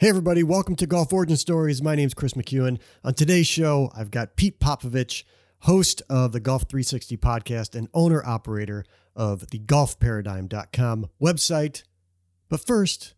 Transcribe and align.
Hey, 0.00 0.08
everybody, 0.08 0.42
welcome 0.42 0.76
to 0.76 0.86
Golf 0.86 1.12
Origin 1.12 1.36
Stories. 1.36 1.82
My 1.82 1.94
name 1.94 2.06
is 2.06 2.14
Chris 2.14 2.32
McEwen. 2.32 2.80
On 3.04 3.12
today's 3.12 3.46
show, 3.46 3.92
I've 3.94 4.10
got 4.10 4.34
Pete 4.34 4.58
Popovich, 4.58 5.24
host 5.58 6.00
of 6.08 6.32
the 6.32 6.40
Golf 6.40 6.62
360 6.70 7.18
podcast 7.18 7.74
and 7.74 7.86
owner 7.92 8.24
operator 8.24 8.86
of 9.14 9.48
the 9.48 9.58
golfparadigm.com 9.58 11.10
website. 11.22 11.82
But 12.48 12.66
first, 12.66 13.12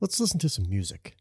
let's 0.00 0.18
listen 0.18 0.40
to 0.40 0.48
some 0.48 0.68
music. 0.68 1.14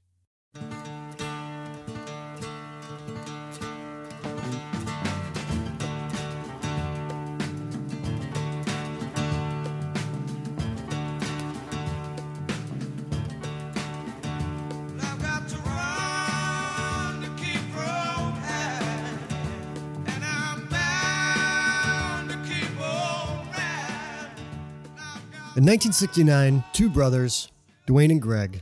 In 25.58 25.64
1969, 25.64 26.64
two 26.72 26.88
brothers, 26.88 27.52
Duane 27.88 28.12
and 28.12 28.22
Gregg, 28.22 28.62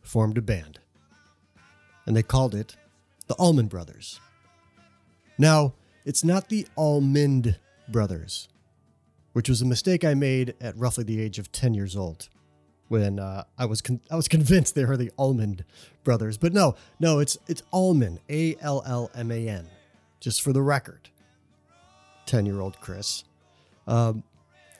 formed 0.00 0.38
a 0.38 0.40
band. 0.40 0.78
And 2.06 2.16
they 2.16 2.22
called 2.22 2.54
it 2.54 2.76
the 3.26 3.34
Allman 3.34 3.66
Brothers. 3.66 4.20
Now, 5.38 5.74
it's 6.04 6.22
not 6.22 6.48
the 6.48 6.68
Almond 6.76 7.58
Brothers, 7.88 8.48
which 9.32 9.48
was 9.48 9.60
a 9.60 9.66
mistake 9.66 10.04
I 10.04 10.14
made 10.14 10.54
at 10.60 10.76
roughly 10.76 11.02
the 11.02 11.20
age 11.20 11.40
of 11.40 11.50
10 11.50 11.74
years 11.74 11.96
old 11.96 12.28
when 12.86 13.18
uh, 13.18 13.42
I 13.58 13.64
was 13.64 13.80
con- 13.80 14.00
I 14.08 14.14
was 14.14 14.28
convinced 14.28 14.76
they 14.76 14.84
were 14.84 14.96
the 14.96 15.10
Almond 15.18 15.64
Brothers. 16.04 16.38
But 16.38 16.52
no, 16.52 16.76
no, 17.00 17.18
it's 17.18 17.38
it's 17.48 17.64
Allman, 17.72 18.20
A 18.28 18.54
L 18.60 18.84
L 18.86 19.10
M 19.16 19.32
A 19.32 19.48
N, 19.48 19.66
just 20.20 20.42
for 20.42 20.52
the 20.52 20.62
record. 20.62 21.10
10 22.26 22.46
year 22.46 22.60
old 22.60 22.78
Chris. 22.80 23.24
Um, 23.88 24.22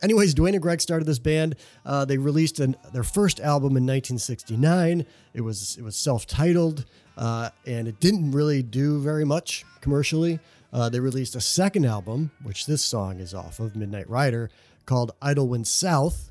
Anyways, 0.02 0.32
Duane 0.34 0.54
and 0.54 0.62
Gregg 0.62 0.80
started 0.80 1.04
this 1.04 1.18
band. 1.18 1.56
Uh, 1.84 2.04
they 2.04 2.16
released 2.16 2.58
an, 2.58 2.76
their 2.92 3.02
first 3.02 3.38
album 3.38 3.76
in 3.76 3.84
1969. 3.84 5.04
It 5.34 5.40
was 5.42 5.76
it 5.78 5.82
was 5.82 5.96
self-titled, 5.96 6.86
uh, 7.16 7.50
and 7.66 7.86
it 7.86 8.00
didn't 8.00 8.32
really 8.32 8.62
do 8.62 9.00
very 9.00 9.24
much 9.24 9.64
commercially. 9.80 10.40
Uh, 10.72 10.88
they 10.88 11.00
released 11.00 11.34
a 11.34 11.40
second 11.40 11.84
album, 11.84 12.30
which 12.42 12.66
this 12.66 12.82
song 12.82 13.20
is 13.20 13.34
off 13.34 13.60
of, 13.60 13.76
Midnight 13.76 14.08
Rider, 14.08 14.50
called 14.86 15.12
Idlewild 15.20 15.66
South. 15.66 16.30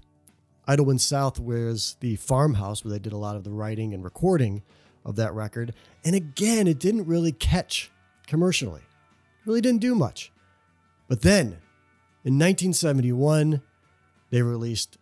Idlewild 0.68 1.02
South 1.02 1.40
was 1.40 1.98
the 2.00 2.16
farmhouse 2.16 2.84
where 2.84 2.92
they 2.92 3.00
did 3.00 3.14
a 3.14 3.18
lot 3.18 3.36
of 3.36 3.44
the 3.44 3.52
writing 3.52 3.94
and 3.94 4.04
recording 4.04 4.64
of 5.06 5.16
that 5.18 5.34
record. 5.34 5.74
And 6.06 6.16
again, 6.16 6.68
it 6.68 6.80
didn't 6.80 7.06
really 7.06 7.32
catch 7.32 7.92
commercially. 8.28 8.82
It 8.82 9.48
really 9.48 9.62
didn't 9.62 9.82
do 9.82 9.96
much. 9.96 10.32
But 11.08 11.22
then 11.22 11.58
in 12.24 12.34
1971, 12.34 13.62
they 14.30 14.42
released 14.42 14.98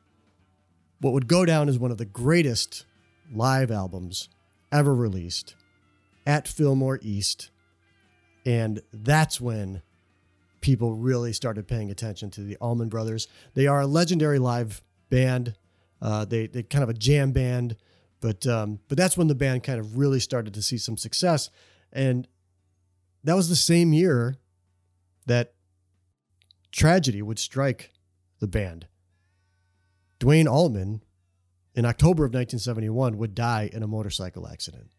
what 1.00 1.14
would 1.14 1.28
go 1.28 1.46
down 1.46 1.70
as 1.70 1.78
one 1.78 1.92
of 1.92 1.98
the 1.98 2.06
greatest 2.06 2.86
live 3.34 3.72
albums 3.72 4.30
ever 4.72 4.94
released 4.94 5.56
at 6.26 6.48
Fillmore 6.48 7.00
East. 7.02 7.50
And 8.46 8.82
that's 8.94 9.42
when 9.42 9.82
people 10.62 10.96
really 10.96 11.34
started 11.34 11.68
paying 11.68 11.90
attention 11.92 12.30
to 12.32 12.42
the 12.42 12.58
Allman 12.58 12.90
Brothers. 12.90 13.28
They 13.54 13.68
are 13.68 13.82
a 13.82 13.88
legendary 13.88 14.40
live 14.40 14.82
band. 15.10 15.56
Uh, 16.02 16.26
they 16.26 16.48
they 16.48 16.64
kind 16.64 16.84
of 16.84 16.90
a 16.90 16.94
jam 16.94 17.32
band, 17.32 17.76
but 18.22 18.46
um, 18.46 18.80
but 18.88 18.98
that's 18.98 19.18
when 19.18 19.28
the 19.28 19.36
band 19.36 19.64
kind 19.64 19.80
of 19.80 19.98
really 19.98 20.20
started 20.20 20.54
to 20.54 20.62
see 20.62 20.78
some 20.78 20.96
success, 20.96 21.50
and 21.92 22.28
that 23.24 23.36
was 23.36 23.50
the 23.50 23.56
same 23.56 23.94
year 23.94 24.38
that 25.26 25.54
tragedy 26.78 27.22
would 27.22 27.40
strike 27.40 27.92
the 28.40 28.48
band. 28.48 28.88
Duane 30.20 30.48
Allman, 30.48 31.04
in 31.76 31.86
October 31.86 32.24
of 32.24 32.30
1971, 32.30 33.18
would 33.18 33.36
die 33.36 33.70
in 33.74 33.84
a 33.84 33.88
motorcycle 33.88 34.48
accident. 34.48 34.92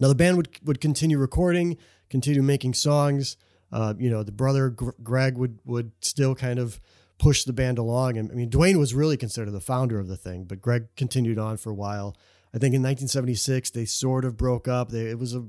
Now, 0.00 0.08
the 0.08 0.14
band 0.14 0.36
would, 0.36 0.48
would 0.64 0.80
continue 0.80 1.16
recording, 1.16 1.78
continue 2.10 2.42
making 2.42 2.74
songs. 2.74 3.36
Uh, 3.70 3.94
you 3.98 4.10
know, 4.10 4.22
the 4.22 4.32
brother 4.32 4.68
Gr- 4.68 4.90
Gregg 5.02 5.38
would 5.38 5.60
would 5.64 5.92
still 6.00 6.34
kind 6.34 6.58
of 6.58 6.80
push 7.18 7.44
the 7.44 7.52
band 7.52 7.78
along. 7.78 8.18
And 8.18 8.30
I 8.30 8.34
mean, 8.34 8.50
Duane 8.50 8.78
was 8.78 8.94
really 8.94 9.16
considered 9.16 9.52
the 9.52 9.60
founder 9.60 9.98
of 9.98 10.08
the 10.08 10.16
thing, 10.16 10.44
but 10.44 10.60
Gregg 10.60 10.88
continued 10.96 11.38
on 11.38 11.56
for 11.56 11.70
a 11.70 11.74
while. 11.74 12.16
I 12.52 12.58
think 12.58 12.74
in 12.74 12.82
1976 12.82 13.70
they 13.70 13.84
sort 13.84 14.24
of 14.24 14.36
broke 14.36 14.68
up. 14.68 14.90
They, 14.90 15.06
it 15.06 15.18
was 15.18 15.34
a 15.34 15.46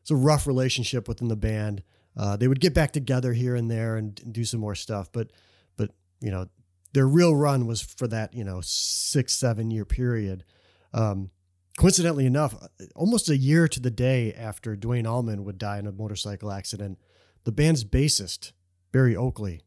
it's 0.00 0.10
a 0.10 0.16
rough 0.16 0.46
relationship 0.46 1.06
within 1.06 1.28
the 1.28 1.36
band. 1.36 1.82
Uh, 2.16 2.36
they 2.36 2.48
would 2.48 2.60
get 2.60 2.74
back 2.74 2.92
together 2.92 3.32
here 3.32 3.54
and 3.54 3.70
there 3.70 3.96
and, 3.96 4.20
and 4.24 4.32
do 4.32 4.44
some 4.44 4.60
more 4.60 4.74
stuff, 4.74 5.10
but 5.12 5.30
but 5.76 5.90
you 6.20 6.30
know 6.30 6.48
their 6.92 7.08
real 7.08 7.34
run 7.34 7.66
was 7.66 7.82
for 7.82 8.06
that 8.06 8.34
you 8.34 8.44
know 8.44 8.60
six 8.62 9.34
seven 9.34 9.70
year 9.70 9.84
period. 9.84 10.44
Um, 10.92 11.30
coincidentally 11.76 12.26
enough, 12.26 12.54
almost 12.94 13.28
a 13.28 13.36
year 13.36 13.66
to 13.66 13.80
the 13.80 13.90
day 13.90 14.32
after 14.32 14.76
Duane 14.76 15.06
Allman 15.06 15.44
would 15.44 15.58
die 15.58 15.78
in 15.78 15.86
a 15.86 15.92
motorcycle 15.92 16.52
accident, 16.52 16.98
the 17.42 17.52
band's 17.52 17.84
bassist 17.84 18.52
Berry 18.92 19.16
Oakley 19.16 19.60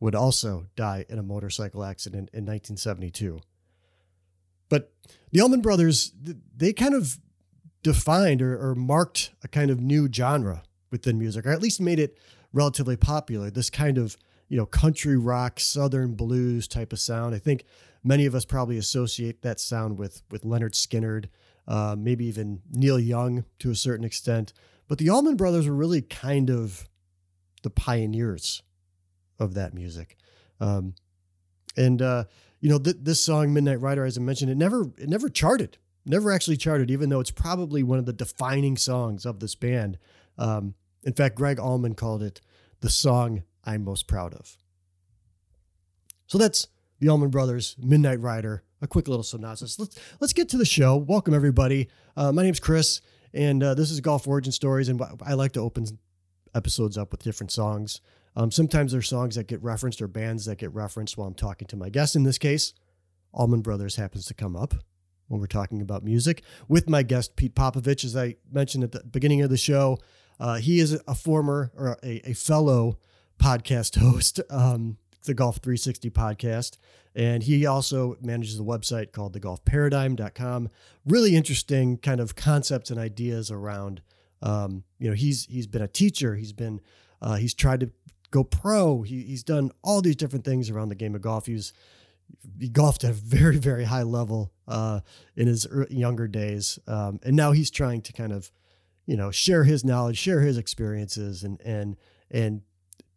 would 0.00 0.14
also 0.14 0.66
die 0.74 1.04
in 1.08 1.18
a 1.18 1.22
motorcycle 1.22 1.84
accident 1.84 2.30
in 2.32 2.46
1972. 2.46 3.40
But 4.68 4.92
the 5.32 5.40
Allman 5.40 5.60
Brothers, 5.60 6.12
they 6.56 6.72
kind 6.72 6.94
of 6.94 7.18
defined 7.82 8.42
or, 8.42 8.70
or 8.70 8.74
marked 8.74 9.32
a 9.42 9.48
kind 9.48 9.70
of 9.70 9.80
new 9.80 10.08
genre 10.10 10.62
within 10.90 11.18
music, 11.18 11.46
or 11.46 11.50
at 11.50 11.62
least 11.62 11.80
made 11.80 11.98
it 11.98 12.18
relatively 12.52 12.96
popular. 12.96 13.50
This 13.50 13.70
kind 13.70 13.98
of 13.98 14.16
you 14.48 14.56
know 14.56 14.66
country 14.66 15.16
rock, 15.16 15.60
southern 15.60 16.14
blues 16.14 16.68
type 16.68 16.92
of 16.92 17.00
sound. 17.00 17.34
I 17.34 17.38
think 17.38 17.64
many 18.02 18.26
of 18.26 18.34
us 18.34 18.44
probably 18.44 18.78
associate 18.78 19.42
that 19.42 19.60
sound 19.60 19.98
with 19.98 20.22
with 20.30 20.42
Lynyrd 20.44 20.72
Skynyrd, 20.72 21.26
uh, 21.66 21.96
maybe 21.98 22.26
even 22.26 22.62
Neil 22.70 22.98
Young 22.98 23.44
to 23.60 23.70
a 23.70 23.74
certain 23.74 24.04
extent. 24.04 24.52
But 24.88 24.98
the 24.98 25.10
Allman 25.10 25.36
Brothers 25.36 25.68
were 25.68 25.74
really 25.74 26.00
kind 26.02 26.50
of 26.50 26.88
the 27.62 27.70
pioneers 27.70 28.62
of 29.38 29.54
that 29.54 29.74
music. 29.74 30.16
Um, 30.60 30.94
and 31.76 32.02
uh, 32.02 32.24
you 32.60 32.68
know, 32.68 32.78
th- 32.78 32.96
this 33.00 33.22
song 33.22 33.52
"Midnight 33.52 33.80
Rider," 33.80 34.04
as 34.04 34.18
I 34.18 34.20
mentioned, 34.20 34.50
it 34.50 34.56
never 34.56 34.90
it 34.98 35.08
never 35.08 35.28
charted, 35.28 35.78
never 36.04 36.32
actually 36.32 36.56
charted, 36.56 36.90
even 36.90 37.08
though 37.08 37.20
it's 37.20 37.30
probably 37.30 37.82
one 37.82 37.98
of 37.98 38.06
the 38.06 38.12
defining 38.12 38.76
songs 38.76 39.24
of 39.24 39.40
this 39.40 39.54
band. 39.54 39.98
Um, 40.38 40.74
in 41.04 41.12
fact, 41.12 41.36
Gregg 41.36 41.58
Allman 41.58 41.94
called 41.94 42.22
it 42.22 42.40
the 42.80 42.90
song 42.90 43.42
I'm 43.64 43.84
most 43.84 44.06
proud 44.06 44.34
of. 44.34 44.56
So 46.26 46.38
that's 46.38 46.68
the 47.00 47.08
Allman 47.08 47.30
Brothers 47.30 47.76
"Midnight 47.78 48.20
Rider." 48.20 48.62
A 48.80 48.86
quick 48.86 49.08
little 49.08 49.24
synopsis. 49.24 49.78
Let's 49.78 49.98
let's 50.20 50.32
get 50.32 50.48
to 50.50 50.56
the 50.56 50.64
show. 50.64 50.96
Welcome 50.96 51.34
everybody. 51.34 51.88
Uh, 52.16 52.30
my 52.30 52.42
name's 52.42 52.60
Chris, 52.60 53.00
and 53.34 53.62
uh, 53.62 53.74
this 53.74 53.90
is 53.90 54.00
Golf 54.00 54.28
Origin 54.28 54.52
Stories, 54.52 54.88
and 54.88 55.02
I 55.26 55.34
like 55.34 55.52
to 55.52 55.60
open 55.60 55.86
episodes 56.54 56.96
up 56.96 57.10
with 57.10 57.22
different 57.22 57.50
songs. 57.50 58.00
Um, 58.36 58.52
sometimes 58.52 58.92
there's 58.92 59.08
songs 59.08 59.34
that 59.34 59.48
get 59.48 59.62
referenced 59.62 60.00
or 60.00 60.06
bands 60.06 60.44
that 60.44 60.58
get 60.58 60.72
referenced 60.72 61.18
while 61.18 61.26
I'm 61.26 61.34
talking 61.34 61.66
to 61.68 61.76
my 61.76 61.88
guest. 61.88 62.14
In 62.14 62.22
this 62.22 62.38
case, 62.38 62.72
Allman 63.32 63.62
Brothers 63.62 63.96
happens 63.96 64.26
to 64.26 64.34
come 64.34 64.54
up 64.54 64.74
when 65.26 65.40
we're 65.40 65.46
talking 65.46 65.80
about 65.80 66.04
music 66.04 66.42
with 66.68 66.88
my 66.88 67.02
guest, 67.02 67.36
Pete 67.36 67.54
Popovich. 67.54 68.04
As 68.04 68.16
I 68.16 68.36
mentioned 68.50 68.84
at 68.84 68.92
the 68.92 69.02
beginning 69.04 69.42
of 69.42 69.50
the 69.50 69.56
show, 69.56 69.98
uh, 70.40 70.56
he 70.56 70.80
is 70.80 71.00
a 71.06 71.14
former 71.14 71.70
or 71.76 71.98
a, 72.02 72.30
a 72.30 72.34
fellow 72.34 72.98
podcast 73.38 73.96
host, 74.00 74.40
um, 74.50 74.98
the 75.24 75.34
Golf 75.34 75.56
360 75.56 76.10
podcast. 76.10 76.76
And 77.14 77.42
he 77.42 77.66
also 77.66 78.16
manages 78.20 78.60
a 78.60 78.62
website 78.62 79.12
called 79.12 79.38
thegolfparadigm.com. 79.38 80.68
Really 81.04 81.34
interesting 81.34 81.98
kind 81.98 82.20
of 82.20 82.36
concepts 82.36 82.90
and 82.90 83.00
ideas 83.00 83.50
around 83.50 84.02
um, 84.42 84.84
you 84.98 85.08
know, 85.08 85.14
he's 85.14 85.46
he's 85.46 85.66
been 85.66 85.82
a 85.82 85.88
teacher. 85.88 86.34
He's 86.34 86.52
been 86.52 86.80
uh, 87.20 87.36
he's 87.36 87.54
tried 87.54 87.80
to 87.80 87.90
go 88.30 88.44
pro. 88.44 89.02
He, 89.02 89.22
he's 89.22 89.42
done 89.42 89.70
all 89.82 90.00
these 90.00 90.16
different 90.16 90.44
things 90.44 90.70
around 90.70 90.90
the 90.90 90.94
game 90.94 91.14
of 91.14 91.22
golf. 91.22 91.46
He's 91.46 91.72
he 92.58 92.68
golfed 92.68 93.04
at 93.04 93.10
a 93.10 93.14
very 93.14 93.56
very 93.56 93.84
high 93.84 94.02
level 94.02 94.52
uh, 94.66 95.00
in 95.36 95.46
his 95.48 95.66
younger 95.90 96.28
days, 96.28 96.78
um, 96.86 97.20
and 97.24 97.36
now 97.36 97.52
he's 97.52 97.70
trying 97.70 98.02
to 98.02 98.12
kind 98.12 98.32
of 98.32 98.50
you 99.08 99.16
know 99.16 99.30
share 99.30 99.64
his 99.64 99.84
knowledge, 99.84 100.18
share 100.18 100.42
his 100.42 100.58
experiences, 100.58 101.42
and 101.42 101.60
and 101.62 101.96
and 102.30 102.60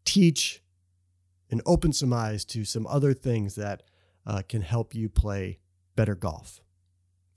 teach 0.06 0.64
and 1.52 1.62
open 1.66 1.92
some 1.92 2.14
eyes 2.14 2.46
to 2.46 2.64
some 2.64 2.88
other 2.88 3.14
things 3.14 3.56
that 3.56 3.84
uh, 4.26 4.42
can 4.48 4.62
help 4.62 4.96
you 4.96 5.10
play 5.10 5.60
better 5.98 6.16
golf. 6.16 6.62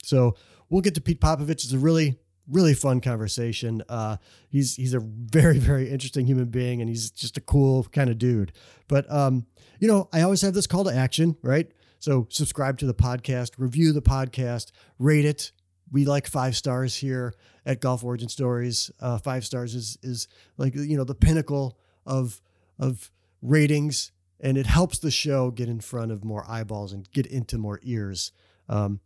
So 0.04 0.36
we'll 0.70 0.82
get 0.82 0.94
to 0.94 1.00
Pete 1.00 1.20
Popovich. 1.20 1.64
It's 1.64 1.72
a 1.72 1.78
really 1.78 2.16
really 2.46 2.74
fun 2.74 3.00
conversation. 3.00 3.82
Uh, 3.88 4.18
he's 4.48 4.76
he's 4.76 4.94
a 4.94 5.00
very 5.00 5.58
very 5.58 5.90
interesting 5.90 6.24
human 6.24 6.46
being, 6.46 6.80
and 6.80 6.88
he's 6.88 7.10
just 7.10 7.36
a 7.36 7.40
cool 7.40 7.82
kind 7.90 8.08
of 8.08 8.18
dude. 8.18 8.52
But 8.86 9.10
um, 9.12 9.46
you 9.80 9.88
know, 9.88 10.08
I 10.12 10.22
always 10.22 10.42
have 10.42 10.54
this 10.54 10.68
call 10.68 10.84
to 10.84 10.94
action, 10.94 11.36
right? 11.42 11.66
So 11.98 12.28
subscribe 12.30 12.78
to 12.78 12.86
the 12.86 12.94
podcast, 12.94 13.52
review 13.58 13.92
the 13.92 14.02
podcast, 14.02 14.70
rate 15.00 15.24
it, 15.24 15.50
we 15.90 16.04
like 16.04 16.26
five 16.26 16.56
stars 16.56 16.96
here 16.96 17.34
at 17.66 17.80
Golf 17.80 18.04
Origin 18.04 18.28
Stories. 18.28 18.90
Uh, 19.00 19.18
five 19.18 19.44
stars 19.44 19.74
is 19.74 19.98
is 20.02 20.28
like 20.56 20.74
you 20.74 20.96
know 20.96 21.04
the 21.04 21.14
pinnacle 21.14 21.78
of 22.06 22.40
of 22.78 23.10
ratings, 23.42 24.12
and 24.40 24.56
it 24.56 24.66
helps 24.66 24.98
the 24.98 25.10
show 25.10 25.50
get 25.50 25.68
in 25.68 25.80
front 25.80 26.12
of 26.12 26.24
more 26.24 26.44
eyeballs 26.48 26.92
and 26.92 27.10
get 27.12 27.26
into 27.26 27.58
more 27.58 27.80
ears. 27.82 28.32
Um, 28.68 29.00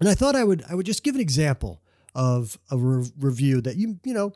and 0.00 0.08
I 0.08 0.14
thought 0.14 0.36
I 0.36 0.44
would 0.44 0.64
I 0.68 0.74
would 0.74 0.86
just 0.86 1.02
give 1.02 1.14
an 1.14 1.20
example 1.20 1.82
of 2.14 2.58
a 2.70 2.76
re- 2.76 3.10
review 3.18 3.60
that 3.62 3.76
you 3.76 3.98
you 4.04 4.14
know 4.14 4.32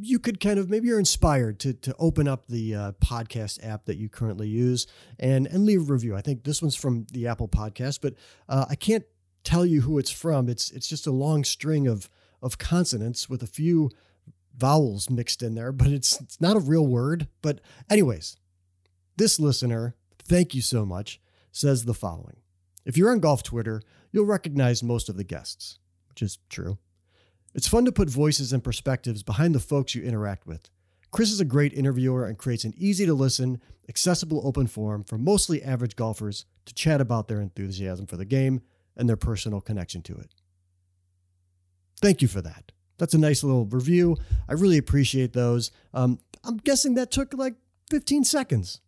you 0.00 0.18
could 0.18 0.40
kind 0.40 0.58
of 0.58 0.68
maybe 0.68 0.88
you're 0.88 0.98
inspired 0.98 1.60
to 1.60 1.72
to 1.72 1.94
open 1.98 2.26
up 2.26 2.46
the 2.48 2.74
uh, 2.74 2.92
podcast 2.92 3.64
app 3.64 3.84
that 3.86 3.96
you 3.96 4.08
currently 4.08 4.48
use 4.48 4.86
and 5.18 5.46
and 5.46 5.64
leave 5.64 5.88
a 5.88 5.92
review. 5.92 6.16
I 6.16 6.20
think 6.20 6.44
this 6.44 6.60
one's 6.60 6.74
from 6.74 7.06
the 7.12 7.26
Apple 7.28 7.48
Podcast, 7.48 8.00
but 8.02 8.14
uh, 8.48 8.66
I 8.68 8.74
can't 8.74 9.04
tell 9.46 9.64
you 9.64 9.82
who 9.82 9.98
it's 9.98 10.10
from. 10.10 10.48
It's 10.48 10.70
it's 10.72 10.88
just 10.88 11.06
a 11.06 11.12
long 11.12 11.44
string 11.44 11.86
of 11.86 12.10
of 12.42 12.58
consonants 12.58 13.28
with 13.30 13.42
a 13.42 13.46
few 13.46 13.90
vowels 14.56 15.08
mixed 15.08 15.42
in 15.42 15.54
there, 15.54 15.72
but 15.72 15.88
it's 15.88 16.20
it's 16.20 16.40
not 16.40 16.56
a 16.56 16.60
real 16.60 16.86
word. 16.86 17.28
But 17.40 17.60
anyways, 17.88 18.36
this 19.16 19.40
listener, 19.40 19.94
thank 20.24 20.54
you 20.54 20.60
so 20.60 20.84
much, 20.84 21.20
says 21.52 21.84
the 21.84 21.94
following. 21.94 22.36
If 22.84 22.96
you're 22.96 23.10
on 23.10 23.20
golf 23.20 23.42
Twitter, 23.42 23.80
you'll 24.12 24.26
recognize 24.26 24.82
most 24.82 25.08
of 25.08 25.16
the 25.16 25.24
guests, 25.24 25.78
which 26.08 26.22
is 26.22 26.38
true. 26.50 26.78
It's 27.54 27.68
fun 27.68 27.86
to 27.86 27.92
put 27.92 28.10
voices 28.10 28.52
and 28.52 28.62
perspectives 28.62 29.22
behind 29.22 29.54
the 29.54 29.60
folks 29.60 29.94
you 29.94 30.02
interact 30.02 30.46
with. 30.46 30.68
Chris 31.10 31.30
is 31.30 31.40
a 31.40 31.44
great 31.46 31.72
interviewer 31.72 32.26
and 32.26 32.36
creates 32.36 32.64
an 32.64 32.74
easy 32.76 33.06
to 33.06 33.14
listen, 33.14 33.60
accessible 33.88 34.42
open 34.44 34.66
forum 34.66 35.04
for 35.04 35.16
mostly 35.16 35.62
average 35.62 35.96
golfers 35.96 36.44
to 36.66 36.74
chat 36.74 37.00
about 37.00 37.28
their 37.28 37.40
enthusiasm 37.40 38.06
for 38.06 38.16
the 38.16 38.24
game 38.24 38.60
and 38.96 39.08
their 39.08 39.16
personal 39.16 39.60
connection 39.60 40.02
to 40.02 40.14
it. 40.14 40.34
Thank 42.00 42.22
you 42.22 42.28
for 42.28 42.42
that. 42.42 42.72
That's 42.98 43.14
a 43.14 43.18
nice 43.18 43.42
little 43.42 43.66
review. 43.66 44.16
I 44.48 44.54
really 44.54 44.78
appreciate 44.78 45.32
those. 45.32 45.70
Um, 45.92 46.18
I'm 46.44 46.56
guessing 46.58 46.94
that 46.94 47.10
took 47.10 47.34
like 47.34 47.54
15 47.90 48.24
seconds 48.24 48.80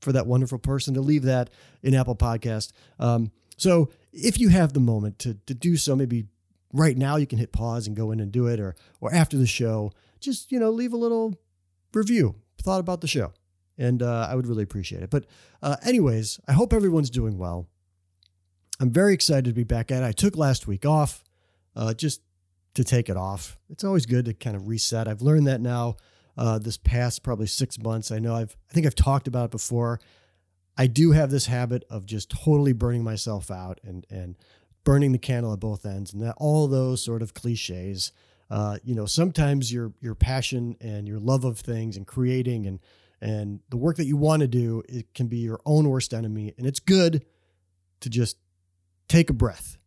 for 0.00 0.12
that 0.12 0.26
wonderful 0.26 0.58
person 0.58 0.94
to 0.94 1.00
leave 1.00 1.22
that 1.22 1.50
in 1.82 1.94
Apple 1.94 2.16
Podcast. 2.16 2.72
Um, 2.98 3.30
so 3.56 3.90
if 4.12 4.38
you 4.38 4.48
have 4.48 4.72
the 4.72 4.80
moment 4.80 5.18
to, 5.20 5.34
to 5.46 5.54
do 5.54 5.76
so, 5.76 5.96
maybe 5.96 6.26
right 6.72 6.96
now 6.96 7.16
you 7.16 7.26
can 7.26 7.38
hit 7.38 7.52
pause 7.52 7.86
and 7.86 7.96
go 7.96 8.10
in 8.10 8.20
and 8.20 8.30
do 8.30 8.46
it, 8.46 8.60
or 8.60 8.74
or 9.00 9.12
after 9.12 9.36
the 9.36 9.46
show, 9.46 9.92
just 10.20 10.52
you 10.52 10.58
know 10.58 10.70
leave 10.70 10.92
a 10.92 10.96
little 10.96 11.38
review, 11.94 12.36
thought 12.62 12.80
about 12.80 13.00
the 13.00 13.08
show, 13.08 13.32
and 13.78 14.02
uh, 14.02 14.28
I 14.30 14.34
would 14.34 14.46
really 14.46 14.62
appreciate 14.62 15.02
it. 15.02 15.10
But 15.10 15.26
uh, 15.62 15.76
anyways, 15.84 16.40
I 16.46 16.52
hope 16.52 16.72
everyone's 16.72 17.10
doing 17.10 17.38
well. 17.38 17.68
I'm 18.80 18.90
very 18.90 19.14
excited 19.14 19.46
to 19.46 19.52
be 19.52 19.64
back 19.64 19.90
at 19.90 20.02
it. 20.02 20.06
I 20.06 20.12
took 20.12 20.36
last 20.36 20.66
week 20.66 20.84
off, 20.84 21.24
uh, 21.74 21.94
just 21.94 22.20
to 22.74 22.84
take 22.84 23.08
it 23.08 23.16
off. 23.16 23.58
It's 23.70 23.84
always 23.84 24.06
good 24.06 24.26
to 24.26 24.34
kind 24.34 24.54
of 24.54 24.68
reset. 24.68 25.08
I've 25.08 25.22
learned 25.22 25.46
that 25.46 25.60
now. 25.60 25.96
Uh, 26.36 26.58
this 26.58 26.76
past 26.76 27.22
probably 27.22 27.46
six 27.46 27.78
months, 27.78 28.10
I 28.10 28.18
know 28.18 28.34
I've 28.34 28.54
I 28.70 28.74
think 28.74 28.86
I've 28.86 28.94
talked 28.94 29.26
about 29.26 29.46
it 29.46 29.50
before. 29.50 30.00
I 30.76 30.86
do 30.86 31.12
have 31.12 31.30
this 31.30 31.46
habit 31.46 31.84
of 31.88 32.04
just 32.04 32.28
totally 32.28 32.74
burning 32.74 33.02
myself 33.02 33.50
out 33.50 33.80
and 33.82 34.06
and 34.10 34.36
burning 34.84 35.12
the 35.12 35.18
candle 35.18 35.54
at 35.54 35.60
both 35.60 35.86
ends, 35.86 36.12
and 36.12 36.22
that 36.22 36.34
all 36.36 36.68
those 36.68 37.02
sort 37.02 37.22
of 37.22 37.32
cliches. 37.32 38.12
Uh, 38.50 38.76
you 38.84 38.94
know, 38.94 39.06
sometimes 39.06 39.72
your 39.72 39.94
your 40.02 40.14
passion 40.14 40.76
and 40.78 41.08
your 41.08 41.18
love 41.18 41.44
of 41.44 41.58
things 41.58 41.96
and 41.96 42.06
creating 42.06 42.66
and 42.66 42.80
and 43.22 43.60
the 43.70 43.78
work 43.78 43.96
that 43.96 44.04
you 44.04 44.18
want 44.18 44.40
to 44.40 44.46
do 44.46 44.82
it 44.90 45.14
can 45.14 45.28
be 45.28 45.38
your 45.38 45.60
own 45.64 45.88
worst 45.88 46.12
enemy, 46.12 46.52
and 46.58 46.66
it's 46.66 46.80
good 46.80 47.24
to 48.00 48.10
just 48.10 48.36
take 49.08 49.30
a 49.30 49.34
breath. 49.34 49.78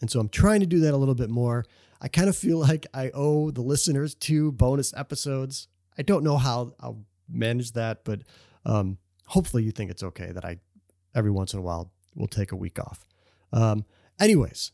And 0.00 0.10
so 0.10 0.20
I'm 0.20 0.28
trying 0.28 0.60
to 0.60 0.66
do 0.66 0.80
that 0.80 0.94
a 0.94 0.96
little 0.96 1.14
bit 1.14 1.30
more. 1.30 1.64
I 2.00 2.08
kind 2.08 2.28
of 2.28 2.36
feel 2.36 2.58
like 2.68 2.86
I 2.94 3.10
owe 3.14 3.50
the 3.50 3.62
listeners 3.62 4.14
two 4.14 4.52
bonus 4.52 4.92
episodes. 4.96 5.68
I 5.98 6.02
don't 6.02 6.24
know 6.24 6.38
how 6.38 6.72
I'll 6.80 7.04
manage 7.28 7.72
that, 7.72 8.04
but 8.04 8.22
um, 8.64 8.98
hopefully 9.26 9.62
you 9.62 9.70
think 9.70 9.90
it's 9.90 10.02
okay 10.02 10.32
that 10.32 10.44
I 10.44 10.58
every 11.14 11.30
once 11.30 11.52
in 11.52 11.58
a 11.58 11.62
while 11.62 11.92
will 12.14 12.28
take 12.28 12.52
a 12.52 12.56
week 12.56 12.78
off. 12.78 13.04
Um, 13.52 13.84
anyways, 14.20 14.72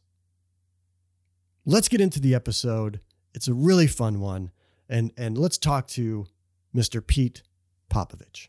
let's 1.65 1.89
get 1.89 2.01
into 2.01 2.21
the 2.21 2.35
episode. 2.35 3.01
It's 3.35 3.49
a 3.49 3.55
really 3.55 3.87
fun 3.87 4.21
one, 4.21 4.51
and 4.89 5.13
and 5.17 5.37
let's 5.37 5.59
talk 5.59 5.89
to 5.89 6.27
Mr. 6.75 7.05
Pete 7.07 7.43
Popovich. 7.91 8.49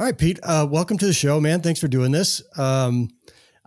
All 0.00 0.06
right, 0.06 0.16
Pete. 0.16 0.40
Uh, 0.42 0.66
welcome 0.66 0.96
to 0.96 1.04
the 1.04 1.12
show, 1.12 1.38
man. 1.40 1.60
Thanks 1.60 1.78
for 1.78 1.86
doing 1.86 2.10
this. 2.10 2.40
Um, 2.56 3.10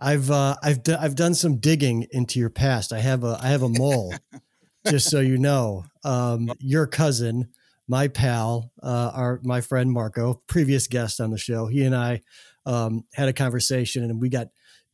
I've 0.00 0.32
uh, 0.32 0.56
I've 0.64 0.82
d- 0.82 0.96
I've 0.98 1.14
done 1.14 1.32
some 1.32 1.58
digging 1.58 2.08
into 2.10 2.40
your 2.40 2.50
past. 2.50 2.92
I 2.92 2.98
have 2.98 3.22
a 3.22 3.38
I 3.40 3.46
have 3.50 3.62
a 3.62 3.68
mole, 3.68 4.12
just 4.90 5.08
so 5.08 5.20
you 5.20 5.38
know. 5.38 5.84
Um, 6.02 6.50
your 6.58 6.88
cousin, 6.88 7.50
my 7.86 8.08
pal, 8.08 8.72
uh, 8.82 9.12
our 9.14 9.40
my 9.44 9.60
friend 9.60 9.92
Marco, 9.92 10.42
previous 10.48 10.88
guest 10.88 11.20
on 11.20 11.30
the 11.30 11.38
show. 11.38 11.68
He 11.68 11.84
and 11.84 11.94
I 11.94 12.22
um, 12.66 13.04
had 13.14 13.28
a 13.28 13.32
conversation, 13.32 14.02
and 14.02 14.20
we 14.20 14.28
got 14.28 14.48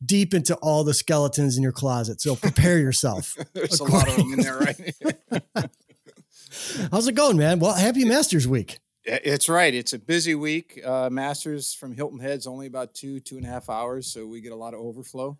deep 0.05 0.35
into 0.35 0.53
all 0.57 0.83
the 0.83 0.93
skeletons 0.93 1.57
in 1.57 1.63
your 1.63 1.71
closet. 1.71 2.21
So 2.21 2.35
prepare 2.35 2.77
yourself. 2.77 3.35
There's 3.53 3.79
a 3.79 3.85
lot 3.85 4.07
of 4.07 4.15
them 4.15 4.33
in 4.33 4.41
there, 4.41 4.59
right? 4.59 4.93
How's 6.91 7.07
it 7.07 7.15
going, 7.15 7.37
man? 7.37 7.57
Well, 7.57 7.73
happy 7.73 8.05
Masters 8.05 8.47
Week. 8.47 8.77
It's 9.03 9.49
right. 9.49 9.73
It's 9.73 9.93
a 9.93 9.99
busy 9.99 10.35
week. 10.35 10.79
Uh, 10.85 11.09
Masters 11.09 11.73
from 11.73 11.95
Hilton 11.95 12.19
Head's 12.19 12.45
only 12.45 12.67
about 12.67 12.93
two, 12.93 13.19
two 13.19 13.37
and 13.37 13.45
a 13.45 13.49
half 13.49 13.69
hours, 13.69 14.07
so 14.07 14.27
we 14.27 14.41
get 14.41 14.51
a 14.51 14.55
lot 14.55 14.73
of 14.75 14.79
overflow. 14.79 15.37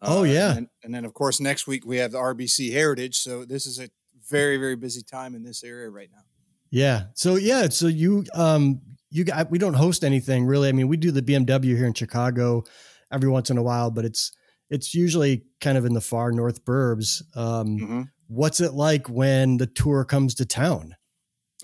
Oh, 0.00 0.20
Uh, 0.20 0.24
yeah. 0.24 0.56
and, 0.56 0.68
and 0.84 0.94
then 0.94 1.04
of 1.04 1.14
course 1.14 1.40
next 1.40 1.66
week 1.66 1.84
we 1.86 1.96
have 1.96 2.12
the 2.12 2.18
RBC 2.18 2.72
Heritage. 2.72 3.18
So 3.18 3.44
this 3.44 3.66
is 3.66 3.80
a 3.80 3.88
very, 4.30 4.56
very 4.58 4.76
busy 4.76 5.02
time 5.02 5.34
in 5.34 5.42
this 5.42 5.64
area 5.64 5.88
right 5.90 6.08
now. 6.12 6.22
Yeah. 6.70 7.04
So 7.14 7.36
yeah. 7.36 7.68
So 7.68 7.86
you 7.88 8.24
um 8.34 8.80
you 9.10 9.24
got 9.24 9.50
we 9.50 9.58
don't 9.58 9.74
host 9.74 10.04
anything 10.04 10.44
really. 10.44 10.68
I 10.68 10.72
mean, 10.72 10.88
we 10.88 10.96
do 10.96 11.10
the 11.10 11.22
BMW 11.22 11.76
here 11.76 11.86
in 11.86 11.94
Chicago 11.94 12.64
every 13.12 13.28
once 13.28 13.50
in 13.50 13.58
a 13.58 13.62
while, 13.62 13.90
but 13.90 14.04
it's 14.04 14.32
it's 14.70 14.94
usually 14.94 15.44
kind 15.60 15.78
of 15.78 15.84
in 15.84 15.94
the 15.94 16.00
far 16.00 16.32
north 16.32 16.64
burbs. 16.64 17.22
Um, 17.36 17.78
Mhm. 17.78 18.08
What's 18.28 18.60
it 18.60 18.72
like 18.72 19.08
when 19.08 19.58
the 19.58 19.66
tour 19.66 20.04
comes 20.04 20.34
to 20.36 20.44
town? 20.46 20.96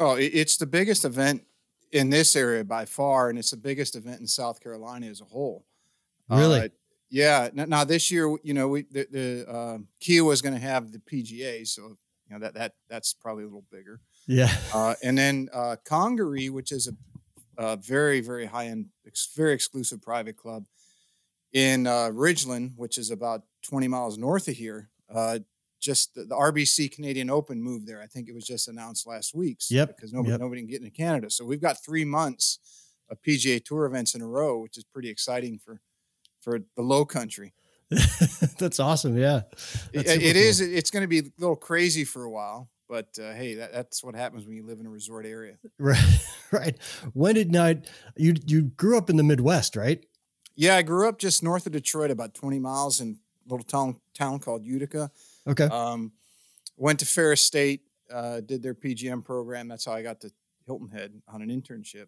Oh, 0.00 0.14
it's 0.14 0.56
the 0.56 0.67
biggest 0.67 1.05
event 1.05 1.44
in 1.93 2.08
this 2.08 2.35
area 2.35 2.64
by 2.64 2.87
far, 2.87 3.29
and 3.29 3.38
it's 3.38 3.50
the 3.50 3.58
biggest 3.58 3.94
event 3.97 4.20
in 4.20 4.26
South 4.26 4.58
Carolina 4.61 5.06
as 5.06 5.20
a 5.20 5.25
whole. 5.25 5.67
Really? 6.31 6.61
Uh, 6.61 6.69
yeah. 7.11 7.50
Now 7.52 7.85
this 7.85 8.11
year, 8.11 8.35
you 8.43 8.55
know, 8.55 8.69
we 8.69 8.82
the, 8.91 9.07
the 9.11 9.47
uh, 9.47 9.78
Kiawah 10.00 10.28
was 10.28 10.40
going 10.40 10.54
to 10.54 10.61
have 10.61 10.90
the 10.90 11.00
PGA, 11.00 11.66
so 11.66 11.83
you 11.83 12.30
know 12.30 12.38
that 12.38 12.54
that 12.54 12.73
that's 12.88 13.12
probably 13.12 13.42
a 13.42 13.47
little 13.47 13.66
bigger. 13.71 14.00
Yeah. 14.26 14.50
Uh, 14.73 14.95
and 15.02 15.19
then 15.19 15.49
uh, 15.52 15.76
Congaree, 15.85 16.49
which 16.49 16.73
is 16.73 16.88
a, 16.88 17.62
a 17.62 17.76
very 17.76 18.21
very 18.21 18.47
high 18.47 18.69
end, 18.69 18.87
ex- 19.07 19.30
very 19.37 19.52
exclusive 19.52 20.00
private 20.00 20.37
club 20.37 20.64
in 21.52 21.87
uh, 21.87 22.11
Ridgeland, 22.11 22.73
which 22.76 22.97
is 22.97 23.11
about 23.11 23.42
20 23.64 23.88
miles 23.88 24.16
north 24.16 24.49
of 24.49 24.54
here. 24.54 24.88
Just 25.80 26.14
the, 26.14 26.25
the 26.25 26.34
RBC 26.37 26.92
Canadian 26.92 27.30
Open 27.30 27.62
moved 27.62 27.87
there. 27.87 28.00
I 28.02 28.06
think 28.06 28.28
it 28.28 28.34
was 28.34 28.44
just 28.44 28.68
announced 28.68 29.06
last 29.06 29.34
week. 29.34 29.58
s- 29.60 29.70
Yep, 29.70 29.96
Because 29.96 30.12
nobody 30.12 30.32
yep. 30.32 30.40
nobody 30.40 30.60
can 30.60 30.68
get 30.70 30.80
into 30.82 30.90
Canada, 30.94 31.30
so 31.30 31.44
we've 31.44 31.60
got 31.60 31.82
three 31.84 32.04
months 32.04 32.58
of 33.10 33.20
PGA 33.22 33.64
Tour 33.64 33.87
events 33.87 34.14
in 34.14 34.22
a 34.22 34.26
row, 34.26 34.58
which 34.60 34.76
is 34.78 34.84
pretty 34.84 35.08
exciting 35.08 35.58
for 35.58 35.80
for 36.40 36.60
the 36.76 36.82
Low 36.82 37.04
Country. 37.04 37.52
That's 38.58 38.78
awesome. 38.78 39.16
Yeah. 39.18 39.42
That's 39.92 40.10
super 40.12 40.25
it 40.25 40.37
is. 40.37 40.60
cool. 40.60 40.68
It's 40.72 40.90
going 40.90 41.02
to 41.02 41.08
be 41.08 41.18
a 41.18 41.22
little 41.38 41.56
crazy 41.56 42.04
for 42.04 42.22
a 42.25 42.30
while, 42.30 42.70
but 42.88 43.08
uh, 43.20 43.32
hey, 43.32 43.54
that, 43.56 43.72
that's 43.72 44.02
what 44.04 44.14
happens 44.14 44.46
when 44.46 44.54
you 44.56 44.64
live 44.64 44.78
in 44.80 44.87
a 44.87 44.90
resort 44.90 45.26
area. 45.26 45.56
Right. 45.78 46.20
Right. 46.52 46.76
When 47.14 47.34
did 47.34 47.50
not 47.52 47.76
you 48.16 48.34
you 48.46 48.62
grew 48.62 48.96
up 48.99 49.08
in 49.10 49.16
the 49.16 49.22
Midwest, 49.22 49.76
right? 49.76 50.04
Yeah, 50.56 50.76
I 50.76 50.82
grew 50.82 51.08
up 51.08 51.18
just 51.18 51.42
north 51.42 51.64
of 51.66 51.72
Detroit, 51.72 52.10
about 52.10 52.34
20 52.34 52.58
miles 52.58 53.00
in 53.00 53.18
a 53.46 53.50
little 53.52 53.64
town 53.64 53.96
town 54.14 54.38
called 54.40 54.64
Utica. 54.64 55.10
Okay. 55.49 55.64
Um, 55.64 56.12
went 56.76 56.99
to 57.00 57.06
Ferris 57.06 57.40
State, 57.42 57.82
uh, 58.12 58.40
did 58.40 58.62
their 58.62 58.75
PGM 58.75 59.25
program. 59.25 59.68
That's 59.68 59.85
how 59.85 59.92
I 59.92 60.02
got 60.02 60.20
to 60.20 60.30
Hilton 60.66 60.88
Head 60.88 61.20
on 61.28 61.42
an 61.42 61.49
internship. 61.49 62.06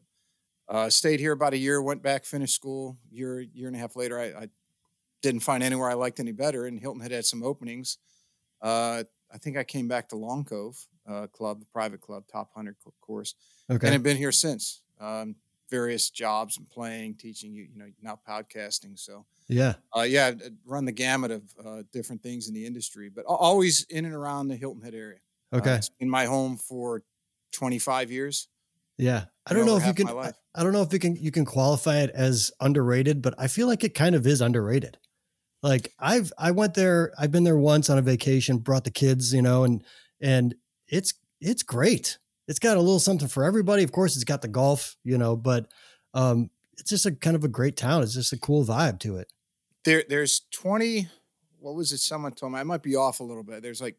Uh, 0.68 0.88
stayed 0.88 1.20
here 1.20 1.32
about 1.32 1.52
a 1.52 1.58
year, 1.58 1.82
went 1.82 2.02
back, 2.02 2.24
finished 2.24 2.54
school. 2.54 2.96
Year 3.10 3.40
year 3.40 3.66
and 3.66 3.76
a 3.76 3.78
half 3.78 3.96
later, 3.96 4.18
I, 4.18 4.26
I 4.42 4.48
didn't 5.20 5.40
find 5.40 5.62
anywhere 5.62 5.90
I 5.90 5.94
liked 5.94 6.20
any 6.20 6.32
better, 6.32 6.66
and 6.66 6.80
Hilton 6.80 7.00
Head 7.02 7.10
had 7.12 7.24
some 7.26 7.42
openings. 7.42 7.98
Uh, 8.60 9.04
I 9.32 9.38
think 9.38 9.56
I 9.56 9.64
came 9.64 9.88
back 9.88 10.08
to 10.10 10.16
Long 10.16 10.44
Cove 10.44 10.76
uh, 11.08 11.26
Club, 11.28 11.60
the 11.60 11.66
private 11.66 12.00
club, 12.00 12.24
top 12.30 12.50
hundred 12.54 12.76
course, 13.00 13.34
Okay. 13.70 13.86
and 13.86 13.92
have 13.92 14.02
been 14.02 14.16
here 14.16 14.32
since. 14.32 14.82
Um, 15.00 15.36
various 15.72 16.10
jobs 16.10 16.58
and 16.58 16.68
playing, 16.68 17.14
teaching 17.14 17.50
you, 17.54 17.66
you 17.72 17.78
know, 17.78 17.86
now 18.02 18.20
podcasting. 18.28 18.98
So 18.98 19.24
yeah. 19.48 19.74
uh, 19.96 20.02
yeah, 20.02 20.26
I've, 20.26 20.42
uh, 20.42 20.50
run 20.66 20.84
the 20.84 20.92
gamut 20.92 21.30
of 21.30 21.42
uh, 21.64 21.82
different 21.92 22.22
things 22.22 22.46
in 22.46 22.52
the 22.54 22.66
industry, 22.66 23.08
but 23.08 23.24
always 23.24 23.84
in 23.84 24.04
and 24.04 24.14
around 24.14 24.48
the 24.48 24.56
Hilton 24.56 24.82
Head 24.82 24.94
area. 24.94 25.18
Uh, 25.50 25.56
Okay. 25.56 25.74
it's 25.76 25.88
been 25.88 26.10
my 26.10 26.26
home 26.26 26.58
for 26.58 27.02
25 27.52 28.10
years. 28.10 28.48
Yeah. 28.98 29.24
I 29.46 29.54
don't 29.54 29.64
know 29.64 29.78
if 29.78 29.86
you 29.86 29.94
can 29.94 30.14
life. 30.14 30.36
I 30.54 30.62
don't 30.62 30.74
know 30.74 30.82
if 30.82 30.92
you 30.92 30.98
can 30.98 31.16
you 31.16 31.30
can 31.30 31.46
qualify 31.46 32.00
it 32.00 32.10
as 32.10 32.52
underrated, 32.60 33.22
but 33.22 33.34
I 33.38 33.48
feel 33.48 33.66
like 33.66 33.82
it 33.82 33.94
kind 33.94 34.14
of 34.14 34.26
is 34.26 34.42
underrated. 34.42 34.98
Like 35.62 35.92
I've 35.98 36.32
I 36.38 36.50
went 36.50 36.74
there. 36.74 37.12
I've 37.18 37.30
been 37.32 37.44
there 37.44 37.56
once 37.56 37.88
on 37.90 37.98
a 37.98 38.02
vacation. 38.02 38.58
Brought 38.58 38.84
the 38.84 38.90
kids, 38.90 39.32
you 39.32 39.42
know, 39.42 39.64
and 39.64 39.82
and 40.20 40.54
it's 40.86 41.14
it's 41.40 41.62
great. 41.62 42.18
It's 42.52 42.58
got 42.58 42.76
a 42.76 42.80
little 42.80 43.00
something 43.00 43.28
for 43.28 43.44
everybody. 43.44 43.82
Of 43.82 43.92
course, 43.92 44.14
it's 44.14 44.24
got 44.24 44.42
the 44.42 44.46
golf, 44.46 44.94
you 45.04 45.16
know, 45.16 45.36
but 45.36 45.68
um, 46.12 46.50
it's 46.76 46.90
just 46.90 47.06
a 47.06 47.12
kind 47.12 47.34
of 47.34 47.44
a 47.44 47.48
great 47.48 47.78
town. 47.78 48.02
It's 48.02 48.12
just 48.12 48.34
a 48.34 48.38
cool 48.38 48.62
vibe 48.62 49.00
to 49.00 49.16
it. 49.16 49.32
There, 49.86 50.04
there's 50.06 50.42
20. 50.50 51.08
What 51.60 51.74
was 51.74 51.92
it? 51.92 51.98
Someone 52.00 52.32
told 52.32 52.52
me 52.52 52.58
I 52.58 52.62
might 52.62 52.82
be 52.82 52.94
off 52.94 53.20
a 53.20 53.24
little 53.24 53.42
bit. 53.42 53.62
There's 53.62 53.80
like 53.80 53.96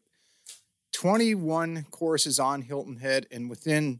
21 0.92 1.86
courses 1.90 2.38
on 2.38 2.62
Hilton 2.62 2.98
Head, 2.98 3.26
and 3.32 3.50
within 3.50 3.98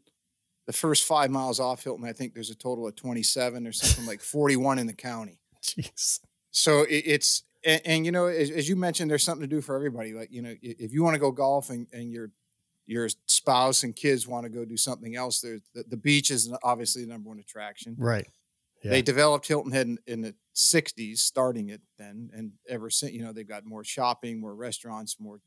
the 0.69 0.73
first 0.73 1.03
five 1.03 1.33
miles 1.33 1.59
off 1.59 1.83
Hilton, 1.83 2.07
I 2.07 2.13
think 2.13 2.33
there's 2.33 2.51
a 2.51 2.55
total 2.55 2.87
of 2.87 2.95
27. 2.95 3.67
or 3.67 3.73
something 3.73 4.07
like 4.07 4.21
41 4.21 4.79
in 4.79 4.87
the 4.87 4.93
county. 4.93 5.41
Jeez. 5.65 6.21
So 6.53 6.83
it, 6.83 7.03
it's 7.07 7.43
and, 7.65 7.83
and 7.85 8.07
you 8.07 8.13
know, 8.13 8.27
as, 8.27 8.53
as 8.53 8.69
you 8.69 8.77
mentioned, 8.77 9.11
there's 9.11 9.25
something 9.25 9.49
to 9.49 9.53
do 9.53 9.61
for 9.61 9.75
everybody. 9.75 10.13
Like 10.13 10.31
you 10.31 10.43
know, 10.43 10.55
if 10.63 10.93
you 10.93 11.03
want 11.03 11.15
to 11.15 11.21
go 11.21 11.33
golf 11.33 11.71
and, 11.71 11.89
and 11.93 12.13
your 12.13 12.31
your 12.87 13.09
spouse 13.27 13.83
and 13.83 13.95
kids 13.97 14.27
want 14.29 14.45
to 14.45 14.51
go 14.51 14.65
do 14.65 14.77
something 14.77 15.17
else, 15.17 15.41
there's 15.41 15.63
the, 15.75 15.85
the 15.89 15.97
beach 15.97 16.31
is 16.31 16.53
obviously 16.63 17.03
the 17.03 17.09
number 17.09 17.29
one 17.29 17.39
attraction. 17.39 17.97
Right. 17.99 18.27
Yeah. 18.83 18.91
They 18.91 19.03
developed 19.03 19.47
Hilton 19.49 19.73
Head 19.73 19.87
in, 19.87 19.99
in 20.07 20.21
the 20.21 20.35
60s, 20.55 21.19
starting 21.19 21.71
it 21.71 21.81
then. 21.99 22.31
And 22.35 22.53
ever 22.69 22.91
since, 22.91 23.13
you 23.13 23.23
know, 23.25 23.33
they've 23.33 23.49
got 23.49 23.65
more 23.65 23.83
shopping, 23.85 24.39
more 24.41 24.55
restaurants, 24.55 25.17
more 25.19 25.41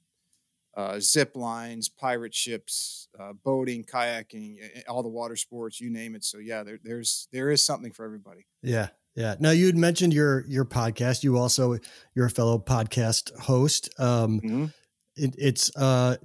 uh, 0.75 0.99
zip 0.99 1.35
lines, 1.35 1.89
pirate 1.89 2.33
ships, 2.33 3.07
uh, 3.19 3.33
boating, 3.33 3.83
kayaking, 3.83 4.57
all 4.87 5.01
the 5.03 5.09
water 5.09 5.35
sports, 5.35 5.79
you 5.81 5.89
name 5.91 6.15
it. 6.15 6.23
So 6.23 6.37
yeah, 6.39 6.63
there, 6.63 6.79
there's 6.83 7.27
there 7.31 7.49
is 7.51 7.63
something 7.63 7.91
for 7.91 8.05
everybody. 8.05 8.45
Yeah. 8.63 8.89
Yeah. 9.15 9.35
Now 9.39 9.49
you 9.51 9.65
had 9.67 9.75
mentioned 9.77 10.13
your 10.13 10.45
your 10.47 10.65
podcast. 10.65 11.23
You 11.23 11.37
also 11.37 11.77
you're 12.15 12.27
a 12.27 12.29
fellow 12.31 12.59
podcast 12.59 13.35
host. 13.39 13.89
Um, 13.99 14.39
Mhm. 14.41 14.73
it, 15.15 15.35
it's 15.39 15.75
uh 15.75 16.17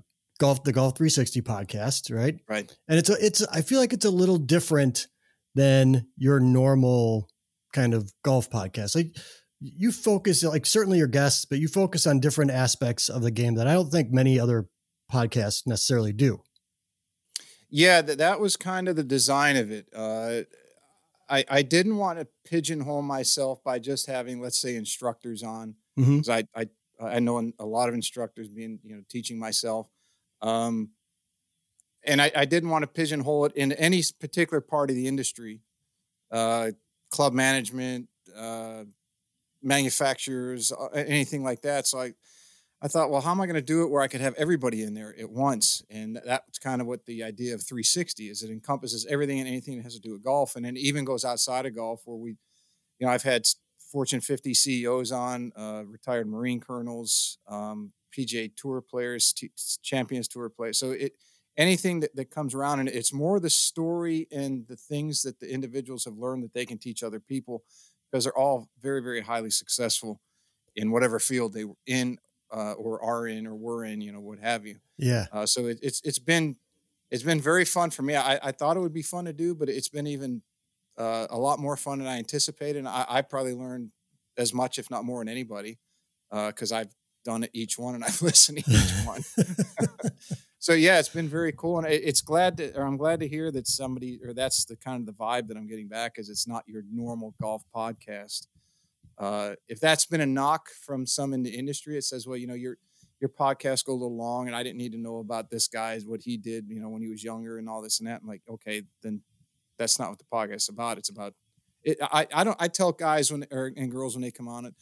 golf 0.43 0.65
the 0.65 0.73
golf 0.73 0.97
360 0.97 1.41
podcast, 1.43 2.15
right? 2.15 2.37
Right. 2.49 2.69
And 2.89 2.99
it's 2.99 3.09
a, 3.09 3.15
it's 3.25 3.47
I 3.47 3.61
feel 3.63 3.79
like 3.79 3.93
it's 3.93 4.05
a 4.05 4.11
little 4.11 4.39
different 4.39 5.07
than 5.55 6.07
your 6.17 6.41
normal 6.41 7.29
kind 7.73 7.95
of 7.95 8.13
golf 8.25 8.51
podcast. 8.51 8.97
Like 8.97 9.15
you 9.61 9.93
focus 9.93 10.43
like 10.43 10.67
certainly 10.67 10.99
your 10.99 11.07
guests, 11.07 11.45
but 11.45 11.59
you 11.61 11.69
focus 11.69 12.07
on 12.07 12.19
different 12.19 12.51
aspects 12.51 13.09
of 13.09 13.23
the 13.23 13.31
game 13.31 13.55
that 13.55 13.69
I 13.69 13.75
don't 13.75 13.91
think 13.91 14.11
many 14.11 14.41
other 14.41 14.67
podcasts 15.13 15.67
necessarily 15.67 16.13
do. 16.13 16.43
Yeah, 17.71 18.03
that, 18.03 18.19
that 18.19 18.41
was 18.41 18.57
kind 18.57 18.89
of 18.89 18.97
the 18.97 19.05
design 19.05 19.57
of 19.57 19.71
it. 19.71 19.87
Uh, 19.95 20.43
I, 21.31 21.45
I 21.49 21.63
didn't 21.63 21.97
want 21.97 22.19
to 22.19 22.27
pigeonhole 22.45 23.03
myself 23.03 23.63
by 23.65 23.79
just 23.79 24.07
having, 24.07 24.41
let's 24.41 24.61
say, 24.61 24.75
instructors 24.77 25.43
on. 25.43 25.77
Mhm. 25.99 26.19
'cause 26.19 26.29
I, 26.29 26.45
I 26.61 26.67
I 27.01 27.19
know 27.21 27.53
a 27.59 27.67
lot 27.67 27.89
of 27.89 27.95
instructors 27.95 28.49
being 28.49 28.79
you 28.83 28.97
know 28.97 29.03
teaching 29.09 29.39
myself, 29.39 29.89
um, 30.43 30.91
and 32.05 32.21
I, 32.21 32.33
I 32.35 32.45
didn't 32.45 32.71
want 32.71 32.83
to 32.83 32.89
pigeonhole 32.89 33.47
it 33.47 33.53
in 33.55 33.73
any 33.73 34.03
particular 34.21 34.61
part 34.61 34.91
of 34.91 34.97
the 34.97 35.07
industry, 35.07 35.61
uh, 36.31 36.73
club 37.11 37.33
management, 37.33 38.09
uh, 38.37 38.85
manufacturers, 39.63 40.73
uh, 40.73 40.89
anything 40.95 41.45
like 41.45 41.63
that. 41.63 41.87
So 41.87 42.01
I 42.01 42.15
I 42.85 42.89
thought, 42.89 43.11
well, 43.11 43.21
how 43.21 43.31
am 43.31 43.41
I 43.41 43.47
going 43.47 43.55
to 43.55 43.63
do 43.63 43.85
it 43.85 43.91
where 43.91 44.03
I 44.03 44.09
could 44.09 44.21
have 44.21 44.35
everybody 44.35 44.83
in 44.83 44.93
there 44.93 45.15
at 45.17 45.31
once? 45.31 45.85
And 45.89 46.21
that's 46.27 46.59
kind 46.59 46.81
of 46.81 46.89
what 46.89 47.07
the 47.07 47.23
idea 47.23 47.55
of 47.55 47.63
360 47.63 48.29
is. 48.29 48.43
It 48.43 48.51
encompasses 48.51 49.07
everything 49.09 49.39
and 49.39 49.47
anything 49.47 49.77
that 49.77 49.85
has 49.85 49.95
to 49.95 50.01
do 50.01 50.11
with 50.13 50.25
golf, 50.25 50.57
and 50.57 50.65
then 50.65 50.77
even 50.77 51.05
goes 51.05 51.25
outside 51.25 51.65
of 51.65 51.77
golf, 51.77 52.03
where 52.05 52.17
we, 52.17 52.31
you 52.99 53.07
know, 53.07 53.09
I've 53.09 53.23
had 53.23 53.47
Fortune 53.79 54.21
50 54.21 54.53
CEOs 54.53 55.13
on, 55.13 55.53
uh, 55.57 55.85
retired 55.87 56.27
Marine 56.27 56.59
colonels, 56.59 57.39
um, 57.47 57.93
PGA 58.17 58.55
Tour 58.55 58.81
players, 58.81 59.33
t- 59.33 59.51
Champions 59.83 60.29
Tour 60.29 60.49
players. 60.49 60.79
So 60.79 60.93
it 60.93 61.13
anything 61.57 62.01
that, 62.01 62.15
that 62.17 62.31
comes 62.31 62.55
around, 62.55 62.81
and 62.81 62.89
it's 62.89 63.13
more 63.13 63.39
the 63.39 63.51
story 63.51 64.27
and 64.33 64.67
the 64.69 64.77
things 64.77 65.23
that 65.23 65.39
the 65.41 65.53
individuals 65.53 66.05
have 66.05 66.17
learned 66.17 66.43
that 66.45 66.55
they 66.55 66.65
can 66.65 66.79
teach 66.79 67.03
other 67.03 67.21
people, 67.21 67.65
because 68.11 68.25
they're 68.25 68.39
all 68.39 68.69
very, 68.81 69.03
very 69.03 69.21
highly 69.21 69.51
successful 69.51 70.21
in 70.77 70.91
whatever 70.91 71.19
field 71.19 71.53
they 71.53 71.65
were 71.65 71.75
in 71.87 72.19
uh, 72.55 72.73
or 72.73 73.03
are 73.03 73.27
in 73.27 73.47
or 73.47 73.55
were 73.55 73.85
in, 73.85 74.01
you 74.01 74.13
know, 74.13 74.21
what 74.21 74.39
have 74.39 74.67
you. 74.67 74.77
Yeah. 74.99 75.27
Uh, 75.33 75.47
so 75.47 75.67
it, 75.67 75.79
it's 75.83 76.01
it's 76.05 76.19
been 76.19 76.57
it's 77.11 77.23
been 77.23 77.41
very 77.41 77.65
fun 77.65 77.91
for 77.91 78.03
me. 78.03 78.17
I, 78.17 78.39
I 78.43 78.53
thought 78.53 78.77
it 78.77 78.81
would 78.81 78.95
be 78.95 79.03
fun 79.03 79.27
to 79.27 79.33
do, 79.33 79.55
but 79.55 79.69
it's 79.69 79.89
been 79.89 80.07
even 80.07 80.43
uh, 80.97 81.27
a 81.31 81.39
lot 81.39 81.59
more 81.59 81.77
fun 81.77 81.99
than 81.99 82.09
I 82.09 82.19
anticipated. 82.19 82.79
And 82.79 82.89
I, 82.89 83.05
I 83.09 83.23
probably 83.23 83.55
learned 83.55 83.91
as 84.39 84.55
much, 84.55 84.79
if 84.79 84.91
not 84.91 85.05
more, 85.05 85.21
than 85.21 85.29
anybody, 85.29 85.79
because 86.31 86.73
I've 86.73 86.95
done 87.25 87.47
each 87.53 87.79
one 87.79 87.95
and 87.95 88.05
I've 88.05 88.23
listened 88.23 88.65
to 88.65 88.71
each 88.71 89.07
one. 89.07 89.23
so 90.59 90.73
yeah, 90.73 90.99
it's 90.99 91.09
been 91.09 91.29
very 91.29 91.53
cool, 91.53 91.79
and 91.79 91.87
it, 91.87 92.03
it's 92.05 92.21
glad 92.21 92.57
to, 92.59 92.77
or 92.77 92.85
I'm 92.85 92.97
glad 92.97 93.21
to 93.21 93.29
hear 93.29 93.51
that 93.53 93.67
somebody, 93.67 94.21
or 94.25 94.33
that's 94.33 94.65
the 94.65 94.77
kind 94.77 95.01
of 95.01 95.07
the 95.07 95.13
vibe 95.13 95.49
that 95.49 95.57
I'm 95.57 95.67
getting 95.67 95.89
back, 95.89 96.19
is 96.19 96.29
it's 96.29 96.47
not 96.47 96.65
your 96.67 96.83
normal 96.91 97.35
golf 97.41 97.63
podcast. 97.75 98.47
Uh, 99.19 99.55
if 99.69 99.79
that's 99.81 100.07
been 100.07 100.21
a 100.21 100.27
knock 100.27 100.69
from 100.71 101.07
some 101.07 101.33
in 101.33 101.43
the 101.43 101.51
industry, 101.51 101.97
it 101.97 102.05
says, 102.05 102.27
well, 102.27 102.37
you 102.37 102.47
know, 102.47 102.55
your 102.55 102.77
your 103.21 103.29
podcast 103.29 103.85
go 103.85 103.93
a 103.93 103.95
little 103.95 104.17
long, 104.17 104.49
and 104.49 104.57
I 104.57 104.65
didn't 104.65 104.79
need 104.79 104.93
to 104.93 104.99
know 104.99 105.19
about 105.19 105.49
this 105.49 105.69
guy's 105.69 106.05
what 106.05 106.23
he 106.23 106.37
did, 106.37 106.67
you 106.69 106.81
know, 106.81 106.89
when 106.89 107.03
he 107.03 107.09
was 107.09 107.23
younger 107.23 107.59
and 107.59 107.69
all 107.69 107.81
this 107.81 108.01
and 108.01 108.09
that. 108.09 108.21
I'm 108.21 108.27
like, 108.29 108.43
okay, 108.51 108.83
then 109.03 109.23
that's 109.79 109.99
not 109.99 110.11
what 110.11 110.19
the 110.19 110.25
podcast 110.25 110.57
is 110.57 110.69
about. 110.69 110.99
It's 110.99 111.09
about 111.09 111.35
it. 111.85 111.99
I, 112.03 112.27
I 112.35 112.45
don't. 112.45 112.57
I 112.61 112.69
tell 112.69 112.93
guys 112.93 113.31
when 113.31 113.47
or, 113.53 113.73
and 113.77 113.91
girls 113.91 114.15
when 114.15 114.23
they 114.23 114.33
come 114.33 114.49
on 114.49 114.65
it. 114.65 114.75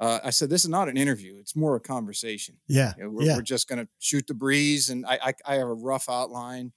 Uh, 0.00 0.20
I 0.24 0.30
said 0.30 0.48
this 0.50 0.62
is 0.64 0.70
not 0.70 0.88
an 0.88 0.96
interview. 0.96 1.36
It's 1.38 1.56
more 1.56 1.74
a 1.76 1.80
conversation. 1.80 2.56
Yeah. 2.68 2.92
You 2.96 3.04
know, 3.04 3.10
we're, 3.10 3.22
yeah. 3.24 3.36
we're 3.36 3.42
just 3.42 3.68
going 3.68 3.80
to 3.80 3.88
shoot 3.98 4.26
the 4.26 4.34
breeze, 4.34 4.90
and 4.90 5.04
I, 5.06 5.18
I 5.22 5.34
I 5.46 5.54
have 5.56 5.68
a 5.68 5.74
rough 5.74 6.08
outline, 6.08 6.72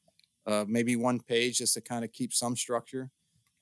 uh, 0.48 0.66
maybe 0.68 0.96
one 0.96 1.20
page 1.20 1.60
just 1.60 1.76
to 1.76 1.82
kind 1.82 2.04
of 2.04 2.12
keep 2.12 2.34
some 2.34 2.56
structure. 2.56 3.12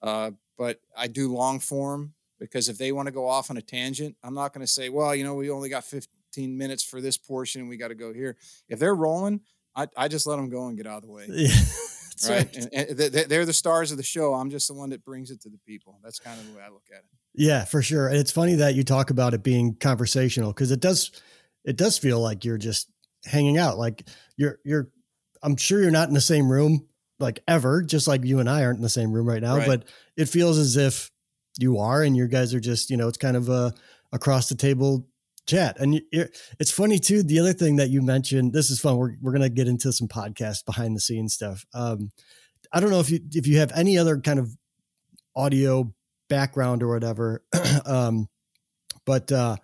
Uh, 0.02 0.32
but 0.58 0.80
I 0.98 1.08
do 1.08 1.34
long 1.34 1.60
form 1.60 2.14
because 2.40 2.70
if 2.70 2.78
they 2.78 2.92
want 2.94 3.08
to 3.08 3.12
go 3.12 3.28
off 3.28 3.50
on 3.52 3.58
a 3.58 3.62
tangent, 3.62 4.16
I'm 4.24 4.34
not 4.34 4.54
going 4.54 4.66
to 4.66 4.72
say, 4.72 4.88
well, 4.90 5.14
you 5.14 5.26
know, 5.26 5.36
we 5.36 5.50
only 5.50 5.68
got 5.70 5.84
15 5.84 6.58
minutes 6.58 6.84
for 6.84 7.02
this 7.02 7.18
portion, 7.18 7.68
we 7.68 7.76
got 7.76 7.90
to 7.90 7.96
go 7.96 8.14
here. 8.14 8.38
If 8.70 8.80
they're 8.80 8.96
rolling, 8.96 9.42
I, 9.76 9.88
I 9.98 10.08
just 10.08 10.26
let 10.26 10.38
them 10.38 10.50
go 10.50 10.68
and 10.68 10.78
get 10.78 10.88
out 10.88 11.04
of 11.04 11.04
the 11.04 11.12
way. 11.12 11.26
Yeah. 11.30 11.50
Right, 12.30 12.54
right. 12.54 12.56
and, 12.58 12.70
and 12.90 12.98
they- 12.98 13.08
they- 13.10 13.24
they're 13.26 13.46
the 13.46 13.54
stars 13.54 13.92
of 13.92 13.98
the 13.98 14.04
show. 14.04 14.34
I'm 14.34 14.50
just 14.50 14.68
the 14.68 14.74
one 14.74 14.90
that 14.90 15.06
brings 15.06 15.32
it 15.32 15.40
to 15.44 15.50
the 15.50 15.58
people. 15.66 16.00
That's 16.04 16.20
kind 16.20 16.38
of 16.40 16.48
the 16.48 16.58
way 16.58 16.62
I 16.64 16.68
look 16.70 16.84
at 16.92 17.00
it. 17.00 17.06
Yeah, 17.36 17.66
for 17.66 17.82
sure. 17.82 18.08
And 18.08 18.18
it's 18.18 18.32
funny 18.32 18.56
that 18.56 18.76
you 18.76 18.84
talk 18.84 19.10
about 19.12 19.34
it 19.34 19.44
being 19.44 19.76
conversational 19.76 20.52
because 20.52 20.72
it 20.72 20.80
does 20.80 21.12
it 21.66 21.78
does 21.78 21.98
feel 21.98 22.20
like 22.20 22.44
you're 22.46 22.58
just 22.58 22.90
hanging 23.26 23.58
out. 23.58 23.78
Like 23.78 24.08
you're 24.38 24.60
you're 24.66 24.90
I'm 25.44 25.56
sure 25.56 25.82
you're 25.82 25.92
not 25.92 26.08
in 26.10 26.14
the 26.14 26.22
same 26.22 26.50
room 26.52 26.88
like 27.20 27.42
ever, 27.48 27.82
just 27.82 28.08
like 28.08 28.24
you 28.26 28.40
and 28.40 28.50
I 28.50 28.64
aren't 28.64 28.78
in 28.78 28.84
the 28.84 28.90
same 28.90 29.12
room 29.12 29.28
right 29.28 29.42
now, 29.42 29.58
Right. 29.58 29.68
but 29.68 29.86
it 30.18 30.26
feels 30.26 30.58
as 30.58 30.76
if 30.78 31.12
you 31.60 31.78
are 31.80 32.02
and 32.04 32.16
you 32.16 32.28
guys 32.28 32.54
are 32.54 32.60
just, 32.60 32.90
you 32.90 32.98
know, 32.98 33.08
it's 33.08 33.18
kind 33.18 33.36
of 33.38 33.50
a 33.50 33.74
across 34.14 34.48
the 34.50 34.56
table 34.56 35.06
chat. 35.46 35.80
And 35.80 36.02
it's 36.60 36.72
funny 36.72 36.98
too. 37.00 37.22
The 37.24 37.40
other 37.40 37.54
thing 37.54 37.76
that 37.78 37.90
you 37.90 38.02
mentioned, 38.02 38.54
this 38.54 38.70
is 38.70 38.80
fun. 38.80 38.98
We're, 38.98 39.16
we're 39.22 39.32
going 39.32 39.42
to 39.42 39.50
get 39.50 39.68
into 39.68 39.92
some 39.92 40.08
podcast 40.08 40.66
behind 40.66 40.96
the 40.96 41.00
scenes 41.02 41.34
stuff. 41.34 41.66
Um, 41.74 42.12
I 42.72 42.80
don't 42.80 42.90
know 42.92 43.00
if 43.02 43.10
you, 43.10 43.20
if 43.34 43.48
you 43.48 43.58
have 43.58 43.72
any 43.76 43.98
other 43.98 44.20
kind 44.20 44.40
of 44.40 44.56
audio 45.36 45.94
background 46.30 46.84
or 46.84 46.88
whatever. 46.90 47.44
um, 47.86 48.28
but, 49.06 49.32
uh, 49.32 49.58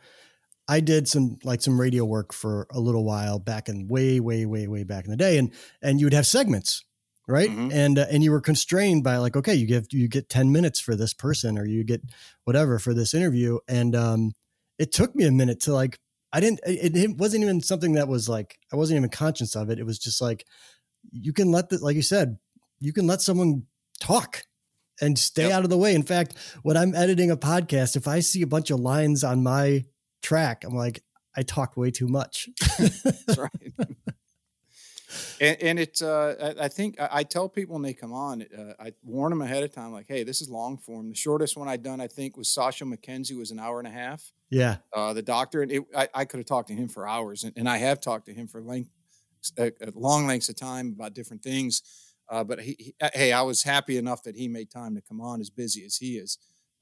I 0.67 0.79
did 0.79 1.07
some 1.07 1.37
like 1.43 1.61
some 1.61 1.79
radio 1.79 2.05
work 2.05 2.33
for 2.33 2.67
a 2.71 2.79
little 2.79 3.03
while 3.05 3.37
back 3.39 3.69
in 3.69 3.87
way, 3.87 4.19
way, 4.19 4.45
way, 4.45 4.67
way 4.67 4.83
back 4.83 5.05
in 5.05 5.11
the 5.11 5.17
day, 5.17 5.37
and 5.37 5.53
and 5.81 5.99
you 5.99 6.07
would 6.07 6.13
have 6.13 6.25
segments, 6.25 6.83
right? 7.27 7.49
Mhm. 7.49 7.71
And 7.71 7.99
uh, 7.99 8.05
and 8.09 8.23
you 8.23 8.31
were 8.31 8.41
constrained 8.41 9.03
by 9.03 9.17
like, 9.17 9.35
okay, 9.35 9.53
you 9.53 9.67
give 9.67 9.87
you 9.91 10.07
get 10.07 10.27
ten 10.27 10.51
minutes 10.51 10.79
for 10.79 10.95
this 10.95 11.13
person, 11.13 11.57
or 11.59 11.65
you 11.65 11.83
get 11.83 12.01
whatever 12.45 12.79
for 12.79 12.93
this 12.95 13.13
interview, 13.13 13.59
and 13.67 13.95
um, 13.95 14.33
it 14.79 14.91
took 14.91 15.15
me 15.15 15.25
a 15.25 15.31
minute 15.31 15.59
to 15.61 15.73
like, 15.73 15.99
I 16.33 16.39
didn't, 16.39 16.59
it, 16.65 16.95
it 16.97 17.17
wasn't 17.17 17.43
even 17.43 17.61
something 17.61 17.93
that 17.93 18.07
was 18.07 18.27
like, 18.27 18.57
I 18.73 18.75
wasn't 18.75 18.97
even 18.97 19.09
conscious 19.09 19.55
of 19.55 19.69
it. 19.69 19.79
It 19.79 19.85
was 19.85 19.99
just 19.99 20.21
like, 20.21 20.45
you 21.11 21.33
can 21.33 21.51
let 21.51 21.69
the, 21.69 21.77
like 21.77 21.95
you 21.95 22.01
said, 22.01 22.37
you 22.79 22.91
can 22.93 23.07
let 23.07 23.21
someone 23.21 23.63
talk 23.99 24.43
and 25.01 25.17
stay 25.19 25.43
Yep. 25.43 25.51
out 25.51 25.63
of 25.63 25.69
the 25.69 25.77
way. 25.77 25.93
In 25.95 26.03
fact, 26.03 26.35
when 26.63 26.77
I'm 26.77 26.95
editing 26.95 27.31
a 27.31 27.37
podcast, 27.37 27.95
if 27.95 28.07
I 28.07 28.19
see 28.21 28.41
a 28.41 28.47
bunch 28.47 28.69
of 28.71 28.79
lines 28.79 29.23
on 29.23 29.43
my 29.43 29.85
track, 30.21 30.63
I'm 30.63 30.75
like, 30.75 31.03
I 31.37 31.41
talked 31.43 31.75
way 31.77 31.91
too 31.91 32.07
much. 32.07 32.47
That's 32.77 33.37
right. 33.37 33.49
and, 35.39 35.57
and 35.61 35.79
it's 35.79 36.01
uh, 36.01 36.53
I, 36.59 36.65
I 36.65 36.67
think 36.67 36.99
I, 36.99 37.09
I 37.11 37.23
tell 37.23 37.47
people 37.49 37.73
when 37.73 37.81
they 37.83 37.93
come 37.93 38.13
on, 38.13 38.43
uh, 38.43 38.73
I 38.79 38.93
warn 39.03 39.31
them 39.31 39.41
ahead 39.41 39.63
of 39.63 39.71
time, 39.73 39.91
like, 39.91 40.05
hey, 40.07 40.23
this 40.23 40.41
is 40.41 40.49
long 40.49 40.77
form. 40.77 41.09
The 41.09 41.15
shortest 41.15 41.57
one 41.57 41.67
I'd 41.67 41.83
done, 41.83 41.99
I 42.01 42.07
think, 42.07 42.37
was 42.37 42.47
Sasho 42.47 42.91
MacKenzie, 42.91 43.37
was 43.37 43.51
an 43.51 43.59
hour 43.59 43.79
and 43.79 43.87
a 43.87 43.91
half. 43.91 44.31
yeah. 44.49 44.77
Uh, 44.93 45.13
the 45.13 45.21
doctor, 45.21 45.61
and 45.61 45.71
it, 45.71 45.83
I, 45.95 46.07
I 46.13 46.25
could 46.25 46.37
have 46.39 46.47
talked 46.47 46.69
to 46.69 46.73
him 46.73 46.87
for 46.87 47.07
hours, 47.07 47.43
and, 47.43 47.53
and 47.57 47.67
I 47.69 47.77
have 47.77 47.99
talked 47.99 48.25
to 48.27 48.33
him 48.33 48.47
for 48.47 48.61
length, 48.61 48.89
uh, 49.57 49.63
uh, 49.81 49.91
long 49.93 50.25
lengths 50.27 50.49
of 50.49 50.55
time 50.55 50.93
about 50.95 51.13
different 51.13 51.43
things. 51.43 51.81
Uh, 52.29 52.43
but 52.43 52.61
he, 52.61 52.75
he, 52.79 52.95
uh, 53.01 53.09
hey, 53.13 53.31
I 53.31 53.41
was 53.41 53.63
happy 53.63 53.97
enough 53.97 54.23
that 54.23 54.35
he 54.35 54.47
made 54.47 54.71
time 54.71 54.95
to 54.95 55.01
come 55.01 55.21
on, 55.21 55.41
as 55.41 55.49
busy 55.49 55.85
as 55.85 55.97
he 55.97 56.17
is. 56.17 56.37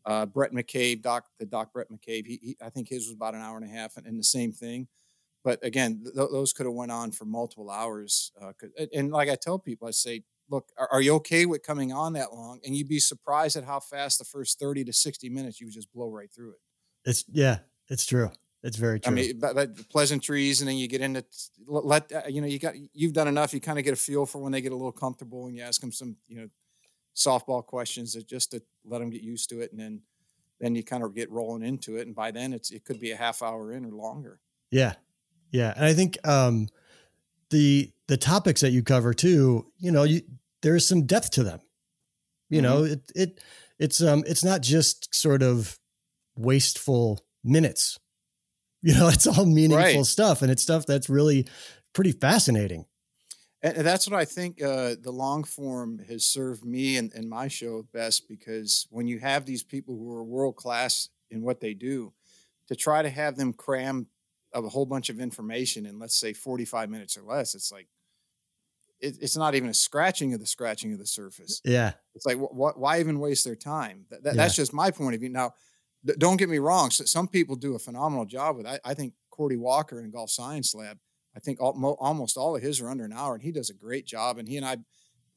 Uh, 0.06 0.26
Bhrett 0.26 0.52
McCabe, 0.52 1.02
Doc, 1.02 1.26
the 1.40 1.46
Doc 1.46 1.72
Bhrett 1.74 1.92
McCabe, 1.92 2.26
he, 2.26 2.40
he, 2.42 2.58
I 2.62 2.70
think 2.70 2.90
his 2.90 3.08
was 3.08 3.16
about 3.16 3.36
an 3.36 3.42
hour 3.42 3.58
and 3.58 3.66
a 3.66 3.74
half, 3.74 3.98
and, 3.98 4.06
and 4.06 4.20
the 4.20 4.24
same 4.24 4.52
thing. 4.52 4.88
But 5.44 5.64
again, 5.64 6.02
th- 6.04 6.30
those 6.32 6.54
could 6.54 6.66
have 6.66 6.76
went 6.76 6.92
on 6.92 7.12
for 7.12 7.26
multiple 7.26 7.70
hours. 7.70 8.32
Uh, 8.42 8.54
and 8.94 9.12
like 9.12 9.30
I 9.30 9.36
tell 9.36 9.60
people, 9.60 9.88
I 9.88 9.92
say, 9.92 10.24
look, 10.50 10.70
are, 10.78 10.88
are 10.92 11.02
you 11.02 11.16
okay 11.16 11.46
with 11.46 11.64
coming 11.64 11.92
on 11.92 12.14
that 12.14 12.34
long? 12.34 12.60
And 12.66 12.76
you'd 12.76 12.88
be 12.88 13.00
surprised 13.00 13.58
at 13.58 13.66
how 13.66 13.80
fast 13.80 14.20
the 14.20 14.26
first 14.26 14.60
thirty 14.60 14.84
to 14.86 14.94
sixty 14.94 15.30
minutes 15.30 15.60
you 15.60 15.68
would 15.68 15.74
just 15.74 15.92
blow 15.92 16.10
right 16.10 16.32
through 16.34 16.52
it. 16.52 16.60
It's 17.06 17.26
yeah, 17.30 17.60
it's 17.90 18.06
true. 18.06 18.32
It's 18.64 18.78
very 18.78 19.00
true. 19.00 19.12
I 19.12 19.16
mean, 19.16 19.40
but, 19.40 19.56
but 19.56 19.76
the 19.76 19.84
pleasantries, 19.84 20.62
and 20.62 20.70
then 20.70 20.78
you 20.78 20.88
get 20.88 21.02
into 21.02 21.26
let 21.68 22.12
uh, 22.14 22.22
you 22.30 22.40
know 22.40 22.48
you 22.48 22.60
got 22.60 22.76
you've 22.94 23.14
done 23.14 23.28
enough. 23.28 23.54
You 23.54 23.60
kind 23.60 23.78
of 23.78 23.84
get 23.84 23.94
a 23.94 23.98
feel 23.98 24.26
for 24.26 24.42
when 24.42 24.54
they 24.54 24.62
get 24.62 24.72
a 24.72 24.76
little 24.76 24.94
comfortable, 24.94 25.48
and 25.48 25.56
you 25.56 25.64
ask 25.64 25.82
them 25.82 25.92
some 25.92 26.16
you 26.28 26.38
know 26.38 26.50
softball 27.14 27.66
questions 27.66 28.14
that 28.14 28.28
just 28.28 28.52
to 28.52 28.62
let 28.86 29.00
them 29.00 29.10
get 29.10 29.22
used 29.22 29.50
to 29.50 29.60
it, 29.60 29.72
and 29.72 29.80
then 29.80 30.02
then 30.62 30.76
you 30.76 30.84
kind 30.84 31.04
of 31.04 31.14
get 31.14 31.30
rolling 31.30 31.62
into 31.62 31.98
it, 31.98 32.08
and 32.08 32.16
by 32.16 32.32
then 32.32 32.54
it's 32.54 32.72
it 32.72 32.86
could 32.86 33.00
be 33.00 33.12
a 33.12 33.18
half 33.18 33.42
hour 33.42 33.74
in 33.74 33.84
or 33.84 33.92
longer. 33.92 34.40
Yeah. 34.72 34.94
Yeah. 35.52 35.74
And 35.76 35.86
I 35.86 35.94
think 35.94 36.18
um 36.26 36.70
the 37.50 37.92
the 38.08 38.18
topics 38.18 38.62
that 38.62 38.72
you 38.72 38.82
cover 38.82 39.14
too, 39.14 39.72
you 39.78 39.92
know, 39.92 40.04
you 40.04 40.22
there's 40.62 40.88
some 40.88 41.06
depth 41.06 41.32
to 41.32 41.44
them. 41.44 41.60
You 42.50 42.62
know, 42.62 42.84
it 42.84 43.12
it 43.16 43.42
it's 43.78 44.02
um 44.02 44.24
it's 44.26 44.44
not 44.44 44.62
just 44.62 45.14
sort 45.14 45.44
of 45.44 45.78
wasteful 46.38 47.20
minutes. 47.44 48.00
You 48.88 48.94
know, 48.96 49.08
it's 49.08 49.26
all 49.28 49.46
meaningful 49.46 49.78
Right. 49.78 50.06
stuff 50.06 50.42
and 50.42 50.52
it's 50.52 50.62
stuff 50.62 50.86
that's 50.86 51.10
really 51.10 51.48
pretty 51.94 52.12
fascinating. 52.12 52.86
And 53.62 53.78
that's 53.78 54.10
what 54.10 54.20
I 54.20 54.26
think 54.26 54.62
uh, 54.62 54.96
the 55.02 55.12
long 55.12 55.46
form 55.46 56.00
has 56.10 56.26
served 56.26 56.66
me 56.66 56.98
and, 56.98 57.14
and 57.14 57.30
my 57.30 57.48
show 57.48 57.84
best 57.94 58.28
because 58.28 58.86
when 58.90 59.08
you 59.08 59.20
have 59.20 59.46
these 59.46 59.64
people 59.64 59.96
who 59.98 60.12
are 60.12 60.22
world 60.24 60.58
class 60.58 61.08
in 61.32 61.42
what 61.44 61.62
they 61.62 61.74
do, 61.74 62.12
to 62.68 62.76
try 62.76 63.02
to 63.02 63.10
have 63.10 63.38
them 63.38 63.54
cram 63.54 64.08
a 64.54 64.62
whole 64.64 64.86
bunch 64.86 65.10
of 65.10 65.20
information 65.22 65.86
in, 65.86 65.98
let's 65.98 66.16
say, 66.20 66.34
45 66.34 66.90
minutes 66.90 67.16
or 67.18 67.22
less, 67.24 67.56
it's 67.56 67.72
like, 67.72 67.88
it, 69.00 69.16
it's 69.22 69.38
not 69.38 69.56
even 69.56 69.70
a 69.70 69.74
scratching 69.74 70.34
of 70.34 70.40
the 70.42 70.46
scratching 70.46 70.92
of 70.94 71.00
the 71.00 71.08
surface. 71.08 71.62
Yeah. 71.64 71.94
It's 72.16 72.26
like, 72.26 72.38
wh- 72.38 72.52
wh- 72.54 72.78
why 72.78 73.00
even 73.00 73.20
waste 73.20 73.46
their 73.46 73.56
time? 73.56 74.06
That, 74.10 74.24
that- 74.24 74.36
That's 74.36 74.56
just 74.56 74.74
my 74.74 74.92
point 74.92 75.16
of 75.16 75.22
view. 75.22 75.30
Now, 75.30 75.54
don't 76.06 76.38
get 76.38 76.50
me 76.50 76.60
wrong. 76.60 76.90
So 76.92 77.06
some 77.06 77.28
people 77.28 77.56
do 77.56 77.76
a 77.76 77.80
phenomenal 77.80 78.26
job 78.26 78.58
with. 78.58 78.66
I, 78.66 78.80
I 78.84 78.94
think 78.94 79.14
Cordie 79.32 79.58
Walker 79.58 80.00
in 80.02 80.12
Golf 80.12 80.30
Science 80.32 80.74
Lab. 80.76 80.98
I 81.36 81.40
think 81.40 81.60
all, 81.62 81.74
mo- 81.74 81.98
almost 82.00 82.38
all 82.38 82.56
of 82.56 82.62
his 82.62 82.80
are 82.82 82.90
under 82.90 83.06
an 83.06 83.14
hour, 83.14 83.34
and 83.34 83.42
he 83.44 83.52
does 83.52 83.70
a 83.70 83.74
great 83.74 84.06
job. 84.06 84.38
And 84.38 84.48
he 84.48 84.58
and 84.58 84.66
I 84.66 84.78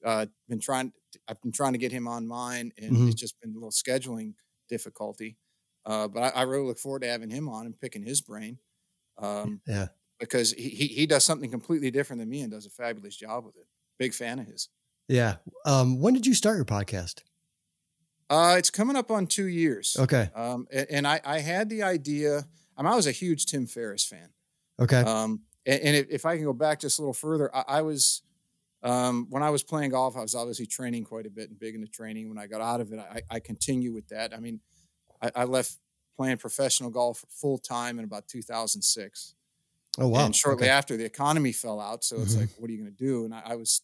uh, 0.05 0.27
been 0.49 0.61
trying. 0.61 0.93
I've 1.29 1.41
been 1.41 1.53
trying 1.53 1.73
to 1.73 1.79
get 1.79 1.93
him 1.93 2.07
on 2.07 2.27
mine, 2.27 2.73
and 2.79 2.95
Mhm. 2.97 3.07
it's 3.11 3.21
just 3.21 3.41
been 3.41 3.51
a 3.53 3.55
little 3.55 3.71
scheduling 3.71 4.35
difficulty. 4.69 5.39
Uh, 5.87 6.09
but 6.09 6.23
I, 6.35 6.41
I 6.41 6.43
really 6.43 6.67
look 6.67 6.79
forward 6.79 7.03
to 7.03 7.09
having 7.09 7.31
him 7.31 7.49
on 7.49 7.65
and 7.67 7.79
picking 7.81 8.03
his 8.03 8.21
brain. 8.21 8.59
Um, 9.19 9.61
Yeah. 9.67 9.89
because 10.21 10.53
he, 10.53 10.69
he 10.69 10.87
he 10.89 11.07
does 11.07 11.25
something 11.25 11.51
completely 11.51 11.91
different 11.91 12.21
than 12.21 12.29
me 12.29 12.43
and 12.43 12.51
does 12.53 12.67
a 12.67 12.71
fabulous 12.71 13.17
job 13.17 13.45
with 13.47 13.57
it. 13.57 13.67
Big 13.99 14.13
fan 14.13 14.39
of 14.39 14.47
his. 14.47 14.69
Yeah. 15.09 15.37
Um 15.65 16.01
when 16.01 16.13
did 16.13 16.27
you 16.27 16.35
start 16.35 16.57
your 16.57 16.65
podcast? 16.67 17.23
Uh, 18.29 18.57
it's 18.59 18.71
coming 18.71 18.97
up 18.97 19.11
on 19.11 19.27
two 19.27 19.47
years. 19.47 19.97
Okay. 19.99 20.31
Um, 20.35 20.67
a- 20.73 20.93
and, 20.93 21.07
I, 21.07 21.21
I 21.25 21.39
had 21.39 21.69
the 21.69 21.83
idea. 21.83 22.45
I, 22.77 22.83
mean, 22.83 22.93
I 22.93 22.97
was 22.97 23.07
a 23.07 23.13
huge 23.13 23.47
Tim 23.47 23.67
Ferriss 23.67 24.05
fan. 24.05 24.31
Okay. 24.81 25.01
Um, 25.01 25.43
and, 25.65 25.81
and 25.83 25.97
if, 25.97 26.07
if 26.11 26.27
I 26.27 26.37
can 26.37 26.45
go 26.45 26.53
back 26.53 26.81
just 26.81 26.99
a 26.99 27.03
little 27.03 27.15
further, 27.15 27.55
I, 27.55 27.65
I 27.69 27.83
was 27.83 28.23
um, 28.83 29.27
when 29.31 29.43
I 29.43 29.51
was 29.51 29.63
playing 29.63 29.91
golf, 29.91 30.17
I 30.17 30.21
was 30.23 30.35
obviously 30.35 30.67
training 30.67 31.05
quite 31.05 31.27
a 31.27 31.31
bit 31.31 31.49
and 31.51 31.59
big 31.59 31.75
into 31.75 31.87
training. 31.89 32.29
When 32.29 32.39
I 32.39 32.47
got 32.47 32.61
out 32.61 32.81
of 32.81 32.93
it, 32.93 32.99
I, 32.99 33.21
I 33.31 33.41
continue 33.41 33.93
with 33.93 34.09
that. 34.09 34.35
I 34.35 34.39
mean, 34.39 34.61
I, 35.23 35.31
I 35.35 35.45
left 35.45 35.79
playing 36.17 36.37
professional 36.39 36.91
golf 36.91 37.25
full 37.29 37.59
time 37.59 37.99
in 37.99 38.05
about 38.05 38.27
2006. 38.29 39.35
oh 39.99 40.09
wow. 40.09 40.27
And 40.27 40.35
shortly 40.37 40.65
Okay. 40.65 40.71
after, 40.73 40.97
the 40.97 41.05
economy 41.05 41.53
fell 41.53 41.81
out. 41.81 42.05
So 42.05 42.17
it's 42.21 42.35
Mhm. 42.35 42.41
like, 42.41 42.49
what 42.59 42.69
are 42.69 42.73
you 42.73 42.81
going 42.81 42.91
to 42.95 42.97
do? 43.05 43.25
And 43.25 43.35
I, 43.35 43.43
I 43.47 43.55
was, 43.57 43.81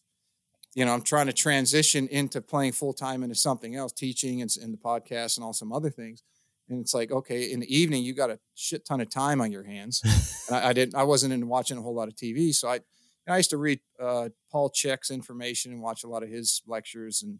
you 0.75 0.85
know, 0.85 0.93
I'm 0.93 1.01
trying 1.01 1.27
to 1.27 1.33
transition 1.33 2.07
into 2.07 2.41
playing 2.41 2.71
full 2.71 2.93
time 2.93 3.23
into 3.23 3.35
something 3.35 3.75
else, 3.75 3.91
teaching 3.91 4.41
and, 4.41 4.49
and 4.61 4.73
the 4.73 4.77
podcast 4.77 5.37
and 5.37 5.43
all 5.43 5.53
some 5.53 5.71
other 5.71 5.89
things. 5.89 6.23
And 6.69 6.79
it's 6.79 6.93
like, 6.93 7.11
okay, 7.11 7.51
in 7.51 7.59
the 7.59 7.75
evening, 7.75 8.03
you 8.03 8.13
got 8.13 8.29
a 8.29 8.39
shit 8.55 8.85
ton 8.85 9.01
of 9.01 9.09
time 9.09 9.41
on 9.41 9.51
your 9.51 9.63
hands. 9.63 10.01
and 10.47 10.57
I, 10.57 10.69
I 10.69 10.73
didn't, 10.73 10.95
I 10.95 11.03
wasn't 11.03 11.33
into 11.33 11.45
watching 11.45 11.77
a 11.77 11.81
whole 11.81 11.93
lot 11.93 12.07
of 12.07 12.15
TV. 12.15 12.53
So 12.53 12.69
I, 12.69 12.79
I 13.27 13.37
used 13.37 13.51
to 13.51 13.57
read 13.57 13.79
uh, 13.99 14.29
Paul 14.51 14.69
Chek's 14.69 15.11
information 15.11 15.71
and 15.71 15.81
watch 15.81 16.03
a 16.03 16.07
lot 16.07 16.23
of 16.23 16.29
his 16.29 16.61
lectures 16.65 17.21
and 17.21 17.39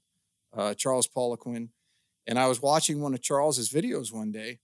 uh, 0.56 0.74
Charles 0.74 1.08
Poliquin. 1.08 1.70
And 2.28 2.40
I 2.40 2.48
was 2.48 2.62
watching 2.62 3.02
one 3.02 3.14
of 3.14 3.22
Charles's 3.22 3.70
videos 3.70 4.14
one 4.14 4.32
day, 4.32 4.60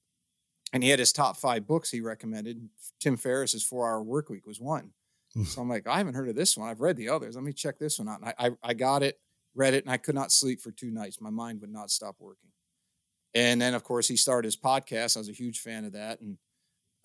and 0.71 0.81
he 0.83 0.89
had 0.89 0.99
his 0.99 1.11
top 1.11 1.35
five 1.35 1.67
books 1.67 1.91
he 1.91 1.99
recommended. 1.99 2.69
Tim 3.01 3.17
Ferriss's 3.17 3.65
Four 3.65 3.89
Hour 3.89 4.01
Work 4.01 4.29
Week 4.29 4.47
was 4.47 4.61
one. 4.61 4.91
So 5.45 5.61
I'm 5.61 5.69
like, 5.69 5.87
I 5.87 5.97
haven't 5.99 6.15
heard 6.15 6.29
of 6.29 6.35
this 6.35 6.57
one. 6.57 6.69
I've 6.69 6.81
read 6.81 6.95
the 6.97 7.09
others. 7.09 7.35
Let 7.35 7.43
me 7.43 7.53
check 7.53 7.77
this 7.77 7.99
one 7.99 8.09
out. 8.09 8.19
And 8.21 8.29
I, 8.37 8.47
I, 8.47 8.51
I 8.63 8.73
got 8.73 9.03
it, 9.03 9.19
read 9.53 9.73
it, 9.75 9.83
and 9.85 9.91
I 9.93 9.97
could 9.97 10.15
not 10.15 10.31
sleep 10.31 10.59
for 10.59 10.71
two 10.71 10.89
nights. 10.91 11.21
My 11.21 11.29
mind 11.29 11.61
would 11.61 11.71
not 11.71 11.91
stop 11.91 12.15
working. 12.19 12.49
And 13.35 13.61
then, 13.61 13.75
of 13.75 13.83
course, 13.83 14.07
he 14.07 14.17
started 14.17 14.47
his 14.47 14.57
podcast. 14.57 15.15
I 15.15 15.19
was 15.19 15.29
a 15.29 15.33
huge 15.33 15.59
fan 15.59 15.85
of 15.85 15.93
that, 15.93 16.19
and 16.19 16.37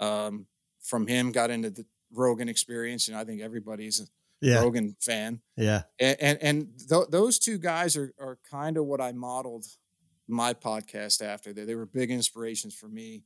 um, 0.01 0.47
from 0.83 1.07
him, 1.07 1.33
got 1.33 1.51
into 1.51 1.69
the 1.71 1.85
Rogan 2.13 2.49
experience. 2.49 3.09
And 3.09 3.17
I 3.17 3.25
think 3.25 3.43
everybody's 3.43 4.01
a 4.01 4.07
yeah. 4.41 4.61
Rogan 4.61 4.97
fan 5.01 5.41
Yeah. 5.57 5.83
and 6.01 6.17
and, 6.21 6.39
and 6.43 6.69
th- 6.89 7.09
those 7.11 7.39
two 7.39 7.59
guys 7.59 7.97
are 7.97 8.15
are 8.19 8.39
kind 8.51 8.77
of 8.79 8.87
what 8.87 9.01
I 9.01 9.13
modeled 9.13 9.67
my 10.27 10.55
podcast 10.55 11.23
after. 11.23 11.53
They 11.53 11.65
they 11.65 11.75
were 11.75 11.87
big 11.87 12.11
inspirations 12.11 12.75
for 12.75 12.89
me. 12.89 13.25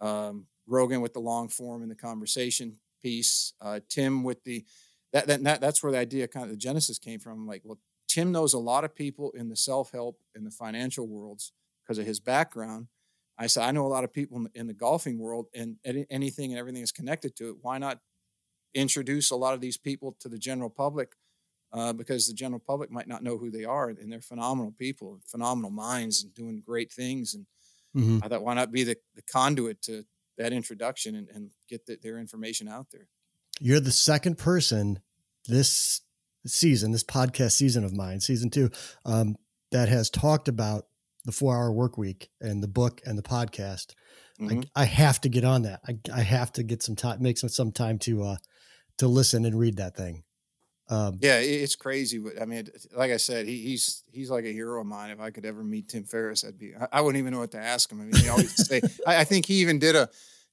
Um, 0.00 0.46
Rogan 0.68 1.00
with 1.00 1.14
the 1.14 1.20
long 1.20 1.48
form 1.48 1.82
and 1.82 1.90
the 1.90 1.96
conversation 1.96 2.78
piece. 3.00 3.52
Uh, 3.60 3.80
Tim 3.88 4.22
with 4.24 4.44
the 4.44 4.64
that, 5.12 5.26
that 5.28 5.42
that 5.44 5.60
that's 5.60 5.82
where 5.82 5.92
the 5.92 5.98
idea 5.98 6.28
kind 6.28 6.44
of 6.44 6.50
the 6.50 6.56
genesis 6.56 6.98
came 6.98 7.20
from. 7.20 7.46
Like, 7.46 7.62
well, 7.64 7.80
Tim 8.08 8.32
knows 8.32 8.52
a 8.54 8.58
lot 8.58 8.84
of 8.84 8.94
people 8.94 9.30
in 9.32 9.48
the 9.48 9.56
self 9.56 9.92
help 9.92 10.22
in 10.34 10.44
the 10.44 10.50
financial 10.50 11.06
worlds 11.08 11.52
because 11.82 11.98
of 11.98 12.06
his 12.06 12.20
background. 12.20 12.88
I 13.38 13.46
said 13.48 13.64
I 13.64 13.70
know 13.72 13.86
a 13.86 13.88
lot 13.88 14.04
of 14.04 14.12
people 14.12 14.38
in 14.38 14.44
the, 14.44 14.50
in 14.54 14.66
the 14.66 14.74
golfing 14.74 15.18
world, 15.18 15.46
and 15.54 15.78
anything 16.10 16.52
and 16.52 16.58
everything 16.58 16.82
is 16.82 16.92
connected 16.92 17.36
to 17.36 17.50
it. 17.50 17.56
Why 17.62 17.78
not 17.78 18.00
introduce 18.74 19.30
a 19.30 19.36
lot 19.36 19.54
of 19.54 19.60
these 19.60 19.76
people 19.76 20.12
to 20.20 20.28
the 20.28 20.38
general 20.38 20.70
public? 20.70 21.14
uh, 21.72 21.92
because 21.92 22.26
the 22.28 22.34
general 22.34 22.60
public 22.60 22.90
might 22.90 23.08
not 23.08 23.22
know 23.22 23.38
who 23.38 23.50
they 23.50 23.64
are, 23.64 23.90
and 23.90 24.10
they're 24.10 24.22
phenomenal 24.22 24.72
people, 24.72 25.20
phenomenal 25.26 25.70
minds, 25.70 26.24
and 26.24 26.34
doing 26.34 26.62
great 26.62 26.92
things. 26.92 27.34
And 27.34 27.46
Mhm. 27.94 28.20
I 28.22 28.28
thought, 28.28 28.42
why 28.44 28.54
not 28.54 28.72
be 28.72 28.84
the, 28.84 28.96
the 29.14 29.22
conduit 29.22 29.82
to 29.82 30.04
that 30.38 30.52
introduction 30.52 31.14
and, 31.14 31.28
and 31.34 31.50
get 31.68 31.86
the, 31.86 31.98
their 32.02 32.18
information 32.18 32.68
out 32.68 32.86
there? 32.92 33.08
You're 33.60 33.80
the 33.80 33.92
second 33.92 34.38
person 34.38 35.00
this 35.46 36.02
season, 36.46 36.92
this 36.92 37.04
podcast 37.04 37.52
season 37.52 37.84
of 37.84 37.94
mine, 37.94 38.20
season 38.20 38.50
two, 38.50 38.70
um, 39.04 39.36
that 39.72 39.88
has 39.88 40.10
talked 40.10 40.48
about 40.48 40.86
the 41.24 41.32
four 41.32 41.56
hour 41.56 41.72
work 41.72 41.98
week 41.98 42.30
and 42.40 42.62
the 42.62 42.68
book 42.68 43.00
and 43.04 43.18
the 43.18 43.22
podcast. 43.22 43.94
Mhm. 44.40 44.68
I, 44.76 44.82
I 44.82 44.84
have 44.84 45.20
to 45.22 45.28
get 45.28 45.44
on 45.44 45.62
that. 45.62 45.80
I, 45.88 45.98
I 46.12 46.20
have 46.20 46.52
to 46.52 46.62
get 46.62 46.82
some 46.82 46.94
time, 46.96 47.22
make 47.22 47.38
some, 47.38 47.48
some 47.48 47.72
time 47.72 47.98
to, 48.00 48.22
uh, 48.22 48.36
to 48.98 49.08
listen 49.08 49.44
and 49.44 49.58
read 49.58 49.78
that 49.78 49.96
thing. 49.96 50.22
Um, 50.88 51.18
Yeah, 51.20 51.38
it's 51.38 51.74
crazy. 51.76 52.18
But 52.18 52.40
I 52.40 52.44
mean, 52.44 52.68
like 52.96 53.10
I 53.10 53.16
said, 53.16 53.46
he, 53.46 53.58
he's 53.62 54.04
he's 54.12 54.30
like 54.30 54.44
a 54.44 54.52
hero 54.52 54.80
of 54.80 54.86
mine. 54.86 55.10
If 55.10 55.20
I 55.20 55.30
could 55.30 55.44
ever 55.44 55.64
meet 55.64 55.88
Tim 55.88 56.04
Ferriss, 56.04 56.44
I'd 56.44 56.58
be. 56.58 56.74
I, 56.74 56.86
I 56.92 57.00
wouldn't 57.00 57.18
even 57.20 57.32
know 57.32 57.40
what 57.40 57.50
to 57.52 57.58
ask 57.58 57.90
him. 57.90 58.00
I 58.00 58.04
mean, 58.04 58.14
he 58.16 58.28
always 58.28 58.54
say. 58.66 58.80
I, 59.06 59.18
I 59.18 59.24
think 59.24 59.46
he 59.46 59.54
even 59.54 59.78
did 59.78 59.96
a 59.96 60.08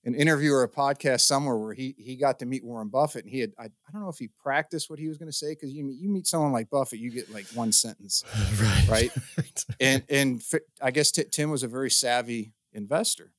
an 0.06 0.16
interview 0.16 0.52
or 0.52 0.64
a 0.64 0.68
podcast 0.70 1.22
somewhere 1.22 1.56
where 1.56 1.74
he 1.74 1.96
he 1.98 2.16
got 2.18 2.40
to 2.40 2.46
meet 2.46 2.64
Warren 2.66 2.90
Buffett, 2.90 3.26
and 3.26 3.32
he 3.34 3.40
had. 3.42 3.54
I, 3.60 3.66
I 3.66 3.92
don't 3.94 4.02
know 4.02 4.10
if 4.10 4.18
he 4.18 4.30
practiced 4.42 4.90
what 4.90 4.98
he 5.00 5.08
was 5.08 5.18
going 5.18 5.30
to 5.30 5.38
say 5.38 5.52
because 5.54 5.72
you 5.72 5.84
meet- 5.86 6.00
you 6.00 6.10
meet 6.10 6.26
someone 6.28 6.52
like 6.52 6.70
Buffett, 6.70 7.00
you 7.00 7.12
get 7.12 7.30
like 7.32 7.46
one 7.54 7.72
sentence. 7.72 8.24
right. 8.90 9.12
Right. 9.38 9.66
and 9.80 10.04
and 10.10 10.44
I 10.82 10.92
guess 10.92 11.12
Ti- 11.12 11.26
Tim 11.32 11.52
was 11.52 11.64
a 11.64 11.68
very 11.68 11.90
savvy 11.92 12.54
investor, 12.74 13.32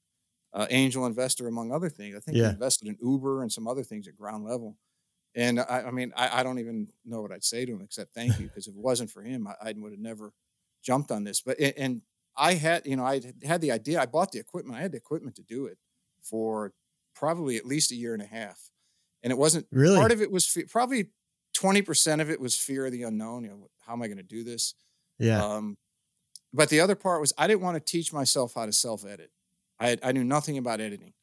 uh, 0.52 0.66
angel 0.70 1.06
investor 1.06 1.48
among 1.48 1.72
other 1.72 1.88
things. 1.90 2.14
I 2.16 2.20
think 2.20 2.36
Yeah. 2.38 2.44
he 2.44 2.50
invested 2.50 2.88
in 2.88 2.96
Uber 3.02 3.42
and 3.42 3.50
some 3.52 3.66
other 3.68 3.82
things 3.82 4.06
at 4.08 4.16
ground 4.16 4.44
level. 4.44 4.76
And 5.34 5.58
I, 5.60 5.84
I 5.86 5.90
mean, 5.90 6.12
I, 6.16 6.40
I 6.40 6.42
don't 6.42 6.58
even 6.60 6.88
know 7.04 7.20
what 7.20 7.32
I'd 7.32 7.44
say 7.44 7.64
to 7.64 7.72
him 7.72 7.80
except 7.82 8.14
thank 8.14 8.38
you 8.38 8.46
because 8.46 8.66
if 8.68 8.74
it 8.74 8.80
wasn't 8.80 9.10
for 9.10 9.22
him, 9.22 9.46
I, 9.48 9.54
I 9.70 9.74
would 9.76 9.92
have 9.92 10.00
never 10.00 10.32
jumped 10.82 11.10
on 11.10 11.24
this. 11.24 11.40
But 11.40 11.58
and 11.58 12.02
I 12.36 12.54
had, 12.54 12.86
you 12.86 12.96
know, 12.96 13.04
I 13.04 13.20
had 13.44 13.60
the 13.60 13.72
idea. 13.72 14.00
I 14.00 14.06
bought 14.06 14.32
the 14.32 14.38
equipment. 14.38 14.78
I 14.78 14.82
had 14.82 14.92
the 14.92 14.98
equipment 14.98 15.36
to 15.36 15.42
do 15.42 15.66
it 15.66 15.78
for 16.22 16.72
probably 17.14 17.56
at 17.56 17.66
least 17.66 17.90
a 17.92 17.96
year 17.96 18.12
and 18.14 18.22
a 18.22 18.26
half. 18.26 18.70
And 19.22 19.30
it 19.32 19.36
wasn't 19.38 19.66
Really? 19.72 19.96
part 19.98 20.12
of 20.12 20.20
it 20.20 20.30
was 20.30 20.46
fe- 20.46 20.64
probably 20.64 21.10
twenty 21.54 21.82
percent 21.82 22.20
of 22.20 22.30
it 22.30 22.40
was 22.40 22.56
fear 22.56 22.86
of 22.86 22.92
the 22.92 23.02
unknown. 23.04 23.44
You 23.44 23.50
know, 23.50 23.68
how 23.86 23.92
am 23.94 24.02
I 24.02 24.06
going 24.06 24.18
to 24.18 24.22
do 24.22 24.44
this? 24.44 24.74
yeah. 25.18 25.42
Um, 25.44 25.78
but 26.52 26.68
the 26.68 26.80
other 26.80 26.94
part 26.94 27.20
was 27.20 27.32
I 27.38 27.46
didn't 27.48 27.62
want 27.62 27.74
to 27.76 27.80
teach 27.92 28.12
myself 28.12 28.54
how 28.54 28.66
to 28.66 28.72
self 28.72 29.04
edit. 29.04 29.30
I, 29.80 29.96
I 30.02 30.12
knew 30.12 30.22
nothing 30.24 30.58
about 30.58 30.80
editing. 30.80 31.14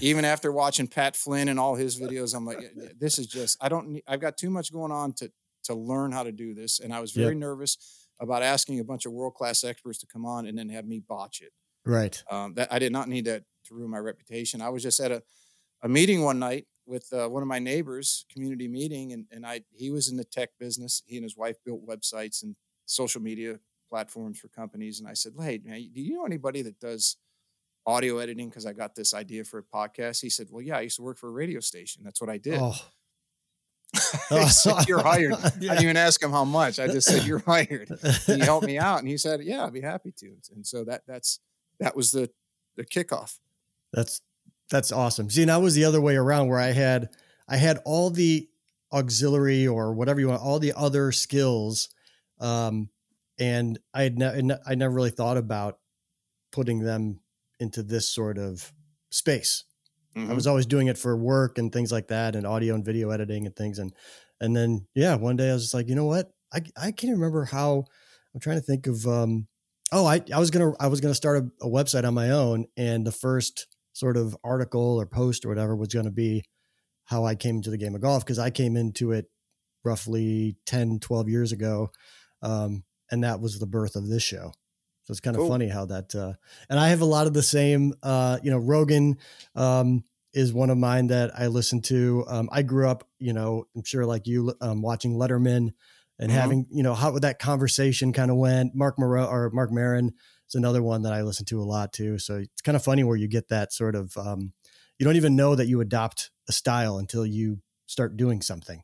Even 0.00 0.24
after 0.24 0.50
watching 0.52 0.86
Pat 0.88 1.16
Flynn 1.16 1.48
and 1.48 1.58
all 1.58 1.74
his 1.74 1.98
videos, 2.00 2.34
I'm 2.34 2.44
like, 2.44 2.58
this 2.98 3.18
is 3.18 3.26
just 3.26 3.56
I 3.60 3.68
don't. 3.68 3.88
Need, 3.90 4.02
I've 4.06 4.20
got 4.20 4.36
too 4.36 4.50
much 4.50 4.72
going 4.72 4.92
on 4.92 5.12
to 5.14 5.30
to 5.64 5.74
learn 5.74 6.12
how 6.12 6.22
to 6.22 6.32
do 6.32 6.54
this, 6.54 6.80
and 6.80 6.92
I 6.92 7.00
was 7.00 7.12
very 7.12 7.34
Yep. 7.34 7.36
nervous 7.36 8.08
about 8.20 8.42
asking 8.42 8.80
a 8.80 8.84
bunch 8.84 9.06
of 9.06 9.12
world 9.12 9.34
class 9.34 9.62
experts 9.64 9.98
to 9.98 10.06
come 10.06 10.24
on 10.26 10.46
and 10.46 10.58
then 10.58 10.68
have 10.70 10.86
me 10.86 10.98
botch 11.00 11.40
it. 11.40 11.52
Right. 11.84 12.22
Um, 12.30 12.54
that 12.54 12.72
I 12.72 12.78
did 12.78 12.92
not 12.92 13.08
need 13.08 13.24
that 13.26 13.44
to 13.66 13.74
ruin 13.74 13.90
my 13.90 13.98
reputation. 13.98 14.60
I 14.60 14.68
was 14.70 14.82
just 14.82 14.98
at 15.00 15.12
a, 15.12 15.22
a 15.82 15.88
meeting 15.88 16.22
one 16.22 16.38
night 16.38 16.66
with 16.86 17.12
uh, 17.12 17.28
one 17.28 17.42
of 17.42 17.48
my 17.48 17.58
neighbors, 17.58 18.24
community 18.32 18.68
meeting, 18.68 19.12
and 19.12 19.26
and 19.30 19.46
I 19.46 19.62
he 19.72 19.90
was 19.90 20.08
in 20.08 20.16
the 20.16 20.24
tech 20.24 20.50
business. 20.58 21.02
He 21.06 21.16
and 21.16 21.24
his 21.24 21.36
wife 21.36 21.56
built 21.64 21.86
websites 21.86 22.42
and 22.42 22.56
social 22.86 23.20
media 23.22 23.60
platforms 23.88 24.38
for 24.38 24.48
companies. 24.48 25.00
And 25.00 25.08
I 25.08 25.14
said, 25.14 25.32
"Hey, 25.38 25.60
man, 25.64 25.90
do 25.94 26.00
you 26.00 26.14
know 26.14 26.24
anybody 26.26 26.62
that 26.62 26.78
does 26.80 27.16
audio 27.88 28.18
editing? 28.18 28.48
Because 28.48 28.66
I 28.66 28.72
got 28.72 28.94
this 28.94 29.14
idea 29.14 29.44
for 29.44 29.58
a 29.58 29.62
podcast." 29.62 30.20
He 30.20 30.30
said, 30.30 30.48
"Well, 30.50 30.62
yeah, 30.62 30.76
I 30.78 30.82
used 30.82 30.96
to 30.96 31.02
work 31.02 31.18
for 31.18 31.28
a 31.28 31.32
radio 31.32 31.60
station. 31.60 32.02
That's 32.04 32.20
what 32.20 32.30
I 32.30 32.38
did." 32.38 32.58
Oh. 32.60 32.74
I 34.30 34.46
said, 34.48 34.86
You're 34.86 35.02
hired. 35.02 35.32
I 35.44 35.48
didn't 35.50 35.82
even 35.82 35.96
ask 35.96 36.22
him 36.22 36.30
how 36.30 36.44
much. 36.44 36.78
I 36.78 36.86
just 36.88 37.08
said, 37.08 37.24
You're 37.24 37.38
hired. 37.38 37.88
He 38.26 38.38
helped 38.38 38.66
me 38.66 38.78
out, 38.88 38.98
and 38.98 39.08
he 39.08 39.16
said, 39.16 39.42
"Yeah, 39.42 39.64
I'd 39.64 39.72
be 39.72 39.80
happy 39.80 40.12
to." 40.18 40.36
And 40.54 40.66
so 40.66 40.84
that 40.84 41.02
that's 41.06 41.40
that 41.80 41.96
was 41.96 42.12
the 42.12 42.30
the 42.76 42.84
kickoff. 42.84 43.38
That's 43.92 44.20
that's 44.70 44.92
awesome. 44.92 45.30
See, 45.30 45.42
and 45.42 45.50
I 45.50 45.58
was 45.58 45.74
the 45.74 45.84
other 45.84 46.00
way 46.00 46.16
around 46.16 46.48
where 46.48 46.58
I 46.58 46.72
had 46.72 47.08
I 47.48 47.56
had 47.56 47.78
all 47.84 48.10
the 48.10 48.48
auxiliary 48.92 49.66
or 49.66 49.92
whatever 49.94 50.20
you 50.20 50.28
want, 50.28 50.42
all 50.42 50.58
the 50.58 50.74
other 50.76 51.12
skills, 51.12 51.88
um, 52.40 52.90
and 53.38 53.78
I 53.94 54.02
had 54.02 54.18
ne- 54.18 54.58
I 54.66 54.74
never 54.74 54.94
really 54.94 55.10
thought 55.10 55.38
about 55.38 55.78
putting 56.52 56.80
them 56.80 57.20
into 57.60 57.82
this 57.82 58.08
sort 58.08 58.38
of 58.38 58.72
space. 59.10 59.64
I 60.30 60.32
was 60.34 60.46
always 60.48 60.66
doing 60.66 60.88
it 60.88 60.98
for 60.98 61.16
work 61.16 61.58
and 61.58 61.72
things 61.72 61.92
like 61.92 62.08
that, 62.08 62.34
and 62.34 62.46
audio 62.46 62.74
and 62.74 62.84
video 62.84 63.10
editing 63.10 63.46
and 63.46 63.54
things, 63.54 63.78
and 63.78 63.92
and 64.40 64.56
then 64.56 64.86
yeah, 64.94 65.14
one 65.14 65.36
day 65.36 65.50
I 65.50 65.54
was 65.54 65.62
just 65.64 65.74
like, 65.74 65.88
you 65.88 65.94
know 65.94 66.06
what, 66.06 66.30
I 66.52 66.60
I 66.76 66.90
can't 66.92 67.12
remember 67.14 67.44
how. 67.44 67.84
I'm 68.34 68.40
trying 68.40 68.58
to 68.58 68.62
think 68.62 68.86
of. 68.86 69.06
um 69.06 69.46
Oh, 69.92 70.04
I 70.06 70.20
I 70.34 70.38
was 70.38 70.50
gonna 70.50 70.72
I 70.80 70.88
was 70.88 71.00
gonna 71.00 71.14
start 71.14 71.44
a, 71.44 71.66
a 71.66 71.68
website 71.70 72.04
on 72.06 72.14
my 72.14 72.30
own, 72.30 72.66
and 72.76 73.06
the 73.06 73.12
first 73.12 73.66
sort 73.92 74.16
of 74.16 74.36
article 74.44 75.00
or 75.00 75.06
post 75.06 75.44
or 75.44 75.48
whatever 75.48 75.74
was 75.74 75.88
going 75.88 76.04
to 76.04 76.10
be 76.10 76.44
how 77.04 77.24
I 77.24 77.34
came 77.34 77.56
into 77.56 77.70
the 77.70 77.78
game 77.78 77.94
of 77.94 78.00
golf 78.00 78.24
because 78.24 78.38
I 78.38 78.50
came 78.50 78.76
into 78.76 79.12
it 79.12 79.26
roughly 79.84 80.56
10, 80.66 81.00
12 81.00 81.28
years 81.28 81.52
ago. 81.52 81.90
Um, 82.42 82.84
and 83.10 83.24
that 83.24 83.40
was 83.40 83.58
the 83.58 83.66
birth 83.66 83.96
of 83.96 84.08
this 84.08 84.22
show. 84.22 84.52
So 85.08 85.12
it's 85.12 85.20
kind 85.20 85.36
of 85.36 85.40
Cool. 85.40 85.48
funny 85.48 85.68
how 85.68 85.86
that, 85.86 86.14
uh, 86.14 86.34
and 86.68 86.78
I 86.78 86.88
have 86.90 87.00
a 87.00 87.06
lot 87.06 87.26
of 87.26 87.32
the 87.32 87.42
same, 87.42 87.94
uh, 88.02 88.38
you 88.42 88.50
know, 88.50 88.58
Rogan, 88.58 89.16
um, 89.54 90.04
is 90.34 90.52
one 90.52 90.68
of 90.68 90.76
mine 90.76 91.06
that 91.06 91.30
I 91.34 91.46
listen 91.46 91.80
to. 91.84 92.26
Um, 92.28 92.50
I 92.52 92.60
grew 92.60 92.86
up, 92.86 93.08
you 93.18 93.32
know, 93.32 93.64
I'm 93.74 93.84
sure 93.84 94.04
like 94.04 94.26
you, 94.26 94.52
um, 94.60 94.82
watching 94.82 95.14
Letterman 95.14 95.70
and 96.18 96.30
Mhm. 96.30 96.34
having, 96.34 96.66
you 96.70 96.82
know, 96.82 96.92
how 96.92 97.18
that 97.20 97.38
conversation 97.38 98.12
kind 98.12 98.30
of 98.30 98.36
went. 98.36 98.74
Mark 98.74 98.98
Moreau 98.98 99.24
or 99.24 99.48
Marc 99.48 99.72
Maron 99.72 100.12
is 100.46 100.54
another 100.54 100.82
one 100.82 101.00
that 101.04 101.14
I 101.14 101.22
listen 101.22 101.46
to 101.46 101.58
a 101.58 101.64
lot 101.64 101.94
too. 101.94 102.18
So 102.18 102.36
it's 102.36 102.60
kind 102.60 102.76
of 102.76 102.84
funny 102.84 103.02
where 103.02 103.16
you 103.16 103.28
get 103.28 103.48
that 103.48 103.72
sort 103.72 103.94
of, 103.94 104.14
um, 104.18 104.52
you 104.98 105.06
don't 105.06 105.16
even 105.16 105.36
know 105.36 105.54
that 105.54 105.68
you 105.68 105.80
adopt 105.80 106.30
a 106.50 106.52
style 106.52 106.98
until 106.98 107.24
you 107.24 107.62
start 107.86 108.18
doing 108.18 108.42
something. 108.42 108.82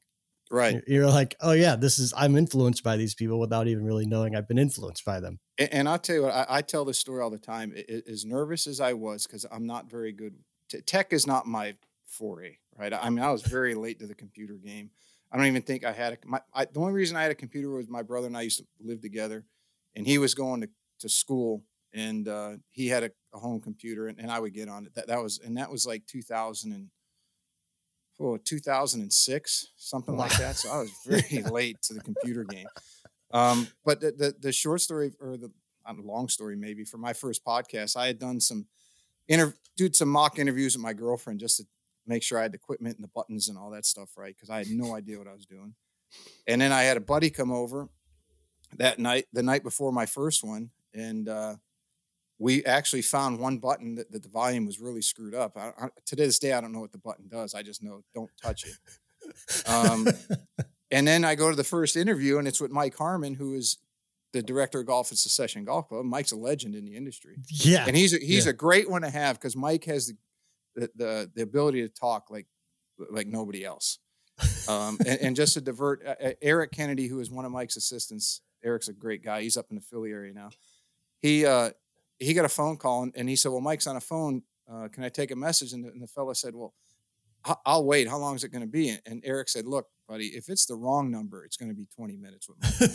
Right. 0.51 0.83
You're- 0.87 1.07
like, 1.07 1.37
oh 1.41 1.53
yeah, 1.53 1.75
this 1.77 1.99
is 1.99 2.13
I'm 2.17 2.37
influenced 2.37 2.83
by 2.83 2.97
these 2.97 3.15
people 3.15 3.39
without 3.41 3.67
even 3.67 3.85
really 3.85 4.07
knowing 4.07 4.37
I've 4.37 4.47
been 4.49 4.59
influenced 4.59 5.05
by 5.05 5.21
them. 5.21 5.39
And, 5.59 5.73
and 5.73 5.89
I'll 5.89 5.99
tell 5.99 6.17
you 6.17 6.23
what, 6.23 6.35
I, 6.35 6.47
I 6.49 6.63
tell 6.63 6.85
this 6.85 6.99
story 6.99 7.23
all 7.23 7.31
the 7.31 7.39
time. 7.39 7.73
I- 7.77 7.85
I- 7.89 8.03
as 8.11 8.25
nervous 8.25 8.67
as 8.67 8.81
I 8.81 8.93
was, 8.93 9.27
because 9.27 9.47
I'm 9.51 9.67
not 9.67 9.91
very 9.91 10.13
good. 10.13 10.35
T- 10.69 10.81
tech 10.83 11.13
is 11.13 11.27
not 11.27 11.47
my 11.47 11.77
foray, 12.07 12.59
right? 12.77 12.93
I 12.93 13.09
mean, 13.11 13.25
I 13.25 13.31
was 13.33 13.43
very 13.43 13.75
late 13.75 13.99
to 14.01 14.07
the 14.07 14.15
computer 14.15 14.55
game. 14.55 14.91
I 15.33 15.37
don't 15.37 15.47
even 15.47 15.63
think 15.63 15.85
I 15.85 15.93
had 15.93 16.13
a. 16.13 16.19
My, 16.27 16.41
I, 16.53 16.67
the 16.67 16.79
only 16.81 16.93
reason 16.93 17.17
I 17.17 17.23
had 17.23 17.33
a 17.33 17.35
computer 17.35 17.71
was 17.71 17.89
my 17.89 18.03
brother 18.03 18.27
and 18.29 18.37
I 18.37 18.43
used 18.43 18.59
to 18.59 18.67
live 18.81 19.01
together, 19.01 19.45
and 19.97 20.07
he 20.07 20.19
was 20.19 20.35
going 20.35 20.61
to, 20.61 20.69
to 21.01 21.09
school, 21.09 21.65
and 21.93 22.29
uh, 22.29 22.53
he 22.71 22.87
had 22.89 23.03
a, 23.03 23.11
a 23.35 23.39
home 23.39 23.61
computer, 23.61 24.07
and, 24.07 24.19
and 24.21 24.31
I 24.31 24.39
would 24.39 24.55
get 24.55 24.69
on 24.69 24.87
it. 24.87 24.95
That 24.95 25.09
that 25.09 25.21
was, 25.23 25.41
and 25.45 25.57
that 25.57 25.71
was 25.71 25.87
like 25.87 26.07
2000 26.07 26.73
and. 26.73 26.89
Oh, 28.21 28.37
2006, 28.37 29.67
something 29.77 30.17
like 30.17 30.37
that. 30.39 30.57
So 30.57 30.71
I 30.71 30.79
was 30.79 30.93
very 31.05 31.43
late 31.51 31.83
to 31.83 31.95
the 31.95 32.01
computer 32.01 32.45
game. 32.45 32.67
Um, 33.33 33.67
but 33.85 34.01
the, 34.01 34.13
the 34.13 34.35
the 34.41 34.53
short 34.53 34.81
story 34.81 35.13
or 35.21 35.37
the 35.37 35.51
long 35.93 36.29
story 36.29 36.57
maybe 36.57 36.85
for 36.85 36.99
my 36.99 37.13
first 37.13 37.45
podcast, 37.45 37.97
I 37.97 38.07
had 38.07 38.19
done 38.19 38.41
some 38.41 38.67
inter 39.29 39.55
did 39.77 39.97
some 39.97 40.09
mock 40.09 40.39
interviews 40.39 40.77
with 40.77 40.83
my 40.83 40.93
girlfriend 40.93 41.41
just 41.41 41.57
to 41.59 41.67
make 42.07 42.23
sure 42.23 42.39
I 42.39 42.43
had 42.43 42.53
the 42.53 42.57
equipment 42.57 42.97
and 42.97 43.05
the 43.05 43.11
buttons 43.15 43.49
and 43.49 43.59
all 43.59 43.71
that 43.71 43.85
stuff 43.87 44.11
right 44.17 44.35
because 44.35 44.51
I 44.51 44.59
had 44.59 44.69
no 44.69 44.95
idea 44.95 45.19
what 45.19 45.27
I 45.27 45.33
was 45.33 45.47
doing. 45.47 45.75
And 46.47 46.61
then 46.61 46.71
I 46.71 46.83
had 46.83 46.97
a 46.97 47.01
buddy 47.01 47.31
come 47.31 47.51
over 47.51 47.89
that 48.77 48.99
night, 48.99 49.27
the 49.33 49.43
night 49.43 49.63
before 49.63 49.93
my 49.93 50.07
first 50.07 50.45
one, 50.45 50.71
and 50.93 51.29
uh, 51.29 51.57
we 52.45 52.63
actually 52.67 53.01
found 53.01 53.39
one 53.39 53.57
button 53.57 53.95
that, 53.95 54.13
that 54.13 54.23
the 54.23 54.29
volume 54.29 54.67
was 54.67 54.79
really 54.79 55.01
screwed 55.01 55.35
up. 55.35 55.57
I, 55.57 55.73
I, 55.79 55.89
to 56.05 56.15
this 56.15 56.39
day, 56.39 56.53
I 56.53 56.61
don't 56.61 56.73
know 56.73 56.81
what 56.81 56.93
the 56.93 56.99
button 56.99 57.27
does. 57.27 57.55
I 57.55 57.63
just 57.63 57.83
know 57.83 58.03
don't 58.15 58.31
touch 58.43 58.67
it. 58.67 59.67
Um, 59.67 60.07
and 60.91 61.09
then 61.09 61.25
I 61.25 61.37
go 61.37 61.49
to 61.49 61.57
the 61.57 61.65
first 61.65 61.97
interview, 61.97 62.37
and 62.37 62.47
it's 62.47 62.61
with 62.61 62.71
Mike 62.71 62.99
Harmon, 62.99 63.33
who 63.33 63.55
is 63.55 63.79
the 64.35 64.43
director 64.43 64.81
of 64.81 64.87
golf 64.87 65.11
at 65.11 65.17
Secession 65.17 65.65
Golf 65.65 65.89
Club. 65.89 66.05
Mike's 66.05 66.33
a 66.33 66.37
legend 66.37 66.75
in 66.75 66.85
the 66.85 66.95
industry, 66.95 67.39
yeah. 67.49 67.87
and 67.87 67.97
he's 67.97 68.13
a, 68.13 68.19
he's 68.19 68.45
Yeah. 68.45 68.51
a 68.51 68.53
great 68.55 68.91
one 68.91 69.01
to 69.01 69.09
have 69.09 69.37
because 69.41 69.57
Mike 69.57 69.85
has 69.85 70.09
the, 70.09 70.17
the 70.75 70.91
the 70.97 71.31
the 71.37 71.43
ability 71.43 71.81
to 71.81 71.89
talk 71.89 72.31
like 72.31 72.47
like 73.11 73.27
nobody 73.27 73.65
else. 73.65 74.01
Um, 74.69 74.99
and, 75.07 75.19
and 75.21 75.37
just 75.37 75.55
to 75.55 75.63
divert, 75.63 76.05
uh, 76.07 76.17
uh, 76.23 76.33
Eric 76.43 76.73
Kennedy, 76.73 77.07
who 77.07 77.21
is 77.21 77.31
one 77.31 77.47
of 77.47 77.53
Mike's 77.53 77.77
assistants, 77.77 78.43
Eric's 78.63 78.89
a 78.89 78.93
great 78.93 79.25
guy. 79.25 79.41
He's 79.41 79.57
up 79.57 79.67
in 79.71 79.77
the 79.77 79.83
Philly 79.83 80.11
area 80.11 80.35
now. 80.35 80.51
He 81.23 81.47
uh, 81.47 81.71
he 82.19 82.35
got 82.35 82.45
a 82.45 82.49
phone 82.51 82.77
call 82.77 83.03
and, 83.03 83.13
and 83.17 83.29
he 83.29 83.37
said, 83.37 83.51
"Well, 83.51 83.61
Mike's 83.61 83.87
on 83.87 83.97
a 83.97 84.01
phone. 84.01 84.43
Uh, 84.71 84.89
can 84.89 85.05
I 85.05 85.09
take 85.09 85.31
a 85.31 85.37
message?" 85.37 85.73
And 85.73 85.85
the, 85.85 85.89
and 85.89 86.03
the 86.03 86.07
fella 86.07 86.35
said, 86.35 86.55
"Well, 86.55 86.75
I'll 87.67 87.85
wait. 87.85 88.09
How 88.09 88.19
long 88.19 88.35
is 88.35 88.45
it 88.45 88.51
going 88.51 88.63
to 88.63 88.69
be?" 88.69 88.91
And, 88.91 89.01
and 89.07 89.23
Eric 89.25 89.49
said, 89.49 89.67
"Look, 89.67 89.87
buddy, 90.09 90.27
if 90.29 90.49
it's 90.49 90.67
the 90.67 90.77
wrong 90.77 91.11
number, 91.11 91.45
it's 91.45 91.57
going 91.57 91.71
to 91.71 91.75
be 91.75 91.87
20 91.97 92.17
minutes 92.17 92.49
with 92.49 92.59
Mike." 92.63 92.91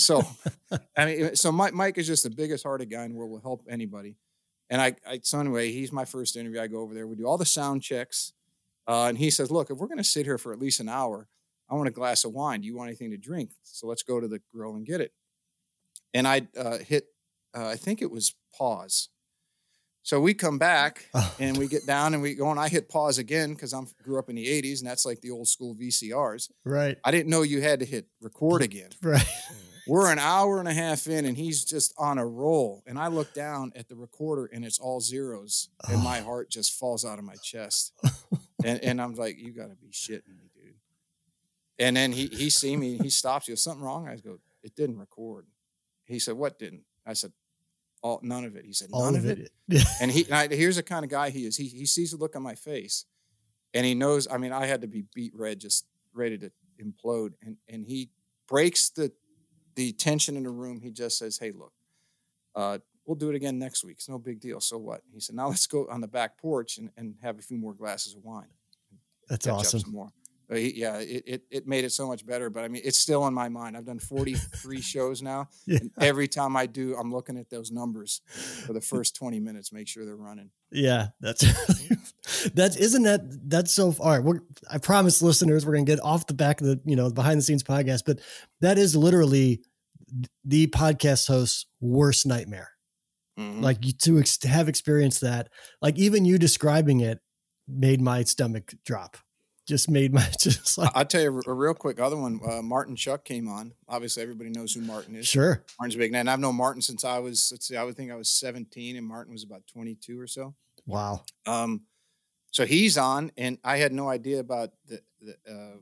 so, 0.00 0.22
I 0.96 1.04
mean, 1.06 1.36
so 1.36 1.52
Mike, 1.52 1.74
Mike 1.74 1.98
is 1.98 2.06
just 2.06 2.24
the 2.24 2.30
biggest 2.30 2.64
hearted 2.64 2.90
guy 2.90 3.04
in 3.04 3.12
the 3.12 3.16
world. 3.16 3.30
Will 3.30 3.40
help 3.40 3.64
anybody. 3.68 4.16
And 4.70 4.82
I, 4.82 4.96
I, 5.06 5.20
so 5.22 5.40
anyway, 5.40 5.72
he's 5.72 5.92
my 5.92 6.04
first 6.04 6.36
interview. 6.36 6.60
I 6.60 6.66
go 6.66 6.80
over 6.80 6.92
there. 6.92 7.06
We 7.06 7.16
do 7.16 7.24
all 7.24 7.38
the 7.38 7.46
sound 7.46 7.82
checks, 7.82 8.32
uh, 8.86 9.04
and 9.04 9.16
he 9.16 9.30
says, 9.30 9.50
"Look, 9.50 9.70
if 9.70 9.78
we're 9.78 9.86
going 9.86 9.98
to 9.98 10.04
sit 10.04 10.26
here 10.26 10.38
for 10.38 10.52
at 10.52 10.58
least 10.58 10.80
an 10.80 10.88
hour, 10.88 11.28
I 11.70 11.74
want 11.74 11.88
a 11.88 11.92
glass 11.92 12.24
of 12.24 12.32
wine. 12.32 12.60
Do 12.60 12.66
you 12.66 12.76
want 12.76 12.88
anything 12.88 13.10
to 13.12 13.16
drink? 13.16 13.50
So 13.62 13.86
let's 13.86 14.02
go 14.02 14.20
to 14.20 14.28
the 14.28 14.40
grill 14.52 14.74
and 14.74 14.84
get 14.84 15.00
it." 15.00 15.12
And 16.14 16.26
I 16.26 16.48
uh, 16.56 16.78
hit, 16.78 17.04
uh, 17.56 17.66
I 17.68 17.76
think 17.76 18.02
it 18.02 18.10
was 18.10 18.34
pause. 18.56 19.08
So 20.02 20.20
we 20.20 20.32
come 20.32 20.58
back 20.58 21.06
Oh. 21.14 21.34
and 21.38 21.56
we 21.58 21.68
get 21.68 21.86
down 21.86 22.14
and 22.14 22.22
we 22.22 22.34
go 22.34 22.50
and 22.50 22.58
I 22.58 22.68
hit 22.68 22.88
pause 22.88 23.18
again 23.18 23.52
because 23.52 23.72
I'm 23.74 23.86
grew 24.02 24.18
up 24.18 24.30
in 24.30 24.36
the 24.36 24.46
80s 24.46 24.78
and 24.80 24.88
that's 24.88 25.04
like 25.04 25.20
the 25.20 25.30
old 25.30 25.48
school 25.48 25.74
VCRs. 25.74 26.50
right. 26.64 26.96
I 27.04 27.10
didn't 27.10 27.28
know 27.28 27.42
you 27.42 27.60
had 27.60 27.80
to 27.80 27.86
hit 27.86 28.06
record 28.20 28.62
again. 28.62 28.90
Right. 29.02 29.26
We're 29.86 30.12
an 30.12 30.18
hour 30.18 30.58
and 30.60 30.68
a 30.68 30.74
half 30.74 31.06
in 31.06 31.24
and 31.24 31.34
he's 31.34 31.64
just 31.64 31.94
on 31.96 32.18
a 32.18 32.26
roll. 32.26 32.82
And 32.86 32.98
I 32.98 33.06
look 33.08 33.32
down 33.32 33.72
at 33.74 33.88
the 33.88 33.96
recorder 33.96 34.44
and 34.52 34.62
it's 34.62 34.78
all 34.78 35.00
zeros. 35.00 35.70
And 35.88 36.02
my 36.04 36.20
heart 36.20 36.50
just 36.50 36.72
falls 36.74 37.06
out 37.06 37.18
of 37.18 37.24
my 37.24 37.36
chest. 37.42 37.92
And, 38.64 38.82
and 38.82 39.00
I'm 39.00 39.14
like, 39.14 39.38
you 39.38 39.52
got 39.52 39.70
to 39.70 39.76
be 39.76 39.86
shitting 39.92 40.36
me, 40.36 40.50
dude. 40.52 40.74
And 41.78 41.96
then 41.96 42.10
he, 42.10 42.26
he 42.26 42.50
see 42.50 42.76
me, 42.76 42.98
he 42.98 43.08
stops. 43.08 43.46
He 43.46 43.52
goes, 43.52 43.62
something 43.62 43.84
wrong? 43.84 44.08
I 44.08 44.16
go, 44.16 44.38
it 44.64 44.74
didn't 44.74 44.98
record. 44.98 45.46
He 46.06 46.18
said, 46.18 46.34
what 46.34 46.58
didn't? 46.58 46.82
I 47.08 47.14
said, 47.14 47.32
all, 48.02 48.20
none 48.22 48.44
of 48.44 48.54
it. 48.54 48.64
He 48.64 48.72
said, 48.72 48.90
none 48.92 49.00
All 49.00 49.16
of 49.16 49.24
it. 49.26 49.50
it. 49.68 49.84
And 50.00 50.10
he, 50.10 50.24
and 50.26 50.34
I, 50.34 50.48
here's 50.48 50.76
the 50.76 50.82
kind 50.82 51.04
of 51.04 51.10
guy 51.10 51.30
he 51.30 51.46
is. 51.46 51.56
He, 51.56 51.66
he 51.66 51.86
sees 51.86 52.12
the 52.12 52.16
look 52.16 52.36
on 52.36 52.42
my 52.42 52.54
face 52.54 53.06
and 53.74 53.84
he 53.84 53.94
knows, 53.94 54.28
I 54.30 54.38
mean, 54.38 54.52
I 54.52 54.66
had 54.66 54.82
to 54.82 54.86
be 54.86 55.04
beat 55.14 55.32
red, 55.34 55.58
just 55.58 55.86
ready 56.12 56.38
to 56.38 56.52
implode. 56.82 57.32
And, 57.42 57.56
and 57.68 57.84
he 57.86 58.10
breaks 58.46 58.90
the, 58.90 59.10
the 59.74 59.92
tension 59.92 60.36
in 60.36 60.44
the 60.44 60.50
room. 60.50 60.80
He 60.80 60.90
just 60.90 61.18
says, 61.18 61.38
Hey, 61.38 61.50
look, 61.50 61.72
uh, 62.54 62.78
we'll 63.04 63.16
do 63.16 63.30
it 63.30 63.34
again 63.34 63.58
next 63.58 63.84
week. 63.84 63.96
It's 63.98 64.08
no 64.08 64.18
big 64.18 64.40
deal. 64.40 64.60
So 64.60 64.78
what? 64.78 65.00
He 65.12 65.20
said, 65.20 65.34
now 65.34 65.48
let's 65.48 65.66
go 65.66 65.88
on 65.90 66.00
the 66.00 66.08
back 66.08 66.38
porch 66.38 66.78
and, 66.78 66.90
and 66.96 67.14
have 67.22 67.38
a 67.38 67.42
few 67.42 67.56
more 67.56 67.74
glasses 67.74 68.14
of 68.14 68.22
wine. 68.22 68.48
That's 69.28 69.46
awesome. 69.46 69.82
more. 69.92 70.10
Uh, 70.50 70.56
yeah, 70.56 70.96
it, 70.98 71.24
it, 71.26 71.42
it 71.50 71.66
made 71.66 71.84
it 71.84 71.92
so 71.92 72.06
much 72.06 72.24
better. 72.24 72.48
But 72.48 72.64
I 72.64 72.68
mean, 72.68 72.82
it's 72.84 72.98
still 72.98 73.26
in 73.26 73.34
my 73.34 73.48
mind. 73.50 73.76
I've 73.76 73.84
done 73.84 73.98
43 73.98 74.80
shows 74.80 75.22
now. 75.22 75.48
Yeah. 75.66 75.78
And 75.80 75.90
every 76.00 76.28
time 76.28 76.56
I 76.56 76.64
do, 76.64 76.96
I'm 76.96 77.12
looking 77.12 77.36
at 77.36 77.50
those 77.50 77.70
numbers 77.70 78.22
for 78.64 78.72
the 78.72 78.80
first 78.92 79.14
20 79.16 79.38
minutes, 79.40 79.72
make 79.72 79.86
sure 79.88 80.06
they're 80.06 80.16
running. 80.16 80.50
Yeah, 80.70 81.08
that's 81.20 81.40
that's 82.54 82.76
isn't 82.76 83.02
that 83.02 83.20
that's 83.50 83.72
so 83.72 83.94
all 84.00 84.10
right. 84.10 84.22
We're, 84.22 84.40
I 84.70 84.78
promise 84.78 85.20
listeners 85.22 85.64
we're 85.66 85.74
gonna 85.74 85.84
get 85.84 86.00
off 86.02 86.26
the 86.26 86.34
back 86.34 86.60
of 86.60 86.66
the 86.66 86.80
you 86.84 86.96
know 86.96 87.10
behind 87.10 87.38
the 87.38 87.42
scenes 87.42 87.62
podcast, 87.62 88.02
but 88.06 88.20
that 88.60 88.78
is 88.78 88.94
literally 88.96 89.62
the 90.44 90.66
podcast 90.68 91.26
host's 91.28 91.66
worst 91.80 92.26
nightmare. 92.26 92.70
Mhm. 93.38 93.62
Like 93.62 93.84
you 93.84 93.92
to 93.92 94.18
ex- 94.18 94.38
to 94.38 94.48
have 94.48 94.68
experienced 94.68 95.20
that, 95.22 95.48
like 95.80 95.98
even 95.98 96.24
you 96.24 96.38
describing 96.38 97.00
it 97.00 97.18
made 97.66 98.00
my 98.00 98.24
stomach 98.24 98.72
drop. 98.84 99.16
Just 99.68 99.90
made 99.90 100.14
my 100.14 100.26
just 100.40 100.78
like 100.78 100.90
I'll 100.94 101.04
tell 101.04 101.20
you 101.20 101.42
a, 101.46 101.52
real 101.52 101.74
quick 101.74 102.00
other 102.00 102.16
one. 102.16 102.40
Uh, 102.44 102.62
Martin 102.62 102.96
Chuck 102.96 103.24
came 103.24 103.46
on. 103.46 103.74
Obviously, 103.88 104.22
everybody 104.22 104.50
knows 104.50 104.72
who 104.72 104.80
Martin 104.80 105.14
is. 105.14 105.28
sure. 105.28 105.62
Martin's 105.78 105.94
a 105.94 105.98
big 105.98 106.10
name. 106.10 106.26
I've 106.26 106.40
known 106.40 106.56
Martin 106.56 106.80
since 106.80 107.04
I 107.04 107.18
was, 107.18 107.50
let's 107.52 107.68
see, 107.68 107.76
I 107.76 107.84
would 107.84 107.94
think 107.94 108.10
I 108.10 108.16
was 108.16 108.30
17 108.30 108.96
and 108.96 109.06
Martin 109.06 109.34
was 109.34 109.44
about 109.44 109.62
22 109.72 110.18
or 110.18 110.26
so. 110.26 110.54
Wow. 110.86 111.22
Um, 111.46 111.82
so 112.50 112.64
he's 112.64 112.96
on, 112.96 113.30
and 113.36 113.58
I 113.62 113.76
had 113.76 113.92
no 113.92 114.08
idea 114.08 114.40
about 114.40 114.70
the, 114.86 115.02
the 115.20 115.36
uh, 115.46 115.76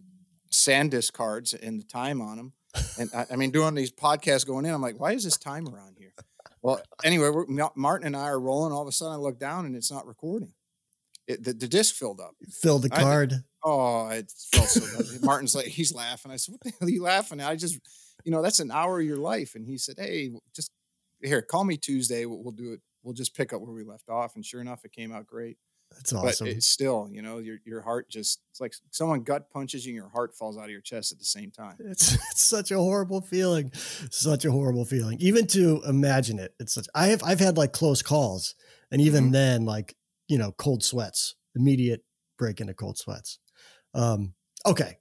SanDisk 0.50 1.12
cards 1.12 1.54
and 1.54 1.78
the 1.78 1.84
time 1.84 2.20
on 2.20 2.36
them. 2.36 2.52
And 2.98 3.08
I, 3.14 3.26
I 3.30 3.36
mean, 3.36 3.52
doing 3.52 3.74
these 3.76 3.92
podcasts 3.92 4.44
going 4.44 4.66
in, 4.66 4.74
I'm 4.74 4.82
like, 4.82 4.98
why 4.98 5.12
is 5.12 5.22
this 5.22 5.36
timer 5.36 5.78
on 5.78 5.94
here? 5.96 6.12
Well, 6.60 6.80
anyway, 7.04 7.30
we're, 7.30 7.46
Martin 7.76 8.08
and 8.08 8.16
I 8.16 8.24
are 8.24 8.40
rolling. 8.40 8.72
All 8.72 8.82
of 8.82 8.88
a 8.88 8.92
sudden, 8.92 9.14
I 9.14 9.16
look 9.16 9.38
down 9.38 9.64
and 9.64 9.76
it's 9.76 9.92
not 9.92 10.06
recording. 10.08 10.52
It, 11.26 11.42
the, 11.44 11.52
the 11.52 11.68
disc 11.68 11.94
filled 11.94 12.20
up. 12.20 12.34
Fill 12.50 12.78
the 12.78 12.88
I- 12.92 13.02
card. 13.02 13.34
Oh, 13.64 14.08
it 14.10 14.30
felt 14.52 14.68
so 14.68 14.80
bad. 15.02 15.22
Martin's 15.24 15.54
like, 15.56 15.66
he's 15.66 15.92
laughing. 15.92 16.30
I 16.30 16.36
said, 16.36 16.52
What 16.52 16.60
the 16.62 16.70
hell 16.78 16.86
are 16.86 16.90
you 16.90 17.02
laughing 17.02 17.40
at? 17.40 17.48
I 17.50 17.56
just, 17.56 17.80
you 18.24 18.30
know, 18.30 18.40
that's 18.42 18.60
an 18.60 18.70
hour 18.70 19.00
of 19.00 19.06
your 19.06 19.16
life. 19.16 19.56
And 19.56 19.66
he 19.66 19.76
said, 19.76 19.96
Hey, 19.98 20.30
just 20.54 20.70
here, 21.20 21.42
call 21.42 21.64
me 21.64 21.76
Tuesday. 21.76 22.26
We'll, 22.26 22.42
we'll 22.44 22.52
do 22.52 22.72
it. 22.74 22.80
We'll 23.02 23.14
just 23.14 23.34
pick 23.34 23.52
up 23.52 23.60
where 23.60 23.72
we 23.72 23.82
left 23.82 24.08
off. 24.08 24.36
And 24.36 24.44
sure 24.46 24.60
enough, 24.60 24.84
it 24.84 24.92
came 24.92 25.10
out 25.10 25.26
great. 25.26 25.56
That's 25.92 26.12
awesome. 26.12 26.46
But 26.46 26.56
it's 26.56 26.66
still, 26.68 27.08
you 27.10 27.22
know, 27.22 27.38
your 27.38 27.58
your 27.64 27.80
heart 27.80 28.08
just 28.10 28.40
it's 28.50 28.60
like 28.60 28.74
someone 28.92 29.22
gut 29.22 29.50
punches 29.50 29.84
you 29.86 29.90
and 29.90 29.96
your 29.96 30.08
heart 30.10 30.34
falls 30.36 30.56
out 30.58 30.64
of 30.64 30.70
your 30.70 30.80
chest 30.80 31.10
at 31.12 31.18
the 31.18 31.24
same 31.24 31.50
time. 31.52 31.76
It's, 31.80 32.14
it's 32.30 32.44
such 32.46 32.70
a 32.70 32.76
horrible 32.78 33.20
feeling. 33.20 33.70
Such 34.10 34.44
a 34.44 34.50
horrible 34.52 34.84
feeling. 34.84 35.16
Even 35.20 35.46
to 35.48 35.82
imagine 35.88 36.38
it. 36.38 36.54
It's 36.60 36.74
such 36.74 36.86
I 36.94 37.06
have 37.08 37.22
I've 37.24 37.40
had 37.40 37.56
like 37.56 37.72
close 37.72 38.02
calls. 38.02 38.54
And 38.92 39.00
even 39.00 39.30
Mhm. 39.30 39.32
then, 39.32 39.64
like, 39.64 39.96
you 40.28 40.38
know, 40.38 40.52
cold 40.52 40.82
sweats, 40.84 41.34
immediate 41.54 42.04
break 42.38 42.60
into 42.60 42.74
cold 42.74 42.98
sweats. 42.98 43.38
Um, 43.94 44.34
okay. 44.66 44.98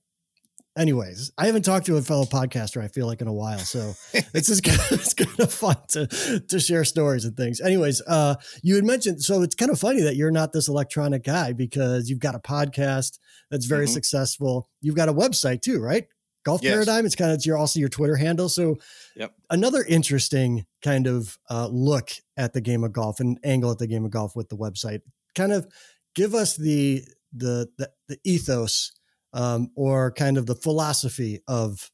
Anyways, 0.77 1.31
I 1.37 1.45
haven't 1.45 1.61
talked 1.63 1.85
to 1.85 1.95
a 1.95 2.01
fellow 2.01 2.25
podcaster, 2.25 2.81
I 2.83 2.89
feel 2.89 3.07
like, 3.07 3.21
in 3.21 3.27
a 3.27 3.33
while. 3.33 3.59
So 3.59 3.93
it's 4.13 4.47
just 4.47 4.61
kind 4.63 4.77
of, 4.77 4.91
it's 4.91 5.13
kind 5.13 5.39
of 5.39 5.53
fun 5.53 5.77
to 5.89 6.41
to 6.49 6.59
share 6.59 6.83
stories 6.83 7.23
and 7.23 7.35
things. 7.37 7.61
Anyways, 7.61 8.01
uh, 8.07 8.35
you 8.61 8.75
had 8.75 8.83
mentioned 8.83 9.23
so 9.23 9.41
it's 9.41 9.55
kind 9.55 9.71
of 9.71 9.79
funny 9.79 10.01
that 10.01 10.17
you're 10.17 10.31
not 10.31 10.51
this 10.51 10.67
electronic 10.67 11.23
guy 11.23 11.53
because 11.53 12.09
you've 12.09 12.19
got 12.19 12.35
a 12.35 12.39
podcast 12.39 13.19
that's 13.49 13.65
very 13.67 13.85
Mhm. 13.85 13.93
successful. 13.93 14.69
You've 14.81 14.95
got 14.95 15.07
a 15.07 15.13
website 15.13 15.61
too, 15.61 15.79
right? 15.79 16.07
Golf 16.45 16.61
Yes. 16.63 16.73
Paradigm. 16.73 17.05
It's 17.05 17.15
kind 17.15 17.31
of 17.31 17.35
it's 17.35 17.45
your 17.45 17.57
also 17.57 17.79
your 17.79 17.89
Twitter 17.89 18.15
handle. 18.15 18.47
So, 18.49 18.77
Yep. 19.15 19.33
another 19.49 19.83
interesting 19.83 20.65
kind 20.81 21.07
of 21.07 21.37
uh, 21.49 21.67
look 21.71 22.11
at 22.37 22.53
the 22.53 22.61
game 22.61 22.83
of 22.83 22.93
golf 22.93 23.19
and 23.19 23.39
angle 23.43 23.71
at 23.71 23.79
the 23.79 23.87
game 23.87 24.05
of 24.05 24.11
golf 24.11 24.35
with 24.35 24.49
the 24.49 24.55
website. 24.57 25.01
Kind 25.35 25.51
of 25.51 25.67
give 26.13 26.33
us 26.33 26.55
the 26.55 27.03
the 27.33 27.67
the, 27.77 27.91
the 28.07 28.17
ethos 28.23 28.91
um, 29.33 29.71
or 29.75 30.11
kind 30.11 30.37
of 30.37 30.45
the 30.45 30.55
philosophy 30.55 31.41
of 31.47 31.91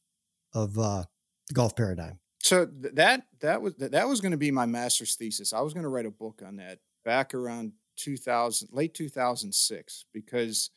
of 0.54 0.78
uh, 0.78 1.04
the 1.48 1.54
golf 1.54 1.74
paradigm. 1.74 2.18
So 2.40 2.66
that 2.94 3.22
that 3.40 3.62
was 3.62 3.74
that 3.76 4.06
was 4.08 4.20
going 4.20 4.32
to 4.32 4.36
be 4.38 4.50
my 4.50 4.66
master's 4.66 5.14
thesis. 5.16 5.52
I 5.52 5.60
was 5.60 5.72
going 5.72 5.84
to 5.84 5.88
write 5.88 6.06
a 6.06 6.10
book 6.10 6.42
on 6.44 6.56
that 6.56 6.78
back 7.04 7.34
around 7.34 7.72
2000, 7.96 8.68
late 8.72 8.94
2006, 8.94 10.04
because 10.12 10.70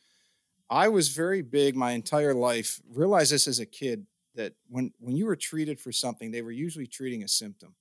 I 0.70 0.88
was 0.88 1.10
very 1.10 1.42
big 1.42 1.76
my 1.76 1.92
entire 1.92 2.34
life. 2.34 2.82
Realized 2.90 3.32
this 3.32 3.48
as 3.48 3.60
a 3.60 3.66
kid 3.66 4.08
that 4.36 4.54
when 4.68 4.94
when 5.00 5.16
you 5.16 5.26
were 5.26 5.36
treated 5.36 5.80
for 5.80 5.92
something, 5.92 6.32
they 6.32 6.42
were 6.42 6.52
usually 6.52 6.88
treating 6.88 7.24
a 7.24 7.28
symptom, 7.28 7.76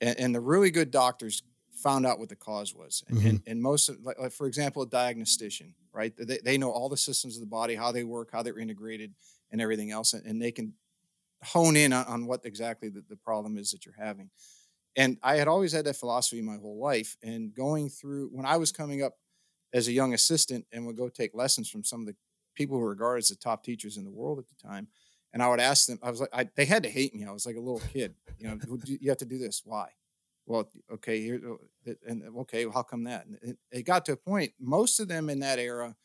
and, 0.00 0.18
and 0.18 0.34
the 0.34 0.40
really 0.40 0.70
good 0.70 0.90
doctors 0.90 1.42
found 1.72 2.06
out 2.06 2.18
what 2.18 2.28
the 2.28 2.36
cause 2.36 2.74
was. 2.74 3.02
And, 3.08 3.18
and, 3.24 3.42
and 3.46 3.62
most 3.62 3.88
of, 3.88 3.96
like, 4.04 4.18
like, 4.20 4.30
for 4.30 4.46
example, 4.46 4.82
a 4.82 4.86
diagnostician, 4.86 5.74
right? 5.92 6.12
They, 6.16 6.38
they 6.44 6.58
know 6.58 6.70
all 6.70 6.88
the 6.88 6.96
systems 6.96 7.36
of 7.36 7.40
the 7.40 7.46
body, 7.46 7.74
how 7.74 7.90
they 7.90 8.04
work, 8.04 8.28
how 8.30 8.42
they're 8.42 8.58
integrated, 8.58 9.14
and 9.50 9.60
everything 9.60 9.90
else, 9.90 10.12
and, 10.12 10.24
and 10.26 10.40
they 10.40 10.52
can 10.52 10.74
hone 11.42 11.74
in 11.76 11.92
on, 11.92 12.04
on 12.04 12.26
what 12.26 12.44
exactly 12.44 12.88
the, 12.88 13.02
the 13.08 13.16
problem 13.16 13.58
is 13.58 13.70
that 13.70 13.84
you're 13.84 13.96
having. 13.98 14.30
And 14.94 15.16
I 15.22 15.36
had 15.36 15.48
always 15.48 15.72
had 15.72 15.86
that 15.86 15.96
philosophy 15.96 16.42
my 16.42 16.56
whole 16.56 16.78
life. 16.78 17.16
And 17.22 17.52
going 17.54 17.88
through 17.88 18.28
when 18.28 18.46
I 18.46 18.58
was 18.58 18.70
coming 18.70 19.02
up 19.02 19.14
as 19.72 19.88
a 19.88 19.92
young 19.92 20.14
assistant 20.14 20.66
and 20.72 20.86
would 20.86 20.96
go 20.96 21.08
take 21.08 21.34
lessons 21.34 21.68
from 21.68 21.84
some 21.84 22.00
of 22.00 22.06
the 22.06 22.16
people 22.54 22.76
who 22.76 22.82
were 22.82 22.90
regarded 22.90 23.22
as 23.22 23.28
the 23.28 23.36
top 23.36 23.64
teachers 23.64 23.96
in 23.96 24.04
the 24.04 24.10
world 24.10 24.38
at 24.38 24.44
the 24.48 24.68
time. 24.68 24.88
And 25.32 25.42
I 25.42 25.48
would 25.48 25.60
ask 25.60 25.86
them, 25.86 25.98
I 26.02 26.10
was 26.10 26.20
like, 26.20 26.28
I, 26.32 26.48
they 26.56 26.66
had 26.66 26.82
to 26.82 26.90
hate 26.90 27.14
me. 27.14 27.24
I 27.24 27.30
was 27.32 27.46
like 27.46 27.56
a 27.56 27.60
little 27.60 27.80
kid, 27.92 28.14
you 28.38 28.48
know, 28.48 28.58
you 28.84 29.08
have 29.08 29.18
to 29.18 29.24
do 29.24 29.38
this. 29.38 29.62
Why? 29.64 29.88
Well, 30.44 30.68
okay, 30.92 31.20
here, 31.22 31.40
uh, 31.86 31.92
and 32.06 32.22
okay, 32.40 32.66
well, 32.66 32.74
how 32.74 32.82
come 32.82 33.04
that? 33.04 33.26
And 33.26 33.38
it, 33.42 33.58
it 33.70 33.82
got 33.84 34.04
to 34.06 34.12
a 34.12 34.16
point, 34.16 34.52
most 34.60 35.00
of 35.00 35.08
them 35.08 35.30
in 35.30 35.38
that 35.40 35.58
era, 35.58 35.96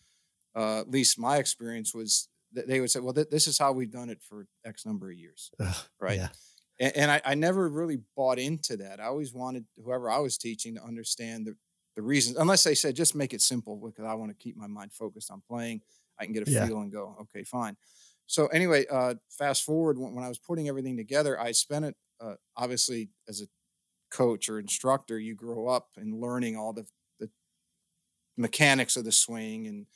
uh, 0.55 0.79
at 0.81 0.89
least 0.89 1.19
my 1.19 1.37
experience 1.37 1.93
was 1.93 2.29
that 2.53 2.67
they 2.67 2.79
would 2.79 2.91
say, 2.91 2.99
well, 2.99 3.13
th- 3.13 3.29
this 3.29 3.47
is 3.47 3.57
how 3.57 3.71
we've 3.71 3.91
done 3.91 4.09
it 4.09 4.21
for 4.21 4.47
X 4.65 4.85
number 4.85 5.09
of 5.09 5.17
years. 5.17 5.51
Ugh, 5.59 5.75
Right. 5.99 6.17
Yeah. 6.17 6.29
And, 6.79 6.95
and 6.95 7.11
I, 7.11 7.21
I 7.25 7.35
never 7.35 7.67
really 7.67 7.99
bought 8.15 8.39
into 8.39 8.77
that. 8.77 8.99
I 8.99 9.05
always 9.05 9.33
wanted 9.33 9.65
whoever 9.83 10.09
I 10.09 10.19
was 10.19 10.37
teaching 10.37 10.75
to 10.75 10.83
understand 10.83 11.47
the, 11.47 11.55
the 11.97 12.03
reasons, 12.03 12.37
unless 12.37 12.63
they 12.63 12.75
said, 12.75 12.95
just 12.95 13.15
make 13.15 13.33
it 13.35 13.41
simple 13.41 13.77
because 13.77 14.05
I 14.05 14.15
want 14.15 14.31
to 14.31 14.37
keep 14.37 14.57
my 14.57 14.67
mind 14.67 14.93
focused 14.93 15.31
on 15.31 15.41
playing. 15.41 15.83
I 16.19 16.25
can 16.25 16.33
get 16.33 16.43
a 16.43 16.47
Yeah. 16.47 16.67
feel 16.67 16.79
and 16.81 16.93
go, 16.93 17.17
okay, 17.23 17.43
fine. 17.43 17.77
So 18.27 18.47
anyway, 18.47 18.87
uh, 18.87 19.15
fast 19.29 19.65
forward 19.65 19.99
when, 19.99 20.15
when 20.15 20.25
I 20.25 20.29
was 20.29 20.39
putting 20.39 20.69
everything 20.69 20.97
together, 20.97 21.39
I 21.39 21.53
spent 21.53 21.85
it 21.85 21.97
uh, 22.21 22.35
obviously 22.57 23.11
as 23.29 23.41
a 23.41 23.47
coach 24.11 24.49
or 24.49 24.59
instructor. 24.59 25.19
You 25.19 25.35
grow 25.35 25.67
up 25.67 25.91
and 25.97 26.21
learning 26.21 26.57
all 26.57 26.73
the, 26.73 26.87
the 27.19 27.31
mechanics 28.37 28.95
of 28.97 29.05
the 29.05 29.11
swing 29.11 29.67
and 29.67 29.87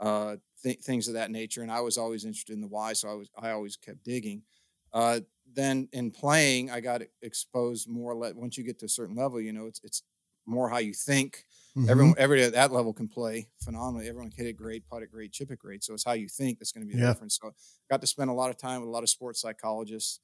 uh, 0.00 0.36
th- 0.62 0.80
things 0.80 1.08
of 1.08 1.14
that 1.14 1.30
nature. 1.32 1.62
And 1.62 1.72
I 1.72 1.80
was 1.80 1.98
always 1.98 2.24
interested 2.24 2.54
in 2.54 2.60
the 2.60 2.68
why, 2.68 2.92
so 2.94 3.10
I 3.10 3.14
was 3.14 3.30
I 3.38 3.50
always 3.52 3.76
kept 3.76 4.04
digging. 4.04 4.44
Uh, 4.92 5.20
then 5.52 5.88
in 5.92 6.10
playing, 6.10 6.70
I 6.70 6.80
got 6.80 7.02
exposed 7.22 7.88
more. 7.88 8.16
Le- 8.16 8.34
once 8.34 8.58
you 8.58 8.64
get 8.64 8.78
to 8.80 8.86
a 8.86 8.90
certain 8.90 9.16
level, 9.16 9.40
you 9.40 9.52
know, 9.52 9.66
it's 9.66 9.80
it's 9.84 10.02
more 10.46 10.68
how 10.68 10.78
you 10.78 10.94
think. 10.94 11.44
Mhm. 11.76 11.88
Everyone, 11.90 12.14
everybody 12.18 12.46
at 12.46 12.52
that 12.52 12.72
level 12.72 12.92
can 12.94 13.08
play 13.08 13.50
phenomenally. 13.62 14.08
Everyone 14.08 14.30
can 14.30 14.44
hit 14.44 14.50
it 14.50 14.56
great, 14.56 14.86
putt 14.88 15.02
it 15.02 15.10
great, 15.10 15.32
chip 15.32 15.50
it 15.50 15.58
great. 15.58 15.84
So 15.84 15.94
it's 15.94 16.04
how 16.04 16.12
you 16.12 16.28
think 16.28 16.58
that's 16.58 16.72
going 16.72 16.86
to 16.86 16.92
be 16.92 16.98
the 16.98 17.02
Yeah. 17.02 17.12
difference. 17.12 17.38
So 17.40 17.52
got 17.90 18.00
to 18.00 18.06
spend 18.06 18.30
a 18.30 18.32
lot 18.34 18.50
of 18.50 18.56
time 18.56 18.80
with 18.80 18.88
a 18.88 18.90
lot 18.92 19.02
of 19.02 19.10
sports 19.10 19.40
psychologists. 19.40 20.20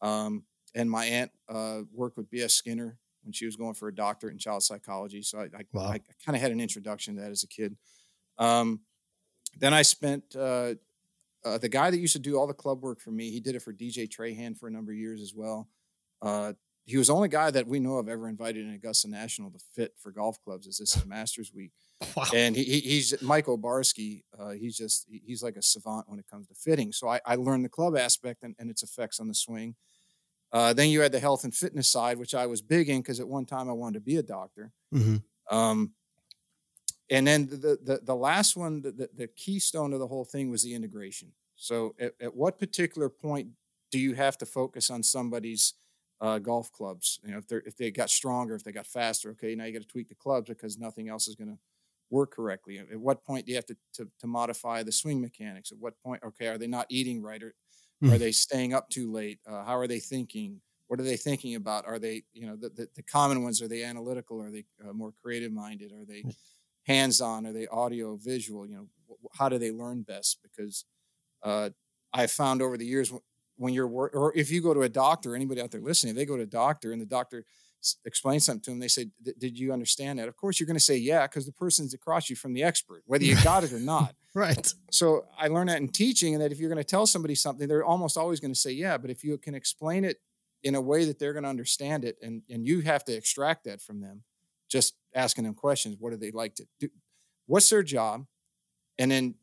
Um, 0.00 0.44
and 0.74 0.90
my 0.90 1.06
aunt 1.06 1.32
uh, 1.48 1.82
worked 1.92 2.16
with 2.16 2.30
B.F. 2.30 2.50
Skinner 2.50 2.98
when 3.22 3.32
she 3.32 3.46
was 3.46 3.56
going 3.56 3.74
for 3.74 3.88
a 3.88 3.94
doctorate 3.94 4.32
in 4.32 4.38
child 4.38 4.62
psychology. 4.62 5.22
So 5.22 5.40
I, 5.40 5.44
I, 5.58 5.64
Wow. 5.72 5.90
I 5.92 5.98
kind 6.24 6.36
of 6.36 6.42
had 6.42 6.52
an 6.52 6.60
introduction 6.60 7.16
to 7.16 7.22
that 7.22 7.30
as 7.30 7.42
a 7.42 7.48
kid. 7.48 7.76
Um, 8.38 8.82
then 9.58 9.74
I 9.74 9.82
spent 9.82 10.36
uh, 10.36 10.74
uh, 11.44 11.58
the 11.58 11.68
guy 11.68 11.90
that 11.90 11.98
used 11.98 12.14
to 12.14 12.18
do 12.18 12.38
all 12.38 12.46
the 12.46 12.54
club 12.54 12.82
work 12.82 13.00
for 13.00 13.10
me. 13.10 13.30
He 13.30 13.40
did 13.40 13.54
it 13.56 13.60
for 13.60 13.72
DJ 13.72 14.06
Trahan 14.06 14.56
for 14.58 14.68
a 14.68 14.70
number 14.70 14.92
of 14.92 14.98
years 14.98 15.20
as 15.22 15.34
well. 15.34 15.68
Uh, 16.22 16.54
he 16.88 16.96
was 16.96 17.08
the 17.08 17.14
only 17.14 17.28
guy 17.28 17.50
that 17.50 17.66
we 17.66 17.80
know 17.80 17.98
of 17.98 18.08
ever 18.08 18.28
invited 18.28 18.66
in 18.66 18.72
Augusta 18.72 19.08
National 19.08 19.50
to 19.50 19.58
fit 19.74 19.92
for 19.98 20.10
golf 20.10 20.40
clubs. 20.42 20.66
As 20.66 20.78
this 20.78 20.96
is 20.96 21.04
Masters 21.16 21.52
Week, 21.54 21.70
Wow. 22.16 22.24
and 22.34 22.56
he, 22.56 22.64
he, 22.64 22.80
he's 22.80 23.20
Mike 23.22 23.46
Obarski. 23.46 24.22
Uh, 24.38 24.50
he's 24.50 24.76
just 24.76 25.06
he's 25.10 25.42
like 25.42 25.56
a 25.56 25.62
savant 25.62 26.08
when 26.08 26.18
it 26.18 26.26
comes 26.30 26.46
to 26.48 26.54
fitting. 26.54 26.92
So 26.92 27.08
I, 27.08 27.20
I 27.26 27.34
learned 27.34 27.64
the 27.64 27.68
club 27.68 27.96
aspect 27.96 28.42
and, 28.42 28.54
and 28.58 28.70
its 28.70 28.82
effects 28.82 29.20
on 29.20 29.28
the 29.28 29.34
swing. 29.34 29.74
Uh, 30.50 30.72
then 30.72 30.88
you 30.88 31.00
had 31.02 31.12
the 31.12 31.20
health 31.20 31.44
and 31.44 31.54
fitness 31.54 31.90
side, 31.90 32.16
which 32.18 32.34
I 32.34 32.46
was 32.46 32.62
big 32.62 32.88
in 32.88 33.02
because 33.02 33.20
at 33.20 33.28
one 33.28 33.44
time 33.44 33.68
I 33.68 33.72
wanted 33.74 33.94
to 33.98 34.00
be 34.00 34.16
a 34.16 34.22
doctor. 34.22 34.72
Mhm. 34.94 35.22
Um, 35.50 35.92
and 37.10 37.26
then 37.26 37.48
the, 37.48 37.78
the 37.82 38.00
the 38.02 38.14
last 38.16 38.56
one, 38.56 38.80
the, 38.82 38.92
the, 38.92 39.10
the 39.14 39.26
keystone 39.28 39.92
of 39.92 39.98
the 39.98 40.06
whole 40.06 40.24
thing 40.24 40.50
was 40.50 40.62
the 40.62 40.74
integration. 40.74 41.32
So 41.56 41.94
at, 41.98 42.12
at 42.20 42.34
what 42.36 42.58
particular 42.58 43.08
point 43.08 43.48
do 43.90 43.98
you 43.98 44.14
have 44.14 44.38
to 44.38 44.46
focus 44.46 44.90
on 44.90 45.02
somebody's 45.02 45.74
uh, 46.20 46.38
golf 46.38 46.72
clubs? 46.72 47.20
You 47.24 47.32
know, 47.32 47.38
if 47.38 47.46
they 47.46 47.56
if 47.66 47.76
they 47.76 47.90
got 47.90 48.10
stronger, 48.10 48.54
if 48.54 48.64
they 48.64 48.72
got 48.72 48.86
faster, 48.86 49.30
okay, 49.30 49.54
now 49.54 49.64
you 49.64 49.72
got 49.72 49.82
to 49.82 49.88
tweak 49.88 50.08
the 50.08 50.14
clubs 50.14 50.48
because 50.48 50.78
nothing 50.78 51.08
else 51.08 51.28
is 51.28 51.34
going 51.36 51.48
to 51.50 51.58
work 52.10 52.32
correctly. 52.32 52.78
At 52.78 52.98
what 53.00 53.24
point 53.24 53.46
do 53.46 53.52
you 53.52 53.56
have 53.56 53.66
to, 53.66 53.76
to 53.94 54.10
to 54.20 54.26
modify 54.26 54.82
the 54.82 54.92
swing 54.92 55.20
mechanics? 55.20 55.72
At 55.72 55.78
what 55.78 55.98
point, 56.02 56.22
okay, 56.24 56.48
are 56.48 56.58
they 56.58 56.66
not 56.66 56.86
eating 56.90 57.22
right 57.22 57.42
or 57.42 57.54
are 58.08 58.18
Mhm. 58.18 58.18
they 58.18 58.32
staying 58.32 58.72
up 58.74 58.88
too 58.90 59.10
late? 59.12 59.40
Uh, 59.46 59.64
how 59.64 59.76
are 59.78 59.86
they 59.86 60.00
thinking? 60.00 60.62
What 60.86 61.00
are 61.00 61.04
they 61.04 61.18
thinking 61.18 61.54
about? 61.54 61.84
Are 61.86 61.98
they, 61.98 62.24
you 62.32 62.46
know, 62.46 62.56
the, 62.56 62.70
the, 62.70 62.88
the 62.94 63.02
common 63.02 63.42
ones, 63.42 63.60
are 63.60 63.68
they 63.68 63.84
analytical? 63.84 64.40
Are 64.42 64.50
they 64.50 64.64
uh, 64.82 64.92
more 64.94 65.12
creative 65.12 65.52
minded? 65.52 65.92
Are 65.92 66.06
they 66.06 66.26
hands 66.84 67.20
on? 67.20 67.46
Are 67.46 67.52
they 67.52 67.66
audio, 67.68 68.16
visual? 68.16 68.66
You 68.66 68.76
know, 68.76 68.88
wh- 69.08 69.38
how 69.38 69.48
do 69.48 69.58
they 69.58 69.70
learn 69.72 70.02
best? 70.02 70.40
Because 70.42 70.84
uh, 71.42 71.70
I've 72.12 72.32
found 72.32 72.62
over 72.62 72.78
the 72.78 72.86
years 72.86 73.12
when 73.58 73.74
you're 73.74 73.88
work, 73.88 74.14
or 74.14 74.32
if 74.36 74.50
you 74.50 74.62
go 74.62 74.72
to 74.72 74.82
a 74.82 74.88
doctor, 74.88 75.34
anybody 75.34 75.60
out 75.60 75.70
there 75.70 75.80
listening, 75.80 76.14
they 76.14 76.24
go 76.24 76.36
to 76.36 76.44
a 76.44 76.46
doctor 76.46 76.92
and 76.92 77.00
the 77.02 77.06
doctor 77.06 77.44
s- 77.82 77.96
explains 78.04 78.46
something 78.46 78.62
to 78.62 78.70
them, 78.70 78.78
they 78.78 78.88
say, 78.88 79.08
Did 79.38 79.58
you 79.58 79.72
understand 79.72 80.18
that? 80.18 80.28
Of 80.28 80.36
course, 80.36 80.58
you're 80.58 80.66
going 80.66 80.76
to 80.76 80.82
say, 80.82 80.96
Yeah, 80.96 81.26
because 81.26 81.44
the 81.44 81.52
person's 81.52 81.92
across 81.92 82.30
you 82.30 82.36
from 82.36 82.54
the 82.54 82.62
expert, 82.62 83.02
whether 83.06 83.24
you 83.24 83.36
got 83.42 83.64
it 83.64 83.72
or 83.72 83.80
not. 83.80 84.14
Right. 84.34 84.72
So 84.92 85.24
I 85.36 85.48
learned 85.48 85.70
that 85.70 85.80
in 85.80 85.88
teaching, 85.88 86.34
and 86.34 86.42
that 86.44 86.52
if 86.52 86.60
you're 86.60 86.68
going 86.68 86.76
to 86.76 86.84
tell 86.84 87.06
somebody 87.06 87.34
something, 87.34 87.66
they're 87.66 87.84
almost 87.84 88.16
always 88.16 88.38
going 88.38 88.52
to 88.52 88.58
say, 88.60 88.70
"Yeah," 88.70 88.96
but 88.96 89.10
if 89.10 89.24
you 89.24 89.36
can 89.36 89.54
explain 89.54 90.04
it 90.04 90.18
in 90.62 90.76
a 90.76 90.80
way 90.80 91.06
that 91.06 91.18
they're 91.18 91.32
going 91.32 91.42
to 91.42 91.48
understand 91.48 92.04
it, 92.04 92.18
and 92.22 92.42
and 92.48 92.64
you 92.64 92.82
have 92.82 93.04
to 93.06 93.12
extract 93.12 93.64
that 93.64 93.80
from 93.80 94.00
them, 94.00 94.22
just 94.68 94.94
asking 95.12 95.42
them 95.42 95.54
questions. 95.54 95.96
What 95.98 96.10
do 96.10 96.18
they 96.18 96.30
like 96.30 96.54
to 96.56 96.68
do? 96.78 96.88
What's 97.46 97.68
their 97.70 97.82
job? 97.82 98.26
And 98.98 99.10
then 99.10 99.34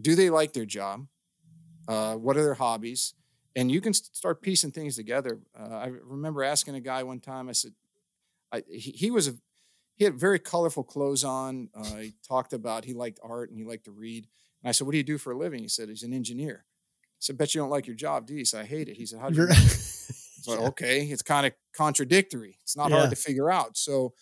do 0.00 0.14
they 0.16 0.30
like 0.30 0.54
their 0.54 0.64
job? 0.64 1.06
Uh, 1.86 2.14
what 2.14 2.36
are 2.36 2.42
their 2.42 2.54
hobbies? 2.54 3.14
And 3.56 3.70
you 3.70 3.80
can 3.80 3.92
start 3.92 4.42
piecing 4.42 4.70
things 4.70 4.94
together. 4.96 5.40
Uh, 5.58 5.74
I 5.74 5.86
remember 5.86 6.42
asking 6.44 6.76
a 6.76 6.80
guy 6.80 7.02
one 7.02 7.18
time. 7.20 7.48
I 7.48 7.52
said, 7.52 7.72
I, 8.52 8.62
he, 8.70 8.92
he 8.92 9.10
was 9.10 9.28
a 9.28 9.34
he 9.96 10.04
had 10.04 10.14
very 10.14 10.38
colorful 10.38 10.82
clothes 10.84 11.24
on. 11.24 11.68
Uh, 11.74 11.96
he 11.96 12.14
talked 12.26 12.52
about 12.52 12.84
he 12.84 12.94
liked 12.94 13.18
art 13.22 13.50
and 13.50 13.58
he 13.58 13.64
liked 13.64 13.84
to 13.84 13.90
read. 13.90 14.26
And 14.62 14.68
I 14.68 14.72
said, 14.72 14.86
"What 14.86 14.92
do 14.92 14.98
you 14.98 15.04
do 15.04 15.18
for 15.18 15.32
a 15.32 15.36
living?" 15.36 15.60
He 15.60 15.68
said, 15.68 15.88
"He's 15.88 16.02
an 16.04 16.12
engineer." 16.14 16.64
I 16.64 17.18
said, 17.18 17.36
"Bet 17.38 17.54
you 17.54 17.60
don't 17.60 17.70
like 17.70 17.86
your 17.86 17.96
job, 17.96 18.26
do 18.26 18.32
you?" 18.34 18.38
He 18.38 18.44
said, 18.44 18.62
"I 18.62 18.66
hate 18.66 18.88
it." 18.88 18.96
He 18.96 19.04
said, 19.06 19.18
"How 19.20 19.28
do 19.30 19.36
you?" 19.36 19.42
You're- 19.42 19.54
know?" 19.54 19.66
Okay, 20.68 21.02
it's 21.02 21.20
kind 21.22 21.44
of 21.46 21.52
contradictory. 21.74 22.56
It's 22.62 22.74
not 22.76 22.90
Yeah. 22.90 22.96
hard 23.00 23.10
to 23.10 23.16
figure 23.16 23.50
out. 23.50 23.76
So 23.76 24.14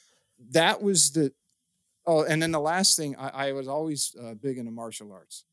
that 0.51 0.83
was 0.83 1.13
the 1.13 1.33
oh, 2.07 2.25
and 2.25 2.43
then 2.43 2.51
the 2.51 2.59
last 2.61 2.97
thing 2.97 3.15
I, 3.17 3.49
I 3.49 3.53
was 3.53 3.69
always 3.69 4.17
uh, 4.21 4.35
big 4.35 4.59
into 4.59 4.73
martial 4.73 5.13
arts. 5.13 5.45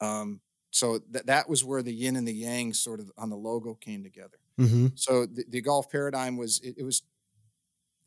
Um, 0.00 0.40
so 0.70 0.98
that 1.10 1.26
that 1.26 1.48
was 1.48 1.64
where 1.64 1.82
the 1.82 1.92
yin 1.94 2.16
and 2.16 2.26
the 2.28 2.32
yang 2.34 2.72
sort 2.72 3.00
of 3.00 3.10
on 3.18 3.30
the 3.30 3.36
logo 3.36 3.74
came 3.74 4.02
together. 4.02 4.38
Mhm. 4.58 4.98
So 4.98 5.26
the, 5.26 5.44
the 5.48 5.60
golf 5.60 5.90
paradigm 5.90 6.36
was 6.36 6.60
it, 6.60 6.76
it 6.78 6.84
was 6.84 7.02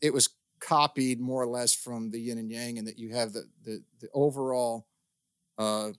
it 0.00 0.12
was 0.12 0.28
copied 0.60 1.20
more 1.20 1.42
or 1.42 1.46
less 1.46 1.74
from 1.74 2.10
the 2.10 2.18
yin 2.20 2.38
and 2.38 2.50
yang, 2.50 2.78
and 2.78 2.86
that 2.86 2.98
you 2.98 3.10
have 3.14 3.32
the 3.32 3.48
the 3.62 3.82
the 4.00 4.08
overall 4.12 4.86
uh, 5.58 5.92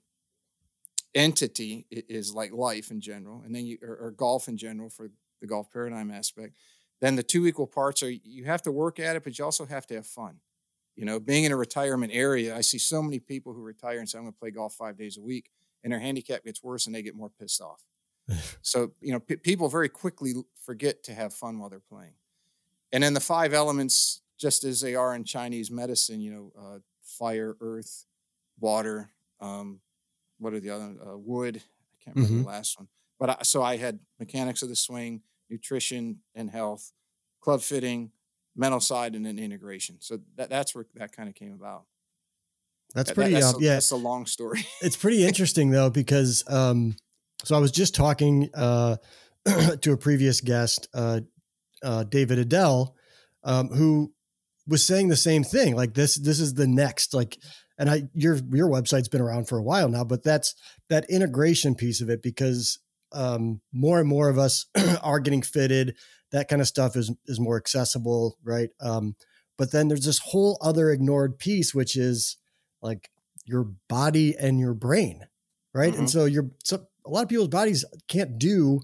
entity 1.14 1.86
is 1.90 2.34
like 2.34 2.52
life 2.52 2.92
in 2.92 3.00
general, 3.00 3.42
and 3.46 3.56
then 3.56 3.66
you 3.66 3.78
or, 3.82 3.96
or 3.96 4.12
golf 4.12 4.48
in 4.48 4.58
general 4.58 4.90
for 4.90 5.10
the 5.42 5.48
golf 5.48 5.72
paradigm 5.72 6.12
aspect. 6.12 6.56
Then 7.02 7.16
the 7.16 7.24
two 7.24 7.46
equal 7.48 7.68
parts 7.68 8.04
are 8.04 8.10
you 8.10 8.46
have 8.46 8.62
to 8.64 8.72
work 8.72 9.00
at 9.00 9.16
it, 9.16 9.24
but 9.24 9.38
you 9.38 9.46
also 9.46 9.66
have 9.66 9.86
to 9.88 9.96
have 9.96 10.08
fun. 10.08 10.40
You 10.96 11.06
know, 11.06 11.20
being 11.20 11.44
in 11.46 11.52
a 11.52 11.58
retirement 11.58 12.12
area, 12.14 12.56
I 12.56 12.62
see 12.62 12.78
so 12.80 13.02
many 13.02 13.20
people 13.20 13.54
who 13.54 13.62
retire 13.62 14.00
and 14.00 14.10
say, 14.10 14.18
"I'm 14.18 14.26
going 14.26 14.34
to 14.34 14.40
play 14.40 14.52
golf 14.52 14.74
five 14.76 14.98
days 14.98 15.18
a 15.18 15.22
week," 15.22 15.52
and 15.86 15.94
their 15.94 16.00
handicap 16.00 16.44
gets 16.44 16.62
worse, 16.62 16.88
and 16.88 16.96
they 16.96 17.04
get 17.04 17.16
more 17.16 17.30
pissed 17.40 17.62
off. 17.62 17.86
so 18.62 18.92
you 19.00 19.14
know, 19.14 19.20
p- 19.20 19.38
people 19.38 19.70
very 19.70 19.88
quickly 19.88 20.34
forget 20.62 21.04
to 21.04 21.14
have 21.14 21.34
fun 21.34 21.60
while 21.60 21.70
they're 21.70 21.80
playing. 21.80 22.16
And 22.92 23.04
then 23.04 23.14
the 23.14 23.20
five 23.20 23.54
elements, 23.54 24.22
just 24.38 24.64
as 24.64 24.82
they 24.82 24.96
are 24.96 25.16
in 25.16 25.24
Chinese 25.24 25.70
medicine, 25.70 26.20
you 26.20 26.32
know, 26.32 26.52
uh, 26.60 26.80
fire, 27.04 27.56
earth, 27.62 28.06
water. 28.60 29.12
Um, 29.40 29.80
what 30.40 30.54
are 30.54 30.60
the 30.60 30.72
other? 30.72 30.96
Uh, 31.06 31.18
wood. 31.18 31.58
I 31.58 32.04
can't 32.04 32.18
remember 32.18 32.40
the 32.40 32.48
last 32.48 32.80
one. 32.80 32.88
But 33.20 33.30
I, 33.30 33.38
so 33.44 33.62
I 33.62 33.78
had 33.78 34.00
mechanics 34.20 34.64
of 34.64 34.70
the 34.70 34.76
swing, 34.76 35.22
nutrition 35.50 36.20
and 36.34 36.50
health, 36.50 36.92
club 37.42 37.62
fitting, 37.62 38.12
mental 38.56 38.80
side, 38.80 39.16
and 39.16 39.26
then 39.26 39.38
integration. 39.38 39.98
So 40.00 40.20
that, 40.36 40.50
that's 40.50 40.74
where 40.74 40.86
that 40.96 41.12
kind 41.12 41.30
of 41.30 41.36
came 41.36 41.54
about. 41.54 41.86
That's 42.96 43.10
That- 43.10 43.16
pretty. 43.16 43.34
that's, 43.34 43.54
uh, 43.54 43.58
a, 43.58 43.62
yeah, 43.62 43.74
that's 43.74 43.92
a 43.92 43.96
long 43.98 44.26
story. 44.26 44.66
it's 44.82 44.98
pretty 44.98 45.26
interesting 45.28 45.70
though 45.70 45.90
because 45.92 46.44
um 46.48 46.96
so 47.44 47.56
i 47.56 47.60
was 47.60 47.72
just 47.72 47.94
talking 47.94 48.50
uh 48.56 48.96
to 49.82 49.92
a 49.92 49.98
previous 49.98 50.42
guest 50.42 50.88
uh 50.96 51.20
uh 51.84 52.04
david 52.06 52.40
adele 52.40 52.96
um 53.44 53.68
who 53.70 54.12
was 54.68 54.84
saying 54.84 55.10
the 55.10 55.16
same 55.16 55.44
thing 55.44 55.76
like 55.76 55.94
this 55.94 56.16
this 56.16 56.40
is 56.40 56.54
the 56.56 56.66
next 56.68 57.14
like 57.14 57.38
and 57.78 57.90
i 57.90 58.04
your 58.14 58.40
your 58.52 58.70
website's 58.70 59.10
been 59.10 59.22
around 59.22 59.48
for 59.48 59.58
a 59.60 59.64
while 59.64 59.90
now 59.90 60.04
but 60.04 60.24
that's 60.24 60.56
that 60.90 61.06
integration 61.10 61.76
piece 61.76 62.02
of 62.02 62.10
it 62.10 62.24
because 62.24 62.80
um 63.12 63.60
more 63.74 64.00
and 64.00 64.08
more 64.10 64.30
of 64.30 64.40
us 64.40 64.66
are 65.04 65.20
getting 65.20 65.42
fitted 65.44 65.96
that 66.32 66.48
kind 66.48 66.62
of 66.62 66.68
stuff 66.68 66.96
is 66.96 67.12
is 67.28 67.40
more 67.40 67.58
accessible 67.58 68.38
right 68.44 68.70
um 68.80 69.16
but 69.58 69.72
then 69.72 69.90
there's 69.90 70.06
this 70.06 70.20
whole 70.20 70.58
other 70.62 70.90
ignored 70.90 71.38
piece 71.38 71.76
which 71.76 71.96
is 71.98 72.38
like 72.86 73.10
your 73.46 73.66
body 73.90 74.36
and 74.38 74.60
your 74.60 74.74
brain, 74.76 75.28
right? 75.74 75.96
And 75.96 76.08
Mhm. 76.08 76.12
so 76.12 76.26
you're 76.26 76.52
so 76.64 76.88
a 77.06 77.10
lot 77.10 77.24
of 77.24 77.30
people's 77.30 77.50
bodies 77.50 77.86
can't 78.08 78.40
do 78.40 78.82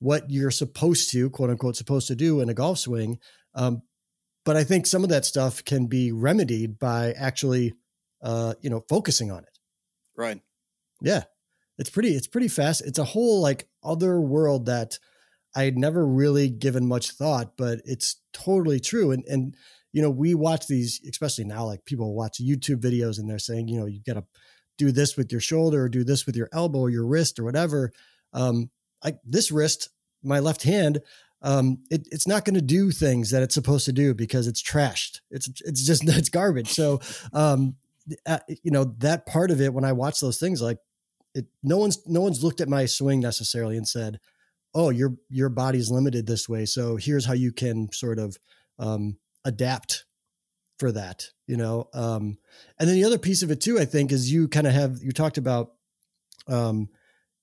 what 0.00 0.30
you're 0.30 0.50
supposed 0.50 1.10
to, 1.12 1.30
quote 1.30 1.50
unquote, 1.50 1.76
supposed 1.76 2.08
to 2.08 2.16
do 2.16 2.40
in 2.40 2.48
a 2.48 2.54
golf 2.54 2.78
swing. 2.78 3.18
Um, 3.54 3.82
but 4.44 4.56
I 4.56 4.64
think 4.64 4.86
some 4.86 5.04
of 5.04 5.10
that 5.10 5.24
stuff 5.24 5.64
can 5.64 5.86
be 5.86 6.12
remedied 6.12 6.78
by 6.78 7.12
actually, 7.12 7.74
uh, 8.22 8.54
you 8.62 8.70
know, 8.70 8.84
focusing 8.88 9.30
on 9.30 9.44
it. 9.44 9.58
right. 10.16 10.40
Yeah, 11.00 11.24
it's 11.78 11.90
pretty. 11.90 12.10
It's 12.16 12.28
pretty 12.28 12.48
fast. 12.48 12.82
It's 12.82 12.98
a 12.98 13.04
whole 13.04 13.40
like 13.40 13.68
other 13.82 14.20
world 14.20 14.66
that 14.66 14.98
I 15.56 15.64
had 15.64 15.78
never 15.78 16.06
really 16.06 16.50
given 16.50 16.86
much 16.86 17.12
thought, 17.12 17.56
but 17.56 17.80
it's 17.84 18.16
totally 18.32 18.80
true. 18.80 19.12
And 19.12 19.24
and 19.26 19.56
you 19.92 20.02
know, 20.02 20.10
we 20.10 20.34
watch 20.34 20.66
these, 20.66 21.00
especially 21.08 21.44
now, 21.44 21.66
like 21.66 21.84
people 21.84 22.14
watch 22.14 22.38
YouTube 22.40 22.80
videos 22.80 23.18
and 23.18 23.28
they're 23.28 23.38
saying, 23.38 23.68
you 23.68 23.78
know, 23.78 23.86
you've 23.86 24.04
got 24.04 24.14
to 24.14 24.24
do 24.78 24.90
this 24.90 25.16
with 25.16 25.30
your 25.30 25.40
shoulder 25.40 25.82
or 25.84 25.88
do 25.88 26.02
this 26.02 26.26
with 26.26 26.36
your 26.36 26.48
elbow 26.52 26.80
or 26.80 26.90
your 26.90 27.06
wrist 27.06 27.38
or 27.38 27.44
whatever. 27.44 27.92
Um, 28.32 28.70
like 29.04 29.18
this 29.24 29.52
wrist, 29.52 29.90
my 30.22 30.40
left 30.40 30.62
hand, 30.62 31.00
um, 31.42 31.78
it, 31.90 32.08
it's 32.10 32.26
not 32.26 32.44
going 32.44 32.54
to 32.54 32.62
do 32.62 32.90
things 32.90 33.30
that 33.30 33.42
it's 33.42 33.54
supposed 33.54 33.84
to 33.86 33.92
do 33.92 34.14
because 34.14 34.46
it's 34.46 34.62
trashed. 34.62 35.20
It's 35.30 35.48
it's 35.64 35.84
just 35.84 36.04
it's 36.08 36.28
garbage. 36.28 36.68
So, 36.68 37.00
um, 37.32 37.76
uh, 38.26 38.38
you 38.62 38.70
know, 38.70 38.94
that 38.98 39.26
part 39.26 39.50
of 39.50 39.60
it 39.60 39.74
when 39.74 39.84
I 39.84 39.92
watch 39.92 40.20
those 40.20 40.38
things, 40.38 40.62
like 40.62 40.78
it, 41.34 41.46
no 41.62 41.78
one's 41.78 41.98
no 42.06 42.20
one's 42.20 42.42
looked 42.42 42.60
at 42.60 42.68
my 42.68 42.86
swing 42.86 43.20
necessarily 43.20 43.76
and 43.76 43.86
said, 43.86 44.20
"Oh, 44.74 44.90
your 44.90 45.16
your 45.28 45.48
body's 45.48 45.90
limited 45.90 46.26
this 46.26 46.48
way, 46.48 46.64
so 46.64 46.96
here's 46.96 47.26
how 47.26 47.34
you 47.34 47.52
can 47.52 47.90
sort 47.92 48.18
of 48.18 48.36
um, 48.78 49.16
adapt 49.44 50.06
for 50.78 50.92
that." 50.92 51.28
You 51.46 51.56
know, 51.58 51.88
um, 51.94 52.38
and 52.78 52.88
then 52.88 52.96
the 52.96 53.04
other 53.04 53.18
piece 53.18 53.42
of 53.42 53.50
it 53.50 53.60
too, 53.60 53.78
I 53.78 53.84
think, 53.86 54.12
is 54.12 54.32
you 54.32 54.48
kind 54.48 54.66
of 54.66 54.72
have 54.74 54.98
you 55.02 55.12
talked 55.12 55.38
about, 55.38 55.72
um, 56.48 56.88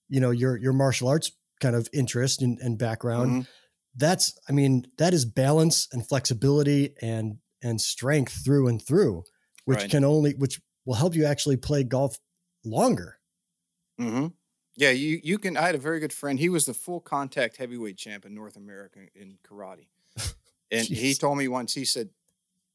you 0.09 0.19
know, 0.19 0.31
your 0.31 0.57
your 0.57 0.73
martial 0.73 1.07
arts 1.09 1.31
kind 1.61 1.75
of 1.75 1.89
interest 1.93 2.41
and, 2.41 2.59
and 2.59 2.77
background. 2.79 3.37
Mhm. 3.37 3.47
That's, 3.95 4.37
I 4.49 4.53
mean, 4.53 4.87
that 4.99 5.13
is 5.13 5.25
balance 5.25 5.87
and 5.93 6.07
flexibility 6.07 6.95
and 7.01 7.39
and 7.63 7.81
strength 7.81 8.43
through 8.45 8.67
and 8.67 8.81
through, 8.85 9.23
which 9.65 9.79
Right. 9.79 9.89
can 9.89 10.03
only 10.05 10.33
which 10.35 10.61
will 10.85 10.95
help 10.95 11.15
you 11.15 11.25
actually 11.25 11.57
play 11.57 11.83
golf 11.83 12.17
longer. 12.65 13.17
Mm-hmm. 13.99 14.27
Yeah, 14.75 14.91
you 14.91 15.19
you 15.23 15.37
can. 15.37 15.57
I 15.57 15.63
had 15.63 15.75
a 15.75 15.79
very 15.79 15.99
good 15.99 16.13
friend. 16.13 16.39
He 16.39 16.49
was 16.49 16.65
the 16.65 16.73
full 16.73 17.01
contact 17.01 17.57
heavyweight 17.57 17.97
champ 17.97 18.25
in 18.25 18.33
North 18.33 18.55
America 18.55 19.07
in 19.13 19.37
karate, 19.43 19.87
and 20.71 20.85
he 20.85 21.13
told 21.13 21.37
me 21.37 21.47
once. 21.47 21.73
He 21.73 21.85
said, 21.85 22.09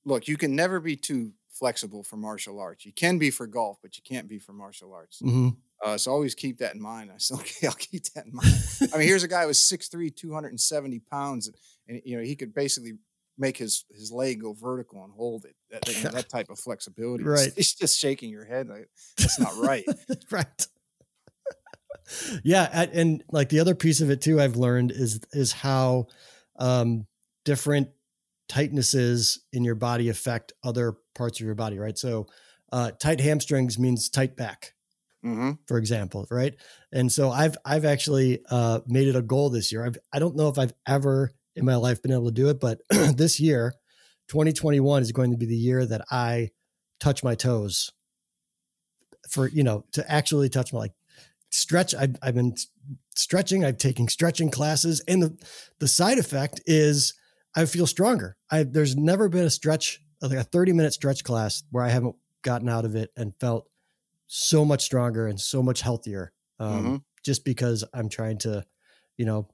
"Look, 0.05 0.29
you 0.29 0.37
can 0.37 0.55
never 0.57 0.81
be 0.81 0.97
too 0.97 1.33
flexible 1.51 2.03
for 2.03 2.17
martial 2.17 2.59
arts. 2.59 2.85
You 2.85 2.93
can 2.93 3.19
be 3.19 3.31
for 3.31 3.47
golf, 3.47 3.79
but 3.83 3.97
you 3.97 4.03
can't 4.03 4.29
be 4.29 4.39
for 4.39 4.53
martial 4.53 4.93
arts. 4.93 5.21
hmm 5.21 5.51
Uh, 5.85 5.99
so 5.99 6.11
always 6.11 6.35
keep 6.35 6.59
that 6.59 6.75
in 6.75 6.81
mind." 6.81 7.11
I 7.11 7.19
said, 7.19 7.39
"Okay, 7.41 7.67
I'll 7.67 7.75
keep 7.75 8.05
that 8.15 8.27
in 8.27 8.35
mind." 8.35 8.55
I 8.93 8.99
mean, 8.99 9.07
here's 9.07 9.23
a 9.23 9.29
guy 9.29 9.43
who 9.43 9.49
was 9.49 9.59
6'3", 9.61 10.15
270 10.15 10.99
pounds, 11.01 11.51
and 11.89 12.01
you 12.05 12.17
know 12.17 12.23
he 12.23 12.37
could 12.37 12.55
basically 12.55 12.95
make 13.39 13.57
his 13.57 13.85
his 13.91 14.13
leg 14.13 14.41
go 14.41 14.53
vertical 14.53 15.03
and 15.05 15.13
hold 15.13 15.45
it. 15.45 15.57
That, 15.71 15.89
you 15.89 16.05
know, 16.05 16.11
that 16.13 16.29
type 16.29 16.51
of 16.51 16.59
flexibility. 16.59 17.25
Right. 17.25 17.53
It's, 17.57 17.75
just 17.75 17.99
shaking 17.99 18.31
your 18.31 18.45
head. 18.45 18.69
Like, 18.69 18.89
That's 19.19 19.39
not 19.41 19.57
right. 19.57 19.85
right. 20.31 20.67
yeah, 22.43 22.69
and, 22.73 22.91
and 22.93 23.25
like 23.31 23.49
the 23.49 23.61
other 23.61 23.75
piece 23.75 24.01
of 24.01 24.11
it 24.11 24.21
too, 24.21 24.41
I've 24.41 24.57
learned 24.57 24.93
is 24.93 25.21
is 25.33 25.53
how 25.53 26.07
um, 26.59 27.07
different 27.45 27.89
tightnesses 28.49 29.39
in 29.53 29.65
your 29.65 29.75
body 29.75 30.09
affect 30.09 30.53
other 30.63 30.97
parts 31.15 31.41
of 31.41 31.47
your 31.47 31.55
body. 31.55 31.79
Right. 31.79 31.99
So, 31.99 32.27
uh, 32.73 32.91
tight 32.93 33.21
hamstrings 33.21 33.79
means 33.79 34.09
tight 34.11 34.37
back. 34.37 34.75
hmm 35.23 35.53
for 35.67 35.79
example, 35.79 36.27
right? 36.31 36.55
And 36.93 37.11
so 37.11 37.31
I've 37.31 37.57
I've 37.65 37.85
actually 37.85 38.41
uh, 38.51 38.81
made 38.87 39.09
it 39.09 39.17
a 39.17 39.23
goal 39.23 39.51
this 39.51 39.73
year. 39.73 39.85
I've 39.85 39.97
I 40.13 40.19
don't 40.19 40.37
know 40.37 40.49
if 40.49 40.59
I've 40.59 40.75
ever 40.87 41.33
in 41.57 41.65
my 41.65 41.77
life 41.77 42.03
been 42.03 42.13
able 42.13 42.27
to 42.27 42.33
do 42.33 42.49
it, 42.51 42.61
but 42.61 42.81
this 42.91 43.41
year, 43.41 43.75
2021 44.29 45.03
is 45.03 45.13
going 45.13 45.31
to 45.31 45.37
be 45.39 45.47
the 45.47 45.57
year 45.57 45.87
that 45.87 46.05
I 46.11 46.51
touch 47.01 47.25
my 47.25 47.35
toes 47.35 47.93
for 49.29 49.49
you 49.49 49.63
know 49.63 49.85
to 49.93 50.11
actually 50.11 50.49
touch 50.49 50.73
my 50.73 50.81
like 50.81 50.93
stretch. 51.51 51.95
I've 51.95 52.17
I've 52.23 52.35
been 52.35 52.55
stretching. 53.17 53.65
I've 53.65 53.79
taken 53.79 54.09
stretching 54.09 54.51
classes, 54.51 55.03
and 55.09 55.23
the 55.23 55.39
the 55.81 55.89
side 55.89 56.19
effect 56.19 56.61
is 56.67 57.15
I 57.57 57.67
feel 57.67 57.87
stronger. 57.87 58.37
I 58.51 58.65
there's 58.65 58.97
never 58.97 59.29
been 59.29 59.45
a 59.45 59.51
stretch 59.51 60.01
like 60.21 60.39
a 60.39 60.45
30 60.45 60.73
minute 60.73 60.93
stretch 60.93 61.23
class 61.25 61.63
where 61.71 61.85
I 61.85 61.91
haven't 61.91 62.17
gotten 62.43 62.69
out 62.69 62.85
of 62.85 62.95
it 62.97 63.11
and 63.17 63.35
felt 63.41 63.69
so 64.27 64.65
much 64.65 64.83
stronger 64.83 65.27
and 65.27 65.39
so 65.41 65.63
much 65.63 65.81
healthier 65.83 66.33
um, 66.59 66.85
Mhm. 66.85 67.03
just 67.23 67.45
because 67.45 67.85
I'm 67.93 68.09
trying 68.09 68.39
to, 68.39 68.65
you 69.19 69.25
know, 69.27 69.49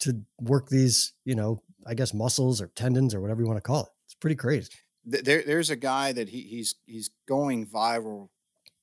to 0.00 0.22
work 0.40 0.68
these, 0.68 1.12
you 1.24 1.34
know, 1.34 1.62
I 1.86 1.94
guess 1.94 2.14
muscles 2.14 2.60
or 2.62 2.68
tendons 2.68 3.14
or 3.14 3.20
whatever 3.20 3.42
you 3.42 3.46
want 3.46 3.58
to 3.58 3.62
call 3.62 3.84
it. 3.84 3.90
It's 4.06 4.14
pretty 4.14 4.36
crazy. 4.36 4.70
There, 5.04 5.42
there's 5.42 5.70
a 5.70 5.76
guy 5.76 6.12
that 6.12 6.28
he, 6.30 6.40
he's 6.42 6.74
he's 6.86 7.10
going 7.26 7.66
viral. 7.66 8.28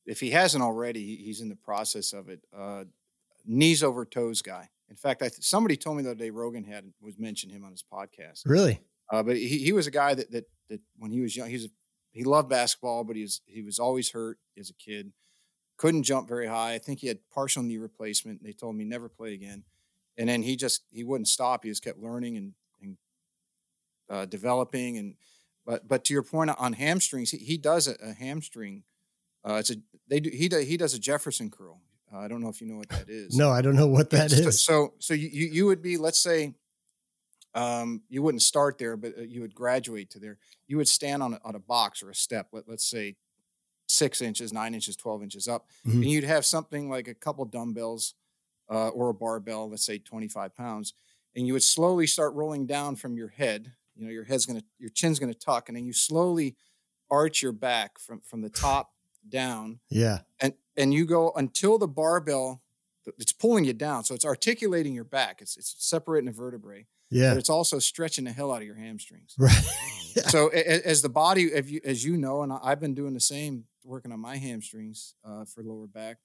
If 0.05 0.19
he 0.19 0.31
hasn't 0.31 0.63
already, 0.63 1.15
he's 1.17 1.41
in 1.41 1.49
the 1.49 1.55
process 1.55 2.13
of 2.13 2.29
it. 2.29 2.41
Uh, 2.55 2.85
knees 3.45 3.81
over 3.83 4.05
toes 4.05 4.41
guy. 4.41 4.69
In 4.89 4.95
fact, 4.95 5.21
I 5.21 5.29
th- 5.29 5.43
somebody 5.43 5.77
told 5.77 5.97
me 5.97 6.03
the 6.03 6.11
other 6.11 6.19
day 6.19 6.29
Rogan 6.29 6.63
had 6.63 6.85
was 7.01 7.17
mentioned 7.17 7.51
him 7.51 7.63
on 7.63 7.71
his 7.71 7.83
podcast. 7.83 8.43
Really? 8.45 8.81
Uh, 9.11 9.23
but 9.23 9.35
he, 9.37 9.59
he 9.59 9.71
was 9.71 9.87
a 9.87 9.91
guy 9.91 10.13
that 10.13 10.31
that 10.31 10.45
that 10.69 10.81
when 10.97 11.11
he 11.11 11.21
was 11.21 11.35
young, 11.35 11.49
he's 11.49 11.65
a, 11.65 11.69
he 12.11 12.23
loved 12.23 12.49
basketball, 12.49 13.03
but 13.03 13.15
he 13.15 13.23
was 13.23 13.41
he 13.45 13.61
was 13.61 13.79
always 13.79 14.11
hurt 14.11 14.37
as 14.57 14.69
a 14.69 14.73
kid. 14.73 15.11
couldn't 15.77 16.03
jump 16.03 16.27
very 16.27 16.47
high. 16.47 16.73
I 16.73 16.77
think 16.77 16.99
he 16.99 17.07
had 17.07 17.19
partial 17.33 17.63
knee 17.63 17.77
replacement. 17.77 18.43
They 18.43 18.53
told 18.53 18.75
me 18.75 18.85
never 18.85 19.09
play 19.09 19.33
again. 19.33 19.63
And 20.17 20.29
then 20.29 20.43
he 20.43 20.55
just 20.55 20.83
he 20.91 21.03
wouldn't 21.03 21.27
stop. 21.27 21.63
He 21.63 21.69
just 21.69 21.83
kept 21.83 21.99
learning 21.99 22.37
and, 22.37 22.53
and 22.81 22.97
uh, 24.09 24.25
developing. 24.25 24.97
And 24.97 25.15
but 25.65 25.87
but 25.87 26.05
to 26.05 26.13
your 26.13 26.23
point 26.23 26.51
on 26.57 26.73
hamstrings, 26.73 27.31
he, 27.31 27.37
he 27.37 27.57
does 27.57 27.87
a, 27.87 27.95
a 28.01 28.13
hamstring. 28.13 28.83
Uh, 29.47 29.55
it's 29.55 29.71
a 29.71 29.75
they 30.07 30.19
do 30.19 30.29
he 30.31 30.47
does 30.47 30.65
he 30.67 30.77
does 30.77 30.93
a 30.93 30.99
Jefferson 30.99 31.49
curl. 31.51 31.81
Uh, 32.13 32.19
I 32.19 32.27
don't 32.27 32.41
know 32.41 32.49
if 32.49 32.61
you 32.61 32.67
know 32.67 32.77
what 32.77 32.89
that 32.89 33.09
is. 33.09 33.35
No, 33.35 33.51
I 33.51 33.61
don't 33.61 33.75
know 33.75 33.87
what 33.87 34.09
that 34.11 34.31
is. 34.31 34.63
So 34.63 34.93
so 34.99 35.13
you 35.13 35.27
you 35.29 35.65
would 35.65 35.81
be 35.81 35.97
let's 35.97 36.19
say 36.19 36.53
um, 37.53 38.01
you 38.09 38.21
wouldn't 38.21 38.41
start 38.41 38.77
there, 38.77 38.97
but 38.97 39.17
uh, 39.17 39.21
you 39.21 39.41
would 39.41 39.55
graduate 39.55 40.09
to 40.11 40.19
there. 40.19 40.37
You 40.67 40.77
would 40.77 40.87
stand 40.89 41.23
on 41.23 41.35
a, 41.35 41.39
on 41.43 41.55
a 41.55 41.59
box 41.59 42.03
or 42.03 42.09
a 42.09 42.15
step. 42.15 42.47
Let, 42.51 42.67
let's 42.67 42.85
say 42.89 43.15
six 43.87 44.21
inches, 44.21 44.51
nine 44.51 44.73
inches, 44.73 44.95
twelve 44.95 45.23
inches 45.23 45.47
up, 45.47 45.67
Mhm. 45.85 45.93
and 45.93 46.05
you'd 46.05 46.23
have 46.25 46.45
something 46.45 46.89
like 46.89 47.07
a 47.07 47.13
couple 47.13 47.45
dumbbells 47.45 48.13
uh, 48.69 48.89
or 48.89 49.09
a 49.09 49.13
barbell, 49.13 49.69
let's 49.69 49.85
say 49.85 49.97
twenty 49.99 50.27
five 50.27 50.55
pounds, 50.55 50.93
and 51.35 51.47
you 51.47 51.53
would 51.53 51.63
slowly 51.63 52.07
start 52.07 52.33
rolling 52.33 52.65
down 52.65 52.95
from 52.95 53.15
your 53.15 53.29
head. 53.29 53.73
You 53.95 54.05
know, 54.05 54.11
your 54.11 54.25
head's 54.25 54.45
gonna, 54.45 54.63
your 54.77 54.89
chin's 54.89 55.19
gonna 55.19 55.33
tuck, 55.33 55.69
and 55.69 55.77
then 55.77 55.85
you 55.85 55.93
slowly 55.93 56.55
arch 57.09 57.41
your 57.41 57.53
back 57.53 57.97
from 57.99 58.19
from 58.21 58.41
the 58.41 58.49
top 58.49 58.91
down 59.29 59.79
Yeah. 59.89 60.19
and 60.39 60.53
and 60.77 60.93
you 60.93 61.05
go 61.05 61.31
until 61.35 61.77
the 61.77 61.87
barbell 61.87 62.61
it's 63.19 63.31
pulling 63.33 63.65
you 63.65 63.73
down 63.73 64.03
so 64.03 64.13
it's 64.15 64.25
articulating 64.25 64.93
your 64.93 65.03
back 65.03 65.41
it's 65.41 65.57
it's 65.57 65.75
separating 65.79 66.25
the 66.25 66.31
vertebrae 66.31 66.85
Yeah. 67.11 67.31
but 67.31 67.37
it's 67.39 67.49
also 67.49 67.79
stretching 67.79 68.25
the 68.25 68.31
hell 68.31 68.51
out 68.51 68.61
of 68.61 68.67
your 68.67 68.75
hamstrings 68.77 69.35
Right. 69.37 69.55
Yeah. 70.15 70.27
so 70.29 70.47
as 70.47 71.01
the 71.01 71.09
body 71.09 71.51
as 71.53 71.69
you, 71.69 71.81
as 71.83 72.05
you 72.05 72.15
know 72.15 72.41
and 72.41 72.53
i've 72.63 72.79
been 72.79 72.93
doing 72.95 73.13
the 73.13 73.19
same 73.19 73.65
working 73.83 74.13
on 74.13 74.19
my 74.21 74.37
hamstrings 74.37 75.13
uh, 75.25 75.43
for 75.43 75.61
lower 75.61 75.87
back 75.87 76.17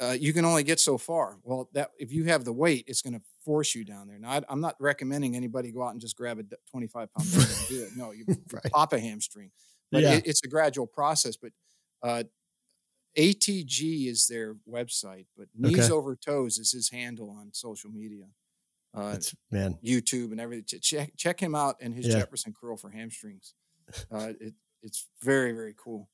uh, 0.00 0.16
you 0.18 0.32
can 0.32 0.44
only 0.44 0.62
get 0.62 0.78
so 0.78 0.96
far 0.96 1.38
well 1.42 1.68
that 1.72 1.90
if 1.98 2.12
you 2.12 2.24
have 2.26 2.44
the 2.44 2.52
weight 2.52 2.84
it's 2.86 3.02
going 3.02 3.12
to 3.12 3.20
force 3.44 3.74
you 3.74 3.84
down 3.84 4.06
there 4.06 4.18
now 4.18 4.30
I, 4.30 4.42
i'm 4.48 4.60
not 4.60 4.76
recommending 4.78 5.34
anybody 5.34 5.72
go 5.72 5.82
out 5.82 5.90
and 5.90 6.00
just 6.00 6.16
grab 6.16 6.38
a 6.38 6.44
25 6.70 7.08
pound 7.12 7.28
and 7.34 7.68
do 7.68 7.82
it 7.82 7.90
no 7.96 8.12
you, 8.12 8.24
you 8.28 8.36
Right. 8.52 8.62
pop 8.72 8.92
a 8.92 9.00
hamstring 9.00 9.50
but 9.90 10.02
Yeah. 10.02 10.12
it, 10.14 10.26
it's 10.28 10.44
a 10.44 10.48
gradual 10.48 10.86
process 10.86 11.36
but 11.36 11.50
uh, 12.02 12.24
ATG 13.18 14.06
is 14.08 14.26
their 14.28 14.54
website, 14.68 15.26
but 15.36 15.48
Knees 15.56 15.78
Okay. 15.78 15.92
Over 15.92 16.16
Toes 16.16 16.58
is 16.58 16.72
his 16.72 16.90
handle 16.90 17.30
on 17.30 17.50
social 17.52 17.90
media, 17.90 18.26
uh, 18.94 19.12
That's 19.12 19.34
man. 19.50 19.78
YouTube, 19.84 20.30
and 20.30 20.40
everything. 20.40 20.80
Check 20.80 21.12
check 21.16 21.40
him 21.40 21.54
out 21.54 21.76
and 21.80 21.94
his 21.94 22.06
Yeah. 22.06 22.20
Jefferson 22.20 22.54
curl 22.58 22.76
for 22.76 22.90
hamstrings. 22.90 23.54
Uh, 24.10 24.32
it, 24.40 24.54
it's 24.82 25.08
very 25.22 25.52
very 25.52 25.74
cool. 25.76 26.08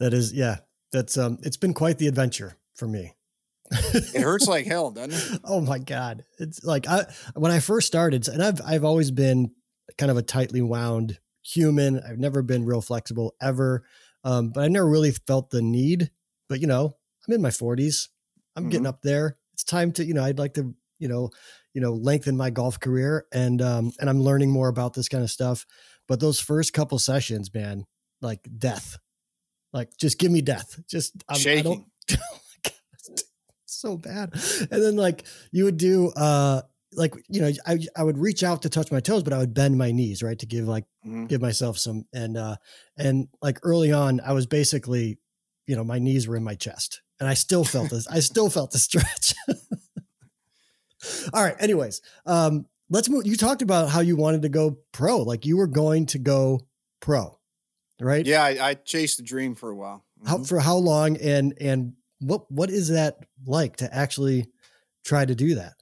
That 0.00 0.12
is 0.12 0.32
yeah. 0.32 0.56
That's 0.92 1.16
um 1.16 1.38
it's 1.42 1.56
been 1.56 1.74
quite 1.74 1.98
the 1.98 2.08
adventure 2.08 2.56
for 2.74 2.88
me. 2.88 3.14
It 3.70 4.22
hurts 4.22 4.46
like 4.48 4.66
hell, 4.66 4.90
doesn't 4.90 5.34
it? 5.36 5.40
oh 5.44 5.60
my 5.60 5.78
god. 5.78 6.24
It's 6.38 6.64
like 6.64 6.88
I 6.88 7.04
when 7.34 7.52
I 7.52 7.60
first 7.60 7.86
started 7.86 8.26
and 8.28 8.42
I've 8.42 8.60
I've 8.66 8.84
always 8.84 9.10
been 9.12 9.52
kind 9.96 10.10
of 10.10 10.16
a 10.16 10.22
tightly 10.22 10.60
wound 10.62 11.18
human. 11.44 12.00
I've 12.00 12.18
never 12.18 12.42
been 12.42 12.64
real 12.64 12.80
flexible 12.80 13.36
ever. 13.40 13.84
Um, 14.26 14.50
but 14.50 14.64
I 14.64 14.68
never 14.68 14.88
really 14.88 15.12
felt 15.12 15.50
the 15.50 15.62
need. 15.62 16.10
But 16.48 16.60
you 16.60 16.66
know, 16.66 16.92
I'm 17.26 17.34
in 17.34 17.40
my 17.40 17.50
40s. 17.50 18.08
I'm 18.56 18.68
getting 18.68 18.86
up 18.86 19.02
there. 19.02 19.38
It's 19.52 19.64
time 19.64 19.92
to, 19.92 20.04
you 20.04 20.14
know, 20.14 20.24
I'd 20.24 20.38
like 20.38 20.54
to, 20.54 20.74
you 20.98 21.08
know, 21.08 21.30
you 21.74 21.80
know, 21.80 21.92
lengthen 21.92 22.36
my 22.36 22.50
golf 22.50 22.80
career 22.80 23.26
and 23.32 23.62
um 23.62 23.92
and 24.00 24.10
I'm 24.10 24.20
learning 24.20 24.50
more 24.50 24.68
about 24.68 24.94
this 24.94 25.08
kind 25.08 25.22
of 25.22 25.30
stuff. 25.30 25.64
But 26.08 26.20
those 26.20 26.40
first 26.40 26.72
couple 26.72 26.98
sessions, 26.98 27.52
man, 27.54 27.84
like 28.20 28.40
death. 28.58 28.98
Like 29.72 29.90
just 29.96 30.18
give 30.18 30.32
me 30.32 30.40
death. 30.40 30.80
Just 30.88 31.22
I'm, 31.28 31.36
I 31.36 31.62
don't 31.62 31.84
Shaking. 32.08 32.24
so 33.66 33.96
bad. 33.96 34.32
And 34.70 34.82
then 34.82 34.96
like 34.96 35.24
you 35.52 35.64
would 35.64 35.76
do 35.76 36.08
uh 36.16 36.62
like 36.96 37.14
you 37.28 37.40
know 37.40 37.50
I 37.66 37.78
I 37.96 38.02
would 38.02 38.18
reach 38.18 38.42
out 38.42 38.62
to 38.62 38.68
touch 38.68 38.90
my 38.90 39.00
toes, 39.00 39.22
but 39.22 39.32
I 39.32 39.38
would 39.38 39.54
bend 39.54 39.76
my 39.78 39.92
knees 39.92 40.22
right 40.22 40.38
to 40.38 40.46
give 40.46 40.66
like 40.66 40.84
Mhm. 41.06 41.28
give 41.28 41.40
myself 41.40 41.78
some 41.78 42.06
and 42.12 42.36
uh 42.36 42.56
and 42.96 43.28
like 43.42 43.58
early 43.62 43.92
on 43.92 44.20
I 44.20 44.32
was 44.32 44.46
basically 44.46 45.18
you 45.66 45.76
know 45.76 45.84
my 45.84 45.98
knees 45.98 46.26
were 46.26 46.36
in 46.36 46.44
my 46.44 46.54
chest 46.54 47.02
and 47.20 47.28
I 47.28 47.34
still 47.34 47.64
felt 47.64 47.90
this 47.90 48.06
I 48.08 48.20
still 48.20 48.48
felt 48.50 48.70
the 48.72 48.78
stretch. 48.78 49.34
All 51.32 51.42
right. 51.44 51.54
Anyways, 51.60 52.00
um 52.24 52.66
let's 52.90 53.08
move. 53.08 53.26
You 53.26 53.36
talked 53.36 53.62
about 53.62 53.90
how 53.90 54.00
you 54.00 54.16
wanted 54.16 54.42
to 54.42 54.48
go 54.48 54.78
pro, 54.92 55.18
like 55.22 55.44
you 55.46 55.56
were 55.56 55.66
going 55.66 56.06
to 56.06 56.18
go 56.18 56.60
pro, 57.00 57.38
right? 58.00 58.24
Yeah, 58.26 58.42
I, 58.42 58.68
I 58.70 58.74
chased 58.74 59.18
the 59.18 59.22
dream 59.22 59.54
for 59.54 59.70
a 59.70 59.76
while. 59.76 60.04
How 60.26 60.38
Mhm. 60.38 60.48
for 60.48 60.60
how 60.60 60.76
long 60.76 61.16
and 61.18 61.52
and 61.60 61.92
what 62.20 62.50
what 62.50 62.70
is 62.70 62.88
that 62.88 63.18
like 63.44 63.76
to 63.76 63.94
actually 63.94 64.46
try 65.04 65.24
to 65.26 65.34
do 65.34 65.56
that? 65.56 65.74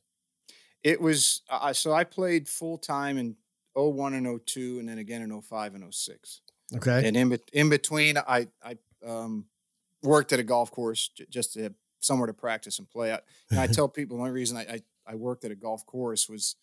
It 0.85 1.01
was 1.01 1.43
I 1.51 1.73
so 1.73 1.93
I 1.93 2.05
played 2.05 2.47
full 2.47 2.79
time 2.79 3.19
in 3.19 3.37
01 3.75 4.15
and 4.15 4.41
02 4.47 4.79
and 4.79 4.89
then 4.89 4.99
again 4.99 5.23
in 5.23 5.43
05 5.43 5.75
and 5.75 5.93
06. 5.93 6.43
Okay. 6.77 7.07
And 7.07 7.17
in, 7.17 7.39
in 7.53 7.69
between, 7.71 8.19
I 8.19 8.49
I 8.63 8.77
um, 9.05 9.47
worked 10.03 10.33
at 10.33 10.39
a 10.39 10.45
golf 10.45 10.71
course 10.71 11.09
j- 11.09 11.27
just 11.29 11.55
to 11.55 11.63
have 11.65 11.75
somewhere 12.01 12.27
to 12.27 12.35
practice 12.35 12.79
and 12.79 12.89
play. 12.89 13.13
I, 13.13 13.21
and 13.51 13.59
I 13.59 13.67
tell 13.73 13.89
people 13.89 14.17
the 14.17 14.23
only 14.23 14.33
reason 14.33 14.57
I, 14.57 14.63
I, 14.63 14.83
I 15.07 15.15
worked 15.15 15.45
at 15.45 15.51
a 15.51 15.57
golf 15.57 15.85
course 15.87 16.29
was 16.29 16.57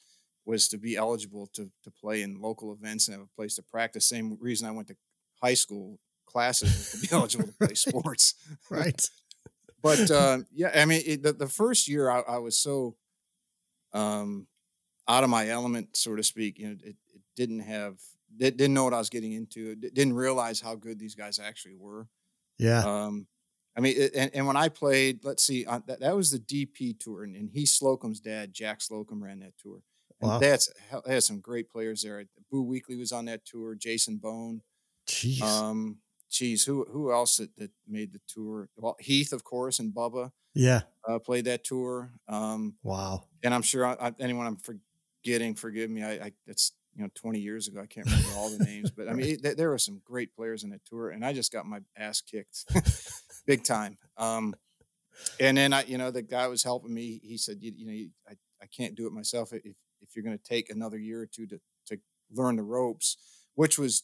was 0.46 0.68
to 0.70 0.78
be 0.78 0.96
eligible 0.96 1.48
to 1.54 1.70
to 1.84 1.92
play 1.92 2.22
in 2.22 2.42
local 2.42 2.74
events 2.74 3.08
and 3.08 3.18
have 3.18 3.26
a 3.26 3.36
place 3.36 3.56
to 3.56 3.64
practice. 3.64 4.08
Same 4.08 4.38
reason 4.40 4.68
I 4.68 4.72
went 4.72 4.88
to 4.88 4.96
high 5.42 5.56
school 5.56 6.00
classes 6.26 6.92
to 6.92 6.98
be 6.98 7.08
eligible 7.12 7.48
to 7.48 7.54
play 7.54 7.74
sports. 7.76 8.36
right. 8.70 9.10
But 9.84 10.12
uh, 10.12 10.40
yeah, 10.54 10.72
I 10.76 10.86
mean, 10.86 11.02
it, 11.06 11.24
the, 11.24 11.34
the 11.34 11.48
first 11.48 11.88
year 11.88 12.10
I, 12.10 12.20
I 12.22 12.38
was 12.38 12.56
so 12.56 12.96
um, 13.94 14.48
out 15.08 15.24
of 15.24 15.30
my 15.30 15.48
element, 15.50 15.96
so 15.96 16.16
to 16.16 16.24
speak. 16.24 16.60
You 16.60 16.70
know, 16.70 16.78
it, 16.84 16.96
it 17.14 17.22
didn't 17.36 17.62
have, 17.62 18.00
it 18.40 18.58
didn't 18.58 18.74
know 18.74 18.84
what 18.84 18.94
I 18.94 19.00
was 19.00 19.10
getting 19.10 19.34
into. 19.34 19.72
It 19.82 19.94
didn't 19.94 20.14
realize 20.14 20.62
how 20.62 20.76
good 20.76 21.00
these 21.00 21.16
guys 21.16 21.40
actually 21.40 21.76
were. 21.76 22.08
Yeah. 22.58 22.84
Um, 22.84 23.28
I 23.76 23.80
mean, 23.82 23.96
it, 23.98 24.12
and, 24.16 24.32
and 24.34 24.48
when 24.48 24.58
I 24.58 24.70
played, 24.70 25.24
let's 25.24 25.44
see, 25.44 25.66
uh, 25.66 25.80
that, 25.88 26.02
that 26.02 26.16
was 26.16 26.32
the 26.32 26.40
DP 26.40 27.00
tour, 27.00 27.24
and, 27.24 27.36
and 27.36 27.50
he 27.50 27.66
Slocum's 27.66 28.20
dad, 28.20 28.54
Jack 28.54 28.82
Slocum, 28.82 29.24
ran 29.24 29.40
that 29.40 29.58
tour. 29.62 29.82
And 30.20 30.30
Wow. 30.30 30.40
that's 30.40 30.70
they 31.06 31.16
had 31.16 31.24
some 31.24 31.40
great 31.40 31.70
players 31.70 32.04
there. 32.04 32.24
Boo 32.52 32.64
Weekley 32.64 32.98
was 32.98 33.12
on 33.12 33.26
that 33.26 33.44
tour. 33.44 33.74
Jason 33.74 34.18
Bohn. 34.18 34.62
Jeez. 35.08 35.42
Um, 35.42 35.98
geez, 36.30 36.64
who 36.64 36.86
who 36.92 37.12
else 37.12 37.38
that, 37.38 37.56
that 37.58 37.72
made 37.88 38.14
the 38.14 38.22
tour? 38.28 38.70
Well, 38.78 38.98
Heath, 39.00 39.34
of 39.34 39.44
course, 39.44 39.80
and 39.80 39.92
Bubba 39.94 40.32
yeah. 40.54 40.82
uh, 41.08 41.18
played 41.18 41.46
that 41.46 41.64
tour. 41.64 42.12
Um, 42.28 42.76
Wow. 42.84 43.24
And 43.44 43.54
I'm 43.54 43.62
sure 43.62 43.86
I, 43.86 43.94
I, 44.10 44.14
anyone 44.20 44.46
I'm 44.48 44.58
forgetting, 44.58 45.56
forgive 45.56 45.90
me. 45.90 46.04
I, 46.04 46.12
I 46.14 46.32
it's 46.48 46.74
you 46.96 47.04
know 47.04 47.10
20 47.16 47.40
years 47.40 47.68
ago. 47.68 47.82
I 47.82 47.86
can't 47.86 48.06
remember 48.08 48.30
all 48.36 48.50
the 48.50 48.64
names, 48.64 48.92
but 48.92 49.08
I 49.10 49.14
mean 49.14 49.40
it, 49.44 49.58
there- 49.58 49.70
were 49.70 49.78
some 49.78 50.02
great 50.04 50.34
players 50.36 50.64
in 50.64 50.70
that 50.72 50.86
tour, 50.86 51.10
and 51.10 51.26
I 51.26 51.34
just 51.34 51.52
got 51.52 51.66
my 51.66 51.80
ass 51.98 52.22
kicked, 52.22 52.66
big 53.46 53.64
time. 53.64 53.98
Um, 54.18 54.54
and 55.40 55.58
then 55.58 55.74
I, 55.74 55.84
you 55.84 55.98
know, 55.98 56.10
the 56.12 56.22
guy 56.22 56.48
was 56.48 56.64
helping 56.64 56.94
me. 56.94 57.20
He 57.24 57.38
said, 57.38 57.58
you, 57.62 57.74
you 57.76 57.86
know, 57.86 57.92
you, 57.92 58.10
I, 58.28 58.34
I 58.62 58.66
can't 58.66 58.96
do 58.96 59.08
it 59.08 59.14
myself. 59.14 59.54
If 59.54 59.76
if 60.02 60.16
you're 60.16 60.24
going 60.24 60.38
to 60.38 60.44
take 60.44 60.70
another 60.70 60.98
year 60.98 61.22
or 61.22 61.26
two 61.28 61.48
to 61.48 61.60
to 61.88 61.98
learn 62.32 62.56
the 62.56 62.64
ropes, 62.64 63.18
which 63.56 63.78
was 63.78 64.04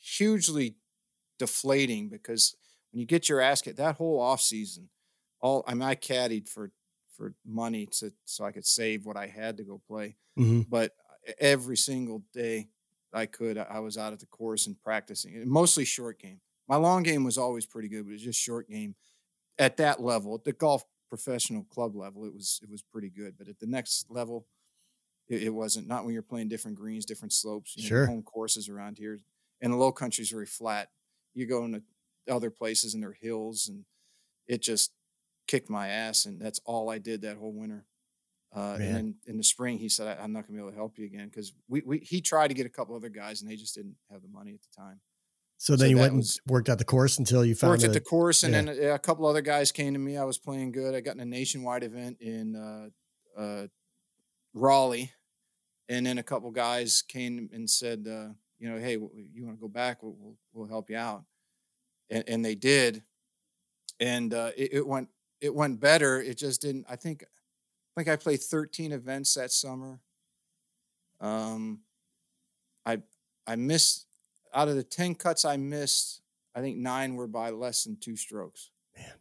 hugely 0.00 0.76
deflating 1.38 2.08
because 2.08 2.56
when 2.92 3.00
you 3.00 3.06
get 3.06 3.28
your 3.28 3.40
ass 3.40 3.60
kicked, 3.62 3.76
that 3.78 3.96
whole 3.96 4.20
off 4.20 4.40
season, 4.40 4.88
all 5.40 5.64
I 5.66 5.74
mean, 5.74 5.82
I 5.82 5.94
caddied 5.94 6.48
for 6.48 6.70
for 7.18 7.34
money 7.44 7.86
to 7.86 8.14
so 8.26 8.46
I 8.46 8.52
could 8.52 8.66
save 8.66 9.06
what 9.06 9.18
I 9.18 9.28
had 9.28 9.58
to 9.58 9.64
go 9.64 9.82
play. 9.86 10.16
hmm 10.36 10.62
But 10.68 10.94
every 11.38 11.76
single 11.76 12.24
day 12.32 12.70
I 13.12 13.26
could, 13.26 13.58
I 13.58 13.80
was 13.80 13.98
out 13.98 14.14
at 14.14 14.20
the 14.20 14.26
course 14.26 14.68
and 14.68 14.80
practicing. 14.82 15.48
Mostly 15.48 15.84
short 15.84 16.20
game. 16.20 16.40
My 16.68 16.76
long 16.76 17.02
game 17.04 17.24
was 17.24 17.38
always 17.38 17.66
pretty 17.66 17.88
good, 17.90 18.04
but 18.04 18.10
it 18.10 18.14
was 18.14 18.22
just 18.24 18.40
short 18.40 18.70
game. 18.70 18.96
At 19.58 19.78
that 19.78 20.00
level, 20.00 20.34
at 20.36 20.44
the 20.44 20.52
golf 20.52 20.84
professional 21.08 21.64
club 21.64 21.96
level, 21.96 22.26
it 22.26 22.34
was 22.34 22.60
it 22.62 22.70
was 22.70 22.82
pretty 22.82 23.10
good. 23.10 23.36
But 23.38 23.48
at 23.48 23.58
the 23.60 23.66
next 23.66 24.10
level, 24.10 24.48
it, 25.28 25.42
it 25.44 25.50
wasn't. 25.50 25.88
Not 25.88 26.04
when 26.04 26.14
you're 26.14 26.22
playing 26.22 26.48
different 26.48 26.76
greens, 26.76 27.04
different 27.06 27.32
slopes. 27.32 27.76
You 27.76 27.84
know, 27.84 27.88
Sure. 27.88 28.06
home 28.06 28.22
courses 28.22 28.68
around 28.68 28.98
here, 28.98 29.18
and 29.60 29.72
the 29.72 29.76
low 29.76 29.92
country 29.92 30.22
is 30.22 30.30
very 30.30 30.46
flat. 30.46 30.90
You 31.34 31.46
go 31.46 31.64
into 31.64 31.82
other 32.30 32.50
places 32.50 32.94
and 32.94 33.02
they're 33.02 33.12
hills, 33.12 33.68
and 33.68 33.84
it 34.46 34.62
just 34.62 34.92
kicked 35.48 35.68
my 35.68 35.88
ass. 35.88 36.26
And 36.26 36.40
that's 36.40 36.60
all 36.64 36.88
I 36.90 36.98
did 36.98 37.22
that 37.22 37.36
whole 37.38 37.52
winter. 37.52 37.84
Uh, 38.54 38.78
and 38.80 38.94
then 38.94 39.14
in 39.26 39.36
the 39.36 39.42
spring, 39.44 39.78
he 39.78 39.88
said, 39.90 40.06
I, 40.18 40.22
"I'm 40.22 40.32
not 40.32 40.46
going 40.46 40.54
to 40.56 40.58
be 40.58 40.58
able 40.60 40.70
to 40.70 40.76
help 40.76 40.96
you 40.98 41.04
again 41.04 41.28
because 41.28 41.52
we, 41.68 41.82
we 41.84 41.98
he 41.98 42.20
tried 42.22 42.48
to 42.48 42.54
get 42.54 42.64
a 42.64 42.70
couple 42.70 42.96
other 42.96 43.10
guys, 43.10 43.42
and 43.42 43.50
they 43.50 43.56
just 43.56 43.74
didn't 43.74 43.96
have 44.10 44.22
the 44.22 44.28
money 44.28 44.54
at 44.54 44.60
the 44.62 44.82
time." 44.82 45.00
So 45.58 45.74
then 45.76 45.86
So 45.86 45.90
you 45.90 45.96
went 45.98 46.12
and 46.12 46.18
was- 46.20 46.40
worked 46.46 46.68
at 46.70 46.78
the 46.78 46.84
course 46.84 47.18
until 47.18 47.44
you 47.44 47.54
found 47.54 47.72
worked 47.72 47.84
at 47.84 47.92
the 47.92 48.00
course, 48.00 48.44
and 48.44 48.54
yeah. 48.54 48.62
then 48.62 48.90
a, 48.90 48.94
a 48.94 48.98
couple 48.98 49.26
other 49.26 49.42
guys 49.42 49.70
came 49.70 49.92
to 49.92 49.98
me. 49.98 50.16
I 50.16 50.24
was 50.24 50.38
playing 50.38 50.72
good. 50.72 50.94
I 50.94 51.00
got 51.00 51.14
in 51.16 51.20
a 51.20 51.26
nationwide 51.26 51.82
event 51.82 52.16
in 52.20 52.56
uh, 52.56 52.88
uh, 53.38 53.66
Raleigh, 54.54 55.12
and 55.90 56.06
then 56.06 56.16
a 56.16 56.22
couple 56.22 56.50
guys 56.50 57.02
came 57.06 57.50
and 57.52 57.68
said, 57.68 58.06
uh, 58.08 58.28
"You 58.58 58.70
know, 58.70 58.78
hey, 58.78 58.92
you 58.92 59.44
want 59.44 59.58
to 59.58 59.60
go 59.60 59.68
back? 59.68 60.02
We'll, 60.02 60.16
we'll, 60.18 60.36
we'll 60.54 60.68
help 60.68 60.88
you 60.88 60.96
out," 60.96 61.24
and, 62.08 62.24
and 62.26 62.42
they 62.44 62.54
did. 62.54 63.02
and 64.00 64.32
uh, 64.32 64.52
it, 64.56 64.70
it 64.72 64.86
went 64.86 65.08
it 65.40 65.54
went 65.54 65.80
better. 65.80 66.20
It 66.20 66.38
just 66.38 66.60
didn't. 66.62 66.86
I 66.88 66.96
think 66.96 67.24
I 67.24 68.00
think 68.00 68.08
I 68.08 68.16
played 68.16 68.40
13 68.42 68.92
events 68.92 69.34
that 69.34 69.50
summer. 69.52 70.00
Um, 71.20 71.80
I 72.86 73.02
I 73.46 73.56
missed 73.56 74.06
out 74.54 74.68
of 74.68 74.76
the 74.76 74.82
10 74.84 75.14
cuts 75.14 75.44
I 75.44 75.56
missed. 75.56 76.20
I 76.54 76.60
think 76.60 76.76
nine 76.78 77.14
were 77.14 77.26
by 77.26 77.50
less 77.50 77.84
than 77.84 77.96
two 78.00 78.16
strokes. 78.16 78.70
Man. 78.96 79.12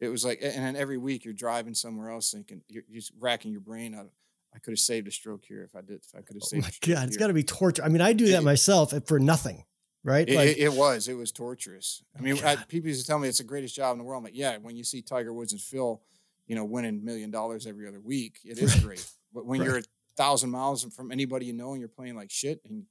it 0.00 0.08
was 0.08 0.24
like, 0.24 0.38
and 0.42 0.52
then 0.64 0.76
every 0.76 0.96
week 0.98 1.24
you're 1.24 1.34
driving 1.34 1.74
somewhere 1.74 2.10
else, 2.10 2.30
thinking 2.30 2.62
you're, 2.68 2.84
you're 2.88 3.00
just 3.00 3.12
racking 3.18 3.52
your 3.52 3.60
brain 3.60 3.94
out. 3.94 4.10
I 4.54 4.58
could 4.58 4.70
have 4.72 4.78
saved 4.78 5.06
a 5.08 5.10
stroke 5.10 5.44
here 5.44 5.62
if 5.62 5.74
I 5.76 5.82
did. 5.82 5.96
If 6.04 6.14
I 6.14 6.22
could 6.22 6.36
have 6.36 6.42
Oh 6.44 6.46
saved. 6.46 6.62
my 6.62 6.68
a 6.68 6.72
stroke 6.72 6.88
Oh 6.88 6.94
my 6.94 7.00
God, 7.00 7.06
it's 7.08 7.16
here." 7.16 7.20
got 7.20 7.26
to 7.28 7.34
be 7.34 7.42
torture. 7.42 7.82
I 7.84 7.88
mean, 7.88 8.00
I 8.00 8.12
do 8.14 8.28
that 8.28 8.42
myself 8.52 8.94
for 9.06 9.18
nothing, 9.18 9.64
right? 10.06 10.26
It, 10.28 10.34
like, 10.36 10.48
it, 10.48 10.58
it 10.58 10.72
was. 10.72 11.08
It 11.08 11.14
was 11.14 11.32
torturous. 11.32 12.02
I 12.18 12.22
mean, 12.22 12.38
I, 12.42 12.56
people 12.56 12.88
used 12.88 13.02
to 13.02 13.06
tell 13.06 13.18
me 13.18 13.28
it's 13.28 13.38
the 13.38 13.44
greatest 13.44 13.74
job 13.74 13.92
in 13.92 13.98
the 13.98 14.04
world. 14.04 14.20
I'm 14.20 14.24
like, 14.24 14.36
yeah. 14.36 14.56
When 14.56 14.76
you 14.76 14.84
see 14.84 15.02
Tiger 15.02 15.34
Woods 15.34 15.52
and 15.52 15.60
Phil, 15.60 16.00
you 16.46 16.56
know, 16.56 16.64
winning 16.64 17.04
million 17.04 17.30
dollars 17.30 17.66
every 17.66 17.86
other 17.86 18.00
week, 18.00 18.38
it 18.44 18.56
is 18.58 18.74
great. 18.76 19.04
But 19.34 19.44
when 19.44 19.60
Right. 19.60 19.66
you're 19.66 19.78
a 19.78 19.82
thousand 20.16 20.50
miles 20.50 20.82
from 20.94 21.12
anybody 21.12 21.44
you 21.44 21.52
know 21.52 21.72
and 21.72 21.80
you're 21.80 21.90
playing 21.90 22.16
like 22.16 22.30
shit, 22.30 22.62
and 22.64 22.84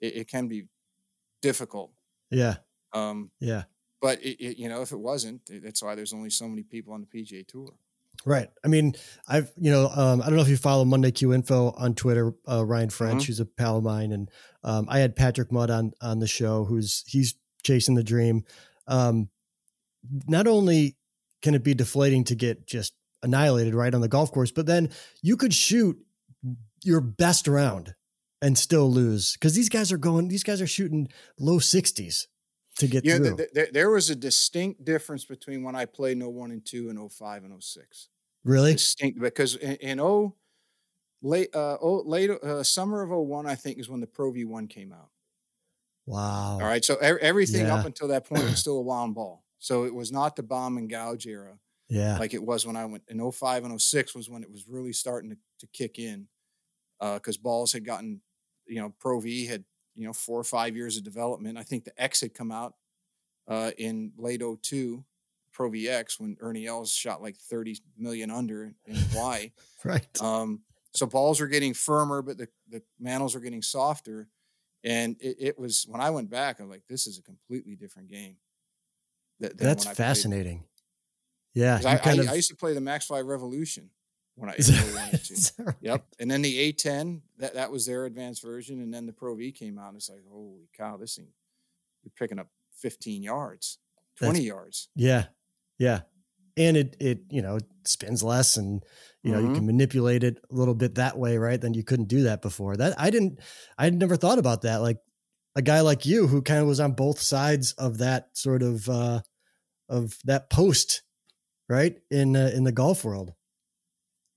it, 0.00 0.16
it 0.16 0.28
can 0.28 0.48
be 0.48 0.68
difficult. 1.42 1.92
yeah, 2.30 2.56
Um, 2.94 3.30
yeah, 3.40 3.64
but 4.00 4.24
you 4.24 4.68
know, 4.70 4.80
if 4.80 4.92
it 4.92 4.96
wasn't, 4.98 5.42
that's 5.62 5.82
why 5.82 5.94
there's 5.94 6.14
only 6.14 6.30
so 6.30 6.48
many 6.48 6.62
people 6.62 6.94
on 6.94 7.00
the 7.02 7.06
PGA 7.06 7.46
Tour. 7.46 7.74
Right. 8.26 8.48
I 8.64 8.68
mean, 8.68 8.94
I've, 9.28 9.50
you 9.56 9.70
know, 9.70 9.88
um, 9.88 10.22
I 10.22 10.26
don't 10.26 10.36
know 10.36 10.42
if 10.42 10.48
you 10.48 10.56
follow 10.56 10.84
Monday 10.84 11.10
Q 11.10 11.32
Info 11.34 11.72
on 11.76 11.94
Twitter, 11.94 12.32
uh, 12.48 12.64
Ryan 12.64 12.90
French, 12.90 13.24
Mhm. 13.24 13.26
who's 13.26 13.40
a 13.40 13.44
pal 13.46 13.76
of 13.78 13.84
mine. 13.84 14.12
And 14.12 14.30
um, 14.62 14.86
I 14.88 14.98
had 15.00 15.14
Patrick 15.16 15.50
Mudd 15.52 15.70
on, 15.70 15.92
on 16.00 16.18
the 16.20 16.26
show, 16.26 16.64
who's, 16.64 17.04
he's 17.06 17.34
chasing 17.62 17.94
the 17.94 18.04
dream. 18.04 18.44
Um, 18.86 19.28
not 20.26 20.46
only 20.46 20.96
can 21.42 21.54
it 21.54 21.62
be 21.64 21.74
deflating 21.74 22.24
to 22.24 22.34
get 22.34 22.66
just 22.66 22.94
annihilated 23.22 23.74
right 23.74 23.94
on 23.94 24.00
the 24.00 24.08
golf 24.08 24.32
course, 24.32 24.50
but 24.50 24.66
then 24.66 24.90
you 25.22 25.36
could 25.36 25.54
shoot 25.54 25.96
your 26.82 27.00
best 27.00 27.48
round 27.48 27.94
and 28.42 28.58
still 28.58 28.90
lose 28.90 29.32
because 29.34 29.54
these 29.54 29.70
guys 29.70 29.90
are 29.92 29.96
going, 29.96 30.28
these 30.28 30.42
guys 30.42 30.60
are 30.60 30.66
shooting 30.66 31.08
low 31.38 31.58
60s 31.58 32.26
to 32.78 32.86
get 32.86 33.04
Yeah, 33.04 33.16
through. 33.18 33.36
th- 33.36 33.48
th- 33.54 33.70
there 33.72 33.88
was 33.90 34.10
a 34.10 34.14
distinct 34.16 34.84
difference 34.84 35.24
between 35.24 35.62
when 35.62 35.74
I 35.74 35.86
played 35.86 36.18
in 36.18 36.24
01 36.26 36.50
and 36.50 36.64
2 36.66 36.90
and 36.90 36.98
05 37.10 37.44
and 37.44 37.62
06. 37.62 38.08
Really? 38.44 38.72
distinct 38.74 39.20
because 39.20 39.56
in, 39.56 39.76
in 39.76 40.00
oh 40.00 40.34
late 41.22 41.54
uh 41.54 41.78
oh 41.80 42.02
late 42.06 42.30
uh, 42.30 42.62
summer 42.62 43.02
of 43.02 43.10
01 43.10 43.46
I 43.46 43.54
think 43.54 43.78
is 43.78 43.88
when 43.88 44.00
the 44.00 44.06
Pro 44.06 44.32
V1 44.32 44.68
came 44.70 44.92
out. 44.92 45.10
Wow. 46.06 46.58
All 46.60 46.66
right, 46.66 46.84
so 46.84 46.94
e- 46.96 47.20
everything 47.20 47.66
Yeah. 47.66 47.74
up 47.74 47.84
until 47.84 48.08
that 48.08 48.24
point 48.26 48.44
was 48.44 48.58
still 48.58 48.78
a 48.78 48.82
wound 48.82 49.14
ball. 49.14 49.44
So 49.58 49.84
it 49.84 49.94
was 49.94 50.12
not 50.12 50.36
the 50.36 50.42
bomb 50.42 50.76
and 50.76 50.88
gouge 50.90 51.26
era 51.26 51.58
Yeah. 51.88 52.18
like 52.18 52.34
it 52.34 52.42
was 52.42 52.66
when 52.66 52.76
I 52.76 52.84
went 52.84 53.04
in 53.08 53.18
05 53.18 53.64
and 53.64 53.72
06 53.72 54.14
was 54.14 54.28
when 54.28 54.42
it 54.42 54.50
was 54.50 54.66
really 54.68 54.92
starting 54.92 55.30
to, 55.30 55.36
to 55.60 55.66
kick 55.68 55.98
in 55.98 56.28
because 57.00 57.36
balls 57.36 57.72
had 57.72 57.84
gotten 57.84 58.22
you 58.66 58.80
know 58.80 58.94
Pro 58.98 59.20
V 59.20 59.46
had 59.46 59.64
you 59.94 60.06
know 60.06 60.12
four 60.12 60.38
or 60.40 60.44
five 60.44 60.76
years 60.76 60.96
of 60.96 61.04
development. 61.04 61.58
I 61.58 61.62
think 61.62 61.84
the 61.84 62.02
X 62.02 62.20
had 62.20 62.34
come 62.34 62.52
out 62.52 62.74
uh, 63.48 63.72
in 63.78 64.12
late 64.16 64.42
02 64.42 65.04
Pro 65.54 65.70
VX 65.70 66.20
when 66.20 66.36
Ernie 66.40 66.66
Els 66.66 66.90
shot 66.92 67.22
like 67.22 67.36
30 67.36 67.78
million 67.96 68.30
under 68.30 68.74
in 68.86 68.94
Hawaii. 69.12 69.52
right. 69.84 70.06
Um, 70.20 70.60
so 70.92 71.06
balls 71.06 71.40
are 71.40 71.46
getting 71.48 71.72
firmer, 71.74 72.20
but 72.22 72.36
the, 72.38 72.48
the 72.68 72.82
mantles 73.00 73.34
are 73.34 73.40
getting 73.40 73.62
softer. 73.62 74.28
And 74.84 75.16
it, 75.20 75.36
it 75.40 75.58
was 75.58 75.86
when 75.88 76.00
I 76.02 76.10
went 76.10 76.28
back, 76.28 76.60
I'm 76.60 76.68
like, 76.68 76.82
this 76.88 77.06
is 77.06 77.18
a 77.18 77.22
completely 77.22 77.74
different 77.74 78.10
game. 78.10 78.36
th- 79.40 79.52
That's 79.56 79.84
when 79.86 79.92
I 79.92 79.94
played. 79.94 80.06
fascinating. 80.06 80.64
Yeah. 81.54 81.76
I, 81.84 81.96
kind 81.96 82.20
I, 82.20 82.24
of- 82.24 82.28
I 82.30 82.34
used 82.34 82.50
to 82.50 82.56
play 82.56 82.74
the 82.74 82.80
Maxfly 82.80 83.26
Revolution 83.26 83.90
when 84.36 84.50
I 84.50 84.54
Is 84.54 84.68
in 84.68 84.74
that- 84.74 84.94
01 84.94 85.08
and 85.12 85.24
2. 85.24 85.34
is 85.34 85.50
that 85.52 85.66
right? 85.66 85.76
Yep. 85.80 86.04
And 86.20 86.30
then 86.30 86.42
the 86.42 86.72
A10, 86.72 87.20
that, 87.38 87.54
that 87.54 87.70
was 87.72 87.86
their 87.86 88.04
advanced 88.04 88.42
version. 88.42 88.80
And 88.82 88.92
then 88.92 89.06
the 89.06 89.12
Pro 89.12 89.34
V 89.36 89.52
came 89.52 89.78
out. 89.78 89.88
And 89.88 89.96
it's 89.96 90.10
like, 90.10 90.22
holy 90.28 90.68
cow, 90.76 90.96
this 90.96 91.16
thing, 91.16 91.28
you're 92.02 92.12
picking 92.18 92.38
up 92.38 92.48
15 92.78 93.22
yards, 93.22 93.78
20 94.18 94.42
yards. 94.42 94.88
Yeah. 94.94 95.26
Yeah. 95.78 96.02
And 96.56 96.76
it 96.76 96.96
it, 97.00 97.20
you 97.30 97.42
know, 97.42 97.58
spins 97.84 98.22
less 98.22 98.56
and 98.56 98.82
you 99.22 99.32
know, 99.32 99.38
you 99.38 99.48
Mhm. 99.48 99.54
can 99.54 99.66
manipulate 99.66 100.22
it 100.22 100.38
a 100.50 100.54
little 100.54 100.74
bit 100.74 100.96
that 100.96 101.18
way, 101.18 101.38
right? 101.38 101.60
Then 101.60 101.74
you 101.74 101.82
couldn't 101.82 102.08
do 102.08 102.24
that 102.24 102.42
before. 102.42 102.76
That 102.76 102.94
I 103.00 103.10
didn't 103.10 103.40
I 103.78 103.84
had 103.84 103.94
never 103.98 104.16
thought 104.16 104.38
about 104.38 104.62
that. 104.62 104.76
Like 104.82 104.98
a 105.56 105.62
guy 105.62 105.80
like 105.80 106.04
you 106.06 106.26
who 106.26 106.42
kind 106.42 106.60
of 106.60 106.66
was 106.66 106.80
on 106.80 106.92
both 106.92 107.20
sides 107.20 107.72
of 107.72 107.98
that 107.98 108.28
sort 108.36 108.62
of 108.62 108.88
uh 108.88 109.20
of 109.88 110.18
that 110.24 110.50
post, 110.50 111.02
right? 111.68 111.96
In 112.10 112.36
uh, 112.36 112.50
in 112.54 112.64
the 112.64 112.72
golf 112.72 113.04
world. 113.04 113.32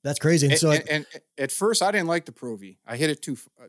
That's 0.03 0.19
crazy. 0.19 0.45
And, 0.47 0.53
And, 0.53 0.59
so 0.59 0.71
and, 0.71 0.89
and 0.89 1.05
at 1.37 1.51
first, 1.51 1.81
I 1.81 1.91
didn't 1.91 2.07
like 2.07 2.25
the 2.25 2.31
Pro 2.31 2.55
V. 2.55 2.79
I 2.85 2.95
hit 2.97 3.09
it 3.09 3.21
too, 3.21 3.37
uh, 3.61 3.67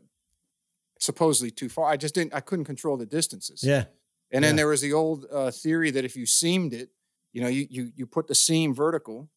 supposedly 0.99 1.51
too 1.51 1.69
far. 1.69 1.89
I 1.89 1.97
just 1.97 2.15
didn't, 2.15 2.33
I 2.33 2.39
couldn't 2.39 2.65
control 2.65 2.97
the 2.97 3.05
distances. 3.05 3.61
yeah. 3.63 3.85
And 4.31 4.43
then 4.43 4.53
Yeah. 4.53 4.57
there 4.57 4.67
was 4.67 4.81
the 4.81 4.93
old 4.93 5.25
uh, 5.31 5.49
theory 5.51 5.91
that 5.91 6.05
if 6.05 6.15
you 6.15 6.25
seamed 6.25 6.73
it, 6.73 6.91
you 7.33 7.41
know, 7.41 7.47
you, 7.47 7.67
you 7.69 7.91
you 7.95 8.05
put 8.07 8.27
the 8.27 8.35
seam 8.35 8.73
vertical, 8.73 9.29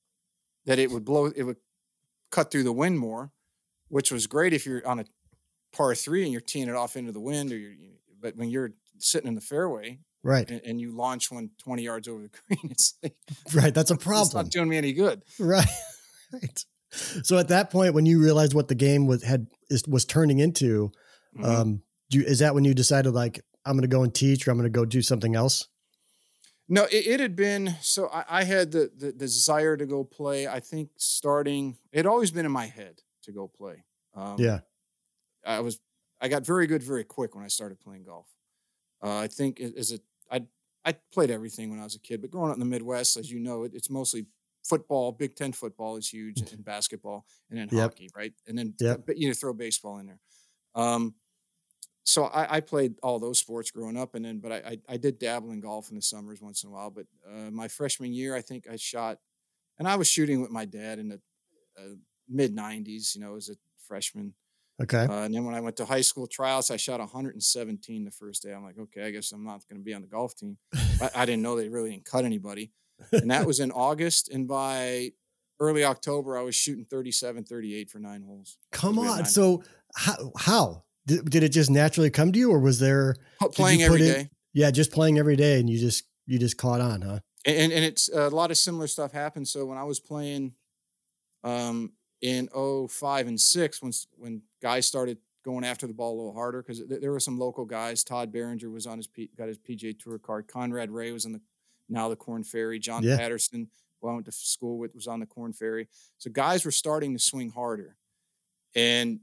that 0.66 0.78
it 0.78 0.90
would 0.90 1.04
blow, 1.04 1.26
it 1.26 1.42
would 1.42 1.56
cut 2.30 2.50
through 2.50 2.62
the 2.64 2.72
wind 2.72 2.98
more, 2.98 3.30
which 3.88 4.10
was 4.10 4.26
great 4.26 4.52
if 4.52 4.64
you're 4.66 4.86
on 4.86 5.00
a 5.00 5.04
par 5.74 5.94
three 5.94 6.22
and 6.22 6.32
you're 6.32 6.40
teeing 6.40 6.68
it 6.68 6.74
off 6.74 6.96
into 6.96 7.12
the 7.12 7.20
wind, 7.20 7.52
or 7.52 7.56
you're, 7.56 7.72
you, 7.72 7.92
but 8.20 8.36
when 8.36 8.48
you're 8.50 8.72
sitting 8.98 9.28
in 9.28 9.34
the 9.34 9.40
fairway 9.40 9.98
Right. 10.22 10.48
and, 10.48 10.60
and 10.64 10.80
you 10.80 10.92
launch 10.92 11.32
one 11.32 11.50
20 11.58 11.82
yards 11.82 12.06
over 12.08 12.22
the 12.22 12.30
green, 12.48 12.70
it's 12.70 12.94
like, 13.02 13.14
Right. 13.52 13.74
That's 13.74 13.90
a 13.90 13.94
it's 13.94 14.04
problem. 14.04 14.44
not 14.46 14.52
doing 14.52 14.68
me 14.68 14.76
any 14.76 14.92
good. 14.92 15.22
Right. 15.38 15.66
Right. 16.32 16.64
So 16.90 17.38
at 17.38 17.48
that 17.48 17.70
point, 17.70 17.94
when 17.94 18.06
you 18.06 18.22
realized 18.22 18.54
what 18.54 18.68
the 18.68 18.74
game 18.74 19.06
was 19.06 19.22
had 19.22 19.46
is, 19.70 19.82
was 19.88 20.04
turning 20.04 20.38
into, 20.38 20.92
Mhm. 21.36 21.44
um, 21.44 21.82
do 22.10 22.18
you, 22.18 22.24
is 22.24 22.38
that 22.40 22.54
when 22.54 22.64
you 22.64 22.74
decided 22.74 23.12
like 23.14 23.40
I'm 23.64 23.72
going 23.72 23.82
to 23.82 23.88
go 23.88 24.02
and 24.02 24.14
teach 24.14 24.46
or 24.46 24.50
I'm 24.50 24.58
going 24.58 24.70
to 24.70 24.78
go 24.78 24.84
do 24.84 25.00
something 25.02 25.34
else? 25.34 25.68
No, 26.72 26.84
it, 26.84 27.06
it 27.06 27.20
had 27.20 27.36
been 27.36 27.76
so. 27.82 28.08
I, 28.08 28.24
I 28.26 28.44
had 28.44 28.72
the, 28.72 28.90
the 28.96 29.12
desire 29.12 29.76
to 29.76 29.84
go 29.84 30.04
play. 30.04 30.48
I 30.48 30.58
think 30.58 30.88
starting, 30.96 31.76
it 31.92 31.98
had 31.98 32.06
always 32.06 32.30
been 32.30 32.46
in 32.46 32.52
my 32.52 32.64
head 32.64 33.02
to 33.24 33.32
go 33.32 33.46
play. 33.46 33.84
Um, 34.14 34.36
Yeah. 34.38 34.60
I 35.44 35.60
was, 35.60 35.80
I 36.18 36.28
got 36.28 36.46
very 36.46 36.66
good 36.66 36.82
very 36.82 37.04
quick 37.04 37.34
when 37.34 37.44
I 37.44 37.48
started 37.48 37.78
playing 37.78 38.04
golf. 38.04 38.26
Uh, 39.02 39.18
I 39.18 39.26
think 39.26 39.60
as 39.60 39.92
a, 39.92 39.98
I, 40.30 40.46
I 40.82 40.92
played 41.12 41.30
everything 41.30 41.68
when 41.68 41.78
I 41.78 41.84
was 41.84 41.94
a 41.94 42.00
kid, 42.00 42.22
but 42.22 42.30
growing 42.30 42.48
up 42.48 42.56
in 42.56 42.60
the 42.60 42.64
Midwest, 42.64 43.18
as 43.18 43.30
you 43.30 43.38
know, 43.38 43.64
it, 43.64 43.72
it's 43.74 43.90
mostly 43.90 44.24
football. 44.64 45.12
Big 45.12 45.36
Ten 45.36 45.52
football 45.52 45.96
is 45.96 46.08
huge, 46.08 46.40
and 46.40 46.64
basketball, 46.64 47.26
and 47.50 47.58
then 47.58 47.68
Yep. 47.70 47.90
hockey, 47.90 48.08
right? 48.16 48.32
And 48.46 48.56
then 48.56 48.72
Yep. 48.80 49.02
but 49.06 49.18
you 49.18 49.28
know, 49.28 49.34
throw 49.34 49.52
baseball 49.52 49.98
in 49.98 50.06
there. 50.06 50.20
Um, 50.74 51.16
so 52.04 52.24
I, 52.24 52.56
I 52.56 52.60
played 52.60 52.94
all 53.02 53.18
those 53.18 53.38
sports 53.38 53.70
growing 53.70 53.96
up, 53.96 54.14
and 54.14 54.24
then 54.24 54.38
but 54.38 54.52
I, 54.52 54.56
I 54.56 54.78
I 54.90 54.96
did 54.96 55.18
dabble 55.18 55.50
in 55.52 55.60
golf 55.60 55.90
in 55.90 55.96
the 55.96 56.02
summers 56.02 56.40
once 56.40 56.62
in 56.64 56.68
a 56.68 56.72
while. 56.72 56.90
But 56.90 57.06
uh, 57.28 57.50
my 57.50 57.68
freshman 57.68 58.12
year, 58.12 58.34
I 58.34 58.40
think 58.42 58.66
I 58.70 58.76
shot, 58.76 59.18
and 59.78 59.86
I 59.86 59.96
was 59.96 60.08
shooting 60.08 60.40
with 60.40 60.50
my 60.50 60.64
dad 60.64 60.98
in 60.98 61.08
the 61.08 61.20
uh, 61.78 61.94
mid 62.28 62.54
'90s. 62.56 63.14
You 63.14 63.20
know, 63.20 63.36
as 63.36 63.48
a 63.48 63.54
freshman, 63.86 64.34
Okay. 64.82 65.04
uh, 65.04 65.22
and 65.22 65.34
then 65.34 65.44
when 65.44 65.54
I 65.54 65.60
went 65.60 65.76
to 65.76 65.84
high 65.84 66.00
school 66.00 66.26
tryouts, 66.26 66.70
I 66.70 66.76
shot 66.76 66.98
117 66.98 68.04
the 68.04 68.10
first 68.10 68.42
day. 68.42 68.52
I'm 68.52 68.64
like, 68.64 68.78
okay, 68.78 69.04
I 69.06 69.10
guess 69.10 69.30
I'm 69.32 69.44
not 69.44 69.62
going 69.68 69.80
to 69.80 69.84
be 69.84 69.94
on 69.94 70.00
the 70.02 70.08
golf 70.08 70.34
team. 70.34 70.56
I, 71.00 71.10
I 71.16 71.24
didn't 71.26 71.42
know 71.42 71.56
they 71.56 71.68
really 71.68 71.90
didn't 71.90 72.04
cut 72.04 72.24
anybody, 72.24 72.72
and 73.12 73.30
that 73.30 73.46
was 73.46 73.60
in 73.60 73.70
August. 73.70 74.28
And 74.30 74.48
by 74.48 75.12
early 75.60 75.84
October, 75.84 76.36
I 76.36 76.42
was 76.42 76.56
shooting 76.56 76.84
37, 76.84 77.44
38 77.44 77.90
for 77.90 78.00
nine 78.00 78.22
holes. 78.22 78.58
Come 78.72 78.98
on. 78.98 79.06
nine. 79.18 79.24
So 79.26 79.62
how, 79.94 80.32
how 80.36 80.82
did, 81.06 81.28
did 81.30 81.42
it 81.42 81.48
just 81.50 81.70
naturally 81.70 82.10
come 82.10 82.32
to 82.32 82.38
you 82.38 82.50
or 82.52 82.58
was 82.60 82.78
there, 82.78 83.16
Playing 83.54 83.82
every 83.82 83.98
put 84.00 84.04
day. 84.04 84.28
yeah, 84.52 84.70
just 84.70 84.92
playing 84.92 85.18
every 85.18 85.36
day 85.36 85.58
and 85.60 85.68
you 85.68 85.78
just, 85.78 86.04
you 86.26 86.38
just 86.38 86.56
caught 86.56 86.80
on, 86.80 87.02
huh? 87.02 87.18
and 87.44 87.72
and 87.72 87.84
it's 87.84 88.08
a 88.08 88.28
lot 88.30 88.50
of 88.52 88.56
similar 88.58 88.86
stuff 88.86 89.10
happened. 89.12 89.48
So 89.48 89.66
when 89.66 89.76
I 89.78 89.84
was 89.84 89.98
playing, 90.00 90.52
um, 91.44 91.92
in 92.20 92.48
05 92.48 93.26
and 93.26 93.40
six, 93.40 93.82
when 93.82 93.92
when 94.16 94.42
guys 94.62 94.86
started 94.86 95.18
going 95.44 95.64
after 95.64 95.88
the 95.88 95.92
ball 95.92 96.14
a 96.14 96.18
little 96.18 96.32
harder, 96.34 96.62
because 96.62 96.82
there 96.86 97.10
were 97.10 97.18
some 97.18 97.36
local 97.38 97.64
guys. 97.64 98.04
Todd 98.04 98.32
Behringer 98.32 98.70
was 98.70 98.86
on 98.86 98.96
his 98.98 99.08
P, 99.08 99.28
got 99.36 99.48
his 99.48 99.58
PGA 99.58 99.98
Tour 99.98 100.18
card. 100.20 100.46
Conrad 100.46 100.90
Ray 100.92 101.10
was 101.10 101.26
on 101.26 101.32
the 101.32 101.40
now 101.88 102.08
the 102.08 102.14
Corn 102.16 102.44
Ferry. 102.44 102.78
John 102.78 103.02
Yeah. 103.02 103.16
Patterson, 103.16 103.68
who 104.00 104.08
I 104.08 104.12
went 104.12 104.26
to 104.26 104.32
school 104.32 104.78
with, 104.78 104.94
was 104.94 105.08
on 105.08 105.18
the 105.18 105.26
Corn 105.26 105.52
Ferry. 105.52 105.88
So 106.18 106.30
guys 106.30 106.64
were 106.64 106.70
starting 106.70 107.12
to 107.12 107.18
swing 107.18 107.50
harder, 107.50 107.96
and 108.76 109.18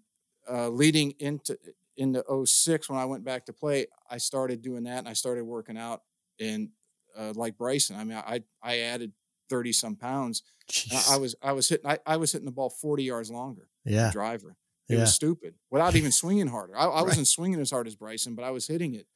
uh, 0.51 0.69
leading 0.69 1.11
into 1.19 1.57
into 1.97 2.23
06 2.45 2.89
when 2.89 2.97
I 2.97 3.05
went 3.05 3.23
back 3.25 3.45
to 3.47 3.53
play, 3.53 3.87
I 4.09 4.17
started 4.17 4.61
doing 4.61 4.83
that, 4.85 4.99
and 4.99 5.07
I 5.07 5.13
started 5.13 5.43
working 5.43 5.77
out 5.77 6.01
and 6.39 6.69
uh, 7.17 7.33
like 7.35 7.57
Bryson. 7.57 7.95
I 7.97 8.03
mean, 8.03 8.17
I 8.17 8.43
I 8.61 8.79
added 8.79 9.11
thirty 9.49 9.73
some 9.73 9.95
pounds. 9.95 10.43
I, 10.91 11.13
I 11.13 11.17
was 11.17 11.35
I 11.41 11.51
was 11.51 11.67
hitting 11.69 11.89
I, 11.89 11.97
I 12.05 12.17
was 12.17 12.31
hitting 12.31 12.45
the 12.45 12.51
ball 12.51 12.69
forty 12.69 13.03
yards 13.03 13.29
longer. 13.31 13.69
yeah. 13.85 14.11
driver. 14.11 14.55
It 14.87 14.95
Yeah. 14.95 15.01
was 15.01 15.13
stupid 15.13 15.55
without 15.69 15.95
even 15.95 16.11
swinging 16.21 16.47
harder. 16.47 16.75
I, 16.77 16.85
I 16.85 16.87
Right. 16.99 17.05
wasn't 17.07 17.27
swinging 17.27 17.59
as 17.59 17.69
hard 17.71 17.87
as 17.87 17.95
Bryson, 17.95 18.35
but 18.35 18.43
I 18.45 18.51
was 18.51 18.65
hitting 18.67 18.95
it. 18.95 19.07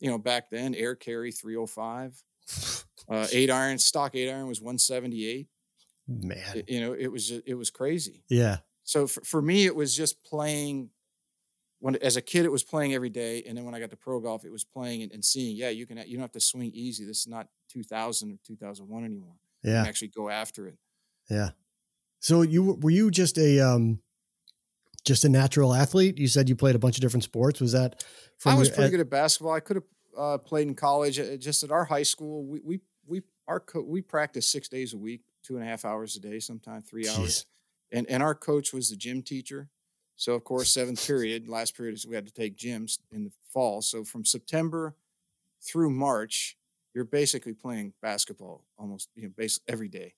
You 0.00 0.10
know, 0.10 0.18
back 0.18 0.50
then 0.50 0.74
air 0.74 0.94
carry 0.94 1.32
three 1.32 1.54
hundred 1.54 1.68
five. 1.70 2.22
Uh, 3.08 3.26
eight 3.32 3.50
iron, 3.50 3.78
stock 3.78 4.14
eight 4.14 4.30
iron 4.30 4.46
was 4.46 4.60
178. 4.60 5.46
Man. 6.06 6.38
It- 6.54 6.68
you 6.68 6.80
know, 6.80 6.92
it 6.92 7.08
was 7.08 7.30
it 7.30 7.54
was 7.54 7.70
crazy. 7.70 8.22
Yeah. 8.28 8.58
So 8.84 9.06
for, 9.06 9.20
for 9.22 9.42
me, 9.42 9.64
it 9.66 9.74
was 9.74 9.96
just 9.96 10.22
playing. 10.24 10.90
When 11.80 11.96
as 11.96 12.16
a 12.16 12.22
kid, 12.22 12.44
it 12.46 12.52
was 12.52 12.62
playing 12.62 12.94
every 12.94 13.10
day, 13.10 13.42
and 13.46 13.56
then 13.58 13.64
when 13.64 13.74
I 13.74 13.80
got 13.80 13.90
to 13.90 13.96
pro 13.96 14.18
golf, 14.20 14.44
it 14.44 14.52
was 14.52 14.64
playing 14.64 15.02
and, 15.02 15.12
and 15.12 15.24
seeing. 15.24 15.56
Yeah, 15.56 15.68
you 15.68 15.86
can 15.86 15.98
you 15.98 16.14
don't 16.16 16.22
have 16.22 16.32
to 16.32 16.40
swing 16.40 16.70
easy. 16.72 17.04
This 17.04 17.20
is 17.20 17.26
not 17.26 17.48
2000 17.70 18.32
or 18.32 18.36
2001 18.46 19.04
anymore. 19.04 19.34
You 19.62 19.72
Yeah. 19.72 19.80
can 19.82 19.88
actually 19.88 20.08
go 20.08 20.30
after 20.30 20.66
it. 20.68 20.78
Yeah. 21.28 21.50
So 22.20 22.40
you 22.42 22.62
were- 22.80 22.90
you 22.90 23.10
just 23.10 23.36
a 23.38 23.60
um 23.60 24.00
just 25.04 25.24
a 25.26 25.28
natural 25.28 25.74
athlete? 25.74 26.16
You 26.18 26.28
said 26.28 26.48
you 26.48 26.56
played 26.56 26.74
a 26.74 26.78
bunch 26.78 26.96
of 26.96 27.02
different 27.02 27.24
sports. 27.24 27.60
Was 27.60 27.72
that 27.72 28.02
I 28.46 28.54
was 28.54 28.68
pretty 28.70 28.84
at- 28.84 28.90
good 28.92 29.00
at 29.00 29.10
basketball. 29.10 29.52
I 29.52 29.60
could 29.60 29.76
have 29.76 29.84
uh, 30.16 30.38
played 30.38 30.68
in 30.68 30.74
college. 30.74 31.18
Uh, 31.18 31.36
Just 31.36 31.62
at 31.64 31.70
our 31.70 31.84
high 31.84 32.04
school, 32.04 32.44
we 32.46 32.60
we 32.60 32.80
we 33.06 33.22
our 33.46 33.60
co- 33.60 33.82
we 33.82 34.00
practiced 34.00 34.50
six 34.50 34.68
days 34.68 34.94
a 34.94 34.98
week, 34.98 35.22
two 35.42 35.56
and 35.56 35.64
a 35.64 35.66
half 35.68 35.84
hours 35.84 36.16
a 36.16 36.20
day, 36.20 36.38
sometimes 36.40 36.88
three 36.88 37.04
Jeez. 37.04 37.18
hours. 37.18 37.46
And 37.92 38.08
and 38.08 38.22
our 38.22 38.34
coach 38.34 38.72
was 38.72 38.90
the 38.90 38.96
gym 38.96 39.22
teacher. 39.22 39.68
So 40.16 40.34
of 40.34 40.44
course, 40.44 40.72
seventh 40.72 41.04
period, 41.04 41.48
last 41.48 41.76
period 41.76 41.94
is 41.94 42.06
we 42.06 42.14
had 42.14 42.26
to 42.26 42.32
take 42.32 42.56
gyms 42.56 42.98
in 43.10 43.24
the 43.24 43.32
fall. 43.52 43.82
So 43.82 44.04
from 44.04 44.24
September 44.24 44.96
through 45.62 45.90
March, 45.90 46.56
you're 46.94 47.04
basically 47.04 47.54
playing 47.54 47.92
basketball 48.02 48.64
almost 48.78 49.08
you 49.14 49.24
know 49.24 49.32
basically 49.36 49.72
every 49.72 49.88
day. 49.88 50.14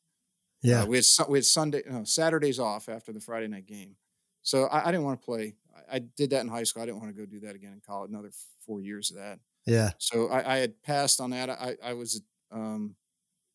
Yeah. 0.62 0.82
Uh, 0.82 0.86
we 0.86 0.96
had 0.96 1.04
we 1.28 1.38
had 1.38 1.44
Sunday, 1.44 1.82
no, 1.88 2.04
Saturdays 2.04 2.58
off 2.58 2.88
after 2.88 3.12
the 3.12 3.20
Friday 3.20 3.48
night 3.48 3.66
game. 3.66 3.96
So 4.42 4.66
I, 4.66 4.88
I 4.88 4.90
didn't 4.92 5.04
want 5.04 5.20
to 5.20 5.24
play. 5.24 5.54
I, 5.74 5.96
I 5.96 5.98
did 5.98 6.30
that 6.30 6.40
in 6.40 6.48
high 6.48 6.62
school. 6.64 6.82
I 6.82 6.86
didn't 6.86 7.00
want 7.00 7.14
to 7.14 7.20
go 7.20 7.26
do 7.26 7.40
that 7.40 7.54
again 7.54 7.72
in 7.72 7.80
college. 7.86 8.10
Another 8.10 8.30
four 8.64 8.80
years 8.80 9.10
of 9.10 9.16
that. 9.16 9.38
yeah. 9.66 9.90
So 9.98 10.28
I, 10.28 10.54
I 10.54 10.56
had 10.58 10.82
passed 10.82 11.20
on 11.20 11.30
that. 11.30 11.50
I, 11.50 11.76
I 11.82 11.92
was 11.94 12.22
um, 12.50 12.96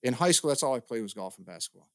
in 0.03 0.13
high 0.13 0.31
school. 0.31 0.49
That's 0.49 0.63
all 0.63 0.75
I 0.75 0.79
played 0.79 1.01
was 1.01 1.13
golf 1.13 1.37
and 1.37 1.45
basketball. 1.45 1.87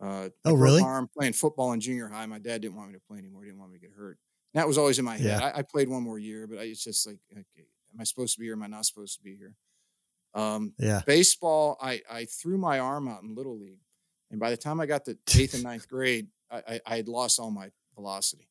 Uh, 0.00 0.30
Oh, 0.44 0.54
really? 0.54 0.80
arm 0.82 1.08
playing 1.16 1.34
football 1.34 1.72
in 1.72 1.80
junior 1.80 2.08
high. 2.08 2.24
My 2.26 2.38
dad 2.38 2.62
didn't 2.62 2.76
want 2.76 2.88
me 2.88 2.94
to 2.94 3.00
play 3.00 3.18
anymore. 3.18 3.42
He 3.42 3.48
didn't 3.50 3.60
want 3.60 3.72
me 3.72 3.78
to 3.78 3.86
get 3.86 3.94
hurt. 3.94 4.18
And 4.54 4.60
that 4.60 4.66
was 4.66 4.78
always 4.78 4.98
in 4.98 5.04
my 5.04 5.16
head. 5.18 5.40
Yeah. 5.40 5.52
I, 5.54 5.58
I 5.58 5.62
played 5.62 5.88
one 5.88 6.02
more 6.02 6.18
year, 6.18 6.46
but 6.46 6.58
I, 6.58 6.62
it's 6.62 6.82
just 6.82 7.06
like, 7.06 7.18
okay, 7.32 7.66
am 7.94 8.00
I 8.00 8.04
supposed 8.04 8.34
to 8.34 8.40
be 8.40 8.46
here? 8.46 8.54
Am 8.54 8.62
I 8.62 8.66
not 8.66 8.86
supposed 8.86 9.16
to 9.18 9.22
be 9.22 9.36
here? 9.36 9.54
Um, 10.34 10.72
Yeah. 10.78 11.02
baseball, 11.06 11.76
I, 11.80 12.00
I 12.10 12.24
threw 12.24 12.56
my 12.56 12.78
arm 12.78 13.08
out 13.08 13.22
in 13.22 13.34
little 13.34 13.58
league, 13.58 13.80
and 14.30 14.40
by 14.40 14.50
the 14.50 14.56
time 14.56 14.80
I 14.80 14.86
got 14.86 15.04
to 15.06 15.18
eighth 15.36 15.54
and 15.54 15.62
ninth 15.64 15.86
grade, 15.88 16.28
I, 16.50 16.62
I, 16.68 16.80
I 16.86 16.96
had 16.96 17.08
lost 17.08 17.38
all 17.38 17.50
my 17.50 17.70
velocity. 17.94 18.48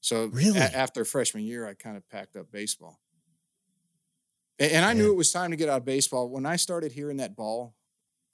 So 0.00 0.22
a- 0.24 0.28
Really? 0.28 0.58
after 0.60 1.04
freshman 1.04 1.44
year, 1.44 1.66
I 1.66 1.74
kind 1.74 1.96
of 1.96 2.08
packed 2.08 2.36
up 2.36 2.50
baseball, 2.50 3.00
and, 4.58 4.72
and 4.72 4.84
I 4.84 4.92
knew 4.94 5.10
it 5.10 5.16
was 5.16 5.30
time 5.32 5.50
to 5.50 5.56
get 5.56 5.68
out 5.68 5.78
of 5.78 5.84
baseball 5.84 6.28
when 6.30 6.46
I 6.46 6.56
started 6.56 6.92
hearing 6.92 7.16
that 7.18 7.36
ball 7.36 7.74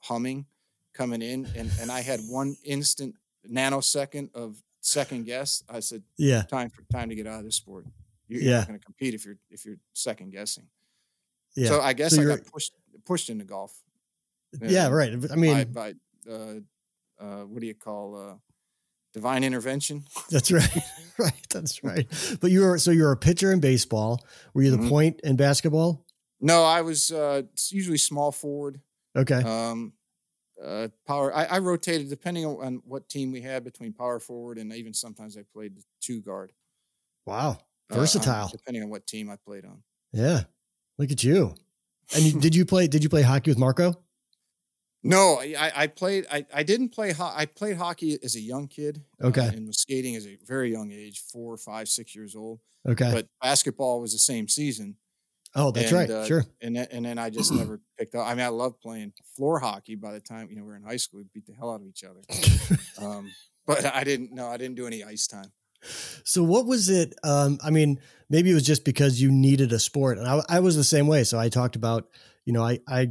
humming 0.01 0.47
coming 0.95 1.23
in, 1.23 1.47
and 1.57 1.71
and 1.81 1.91
I 1.91 2.01
had 2.01 2.21
one 2.29 2.57
instant 2.65 3.15
nanosecond 3.49 4.35
of 4.35 4.63
second 4.81 5.25
guess. 5.27 5.63
I 5.69 5.81
said, 5.81 6.03
Yeah. 6.17 6.43
"Time 6.43 6.71
for 6.71 6.83
time 6.93 7.09
to 7.11 7.15
get 7.15 7.27
out 7.27 7.39
of 7.41 7.45
this 7.45 7.57
sport. 7.57 7.87
You're, 8.29 8.43
Yeah. 8.43 8.59
not 8.59 8.69
going 8.69 8.79
to 8.79 8.85
compete 8.85 9.15
if 9.15 9.25
you're 9.25 9.39
if 9.51 9.65
you're 9.65 9.79
second 9.95 10.31
guessing." 10.33 10.67
Yeah. 11.55 11.69
So 11.69 11.81
I 11.81 11.93
guess 11.93 12.15
So 12.15 12.23
I 12.23 12.25
got 12.25 12.45
pushed 12.47 12.73
pushed 13.05 13.31
into 13.31 13.45
golf 13.45 13.73
yeah. 14.61 14.87
uh, 14.87 14.91
Right. 14.91 15.13
I 15.31 15.37
mean, 15.37 15.73
by, 15.73 15.95
by 16.27 16.33
uh, 16.33 16.55
uh, 17.19 17.43
what 17.45 17.61
do 17.61 17.67
you 17.67 17.75
call 17.75 18.17
uh, 18.17 18.35
divine 19.13 19.43
intervention? 19.45 20.05
that's 20.31 20.53
right. 20.53 20.79
right. 21.19 21.47
That's 21.51 21.83
right. 21.91 22.07
But 22.41 22.51
you 22.51 22.61
were 22.61 22.79
so 22.79 22.91
you 22.91 23.03
were 23.03 23.13
a 23.13 23.17
pitcher 23.17 23.53
in 23.53 23.61
baseball. 23.61 24.25
Were 24.55 24.63
you 24.63 24.71
the 24.71 24.77
Mhm. 24.79 24.89
point 24.89 25.21
in 25.25 25.37
basketball? 25.37 26.07
No, 26.41 26.63
I 26.65 26.81
was 26.83 27.11
uh, 27.11 27.43
usually 27.71 27.99
small 27.99 28.33
forward. 28.33 28.81
Okay. 29.17 29.43
Um, 29.43 29.93
uh, 30.65 30.89
power. 31.07 31.35
I, 31.35 31.45
I 31.45 31.59
rotated 31.59 32.09
depending 32.11 32.45
on, 32.47 32.83
what 32.85 33.09
team 33.09 33.33
we 33.33 33.41
had 33.41 33.65
between 33.65 33.93
power 33.93 34.21
forward 34.21 34.59
and 34.59 34.73
even 34.73 34.93
sometimes 34.95 35.37
I 35.37 35.43
played 35.53 35.77
the 35.77 35.83
two 36.01 36.21
guard. 36.21 36.53
wow. 37.27 37.59
uh, 37.91 37.95
Versatile. 37.95 38.49
depending 38.53 38.83
on 38.83 38.91
what 38.91 39.07
team 39.07 39.31
I 39.31 39.37
played 39.37 39.65
on. 39.65 39.83
yeah. 40.13 40.43
Look 40.99 41.11
at 41.11 41.25
you. 41.25 41.55
And 42.15 42.23
you, 42.25 42.39
did 42.41 42.55
you 42.55 42.67
play? 42.67 42.87
Did 42.89 43.03
you 43.03 43.09
play 43.09 43.23
hockey 43.23 43.51
with 43.51 43.59
Marco? 43.59 43.95
No, 45.03 45.41
I, 45.41 45.73
I- 45.75 45.87
played. 45.87 46.27
I, 46.31 46.45
I 46.53 46.63
didn't 46.63 46.91
play. 46.91 47.13
Ho- 47.13 47.33
I 47.35 47.47
played 47.47 47.79
hockey 47.79 48.19
as 48.23 48.37
a 48.37 48.41
young 48.41 48.69
kid. 48.69 49.03
uh, 49.23 49.29
Okay. 49.29 49.47
and 49.47 49.67
was 49.67 49.79
skating 49.81 50.15
as 50.17 50.27
a 50.27 50.37
very 50.47 50.71
young 50.71 50.93
age, 50.93 51.21
four, 51.33 51.57
five, 51.57 51.89
six 51.89 52.15
years 52.15 52.37
old. 52.37 52.61
Okay. 52.87 53.11
But 53.13 53.27
basketball 53.43 54.01
was 54.01 54.13
the 54.13 54.19
same 54.19 54.47
season. 54.49 54.97
Oh, 55.55 55.71
that's 55.71 55.91
and, 55.91 55.99
right. 55.99 56.11
uh, 56.11 56.27
sure. 56.27 56.45
and 56.61 56.77
then, 56.77 56.87
and 56.91 57.05
then 57.05 57.19
I 57.19 57.31
just 57.31 57.53
never 57.53 57.81
picked 57.99 58.15
up. 58.15 58.27
I 58.27 58.35
mean, 58.35 58.45
I 58.45 58.49
love 58.49 58.81
playing 58.81 59.13
floor 59.37 59.59
hockey. 59.59 59.95
By 59.95 60.13
the 60.13 60.21
time 60.21 60.49
you 60.51 60.57
know 60.57 60.63
we 60.63 60.69
were 60.69 60.77
in 60.77 60.83
high 60.83 60.97
school, 60.97 61.21
we 61.21 61.27
beat 61.33 61.47
the 61.47 61.55
hell 61.55 61.71
out 61.71 61.81
of 61.81 61.87
each 61.87 62.05
other. 62.05 62.21
Um, 63.01 63.31
but 63.67 63.85
I 63.85 64.05
didn't. 64.05 64.33
No, 64.33 64.49
I 64.49 64.57
didn't 64.57 64.77
do 64.77 64.87
any 64.87 65.05
ice 65.05 65.27
time. 65.27 65.53
So 66.25 66.43
what 66.43 66.67
was 66.67 66.89
it? 66.89 67.15
Um, 67.25 67.59
I 67.65 67.71
mean, 67.71 68.01
maybe 68.29 68.51
it 68.51 68.55
was 68.55 68.67
just 68.67 68.85
because 68.85 69.21
you 69.21 69.31
needed 69.31 69.73
a 69.73 69.79
sport, 69.79 70.19
and 70.19 70.27
I, 70.27 70.41
I 70.49 70.61
was 70.61 70.77
the 70.77 70.85
same 70.85 71.07
way. 71.07 71.25
So 71.25 71.39
I 71.39 71.49
talked 71.49 71.77
about, 71.77 72.09
you 72.45 72.53
know, 72.53 72.63
I 72.63 72.81
I 72.87 73.09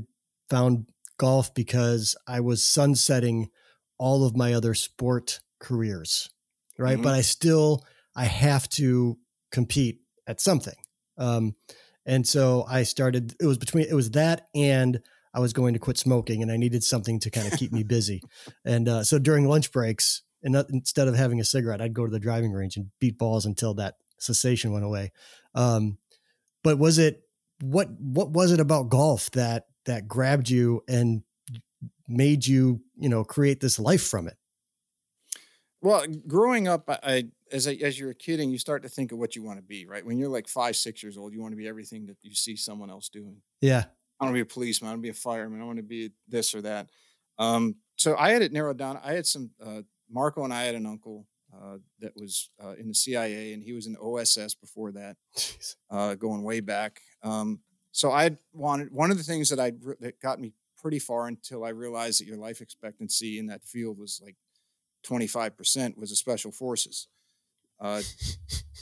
found 0.49 0.85
golf 1.17 1.53
because 1.53 2.15
I 2.27 2.39
was 2.39 2.65
sunsetting 2.65 3.49
all 3.97 4.25
of 4.25 4.35
my 4.35 4.53
other 4.53 4.73
sport 4.73 5.41
careers, 5.59 6.29
right? 6.77 6.97
Mhm. 6.97 7.03
But 7.03 7.13
I 7.13 7.21
still 7.21 7.85
I 8.15 8.25
have 8.25 8.69
to 8.69 9.17
compete 9.51 10.01
at 10.27 10.39
something, 10.39 10.75
um, 11.17 11.55
and 12.05 12.27
so 12.27 12.65
I 12.67 12.83
started. 12.83 13.35
It 13.39 13.45
was 13.45 13.57
between 13.57 13.85
it 13.89 13.93
was 13.93 14.11
that 14.11 14.47
and 14.53 14.99
I 15.33 15.39
was 15.39 15.53
going 15.53 15.73
to 15.73 15.79
quit 15.79 15.97
smoking, 15.97 16.41
and 16.41 16.51
I 16.51 16.57
needed 16.57 16.83
something 16.83 17.19
to 17.21 17.29
kind 17.29 17.51
of 17.51 17.57
keep 17.59 17.71
me 17.71 17.83
busy, 17.83 18.21
and 18.65 18.87
uh, 18.87 19.03
so 19.03 19.19
during 19.19 19.47
lunch 19.47 19.71
breaks 19.71 20.23
and 20.43 20.55
instead 20.69 21.07
of 21.07 21.15
having 21.15 21.39
a 21.39 21.45
cigarette, 21.45 21.81
I'd 21.81 21.93
go 21.93 22.05
to 22.05 22.11
the 22.11 22.19
driving 22.19 22.51
range 22.51 22.77
and 22.77 22.87
beat 22.99 23.17
balls 23.17 23.45
until 23.45 23.73
that 23.75 23.95
cessation 24.19 24.71
went 24.71 24.85
away. 24.85 25.11
Um, 25.53 25.97
but 26.63 26.77
was 26.77 26.97
it 26.97 27.23
what 27.61 27.89
what 27.99 28.31
was 28.31 28.51
it 28.51 28.59
about 28.59 28.89
golf 28.89 29.29
that 29.31 29.65
that 29.85 30.07
grabbed 30.07 30.49
you 30.49 30.83
and 30.87 31.23
made 32.07 32.45
you 32.47 32.81
you 32.97 33.09
know 33.09 33.23
create 33.23 33.59
this 33.59 33.79
life 33.79 34.03
from 34.03 34.27
it? 34.27 34.37
Well, 35.81 36.05
growing 36.27 36.67
up, 36.67 36.89
I, 36.89 36.99
I 37.03 37.23
as 37.51 37.67
a, 37.67 37.77
as 37.81 37.99
you're 37.99 38.11
a 38.11 38.15
kid 38.15 38.39
and 38.39 38.51
you 38.51 38.57
start 38.57 38.83
to 38.83 38.89
think 38.89 39.11
of 39.11 39.17
what 39.17 39.35
you 39.35 39.43
want 39.43 39.57
to 39.57 39.63
be. 39.63 39.85
Right 39.85 40.05
when 40.05 40.17
you're 40.17 40.29
like 40.29 40.47
five, 40.47 40.75
six 40.75 41.01
years 41.01 41.17
old, 41.17 41.33
you 41.33 41.41
want 41.41 41.53
to 41.53 41.57
be 41.57 41.67
everything 41.67 42.05
that 42.07 42.17
you 42.21 42.33
see 42.35 42.55
someone 42.55 42.89
else 42.89 43.09
doing. 43.09 43.37
Yeah, 43.61 43.85
I 44.19 44.25
want 44.25 44.33
to 44.33 44.37
be 44.37 44.41
a 44.41 44.45
policeman. 44.45 44.89
I 44.89 44.91
want 44.91 44.99
to 44.99 45.03
be 45.03 45.09
a 45.09 45.13
fireman. 45.13 45.61
I 45.61 45.65
want 45.65 45.77
to 45.77 45.83
be 45.83 46.11
this 46.27 46.53
or 46.53 46.61
that. 46.63 46.89
Um, 47.37 47.75
so 47.95 48.15
I 48.17 48.31
had 48.31 48.41
it 48.41 48.51
narrowed 48.51 48.77
down. 48.77 48.99
I 49.03 49.13
had 49.13 49.25
some. 49.25 49.51
Uh, 49.63 49.81
Marco 50.11 50.43
and 50.43 50.53
I 50.53 50.63
had 50.63 50.75
an 50.75 50.87
uncle 50.87 51.27
uh, 51.53 51.77
that 51.99 52.13
was 52.15 52.49
uh, 52.63 52.73
in 52.79 52.87
the 52.87 52.93
CIA, 52.93 53.53
and 53.53 53.63
he 53.63 53.73
was 53.73 53.87
in 53.87 53.95
OSS 53.97 54.55
before 54.55 54.91
that, 54.91 55.17
uh, 55.91 56.15
going 56.15 56.43
way 56.43 56.59
back. 56.59 57.01
Um, 57.23 57.59
so 57.91 58.11
I 58.11 58.37
wanted 58.53 58.91
one 58.91 59.11
of 59.11 59.17
the 59.17 59.23
things 59.23 59.49
that 59.49 59.59
I 59.59 59.71
that 59.99 60.19
got 60.21 60.39
me 60.39 60.53
pretty 60.77 60.99
far 60.99 61.27
until 61.27 61.63
I 61.65 61.69
realized 61.69 62.21
that 62.21 62.27
your 62.27 62.37
life 62.37 62.61
expectancy 62.61 63.39
in 63.39 63.47
that 63.47 63.63
field 63.63 63.97
was 63.97 64.21
like 64.23 64.35
twenty 65.03 65.27
five 65.27 65.57
percent 65.57 65.97
was 65.97 66.09
the 66.09 66.15
special 66.15 66.51
forces. 66.51 67.07
Uh, 67.79 68.01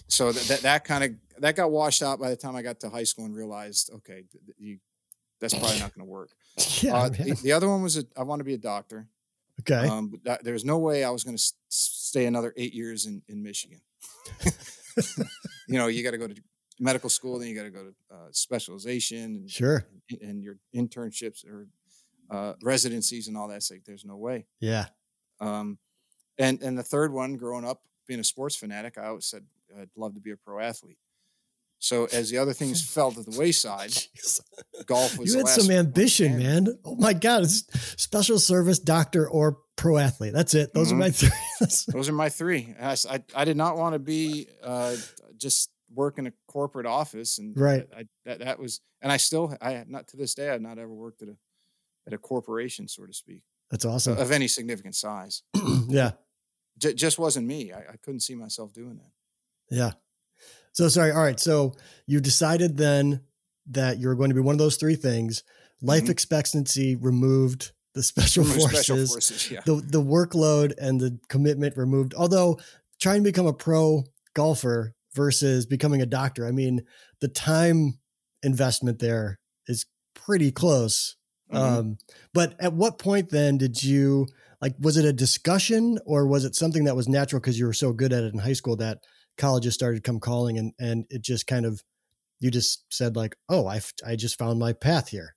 so 0.07 0.31
that 0.31 0.43
that, 0.47 0.59
that 0.61 0.83
kind 0.83 1.03
of 1.03 1.11
that 1.39 1.55
got 1.55 1.71
washed 1.71 2.01
out 2.01 2.19
by 2.19 2.29
the 2.29 2.35
time 2.35 2.55
I 2.55 2.61
got 2.61 2.79
to 2.81 2.89
high 2.89 3.03
school 3.03 3.25
and 3.25 3.35
realized, 3.35 3.91
okay, 3.93 4.23
you, 4.57 4.79
that's 5.39 5.53
probably 5.53 5.79
not 5.79 5.93
going 5.93 6.05
to 6.05 6.11
work. 6.11 6.31
yeah. 6.81 6.95
uh, 6.95 7.09
the, 7.09 7.39
the 7.43 7.51
other 7.51 7.69
one 7.69 7.83
was 7.83 7.97
a, 7.97 8.03
I 8.15 8.23
want 8.23 8.39
to 8.39 8.43
be 8.43 8.53
a 8.53 8.57
doctor. 8.57 9.07
okay. 9.61 9.87
Um, 9.87 10.09
but 10.09 10.23
that, 10.23 10.43
there's 10.43 10.65
no 10.65 10.77
way 10.79 11.03
I 11.03 11.09
was 11.09 11.23
going 11.23 11.37
to 11.37 11.41
s- 11.41 11.53
stay 11.69 12.25
another 12.25 12.53
eight 12.57 12.73
years 12.73 13.05
in, 13.05 13.21
in 13.27 13.43
Michigan. 13.43 13.81
you 15.67 15.77
know, 15.77 15.87
you 15.87 16.03
got 16.03 16.11
to 16.11 16.17
go 16.17 16.27
to 16.27 16.35
medical 16.79 17.09
school, 17.09 17.39
then 17.39 17.49
you 17.49 17.55
got 17.55 17.63
to 17.63 17.69
go 17.69 17.83
to 17.83 18.15
uh, 18.15 18.27
specialization 18.31 19.23
and, 19.23 19.49
sure. 19.49 19.85
and, 20.09 20.21
and 20.21 20.43
your 20.43 20.57
internships 20.75 21.45
or 21.45 21.67
uh, 22.29 22.53
residencies 22.63 23.27
and 23.27 23.37
all 23.37 23.47
that. 23.47 23.57
It's 23.57 23.71
like, 23.71 23.83
there's 23.85 24.05
no 24.05 24.17
way. 24.17 24.45
Yeah. 24.59 24.85
Um, 25.39 25.77
and 26.37 26.61
and 26.61 26.77
the 26.77 26.83
third 26.83 27.11
one, 27.11 27.35
growing 27.37 27.65
up 27.65 27.81
being 28.07 28.19
a 28.19 28.23
sports 28.23 28.55
fanatic, 28.55 28.97
I 28.97 29.07
always 29.07 29.25
said 29.25 29.43
I'd 29.79 29.89
love 29.95 30.13
to 30.15 30.19
be 30.21 30.31
a 30.31 30.37
pro 30.37 30.59
athlete. 30.59 30.97
So 31.79 32.05
as 32.13 32.29
the 32.29 32.37
other 32.37 32.53
things 32.53 32.83
fell 32.87 33.11
to 33.11 33.21
the 33.23 33.37
wayside, 33.37 33.93
golf 34.85 35.17
was 35.17 35.31
You 35.31 35.39
had 35.39 35.47
some 35.47 35.69
ambition, 35.71 36.39
standing. 36.39 36.63
man. 36.65 36.79
Oh 36.85 36.95
my 36.95 37.13
god, 37.13 37.43
it's 37.43 37.63
special 38.01 38.39
service, 38.39 38.79
doctor, 38.79 39.29
or 39.29 39.59
pro 39.75 39.97
athlete. 39.97 40.33
That's 40.33 40.53
it. 40.53 40.73
Those 40.73 40.89
Mhm. 40.89 40.93
are 40.93 40.95
my 40.95 41.09
three. 41.11 41.29
Those 41.93 42.09
are 42.09 42.13
my 42.13 42.29
three. 42.29 42.73
I 42.79 42.91
I, 42.91 42.95
I, 43.15 43.23
I 43.35 43.45
did 43.45 43.57
not 43.57 43.77
want 43.77 43.93
to 43.93 43.99
be 43.99 44.47
uh, 44.63 44.95
just 45.37 45.69
work 45.93 46.17
in 46.17 46.27
a 46.27 46.33
corporate 46.47 46.85
office, 46.85 47.37
and 47.37 47.57
Right. 47.57 47.87
I, 47.95 48.07
that 48.25 48.39
that 48.39 48.59
was, 48.59 48.81
and 49.01 49.11
I 49.11 49.17
still, 49.17 49.55
I 49.61 49.83
not 49.87 50.07
to 50.09 50.17
this 50.17 50.33
day, 50.33 50.49
I've 50.49 50.61
not 50.61 50.77
ever 50.79 50.93
worked 50.93 51.21
at 51.21 51.29
a 51.29 51.37
at 52.07 52.13
a 52.13 52.17
corporation, 52.17 52.87
so 52.87 53.05
to 53.05 53.13
speak, 53.13 53.41
That's 53.69 53.83
awesome. 53.85 54.17
of 54.17 54.31
any 54.31 54.47
significant 54.47 54.95
size. 54.95 55.43
yeah. 55.89 56.11
J- 56.77 56.93
just 56.93 57.17
wasn't 57.19 57.47
me. 57.47 57.71
I, 57.71 57.79
I 57.79 57.95
couldn't 58.03 58.21
see 58.21 58.35
myself 58.35 58.73
doing 58.73 58.97
that. 58.97 59.75
Yeah. 59.75 59.91
So 60.73 60.87
sorry. 60.89 61.11
All 61.11 61.21
right. 61.23 61.39
So 61.39 61.73
you 62.05 62.19
decided 62.21 62.77
then 62.77 63.21
that 63.71 63.99
you're 63.99 64.15
going 64.15 64.29
to 64.29 64.35
be 64.35 64.41
one 64.41 64.53
of 64.53 64.59
those 64.59 64.77
three 64.77 64.95
things, 64.95 65.43
life 65.81 66.05
Mhm. 66.05 66.09
expectancy 66.09 66.95
removed, 66.95 67.71
the 67.93 68.03
special 68.03 68.43
the 68.43 68.53
forces, 68.53 68.71
special 68.79 69.07
forces, 69.07 69.51
yeah. 69.51 69.61
the 69.65 69.75
the 69.75 70.01
workload 70.01 70.73
and 70.79 71.01
the 71.01 71.19
commitment 71.29 71.75
removed. 71.77 72.13
Although 72.13 72.59
trying 73.01 73.21
to 73.23 73.29
become 73.29 73.47
a 73.47 73.53
pro 73.53 74.03
golfer 74.35 74.93
versus 75.13 75.65
becoming 75.65 76.01
a 76.01 76.05
doctor, 76.05 76.45
I 76.47 76.51
mean, 76.51 76.85
the 77.21 77.27
time 77.27 77.99
investment 78.43 78.99
there 78.99 79.39
is 79.67 79.85
pretty 80.13 80.51
close. 80.51 81.15
Mhm. 81.51 81.57
Um, 81.57 81.97
but 82.33 82.55
at 82.59 82.73
what 82.73 82.99
point 82.99 83.29
then 83.31 83.57
did 83.57 83.81
you 83.81 84.27
like? 84.61 84.75
Was 84.79 84.97
it 84.97 85.05
a 85.05 85.13
discussion 85.13 85.99
or 86.05 86.27
was 86.27 86.45
it 86.45 86.55
something 86.55 86.85
that 86.85 86.95
was 86.95 87.07
natural 87.07 87.39
because 87.39 87.59
you 87.59 87.65
were 87.65 87.73
so 87.73 87.93
good 87.93 88.13
at 88.13 88.23
it 88.23 88.33
in 88.33 88.39
high 88.39 88.53
school 88.53 88.75
that 88.77 88.99
colleges 89.37 89.73
started 89.73 90.03
come 90.03 90.19
calling 90.19 90.57
and 90.57 90.73
and 90.79 91.05
it 91.09 91.21
just 91.21 91.47
kind 91.47 91.65
of 91.65 91.83
you 92.39 92.51
just 92.51 92.85
said 92.93 93.15
like, 93.15 93.35
oh, 93.49 93.67
I 93.67 93.81
I 94.05 94.15
just 94.15 94.37
found 94.37 94.59
my 94.59 94.73
path 94.73 95.09
here. 95.09 95.35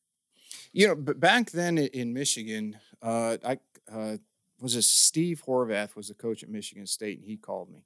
You 0.73 0.89
know, 0.89 0.95
but 0.95 1.19
back 1.19 1.51
then 1.51 1.79
in 1.79 2.13
Michigan, 2.13 2.79
uh, 3.03 3.39
I 3.45 3.59
uh, 3.93 4.19
was 4.61 4.77
a 4.77 4.83
Steve 4.83 5.43
Horvath 5.47 5.97
was 5.97 6.09
the 6.09 6.15
coach 6.15 6.43
at 6.43 6.49
Michigan 6.49 6.87
State, 6.87 7.19
and 7.19 7.27
he 7.27 7.37
called 7.37 7.71
me, 7.71 7.85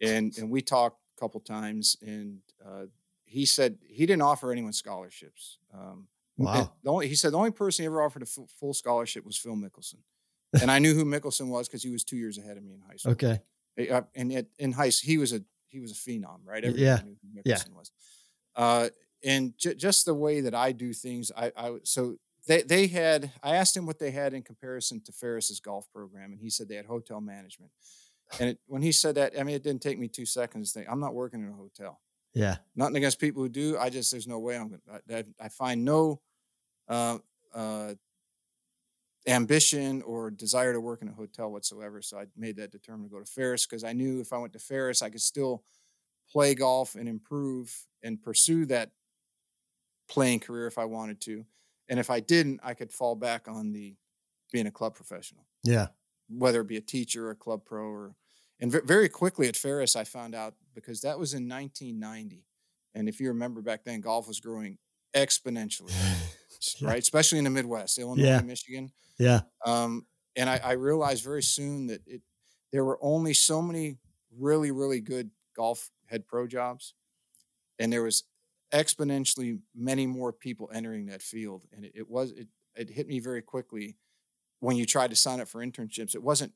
and 0.00 0.36
and 0.38 0.50
we 0.50 0.60
talked 0.60 1.00
a 1.16 1.20
couple 1.20 1.40
times, 1.40 1.96
and 2.02 2.40
uh, 2.64 2.86
he 3.24 3.46
said 3.46 3.78
he 3.88 4.06
didn't 4.06 4.22
offer 4.22 4.52
anyone 4.52 4.72
scholarships. 4.72 5.58
Um, 5.72 6.08
Wow. 6.38 6.72
The 6.84 6.90
only, 6.90 7.08
he 7.08 7.16
said 7.16 7.32
the 7.32 7.36
only 7.36 7.50
person 7.50 7.82
he 7.82 7.86
ever 7.86 8.00
offered 8.00 8.22
a 8.22 8.26
full 8.26 8.72
scholarship 8.72 9.26
was 9.26 9.36
Phil 9.36 9.56
Mickelson, 9.56 9.98
and 10.60 10.70
I 10.70 10.78
knew 10.78 10.94
who 10.94 11.04
Mickelson 11.04 11.48
was 11.48 11.68
because 11.68 11.82
he 11.82 11.90
was 11.90 12.04
two 12.04 12.16
years 12.16 12.38
ahead 12.38 12.56
of 12.56 12.62
me 12.62 12.72
in 12.74 12.80
high 12.80 12.96
school. 12.96 13.12
Okay. 13.12 13.40
Eh, 13.76 13.88
uh, 13.90 14.02
and 14.14 14.32
at, 14.32 14.46
in 14.58 14.72
high 14.72 14.90
school, 14.90 15.08
he 15.10 15.18
was 15.18 15.32
a 15.32 15.42
he 15.68 15.80
was 15.80 15.92
a 15.92 15.94
phenom, 15.94 16.40
right? 16.44 16.64
Everybody 16.64 16.82
Yeah. 16.82 17.00
knew 17.04 17.16
who 17.34 17.42
Yeah. 17.44 17.58
Was. 17.76 17.90
Uh, 18.56 18.88
and 19.24 19.56
ju- 19.58 19.74
just 19.74 20.04
the 20.06 20.14
way 20.14 20.40
that 20.40 20.54
I 20.54 20.72
do 20.72 20.92
things, 20.92 21.30
I 21.36 21.52
so 21.84 22.16
they 22.46 22.62
they 22.62 22.86
had. 22.86 23.30
I 23.42 23.56
asked 23.56 23.76
him 23.76 23.84
what 23.86 23.98
they 23.98 24.10
had 24.10 24.32
in 24.32 24.42
comparison 24.42 25.00
to 25.02 25.12
Ferris's 25.12 25.60
golf 25.60 25.86
program, 25.92 26.32
and 26.32 26.40
he 26.40 26.48
said 26.50 26.68
they 26.68 26.76
had 26.76 26.86
hotel 26.86 27.20
management. 27.20 27.72
And 28.40 28.50
it, 28.50 28.58
when 28.66 28.82
he 28.82 28.92
said 28.92 29.14
that, 29.16 29.38
I 29.38 29.42
mean, 29.42 29.54
it 29.54 29.62
didn't 29.62 29.82
take 29.82 29.98
me 29.98 30.06
two 30.08 30.26
seconds 30.26 30.72
to 30.72 30.78
think, 30.80 30.90
I'm 30.90 31.00
not 31.00 31.14
working 31.14 31.42
in 31.42 31.48
a 31.48 31.52
hotel. 31.54 32.00
Yeah. 32.34 32.56
Nothing 32.76 32.96
against 32.96 33.18
people 33.18 33.42
who 33.42 33.48
do. 33.48 33.76
I 33.78 33.88
just 33.90 34.10
there's 34.10 34.26
no 34.26 34.38
way 34.38 34.56
I'm 34.56 34.68
gonna. 34.68 35.00
I, 35.10 35.14
I, 35.16 35.24
I 35.46 35.48
find 35.48 35.84
no 35.84 36.20
uh, 36.88 37.18
uh, 37.54 37.94
ambition 39.28 40.02
or 40.02 40.30
desire 40.30 40.72
to 40.72 40.80
work 40.80 41.02
in 41.02 41.08
a 41.08 41.12
hotel 41.12 41.50
whatsoever. 41.52 42.00
So 42.02 42.18
I 42.18 42.24
made 42.36 42.56
that 42.56 42.72
determined 42.72 43.10
to 43.10 43.14
go 43.14 43.20
to 43.22 43.30
Ferris 43.30 43.66
because 43.66 43.84
I 43.84 43.92
knew 43.92 44.20
if 44.20 44.32
I 44.32 44.38
went 44.38 44.52
to 44.54 44.58
Ferris, 44.58 45.02
I 45.02 45.10
could 45.10 45.20
still 45.20 45.62
play 46.30 46.54
golf 46.54 46.94
and 46.94 47.08
improve 47.08 47.86
and 48.02 48.20
pursue 48.22 48.64
that 48.66 48.90
playing 50.08 50.40
career 50.40 50.66
if 50.66 50.78
I 50.78 50.84
wanted 50.86 51.20
to. 51.22 51.44
And 51.88 52.00
if 52.00 52.10
I 52.10 52.20
didn't, 52.20 52.60
I 52.62 52.74
could 52.74 52.90
fall 52.92 53.14
back 53.14 53.48
on 53.48 53.72
the 53.72 53.96
being 54.52 54.66
a 54.66 54.70
club 54.70 54.94
professional, 54.94 55.46
Yeah. 55.62 55.88
whether 56.28 56.60
it 56.62 56.66
be 56.68 56.76
a 56.76 56.82
teacher 56.82 57.28
or 57.28 57.30
a 57.30 57.36
club 57.36 57.64
pro 57.64 57.84
or. 57.84 58.14
And 58.60 58.72
ve- 58.72 58.80
very 58.84 59.08
quickly 59.08 59.46
at 59.48 59.56
Ferris, 59.56 59.94
I 59.94 60.04
found 60.04 60.34
out 60.34 60.54
because 60.74 61.02
that 61.02 61.18
was 61.18 61.32
in 61.34 61.46
1990. 61.48 62.44
And 62.94 63.08
if 63.08 63.20
you 63.20 63.28
remember 63.28 63.60
back 63.62 63.84
then, 63.84 64.00
golf 64.00 64.26
was 64.26 64.40
growing 64.40 64.78
exponentially, 65.14 65.92
Yeah. 66.78 66.88
right? 66.88 66.98
Especially 66.98 67.38
in 67.38 67.44
the 67.44 67.50
Midwest, 67.50 67.98
Illinois, 67.98 68.24
Yeah. 68.24 68.40
Michigan. 68.40 68.90
Yeah. 69.18 69.40
Um, 69.64 70.06
and 70.36 70.48
I, 70.48 70.60
I 70.62 70.72
realized 70.72 71.24
very 71.24 71.42
soon 71.42 71.88
that 71.88 72.02
it 72.06 72.22
there 72.72 72.84
were 72.84 72.98
only 73.00 73.34
so 73.34 73.62
many 73.62 73.98
really, 74.36 74.70
really 74.70 75.00
good 75.00 75.30
golf 75.56 75.90
head 76.06 76.26
pro 76.26 76.46
jobs, 76.46 76.94
and 77.78 77.92
there 77.92 78.02
was 78.02 78.24
exponentially 78.72 79.58
many 79.74 80.06
more 80.06 80.32
people 80.32 80.70
entering 80.72 81.06
that 81.06 81.22
field. 81.22 81.62
And 81.74 81.84
it, 81.84 81.92
it 81.94 82.10
was 82.10 82.32
it 82.32 82.48
it 82.76 82.90
hit 82.90 83.08
me 83.08 83.18
very 83.18 83.42
quickly 83.42 83.96
when 84.60 84.76
you 84.76 84.86
tried 84.86 85.10
to 85.10 85.16
sign 85.16 85.40
up 85.40 85.48
for 85.48 85.64
internships. 85.64 86.14
It 86.14 86.22
wasn't 86.22 86.52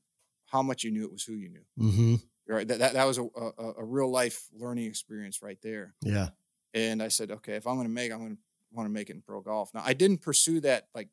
how 0.46 0.62
much 0.62 0.84
you 0.84 0.90
knew; 0.90 1.04
it 1.04 1.12
was 1.12 1.24
who 1.24 1.34
you 1.34 1.48
knew. 1.48 1.64
Mm-hmm. 1.78 2.14
Right? 2.46 2.68
That 2.68 2.78
that, 2.78 2.92
that 2.94 3.06
was 3.06 3.18
a, 3.18 3.22
a 3.24 3.72
a 3.78 3.84
real 3.84 4.10
life 4.10 4.48
learning 4.54 4.86
experience 4.86 5.42
right 5.42 5.58
there. 5.62 5.94
Yeah. 6.02 6.28
And 6.74 7.02
I 7.02 7.08
said, 7.08 7.30
okay, 7.30 7.54
if 7.54 7.66
I'm 7.66 7.74
going 7.74 7.86
to 7.86 7.92
make, 7.92 8.12
I'm 8.12 8.18
going 8.20 8.36
to 8.36 8.42
want 8.72 8.86
to 8.86 8.92
make 8.92 9.10
it 9.10 9.14
in 9.14 9.22
pro 9.22 9.40
golf. 9.40 9.72
Now, 9.74 9.82
I 9.84 9.92
didn't 9.94 10.18
pursue 10.22 10.60
that 10.60 10.88
like 10.94 11.08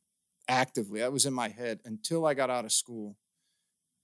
actively. 0.48 1.00
That 1.02 1.12
was 1.12 1.26
in 1.26 1.34
my 1.34 1.50
head 1.50 1.80
until 1.86 2.26
I 2.26 2.34
got 2.34 2.50
out 2.50 2.66
of 2.66 2.72
school 2.72 3.16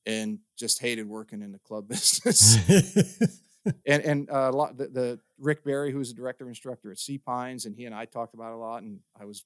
and 0.05 0.39
just 0.57 0.79
hated 0.79 1.07
working 1.07 1.41
in 1.41 1.51
the 1.51 1.59
club 1.59 1.87
business. 1.89 2.57
and 3.85 4.03
and 4.03 4.29
uh, 4.29 4.49
a 4.51 4.55
lot 4.55 4.77
the, 4.77 4.87
the 4.87 5.19
Rick 5.39 5.63
Barry, 5.63 5.91
who 5.91 5.97
was 5.97 6.09
the 6.09 6.15
director 6.15 6.47
instructor 6.47 6.91
at 6.91 6.99
Sea 6.99 7.17
Pines, 7.17 7.65
and 7.65 7.75
he 7.75 7.85
and 7.85 7.95
I 7.95 8.05
talked 8.05 8.33
about 8.33 8.51
it 8.51 8.55
a 8.55 8.57
lot. 8.57 8.83
And 8.83 8.99
I 9.19 9.25
was 9.25 9.43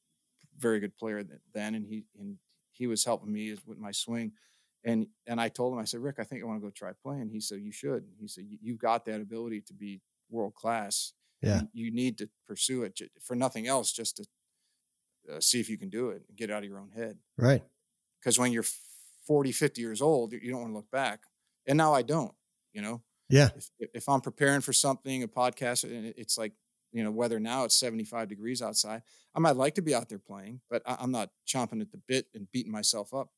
a 0.58 0.62
very 0.62 0.80
good 0.80 0.98
player 0.98 1.24
then, 1.54 1.76
and 1.76 1.86
he 1.86 2.04
and 2.20 2.38
he 2.72 2.88
was 2.88 3.04
helping 3.06 3.32
me 3.32 3.56
with 3.66 3.78
my 3.78 3.92
swing. 3.92 4.34
And 4.86 5.08
and 5.28 5.40
I 5.42 5.50
told 5.50 5.74
him, 5.74 5.80
I 5.80 5.86
said, 5.86 6.00
Rick, 6.02 6.18
I 6.20 6.24
think 6.24 6.42
I 6.42 6.46
want 6.46 6.62
to 6.62 6.66
go 6.66 6.72
try 6.72 6.92
playing. 7.04 7.30
He 7.30 7.40
said, 7.42 7.60
You 7.62 7.72
should. 7.72 8.06
He 8.20 8.28
said, 8.28 8.46
"You- 8.48 8.60
You've 8.62 8.80
got 8.80 9.06
that 9.06 9.22
ability 9.22 9.62
to 9.62 9.74
be 9.74 10.02
world 10.30 10.56
class. 10.56 11.14
Yeah. 11.42 11.62
You, 11.74 11.86
you 11.86 11.92
need 11.92 12.18
to 12.20 12.30
pursue 12.48 12.84
it 12.84 13.00
for 13.22 13.36
nothing 13.36 13.68
else, 13.68 13.92
just 13.92 14.18
to 14.18 14.26
uh, 15.34 15.40
see 15.40 15.60
if 15.60 15.70
you 15.70 15.78
can 15.78 15.90
do 15.90 16.10
it 16.10 16.24
and 16.28 16.38
get 16.38 16.50
out 16.52 16.64
of 16.64 16.70
your 16.70 16.80
own 16.80 16.92
head. 16.92 17.18
right. 17.38 17.64
Because 18.20 18.38
when 18.38 18.52
you're 18.52 18.66
40, 19.28 19.52
50 19.54 19.80
years 19.80 20.02
old, 20.02 20.34
you 20.34 20.52
don't 20.52 20.60
want 20.62 20.72
to 20.72 20.76
look 20.76 20.92
back. 20.92 21.22
And 21.68 21.78
now 21.78 21.94
I 21.94 22.02
don't, 22.02 22.34
you 22.74 22.82
know 22.82 23.02
Yeah. 23.30 23.50
if, 23.56 23.70
if 23.94 24.10
I'm 24.10 24.20
preparing 24.22 24.60
for 24.62 24.74
something, 24.74 25.24
a 25.24 25.28
podcast, 25.28 25.84
and 25.86 26.14
it's 26.18 26.38
like, 26.38 26.52
you 26.92 27.04
know, 27.04 27.12
whether 27.12 27.40
now 27.40 27.64
it's 27.66 27.76
75 27.76 28.28
degrees 28.28 28.62
outside, 28.62 29.04
I 29.36 29.40
might 29.40 29.56
like 29.56 29.76
to 29.76 29.82
be 29.82 29.94
out 29.96 30.10
there 30.10 30.20
playing, 30.20 30.60
but 30.70 30.82
I, 30.86 30.98
I'm 31.00 31.12
not 31.12 31.30
chomping 31.48 31.80
at 31.82 31.92
the 31.92 32.02
bit 32.08 32.26
and 32.34 32.52
beating 32.52 32.72
myself 32.72 33.14
up. 33.14 33.30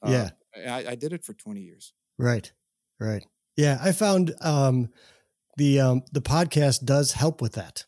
Uh, 0.00 0.10
Yeah. 0.10 0.30
I, 0.72 0.92
I 0.92 0.94
did 0.94 1.12
it 1.12 1.24
for 1.24 1.34
20 1.34 1.60
years. 1.60 1.92
Right. 2.16 2.50
Right. 3.00 3.26
Yeah. 3.56 3.78
I 3.82 3.90
found 3.92 4.34
um 4.40 4.88
the 5.56 5.80
um 5.80 6.02
the 6.12 6.22
podcast 6.22 6.84
does 6.84 7.12
help 7.12 7.40
with 7.40 7.52
that. 7.54 7.84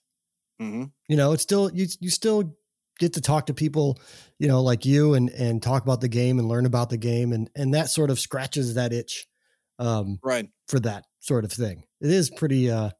hmm 0.60 0.84
You 1.08 1.16
know, 1.16 1.32
it's 1.32 1.42
still 1.42 1.70
you 1.72 1.86
you 2.00 2.10
still 2.10 2.56
get 2.98 3.12
to 3.14 3.20
talk 3.20 3.46
to 3.46 3.54
people, 3.54 3.98
you 4.38 4.48
know, 4.48 4.62
like 4.62 4.84
you 4.86 5.14
and 5.14 5.28
and 5.30 5.62
talk 5.62 5.82
about 5.82 6.00
the 6.00 6.08
game 6.08 6.38
and 6.38 6.48
learn 6.48 6.66
about 6.66 6.90
the 6.90 6.96
game 6.96 7.32
and 7.32 7.50
and 7.54 7.74
that 7.74 7.88
sort 7.88 8.10
of 8.10 8.18
scratches 8.20 8.74
that 8.74 8.92
itch 8.92 9.26
um 9.78 10.18
Right. 10.22 10.48
for 10.68 10.80
that 10.80 11.04
sort 11.20 11.44
of 11.44 11.52
thing. 11.52 11.84
It 12.00 12.10
is 12.10 12.30
pretty 12.30 12.70
uh 12.70 12.90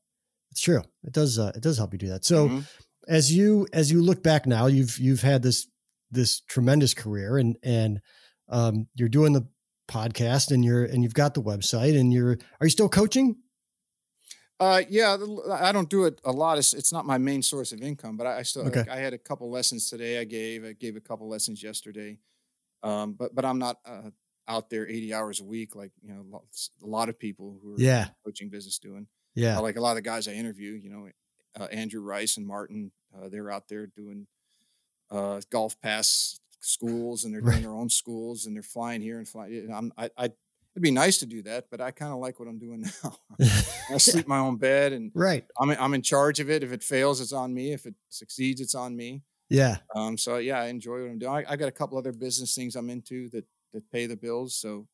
it's 0.53 0.61
true. 0.62 0.83
It 1.05 1.12
does 1.12 1.39
uh, 1.39 1.53
it 1.55 1.62
does 1.62 1.79
help 1.79 1.93
you 1.93 1.99
do 1.99 2.09
that. 2.09 2.25
So 2.25 2.49
Mhm. 2.49 2.67
as 3.09 3.33
you 3.33 3.67
as 3.73 3.91
you 3.93 4.03
look 4.03 4.23
back 4.23 4.47
now, 4.47 4.67
you've 4.67 4.99
you've 4.99 5.23
had 5.23 5.43
this 5.43 5.67
this 6.11 6.41
tremendous 6.41 6.95
career 6.95 7.37
and 7.39 7.57
and 7.62 8.01
um 8.49 8.87
you're 8.95 9.09
doing 9.09 9.33
the 9.33 9.47
podcast 9.89 10.51
and 10.51 10.64
you're 10.64 10.85
and 10.85 11.03
you've 11.03 11.14
got 11.14 11.35
the 11.35 11.43
website 11.43 11.99
and 11.99 12.12
you're 12.12 12.37
are 12.61 12.67
you 12.67 12.71
still 12.71 12.89
coaching? 12.89 13.37
Uh, 14.59 14.83
yeah, 14.89 15.17
I 15.53 15.71
don't 15.73 15.91
do 15.91 16.05
it 16.07 16.21
a 16.25 16.33
lot. 16.33 16.57
It's, 16.57 16.73
it's 16.73 16.93
not 16.93 17.05
my 17.05 17.19
main 17.19 17.43
source 17.43 17.73
of 17.73 17.83
income, 17.83 18.17
but 18.17 18.27
I, 18.27 18.39
I 18.39 18.43
still, 18.43 18.67
Okay. 18.67 18.81
like, 18.81 18.89
I 18.89 18.97
had 18.97 19.13
a 19.13 19.19
couple 19.19 19.51
lessons 19.51 19.91
today. 19.91 20.19
I 20.19 20.25
gave, 20.25 20.65
I 20.65 20.73
gave 20.73 20.97
a 20.97 21.01
couple 21.01 21.29
lessons 21.29 21.63
yesterday. 21.63 22.19
Um, 22.83 23.13
but, 23.13 23.35
but 23.35 23.45
I'm 23.45 23.59
not, 23.59 23.79
uh, 23.85 24.11
out 24.49 24.71
there 24.71 24.89
80 24.89 25.13
hours 25.13 25.41
a 25.41 25.45
week. 25.45 25.75
Like, 25.77 25.91
you 26.01 26.09
know, 26.15 26.25
lots- 26.31 26.71
a 26.83 26.87
lot 26.87 27.09
of 27.11 27.19
people 27.19 27.59
who 27.63 27.73
are 27.73 27.77
in 27.77 27.85
Yeah. 27.85 28.05
the 28.05 28.15
coaching 28.25 28.49
business 28.49 28.79
doing, 28.79 29.09
Yeah. 29.35 29.59
Uh, 29.59 29.63
like 29.63 29.77
a 29.77 29.81
lot 29.81 29.91
of 29.91 29.97
the 29.97 30.03
guys 30.03 30.27
I 30.27 30.33
interview, 30.33 30.73
you 30.73 30.89
know, 30.89 31.09
uh, 31.61 31.65
Andrew 31.65 32.01
Rice 32.01 32.37
and 32.39 32.47
Martin, 32.47 32.93
uh, 33.15 33.29
they're 33.29 33.51
out 33.51 33.69
there 33.69 33.87
doing, 33.87 34.27
uh, 35.11 35.41
golf 35.51 35.79
pass 35.81 36.41
schools 36.61 37.25
and 37.25 37.35
they're 37.35 37.41
doing 37.43 37.53
Right. 37.57 37.63
their 37.63 37.75
own 37.75 37.91
schools 37.91 38.47
and 38.47 38.57
they're 38.57 38.63
flying 38.63 39.03
here 39.03 39.19
and 39.19 39.29
flying. 39.29 39.69
know, 39.69 39.75
I'm, 39.75 39.93
I, 39.99 40.11
I, 40.17 40.31
it'd 40.77 40.83
be 40.83 40.91
nice 40.91 41.16
to 41.16 41.27
do 41.27 41.41
that, 41.41 41.64
but 41.70 41.81
I 41.81 41.91
kind 41.91 42.12
of 42.12 42.18
like 42.18 42.39
what 42.39 42.49
I'm 42.49 42.59
doing 42.59 42.83
now. 43.03 43.16
I 43.91 43.97
sleep 43.97 44.27
in 44.27 44.29
my 44.29 44.39
own 44.39 44.57
bed 44.57 44.93
and 44.93 45.11
right. 45.14 45.43
I'm 45.59 45.70
in, 45.70 45.79
I'm 45.81 45.95
in 45.95 46.03
charge 46.03 46.39
of 46.39 46.51
it. 46.51 46.62
If 46.62 46.70
it 46.70 46.83
fails, 46.83 47.22
it's 47.22 47.33
on 47.33 47.55
me. 47.55 47.72
If 47.72 47.87
it 47.87 47.95
succeeds, 48.11 48.61
it's 48.61 48.74
on 48.74 48.95
me. 48.95 49.22
Yeah. 49.49 49.79
Um, 49.95 50.18
so 50.18 50.37
yeah, 50.37 50.61
I 50.61 50.66
enjoy 50.66 51.01
what 51.01 51.11
I'm 51.11 51.18
doing. 51.18 51.33
I, 51.33 51.53
I 51.53 51.57
got 51.57 51.68
a 51.68 51.72
couple 51.72 51.97
other 51.97 52.12
business 52.12 52.55
things 52.55 52.77
I'm 52.77 52.91
into 52.91 53.31
that 53.31 53.47
that 53.72 53.91
pay 53.91 54.05
the 54.05 54.16
bills. 54.16 54.55
So 54.55 54.87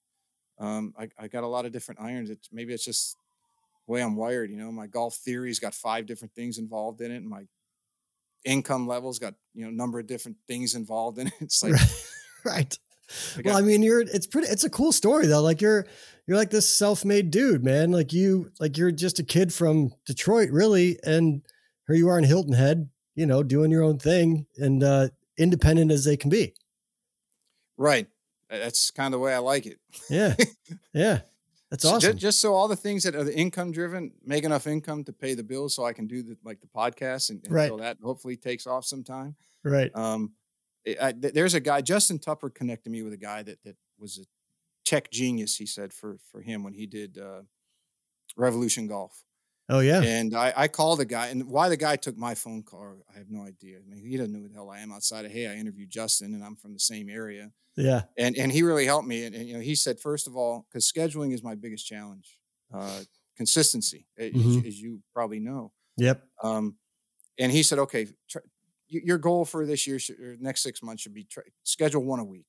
um, 0.61 0.95
I, 0.97 1.09
I 1.19 1.27
got 1.27 1.43
a 1.43 1.49
lot 1.49 1.67
of 1.67 1.73
different 1.73 2.01
irons. 2.01 2.31
It's 2.31 2.49
maybe 2.53 2.73
it's 2.73 2.85
just 2.85 3.17
the 3.87 3.93
way 3.93 4.03
I'm 4.03 4.15
wired. 4.15 4.51
You 4.51 4.59
know, 4.59 4.71
my 4.71 4.87
golf 4.87 5.17
theory's 5.17 5.59
got 5.59 5.75
five 5.75 6.07
different 6.07 6.33
things 6.35 6.59
involved 6.59 7.01
in 7.01 7.11
it, 7.11 7.17
and 7.17 7.29
my 7.29 7.47
income 8.45 8.87
levels 8.87 9.19
got 9.19 9.35
you 9.53 9.65
know 9.65 9.71
a 9.71 9.75
number 9.75 9.99
of 9.99 10.07
different 10.07 10.37
things 10.47 10.77
involved 10.77 11.19
in 11.19 11.27
it. 11.27 11.33
It's 11.41 11.61
like 11.61 11.75
right. 12.45 12.79
I 13.39 13.43
Well, 13.45 13.57
I 13.57 13.61
mean, 13.63 13.83
you're 13.83 14.01
it's 14.01 14.27
pretty 14.27 14.49
it's 14.49 14.65
a 14.65 14.71
cool 14.71 14.93
story 14.93 15.27
though. 15.27 15.43
Like 15.43 15.61
you're 15.61 15.87
you're 16.27 16.37
like 16.37 16.51
this 16.51 16.69
self-made 16.69 17.31
dude, 17.31 17.65
man. 17.65 17.91
Like 17.93 18.13
you 18.13 18.51
like 18.61 18.77
you're 18.79 18.93
just 18.93 19.19
a 19.19 19.25
kid 19.25 19.53
from 19.53 19.93
Detroit, 20.07 20.51
really, 20.51 20.99
and 21.05 21.43
here 21.87 21.97
you 21.97 22.09
are 22.09 22.19
in 22.19 22.25
Hilton 22.25 22.53
Head, 22.55 22.89
you 23.15 23.27
know, 23.27 23.43
doing 23.43 23.71
your 23.71 23.83
own 23.83 23.99
thing 23.99 24.47
and 24.57 24.83
uh 24.83 25.09
independent 25.39 25.91
as 25.91 26.05
they 26.05 26.17
can 26.17 26.31
be. 26.31 26.55
right. 27.77 28.07
That's 28.51 28.91
kind 28.91 29.07
of 29.15 29.19
the 29.19 29.25
way 29.25 29.33
I 29.35 29.39
like 29.39 29.65
it. 29.67 29.79
Yeah. 30.11 30.35
Yeah. 30.95 31.21
That's 31.71 31.85
So 31.85 31.95
awesome. 31.95 32.19
Just, 32.19 32.39
so 32.39 32.53
all 32.53 32.69
the 32.69 32.77
things 32.77 33.03
that 33.05 33.15
are 33.15 33.25
the 33.25 33.35
income 33.35 33.73
driven 33.73 34.13
make 34.27 34.45
enough 34.45 34.67
income 34.67 35.05
to 35.05 35.13
pay 35.15 35.33
the 35.33 35.43
bills, 35.43 35.75
so 35.75 35.87
I 35.87 35.95
can 35.95 36.07
do 36.07 36.23
the 36.23 36.37
like 36.45 36.61
the 36.61 36.67
podcast 36.67 37.31
and, 37.31 37.43
Right. 37.49 37.63
until 37.63 37.79
that 37.79 37.97
hopefully 38.03 38.37
takes 38.37 38.67
off 38.67 38.85
sometime. 38.85 39.37
right. 39.65 39.91
Um, 39.95 40.33
I, 41.01 41.13
there's 41.13 41.55
a 41.55 41.61
guy, 41.61 41.81
Justin 41.81 42.19
Tupper 42.19 42.51
connected 42.51 42.91
me 42.91 43.03
with 43.03 43.13
a 43.13 43.17
guy 43.19 43.43
that 43.43 43.63
that 43.65 43.77
was 43.99 44.19
a 44.19 44.25
tech 44.85 45.11
genius. 45.11 45.57
He 45.57 45.67
said 45.67 45.93
for 45.93 46.19
for 46.31 46.41
him 46.41 46.63
when 46.65 46.75
he 46.75 46.87
did 46.87 47.19
uh, 47.19 47.43
Revolution 48.37 48.87
Golf. 48.87 49.25
Oh 49.69 49.79
yeah. 49.81 50.03
And 50.03 50.35
I, 50.35 50.53
I 50.57 50.69
called 50.69 50.99
the 50.99 51.05
guy, 51.05 51.29
and 51.29 51.49
why 51.49 51.69
the 51.69 51.77
guy 51.77 51.97
took 51.97 52.17
my 52.17 52.35
phone 52.35 52.63
call, 52.63 52.97
I 53.15 53.19
have 53.19 53.31
no 53.31 53.43
idea. 53.45 53.79
I 53.79 53.89
mean, 53.89 54.05
he 54.05 54.17
doesn't 54.17 54.33
know 54.33 54.41
who 54.41 54.49
the 54.49 54.55
hell 54.55 54.71
I 54.71 54.81
am 54.81 54.93
outside 54.93 55.25
of 55.25 55.31
hey, 55.31 55.47
I 55.47 55.55
interviewed 55.55 55.91
Justin, 55.91 56.35
and 56.35 56.43
I'm 56.45 56.57
from 56.57 56.73
the 56.73 56.81
same 56.81 57.09
area, 57.09 57.53
Yeah. 57.77 58.03
and 58.19 58.37
and 58.37 58.51
he 58.51 58.63
really 58.65 58.85
helped 58.87 59.07
me. 59.07 59.25
And, 59.25 59.35
and 59.35 59.47
you 59.49 59.55
know, 59.55 59.61
he 59.61 59.75
said 59.77 60.01
first 60.01 60.27
of 60.27 60.37
all, 60.37 60.67
because 60.69 60.91
scheduling 60.91 61.33
is 61.33 61.43
my 61.45 61.55
biggest 61.55 61.87
challenge, 61.87 62.39
uh, 62.75 63.03
consistency, 63.37 64.07
a- 64.19 64.33
as, 64.33 64.57
as 64.67 64.81
you 64.81 65.01
probably 65.15 65.39
know. 65.39 65.73
Yep. 65.97 66.23
Um, 66.43 66.77
and 67.39 67.51
he 67.53 67.63
said, 67.63 67.79
okay, 67.79 68.07
try, 68.29 68.43
y- 68.45 68.51
your 69.01 69.19
goal 69.19 69.45
for 69.45 69.65
this 69.67 69.87
year, 69.87 69.99
should, 69.99 70.19
or 70.21 70.37
next 70.41 70.63
six 70.63 70.83
months 70.83 71.03
should 71.03 71.15
be 71.15 71.25
try, 71.25 71.45
schedule 71.63 72.05
one 72.05 72.19
a 72.21 72.25
week. 72.25 72.47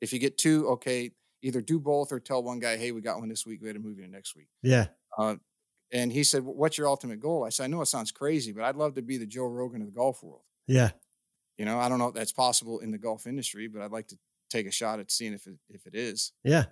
If 0.00 0.12
you 0.12 0.18
get 0.18 0.38
two, 0.38 0.68
okay, 0.68 1.12
either 1.42 1.60
do 1.60 1.78
both 1.78 2.12
or 2.12 2.20
tell 2.20 2.42
one 2.42 2.58
guy, 2.58 2.76
hey, 2.76 2.92
we 2.92 3.00
got 3.00 3.18
one 3.18 3.28
this 3.28 3.46
week, 3.46 3.60
we 3.60 3.68
had 3.68 3.76
to 3.76 3.82
move 3.82 3.98
you 3.98 4.04
to 4.04 4.10
next 4.10 4.36
week. 4.36 4.48
Yeah. 4.62 4.86
Uh, 5.16 5.36
and 5.92 6.12
he 6.12 6.22
said, 6.22 6.44
"What's 6.44 6.78
your 6.78 6.86
ultimate 6.86 7.18
goal?" 7.20 7.44
I 7.44 7.48
said, 7.48 7.64
"I 7.64 7.66
know 7.66 7.80
it 7.82 7.86
sounds 7.86 8.12
crazy, 8.12 8.52
but 8.52 8.62
I'd 8.62 8.76
love 8.76 8.94
to 8.94 9.02
be 9.02 9.16
the 9.16 9.26
Joe 9.26 9.46
Rogan 9.46 9.80
of 9.80 9.88
the 9.88 9.92
golf 9.92 10.22
world. 10.22 10.42
Yeah. 10.68 10.90
You 11.58 11.64
know, 11.64 11.78
I 11.80 11.88
don't 11.88 11.98
know 11.98 12.08
if 12.08 12.14
that's 12.14 12.32
possible 12.32 12.78
in 12.78 12.90
the 12.92 12.98
golf 12.98 13.26
industry, 13.26 13.66
but 13.66 13.82
I'd 13.82 13.90
like 13.90 14.06
to 14.08 14.18
take 14.50 14.66
a 14.66 14.70
shot 14.70 15.00
at 15.00 15.10
seeing 15.10 15.32
if 15.32 15.46
it 15.46 15.54
if 15.68 15.86
it 15.86 15.94
is. 15.94 16.32
Yeah. 16.44 16.66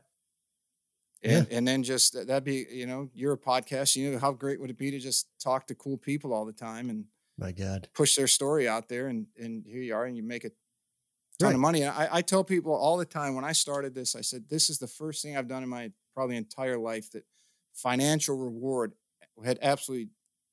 And 1.25 1.49
and 1.51 1.67
then 1.67 1.83
just 1.83 2.13
that- 2.13 2.29
that'd 2.29 2.45
be, 2.45 2.65
you 2.71 2.87
know, 2.87 3.11
you're 3.13 3.33
a 3.33 3.39
podcast. 3.39 3.97
You 3.97 4.13
know, 4.13 4.19
how 4.19 4.33
great 4.33 4.61
would 4.61 4.71
it 4.71 4.79
be 4.79 4.93
to 4.93 5.01
just 5.01 5.27
talk 5.43 5.67
to 5.67 5.75
cool 5.75 5.99
people 5.99 6.33
all 6.33 6.45
the 6.45 6.53
time 6.53 6.89
and 6.89 7.05
My 7.39 7.53
God. 7.53 7.89
push 7.95 8.17
their 8.17 8.27
story 8.27 8.69
out 8.69 8.89
there? 8.89 9.07
And 9.09 9.27
and 9.39 9.65
here 9.67 9.81
you 9.83 9.95
are, 9.95 10.05
and 10.05 10.17
you 10.17 10.23
make 10.23 10.45
a 10.45 10.49
ton 10.51 10.57
Right. 11.41 11.55
of 11.55 11.61
money. 11.61 11.85
I, 11.87 12.17
I 12.19 12.23
tell 12.23 12.43
people 12.43 12.75
all 12.75 12.97
the 12.97 13.05
time 13.05 13.35
when 13.37 13.45
I 13.45 13.53
started 13.53 13.95
this, 13.95 14.17
I 14.17 14.23
said, 14.23 14.45
this 14.49 14.69
is 14.69 14.79
the 14.79 14.89
first 14.89 15.23
thing 15.23 15.37
I've 15.37 15.47
done 15.49 15.63
in 15.63 15.69
my 15.69 15.93
probably 16.15 16.37
entire 16.37 16.77
life 16.79 17.11
that 17.13 17.25
financial 17.75 18.37
reward 18.37 18.93
had 19.45 19.59
absolutely, 19.63 20.09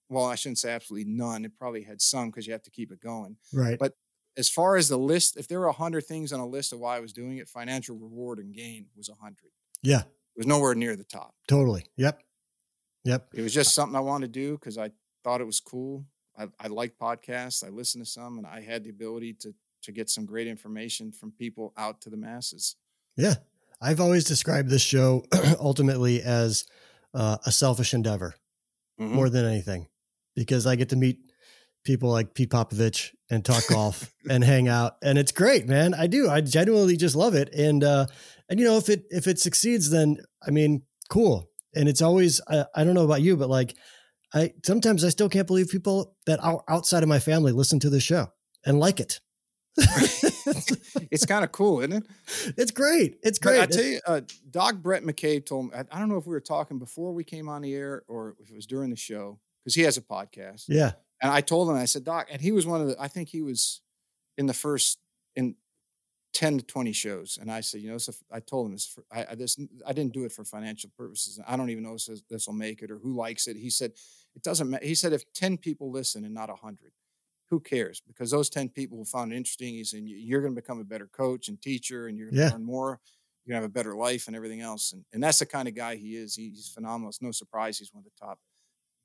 well, 0.09 0.25
I 0.25 0.36
shouldn't 0.36 0.59
say 0.59 0.71
absolutely 0.71 1.11
none. 1.11 1.43
It 1.43 1.57
probably 1.57 1.81
had 1.81 2.01
some 2.01 2.29
because 2.29 2.45
you 2.45 2.53
have 2.53 2.61
to 2.63 2.69
keep 2.69 2.91
it 2.91 2.99
going. 2.99 3.38
Right. 3.51 3.79
But 3.79 3.93
as 4.38 4.47
far 4.47 4.75
as 4.75 4.88
the 4.88 4.97
list, 4.97 5.38
if 5.38 5.47
there 5.47 5.59
were 5.59 5.65
a 5.67 5.71
hundred 5.73 6.05
things 6.05 6.31
on 6.31 6.39
a 6.39 6.45
list 6.45 6.71
of 6.71 6.79
why 6.79 6.97
I 6.97 6.99
was 6.99 7.13
doing 7.13 7.38
it, 7.39 7.47
financial 7.49 7.97
reward 7.97 8.38
and 8.38 8.53
gain 8.53 8.86
was 8.95 9.09
a 9.09 9.15
hundred. 9.15 9.49
Yeah. 9.81 10.01
It 10.01 10.38
was 10.38 10.45
nowhere 10.45 10.75
near 10.75 10.95
the 10.95 11.03
top. 11.03 11.33
Totally. 11.47 11.86
Yep. 11.97 12.21
Yep. 13.05 13.29
It 13.33 13.41
was 13.41 13.53
just 13.55 13.73
something 13.73 13.95
I 13.95 14.01
wanted 14.01 14.31
to 14.33 14.39
do 14.39 14.51
because 14.53 14.77
I 14.77 14.91
thought 15.23 15.41
it 15.41 15.45
was 15.45 15.59
cool. 15.59 16.05
I, 16.38 16.47
I 16.59 16.67
like 16.67 16.97
podcasts. 16.97 17.65
I 17.65 17.69
listen 17.69 18.01
to 18.01 18.05
some, 18.05 18.38
and 18.38 18.45
I 18.47 18.61
had 18.61 18.83
the 18.83 18.89
ability 18.89 19.33
to 19.41 19.53
to 19.83 19.91
get 19.91 20.09
some 20.09 20.25
great 20.25 20.47
information 20.47 21.11
from 21.11 21.31
people 21.31 21.71
out 21.77 22.01
to 22.01 22.09
the 22.09 22.17
masses. 22.17 22.75
Yeah. 23.15 23.36
I've 23.79 23.99
always 23.99 24.23
described 24.23 24.69
this 24.69 24.81
show 24.81 25.25
ultimately 25.59 26.21
as 26.23 26.65
uh, 27.13 27.38
a 27.45 27.51
selfish 27.51 27.93
endeavor 27.93 28.33
Mhm. 28.99 29.11
more 29.11 29.29
than 29.29 29.45
anything 29.45 29.88
because 30.36 30.65
I 30.65 30.75
get 30.75 30.89
to 30.89 30.95
meet 30.95 31.19
people 31.83 32.09
like 32.09 32.33
Pete 32.33 32.49
Popovich 32.49 33.13
and 33.29 33.43
talk 33.45 33.63
golf 33.69 34.11
and 34.29 34.43
hang 34.43 34.67
out 34.67 34.95
and 35.03 35.17
it's 35.19 35.31
great, 35.33 35.67
man. 35.67 35.93
I 35.93 36.07
do. 36.07 36.29
I 36.29 36.41
genuinely 36.41 36.95
just 36.97 37.15
love 37.15 37.36
it. 37.36 37.53
And 37.53 37.83
uh 37.83 38.07
and 38.49 38.59
you 38.59 38.65
know 38.65 38.77
if 38.77 38.89
it 38.89 39.03
if 39.11 39.27
it 39.27 39.38
succeeds 39.38 39.89
then 39.91 40.17
I 40.41 40.49
mean, 40.51 40.81
cool. 41.09 41.49
And 41.75 41.88
it's 41.89 42.01
always 42.01 42.41
I, 42.47 42.65
I 42.73 42.83
don't 42.86 42.95
know 42.95 43.03
about 43.05 43.21
you 43.21 43.36
but 43.38 43.49
like 43.49 43.75
I 44.34 44.53
sometimes 44.65 45.03
I 45.03 45.09
still 45.09 45.30
can't 45.30 45.47
believe 45.47 45.69
people 45.69 46.15
that 46.26 46.43
are 46.43 46.63
outside 46.67 47.03
of 47.03 47.09
my 47.09 47.19
family 47.19 47.51
listen 47.51 47.80
to 47.82 47.89
the 47.89 47.99
show 47.99 48.28
and 48.65 48.80
like 48.80 48.99
it. 48.99 49.19
it's 51.11 51.26
kind 51.26 51.43
of 51.43 51.51
cool, 51.51 51.82
isn't 51.82 51.93
it? 51.93 52.03
it's 52.57 52.71
great. 52.71 53.17
It's 53.23 53.39
But 53.39 53.49
great. 53.49 53.61
I 53.61 53.65
tell 53.65 53.84
you, 53.84 53.99
uh, 54.07 54.21
Doc 54.49 54.76
Bhrett 54.76 55.03
McCabe 55.03 55.45
told 55.45 55.65
me. 55.65 55.71
I, 55.76 55.84
I 55.91 55.99
don't 55.99 56.07
know 56.09 56.17
if 56.17 56.26
we 56.26 56.34
were 56.34 56.39
talking 56.39 56.80
before 56.80 57.13
we 57.13 57.23
came 57.26 57.49
on 57.49 57.61
the 57.61 57.73
air 57.73 58.03
or 58.07 58.36
if 58.39 58.49
it 58.49 58.55
was 58.55 58.65
during 58.65 58.89
the 58.89 58.95
show 58.95 59.39
because 59.63 59.76
he 59.76 59.82
has 59.82 59.97
a 59.97 60.01
podcast. 60.01 60.65
yeah. 60.67 60.93
And 61.21 61.32
I 61.32 61.41
told 61.41 61.69
him, 61.69 61.76
I 61.76 61.86
said, 61.86 62.03
Doc, 62.03 62.28
and 62.30 62.41
he 62.41 62.51
was 62.51 62.65
one 62.67 62.82
of 62.82 62.88
the. 62.88 63.01
I 63.01 63.07
think 63.07 63.30
he 63.30 63.41
was 63.41 63.82
in 64.38 64.45
the 64.47 64.53
first 64.53 64.99
in 65.36 65.55
ten 66.36 66.57
to 66.59 66.63
twenty 66.63 66.91
shows. 66.91 67.39
And 67.41 67.49
I 67.51 67.61
said, 67.61 67.81
you 67.81 67.89
know, 67.89 67.97
so 67.97 68.13
I 68.31 68.39
told 68.41 68.67
him 68.67 68.73
this. 68.73 68.86
For, 68.86 69.03
I, 69.11 69.25
I 69.31 69.36
this 69.36 69.57
I 69.88 69.93
didn't 69.93 70.13
do 70.13 70.25
it 70.25 70.31
for 70.31 70.43
financial 70.43 70.91
purposes. 70.97 71.39
I 71.47 71.55
don't 71.57 71.69
even 71.71 71.83
know 71.83 71.95
if 71.95 72.05
this 72.29 72.45
will 72.45 72.53
make 72.53 72.83
it 72.83 72.91
or 72.91 72.99
who 72.99 73.15
likes 73.15 73.47
it. 73.47 73.55
He 73.57 73.69
said, 73.71 73.91
it 74.36 74.43
doesn't 74.43 74.69
matter. 74.69 74.86
He 74.86 74.93
said, 74.95 75.13
if 75.13 75.23
ten 75.33 75.57
people 75.57 75.89
listen 75.91 76.25
and 76.25 76.33
not 76.33 76.49
a 76.51 76.55
hundred, 76.55 76.91
who 77.49 77.59
cares? 77.59 78.01
Because 78.05 78.29
those 78.31 78.49
ten 78.49 78.69
people 78.69 78.97
will 78.97 79.05
find 79.05 79.31
it 79.31 79.38
interesting. 79.38 79.73
He 79.73 79.83
said, 79.86 80.03
"You- 80.03 80.17
you're 80.17 80.41
going 80.41 80.53
to 80.55 80.61
become 80.61 80.79
a 80.79 80.83
better 80.83 81.07
coach 81.07 81.47
and 81.47 81.59
teacher, 81.61 82.07
and 82.07 82.17
you're 82.17 82.27
going 82.29 82.36
to 82.38 82.41
Yeah. 82.45 82.51
learn 82.51 82.63
more. 82.65 82.99
You're 83.45 83.53
going 83.53 83.61
to 83.61 83.65
have 83.65 83.71
a 83.71 83.73
better 83.73 83.95
life 83.95 84.27
and 84.27 84.36
everything 84.36 84.61
else. 84.61 84.91
And 84.93 85.05
and 85.13 85.23
that's 85.23 85.39
the 85.39 85.45
kind 85.45 85.67
of 85.67 85.75
guy 85.75 85.95
he 85.95 86.15
is. 86.17 86.36
He- 86.36 86.49
He's 86.49 86.67
phenomenal. 86.69 87.09
It's 87.09 87.21
no 87.21 87.31
surprise 87.31 87.77
he's 87.79 87.93
one 87.93 88.03
of 88.05 88.11
the 88.11 88.25
top 88.25 88.39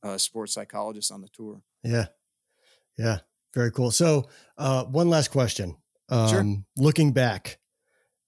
uh, 0.03 0.19
sports 0.19 0.55
psychologists 0.55 1.11
on 1.11 1.21
the 1.21 1.29
tour. 1.29 1.63
Yeah. 1.85 2.07
Yeah. 2.99 3.19
Very 3.55 3.71
cool. 3.73 3.91
So, 3.91 4.29
uh, 4.57 4.85
one 4.85 5.09
last 5.11 5.31
question. 5.31 5.77
Um, 6.11 6.29
Sure. 6.29 6.45
Looking 6.77 7.13
back 7.13 7.59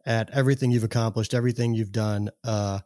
at 0.06 0.30
everything 0.30 0.70
you've 0.70 0.84
accomplished, 0.84 1.34
everything 1.34 1.74
you've 1.74 1.92
done, 1.92 2.30
uh, 2.44 2.80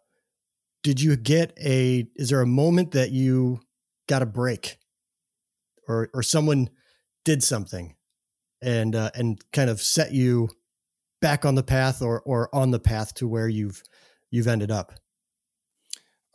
did 0.83 1.01
you 1.01 1.17
get 1.17 1.57
a, 1.63 2.07
is 2.17 2.31
there 2.31 2.41
a 2.41 2.47
moment 2.47 2.93
that 2.93 3.11
you 3.11 3.61
got 4.09 4.23
a 4.23 4.27
break 4.27 4.79
or, 5.89 6.09
or 6.15 6.23
someone 6.23 6.71
did 7.25 7.43
something 7.43 7.95
and, 8.63 8.95
uh, 8.95 9.11
and 9.15 9.41
kind 9.53 9.69
of 9.71 9.81
set 9.81 10.13
you 10.13 10.49
back 11.21 11.45
on 11.45 11.55
the 11.55 11.63
path 11.63 12.03
or, 12.03 12.21
or 12.23 12.55
on 12.55 12.71
the 12.71 12.79
path 12.79 13.15
to 13.15 13.29
where 13.29 13.49
you've, 13.49 13.83
you've 14.31 14.49
ended 14.49 14.71
up? 14.71 14.93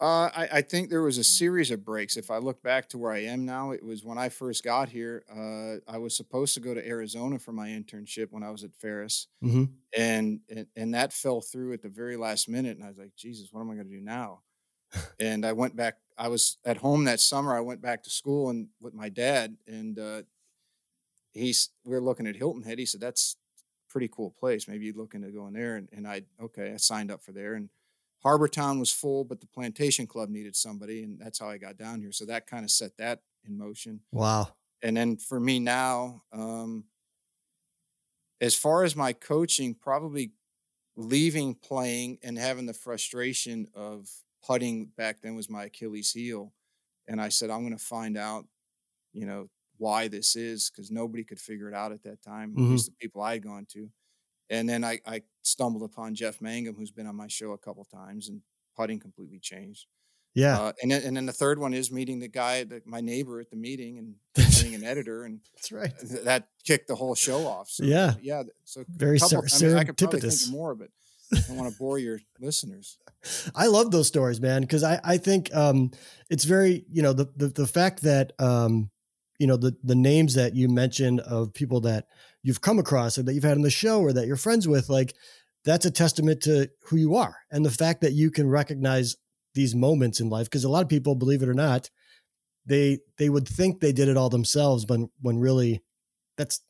Uh, 0.01 0.31
I, 0.35 0.49
I 0.53 0.61
think 0.63 0.89
there 0.89 1.03
was 1.03 1.19
a 1.19 1.23
series 1.23 1.69
of 1.69 1.85
breaks. 1.85 2.17
If 2.17 2.31
I 2.31 2.37
look 2.39 2.63
back 2.63 2.89
to 2.89 2.97
where 2.97 3.11
I 3.11 3.19
am 3.19 3.45
now, 3.45 3.69
it 3.69 3.83
was 3.85 4.03
when 4.03 4.17
I 4.17 4.29
first 4.29 4.63
got 4.63 4.89
here. 4.89 5.23
Uh, 5.29 5.77
I 5.87 5.99
was 5.99 6.17
supposed 6.17 6.55
to 6.55 6.59
go 6.59 6.73
to 6.73 6.83
Arizona 6.87 7.37
for 7.37 7.51
my 7.51 7.67
internship 7.69 8.27
when 8.31 8.41
I 8.41 8.49
was 8.49 8.63
at 8.63 8.73
Ferris, 8.73 9.27
Mm-hmm. 9.43 9.65
and 9.95 10.39
and, 10.49 10.65
and 10.75 10.93
that 10.95 11.13
fell 11.13 11.39
through 11.39 11.73
at 11.73 11.83
the 11.83 11.89
very 11.89 12.17
last 12.17 12.49
minute. 12.49 12.77
And 12.77 12.83
I 12.83 12.89
was 12.89 12.97
like, 12.97 13.15
Jesus, 13.15 13.49
what 13.51 13.61
am 13.61 13.69
I 13.69 13.75
going 13.75 13.89
to 13.89 13.93
do 13.95 14.01
now? 14.01 14.41
and 15.19 15.45
I 15.45 15.53
went 15.53 15.75
back. 15.75 15.97
I 16.17 16.29
was 16.29 16.57
at 16.65 16.77
home 16.77 17.03
that 17.03 17.19
summer. 17.19 17.55
I 17.55 17.61
went 17.61 17.81
back 17.81 18.01
to 18.03 18.09
school 18.09 18.49
and 18.49 18.69
with 18.81 18.95
my 18.95 19.09
dad, 19.09 19.55
and 19.67 19.99
uh, 19.99 20.23
he's 21.33 21.69
we 21.85 21.95
are 21.95 22.01
looking 22.01 22.25
at 22.27 22.35
Hilton 22.35 22.63
Head. 22.63 22.79
He 22.79 22.87
said, 22.87 23.01
"That's 23.01 23.35
a 23.59 23.91
pretty 23.91 24.07
cool 24.07 24.31
place. 24.31 24.67
Maybe 24.67 24.85
you'd 24.85 24.97
look 24.97 25.13
into 25.13 25.29
going 25.29 25.53
there." 25.53 25.75
And, 25.75 25.89
and 25.91 26.07
I 26.07 26.23
okay, 26.41 26.71
I 26.73 26.77
signed 26.77 27.11
up 27.11 27.21
for 27.21 27.33
there 27.33 27.53
and. 27.53 27.69
Harbor 28.23 28.47
Town 28.47 28.79
was 28.79 28.91
full, 28.93 29.23
but 29.23 29.41
the 29.41 29.47
Plantation 29.47 30.05
Club 30.07 30.29
needed 30.29 30.55
somebody, 30.55 31.03
and 31.03 31.19
that's 31.19 31.39
how 31.39 31.49
I 31.49 31.57
got 31.57 31.77
down 31.77 32.01
here. 32.01 32.11
So 32.11 32.25
that 32.25 32.47
kind 32.47 32.63
of 32.63 32.71
set 32.71 32.97
that 32.97 33.21
in 33.45 33.57
motion. 33.57 34.01
Wow. 34.11 34.49
And 34.83 34.95
then 34.95 35.17
for 35.17 35.39
me 35.39 35.59
now, 35.59 36.23
um, 36.31 36.85
as 38.39 38.55
far 38.55 38.83
as 38.83 38.95
my 38.95 39.13
coaching, 39.13 39.73
probably 39.75 40.31
leaving 40.95 41.55
playing 41.55 42.19
and 42.23 42.37
having 42.37 42.65
the 42.65 42.73
frustration 42.73 43.67
of 43.73 44.09
putting 44.43 44.85
back 44.87 45.21
then 45.21 45.35
was 45.35 45.49
my 45.49 45.65
Achilles 45.65 46.11
heel. 46.11 46.53
And 47.07 47.21
I 47.21 47.29
said, 47.29 47.49
I'm 47.49 47.61
going 47.61 47.77
to 47.77 47.83
find 47.83 48.17
out, 48.17 48.47
you 49.13 49.25
know, 49.25 49.49
why 49.77 50.07
this 50.07 50.35
is 50.35 50.69
because 50.69 50.91
nobody 50.91 51.23
could 51.23 51.39
figure 51.39 51.67
it 51.67 51.73
out 51.75 51.91
at 51.91 52.03
that 52.03 52.21
time, 52.21 52.55
Mhm. 52.55 52.65
at 52.65 52.71
least 52.71 52.85
the 52.87 52.93
people 52.93 53.21
I 53.21 53.33
had 53.33 53.43
gone 53.43 53.65
to. 53.67 53.91
And 54.51 54.69
then 54.69 54.83
I, 54.83 54.99
I 55.07 55.23
stumbled 55.41 55.81
upon 55.81 56.13
Jeff 56.13 56.39
Mangum, 56.41 56.75
who's 56.75 56.91
been 56.91 57.07
on 57.07 57.15
my 57.15 57.27
show 57.27 57.51
a 57.53 57.57
couple 57.57 57.83
times, 57.85 58.29
and 58.29 58.41
putting 58.77 58.99
completely 58.99 59.39
changed. 59.39 59.87
Yeah. 60.33 60.59
Uh, 60.59 60.71
and 60.81 60.91
then 60.91 61.01
and 61.03 61.17
then 61.17 61.25
the 61.25 61.33
third 61.33 61.57
one 61.59 61.73
is 61.73 61.91
meeting 61.91 62.19
the 62.19 62.27
guy, 62.29 62.63
the, 62.63 62.81
my 62.85 63.01
neighbor 63.01 63.39
at 63.39 63.49
the 63.49 63.55
meeting, 63.57 63.97
and 63.97 64.15
being 64.61 64.75
an 64.75 64.83
editor, 64.83 65.23
and 65.23 65.39
That's 65.55 65.71
right. 65.71 65.93
th- 65.99 66.23
that 66.23 66.47
kicked 66.63 66.87
the 66.87 66.95
whole 66.95 67.15
show 67.15 67.47
off. 67.47 67.69
So, 67.69 67.83
Yeah. 67.83 68.13
yeah. 68.21 68.43
So 68.63 68.81
a 68.81 68.85
Very 68.87 69.19
couple, 69.19 69.41
ser- 69.47 69.65
I, 69.65 69.69
mean, 69.69 69.77
I 69.77 69.83
could 69.85 69.97
probably 69.97 70.19
think 70.21 70.31
serendipitous. 70.33 70.45
of 70.47 70.51
more, 70.53 70.75
but 70.75 70.89
I 71.33 71.39
don't 71.47 71.57
want 71.57 71.71
to 71.71 71.77
bore 71.77 71.97
your 71.97 72.19
listeners. 72.39 72.97
I 73.55 73.67
love 73.67 73.91
those 73.91 74.07
stories, 74.07 74.39
man, 74.41 74.61
because 74.61 74.83
I, 74.83 74.99
I 75.03 75.17
think 75.17 75.53
um, 75.55 75.91
it's 76.29 76.43
very, 76.45 76.85
you 76.91 77.01
know, 77.01 77.13
the, 77.13 77.29
the 77.35 77.47
the 77.49 77.67
fact 77.67 78.01
that 78.03 78.33
um, 78.39 78.89
you 79.41 79.47
know 79.47 79.57
the 79.57 79.75
the 79.83 79.95
names 79.95 80.35
that 80.35 80.55
you 80.55 80.69
mentioned 80.69 81.19
of 81.21 81.51
people 81.51 81.81
that 81.81 82.05
you've 82.43 82.61
come 82.61 82.77
across 82.77 83.17
or 83.17 83.23
that 83.23 83.33
you've 83.33 83.43
had 83.43 83.57
on 83.57 83.63
the 83.63 83.71
show 83.71 83.99
or 83.99 84.13
that 84.13 84.27
you're 84.27 84.35
friends 84.35 84.67
with, 84.67 84.87
like 84.87 85.15
that's 85.65 85.87
a 85.87 85.91
testament 85.91 86.41
to 86.41 86.69
who 86.85 86.97
you 86.97 87.15
are 87.15 87.35
and 87.49 87.65
the 87.65 87.71
fact 87.71 88.01
that 88.01 88.13
you 88.13 88.29
can 88.29 88.47
recognize 88.47 89.15
these 89.55 89.73
moments 89.73 90.19
in 90.19 90.29
life. 90.29 90.45
Because 90.45 90.63
a 90.63 90.69
lot 90.69 90.83
of 90.83 90.89
people, 90.89 91.15
believe 91.15 91.41
it 91.41 91.49
or 91.49 91.55
not, 91.55 91.89
they 92.67 92.99
they 93.17 93.29
would 93.29 93.47
think 93.47 93.79
they 93.79 93.91
did 93.91 94.09
it 94.09 94.15
all 94.15 94.29
themselves, 94.29 94.85
but 94.85 94.99
when 95.21 95.39
really 95.39 95.81
that's 96.37 96.61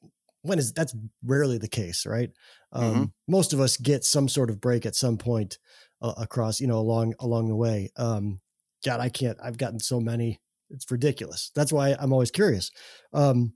when 0.42 0.58
is 0.58 0.72
that's 0.72 0.96
rarely 1.26 1.58
the 1.58 1.68
case, 1.68 2.06
right? 2.06 2.32
Um, 2.72 3.12
Most 3.28 3.52
of 3.52 3.60
us 3.60 3.76
get 3.76 4.06
some 4.06 4.30
sort 4.30 4.50
of 4.50 4.62
break 4.62 4.86
at 4.86 4.96
some 4.96 5.18
point 5.18 5.60
uh, 6.02 6.14
across, 6.18 6.62
you 6.62 6.68
know, 6.68 6.80
along 6.80 7.16
along 7.20 7.50
the 7.50 7.56
way. 7.56 7.92
Um, 7.98 8.40
God, 8.86 9.02
I 9.02 9.10
can't. 9.10 9.38
I've 9.44 9.58
gotten 9.58 9.82
so 9.82 10.00
many. 10.00 10.40
It's 10.74 10.90
ridiculous. 10.92 11.52
That's 11.56 11.72
why 11.74 11.96
I'm 12.00 12.14
always 12.14 12.32
curious. 12.32 12.72
Um, 13.14 13.54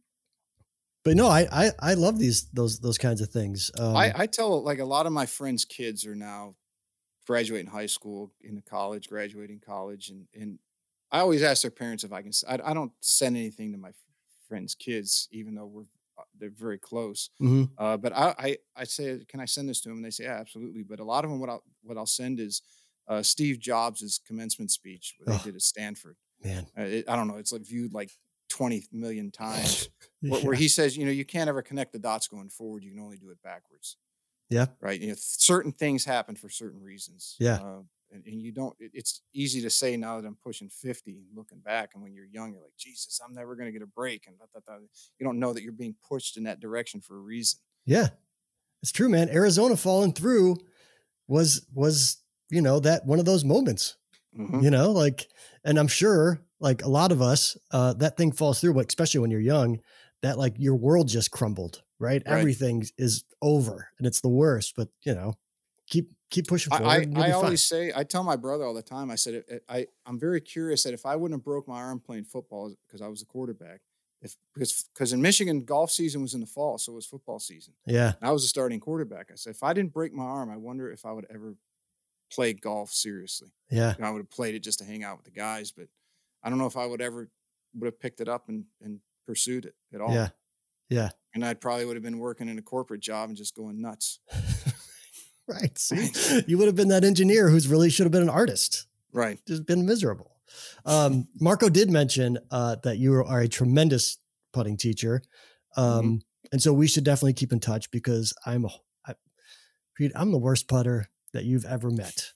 but 1.03 1.15
no, 1.15 1.27
I, 1.27 1.47
I 1.51 1.71
I 1.79 1.93
love 1.93 2.17
these 2.17 2.49
those 2.51 2.79
those 2.79 2.97
kinds 2.97 3.21
of 3.21 3.29
things. 3.29 3.71
Um, 3.79 4.15
I, 4.15 4.23
I 4.23 4.27
tell 4.27 4.61
like 4.63 4.79
a 4.79 4.85
lot 4.85 5.05
of 5.05 5.13
my 5.13 5.25
friends' 5.25 5.65
kids 5.65 6.05
are 6.05 6.15
now 6.15 6.55
graduating 7.27 7.67
high 7.71 7.87
school, 7.87 8.33
into 8.41 8.61
college, 8.63 9.09
graduating 9.09 9.61
college, 9.61 10.09
and 10.09 10.27
and 10.35 10.59
I 11.11 11.19
always 11.19 11.43
ask 11.43 11.61
their 11.63 11.71
parents 11.71 12.03
if 12.03 12.13
I 12.13 12.23
can. 12.23 12.31
I, 12.47 12.59
I 12.71 12.73
don't 12.73 12.93
send 13.01 13.37
anything 13.37 13.71
to 13.73 13.77
my 13.79 13.93
friends' 14.47 14.75
kids, 14.75 15.27
even 15.31 15.55
though 15.55 15.67
we're 15.67 15.87
uh, 16.17 16.23
they're 16.35 16.51
very 16.51 16.79
close. 16.79 17.29
mhm. 17.39 17.77
Uh, 17.77 17.97
but 17.97 18.13
I, 18.13 18.35
I 18.39 18.57
I 18.77 18.83
say, 18.85 19.23
can 19.27 19.39
I 19.41 19.45
send 19.45 19.69
this 19.69 19.81
to 19.81 19.89
them? 19.89 19.99
And 19.99 20.05
they 20.05 20.11
say, 20.11 20.25
yeah, 20.25 20.37
absolutely. 20.39 20.83
But 20.83 20.99
a 21.01 21.05
lot 21.05 21.25
of 21.25 21.31
them, 21.31 21.39
what 21.39 21.49
I'll 21.49 21.63
what 21.83 21.97
I'll 21.97 22.05
send 22.07 22.39
is 22.39 22.61
uh, 23.07 23.23
Steve 23.23 23.59
Jobs' 23.59 24.19
commencement 24.25 24.71
speech 24.71 25.15
where 25.17 25.27
they 25.29 25.37
Oh. 25.37 25.39
did 25.39 25.55
at 25.55 25.61
Stanford. 25.63 26.17
Man, 26.43 26.67
Uh, 26.77 26.81
it, 26.83 27.09
I 27.09 27.15
don't 27.15 27.27
know, 27.27 27.37
it's 27.37 27.51
like 27.51 27.61
viewed 27.65 27.93
like 27.93 28.11
twenty 28.49 28.85
million 28.91 29.31
times 29.31 29.89
where, 30.21 30.41
where 30.41 30.55
he 30.55 30.67
says, 30.67 30.95
you 30.97 31.05
know, 31.05 31.11
you 31.11 31.25
can't 31.25 31.49
ever 31.49 31.61
connect 31.61 31.93
the 31.93 31.99
dots 31.99 32.27
going 32.27 32.49
forward. 32.49 32.83
You 32.83 32.91
can 32.91 32.99
only 32.99 33.17
do 33.17 33.29
it 33.29 33.41
backwards. 33.43 33.97
Yeah. 34.49 34.67
Right. 34.79 34.99
You 35.01 35.07
know, 35.09 35.15
certain 35.17 35.71
things 35.71 36.05
happen 36.05 36.35
for 36.35 36.49
certain 36.49 36.81
reasons. 36.81 37.35
Yeah. 37.39 37.55
Uh, 37.55 37.81
and, 38.11 38.23
and 38.27 38.39
you 38.39 38.51
don't, 38.51 38.75
it- 38.79 38.91
it's 38.93 39.21
easy 39.33 39.59
to 39.63 39.69
say 39.71 39.97
now 39.97 40.21
that 40.21 40.27
I'm 40.27 40.35
pushing 40.43 40.69
50 40.69 41.11
and 41.11 41.25
looking 41.35 41.57
back. 41.59 41.91
And 41.95 42.03
when 42.03 42.13
you're 42.13 42.25
young, 42.27 42.51
you're 42.53 42.61
like, 42.61 42.77
Jesus, 42.77 43.19
I'm 43.25 43.33
never 43.33 43.55
going 43.55 43.65
to 43.67 43.71
get 43.71 43.81
a 43.81 43.87
break. 43.87 44.27
And 44.27 44.37
da, 44.37 44.45
da, 44.53 44.59
da. 44.67 44.79
you 45.19 45.25
don't 45.25 45.39
know 45.39 45.51
that 45.51 45.63
you're 45.63 45.71
being 45.73 45.95
pushed 46.07 46.37
in 46.37 46.43
that 46.43 46.59
direction 46.59 47.01
for 47.01 47.15
a 47.17 47.19
reason. 47.19 47.59
Yeah, 47.87 48.09
it's 48.83 48.91
true, 48.91 49.09
man. 49.09 49.29
Arizona 49.29 49.75
falling 49.75 50.13
through 50.13 50.57
was 51.27 51.65
was 51.73 52.17
you 52.51 52.61
know 52.61 52.79
that 52.79 53.05
one 53.07 53.17
of 53.19 53.25
those 53.25 53.43
moments. 53.43 53.97
Mhm. 54.35 54.61
You 54.63 54.69
know, 54.69 54.91
like, 54.91 55.29
and 55.63 55.77
I'm 55.77 55.87
sure 55.87 56.41
like 56.59 56.83
a 56.83 56.89
lot 56.89 57.11
of 57.11 57.21
us, 57.21 57.57
uh, 57.71 57.93
that 57.93 58.17
thing 58.17 58.31
falls 58.31 58.61
through, 58.61 58.73
but 58.73 58.87
especially 58.87 59.19
when 59.19 59.31
you're 59.31 59.39
young, 59.41 59.79
that 60.21 60.37
like 60.37 60.55
your 60.57 60.75
world 60.75 61.07
just 61.07 61.31
crumbled, 61.31 61.83
right? 61.99 62.23
Right. 62.25 62.39
Everything 62.39 62.85
is 62.97 63.23
over, 63.41 63.89
and 63.97 64.07
it's 64.07 64.21
the 64.21 64.29
worst. 64.29 64.73
But 64.75 64.89
you 65.03 65.13
know, 65.13 65.33
keep 65.87 66.11
keep 66.29 66.47
pushing 66.47 66.73
forward. 66.73 67.07
I, 67.15 67.21
I, 67.21 67.27
I 67.29 67.31
always 67.31 67.65
say, 67.65 67.91
I 67.95 68.03
tell 68.03 68.23
my 68.23 68.35
brother 68.35 68.63
all 68.63 68.73
the 68.73 68.81
time, 68.81 69.11
I 69.11 69.15
said, 69.15 69.43
"I- 69.69 69.77
I, 69.77 69.87
I'm 70.05 70.19
very 70.19 70.41
curious 70.41 70.83
that 70.83 70.93
if 70.93 71.05
I 71.05 71.15
wouldn't 71.15 71.39
have 71.39 71.43
broke 71.43 71.67
my 71.67 71.77
arm 71.81 71.99
playing 71.99 72.25
football 72.25 72.73
because 72.87 73.01
I 73.01 73.07
was 73.07 73.21
a 73.21 73.25
quarterback, 73.25 73.81
if 74.21 74.35
because 74.53 74.89
because 74.93 75.13
in 75.13 75.21
Michigan 75.21 75.63
golf 75.65 75.91
season 75.91 76.21
was 76.21 76.33
in 76.33 76.41
the 76.41 76.47
fall, 76.47 76.77
so 76.77 76.93
it 76.93 76.95
was 76.95 77.05
football 77.05 77.39
season. 77.39 77.75
yeah, 77.85 78.13
And 78.19 78.29
I 78.29 78.31
was 78.31 78.43
a 78.43 78.47
starting 78.47 78.79
quarterback. 78.79 79.29
I 79.31 79.35
said, 79.35 79.51
if 79.51 79.63
I 79.63 79.73
didn't 79.73 79.93
break 79.93 80.13
my 80.13 80.23
arm, 80.23 80.49
I 80.49 80.57
wonder 80.57 80.91
if 80.91 81.05
I 81.05 81.11
would 81.11 81.27
ever 81.29 81.55
play 82.33 82.53
golf 82.53 82.91
seriously. 82.91 83.49
yeah, 83.69 83.93
You 83.95 84.01
know, 84.01 84.07
I 84.07 84.11
would 84.11 84.19
have 84.19 84.31
played 84.31 84.55
it 84.55 84.63
just 84.63 84.79
to 84.79 84.85
hang 84.85 85.03
out 85.03 85.17
with 85.17 85.25
the 85.25 85.31
guys, 85.31 85.71
but 85.71 85.87
I 86.43 86.49
don't 86.49 86.57
know 86.57 86.67
if 86.67 86.77
I 86.77 86.85
would 86.85 87.01
ever 87.01 87.29
would 87.75 87.85
have 87.85 87.99
picked 87.99 88.21
it 88.21 88.29
up 88.29 88.49
and 88.49 88.65
and 88.81 88.99
pursued 89.25 89.65
it 89.65 89.75
at 89.93 90.01
all. 90.01 90.13
yeah, 90.13 90.29
yeah. 90.89 91.09
And 91.33 91.43
I 91.43 91.53
probably 91.53 91.85
would 91.85 91.95
have 91.95 92.03
been 92.03 92.19
working 92.19 92.47
in 92.47 92.57
a 92.57 92.61
corporate 92.61 93.01
job 93.01 93.29
and 93.29 93.37
just 93.37 93.55
going 93.55 93.81
nuts. 93.81 94.19
right. 95.47 95.77
See, 95.77 96.43
you 96.47 96.57
would 96.57 96.67
have 96.67 96.75
been 96.75 96.87
that 96.89 97.03
engineer 97.03 97.49
who's 97.49 97.67
really 97.67 97.89
should 97.89 98.05
have 98.05 98.11
been 98.11 98.21
an 98.21 98.29
artist. 98.29 98.87
Right. 99.11 99.39
just 99.47 99.65
been 99.65 99.85
miserable. 99.85 100.31
Um, 100.85 101.27
Marco 101.39 101.69
did 101.69 101.89
mention 101.89 102.37
uh, 102.51 102.77
that 102.83 102.97
you 102.97 103.13
are 103.13 103.41
a 103.41 103.47
tremendous 103.47 104.17
putting 104.53 104.77
teacher, 104.77 105.21
um, 105.77 106.21
and 106.51 106.61
so 106.61 106.73
we 106.73 106.87
should 106.87 107.03
definitely 107.03 107.33
keep 107.33 107.51
in 107.51 107.59
touch 107.59 107.91
because 107.91 108.33
I'm, 108.45 108.65
a, 108.65 108.69
I, 109.05 109.13
Pete, 109.95 110.11
I'm 110.15 110.31
the 110.31 110.37
worst 110.37 110.67
putter 110.67 111.09
that 111.35 111.45
you've 111.45 111.65
ever 111.65 111.89
met. 111.89 112.31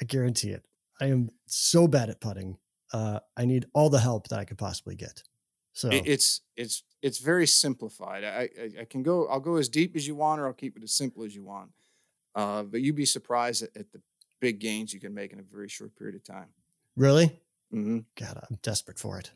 I 0.00 0.04
guarantee 0.04 0.50
it. 0.50 0.64
I 1.00 1.06
am 1.06 1.30
so 1.46 1.86
bad 1.86 2.10
at 2.10 2.20
putting. 2.20 2.58
Uh, 2.92 3.20
I 3.36 3.44
need 3.44 3.66
all 3.72 3.88
the 3.88 4.00
help 4.00 4.28
that 4.28 4.38
I 4.38 4.44
could 4.44 4.58
possibly 4.58 4.94
get. 4.94 5.22
So 5.72 5.88
it's 5.90 6.42
it's 6.56 6.82
it's 7.00 7.18
very 7.18 7.46
simplified. 7.46 8.24
I, 8.24 8.48
I 8.60 8.80
I 8.80 8.84
can 8.84 9.02
go. 9.02 9.26
I'll 9.26 9.40
go 9.40 9.56
as 9.56 9.68
deep 9.68 9.96
as 9.96 10.06
you 10.06 10.14
want, 10.14 10.40
or 10.40 10.46
I'll 10.46 10.52
keep 10.52 10.76
it 10.76 10.82
as 10.82 10.92
simple 10.92 11.24
as 11.24 11.34
you 11.34 11.44
want. 11.44 11.70
Uh, 12.34 12.62
but 12.62 12.80
you'd 12.82 12.96
be 12.96 13.06
surprised 13.06 13.62
at, 13.62 13.70
at 13.76 13.92
the 13.92 14.00
big 14.40 14.58
gains 14.58 14.92
you 14.92 15.00
can 15.00 15.14
make 15.14 15.32
in 15.32 15.38
a 15.38 15.42
very 15.42 15.68
short 15.68 15.94
period 15.96 16.16
of 16.16 16.24
time. 16.24 16.48
really, 16.96 17.38
Mm-hmm. 17.72 18.00
God, 18.18 18.38
I'm 18.50 18.58
desperate 18.62 18.98
for 18.98 19.18
it. 19.18 19.30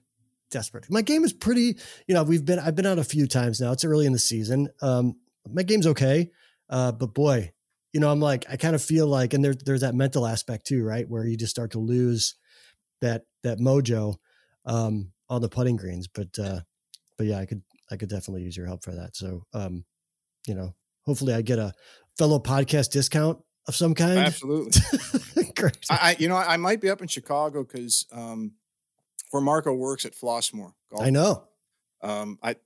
Desperate. 0.51 0.91
My 0.91 1.01
game 1.01 1.25
is 1.25 1.33
pretty, 1.33 1.77
you 2.07 2.15
know, 2.15 2.23
we've 2.23 2.45
been, 2.45 2.59
I've 2.59 2.75
been 2.77 2.85
out 2.87 2.99
a 2.99 3.05
few 3.05 3.27
times 3.27 3.61
now. 3.61 3.73
It's 3.73 3.85
early 3.85 4.05
in 4.05 4.13
the 4.13 4.19
season. 4.19 4.69
Um, 4.83 5.17
my 5.51 5.63
game's 5.63 5.87
okay. 5.87 6.31
Uh, 6.69 6.93
but 6.93 7.15
boy, 7.15 7.53
you 7.97 8.01
know, 8.01 8.11
I'm 8.11 8.21
like, 8.21 8.45
I 8.51 8.57
kind 8.57 8.75
of 8.75 8.83
feel 8.83 9.07
like, 9.07 9.33
and 9.33 9.43
there's, 9.43 9.57
there's 9.65 9.81
that 9.81 9.95
mental 9.95 10.27
aspect 10.27 10.67
too, 10.67 10.85
right? 10.85 11.09
Where 11.09 11.25
you 11.25 11.35
just 11.35 11.51
start 11.51 11.71
to 11.71 11.79
lose 11.79 12.35
that, 13.01 13.23
that 13.43 13.59
mojo, 13.59 14.17
um, 14.67 15.13
on 15.31 15.41
the 15.41 15.49
putting 15.49 15.77
greens. 15.77 16.07
But, 16.07 16.39
uh, 16.39 16.61
but 17.17 17.27
yeah, 17.27 17.39
I 17.39 17.47
could, 17.47 17.63
I 17.91 17.97
could 17.97 18.11
definitely 18.11 18.43
use 18.43 18.55
your 18.55 18.67
help 18.67 18.85
for 18.85 18.93
that. 18.93 19.17
So, 19.17 19.45
um, 19.55 19.87
you 20.47 20.55
know, 20.55 20.75
hopefully 21.07 21.33
I 21.33 21.41
get 21.41 21.59
a 21.59 21.73
fellow 22.19 22.39
podcast 22.39 22.91
discount 22.91 23.39
of 23.67 23.75
some 23.75 23.95
kind. 23.95 24.19
Absolutely. 24.19 24.79
Great. 25.57 25.79
I, 25.89 26.17
you 26.19 26.29
know 26.29 26.37
I, 26.37 26.59
might 26.59 26.83
be 26.83 26.91
up 26.91 27.01
in 27.01 27.09
Chicago 27.09 27.65
because 27.65 28.05
um, 28.13 28.53
where 29.31 29.41
Marco 29.43 29.73
works 29.73 30.05
at 30.05 30.15
Flossmoor. 30.15 30.73
Golf 30.91 31.03
I 31.03 31.09
know. 31.09 31.45
Um, 32.03 32.39
I 32.43 32.57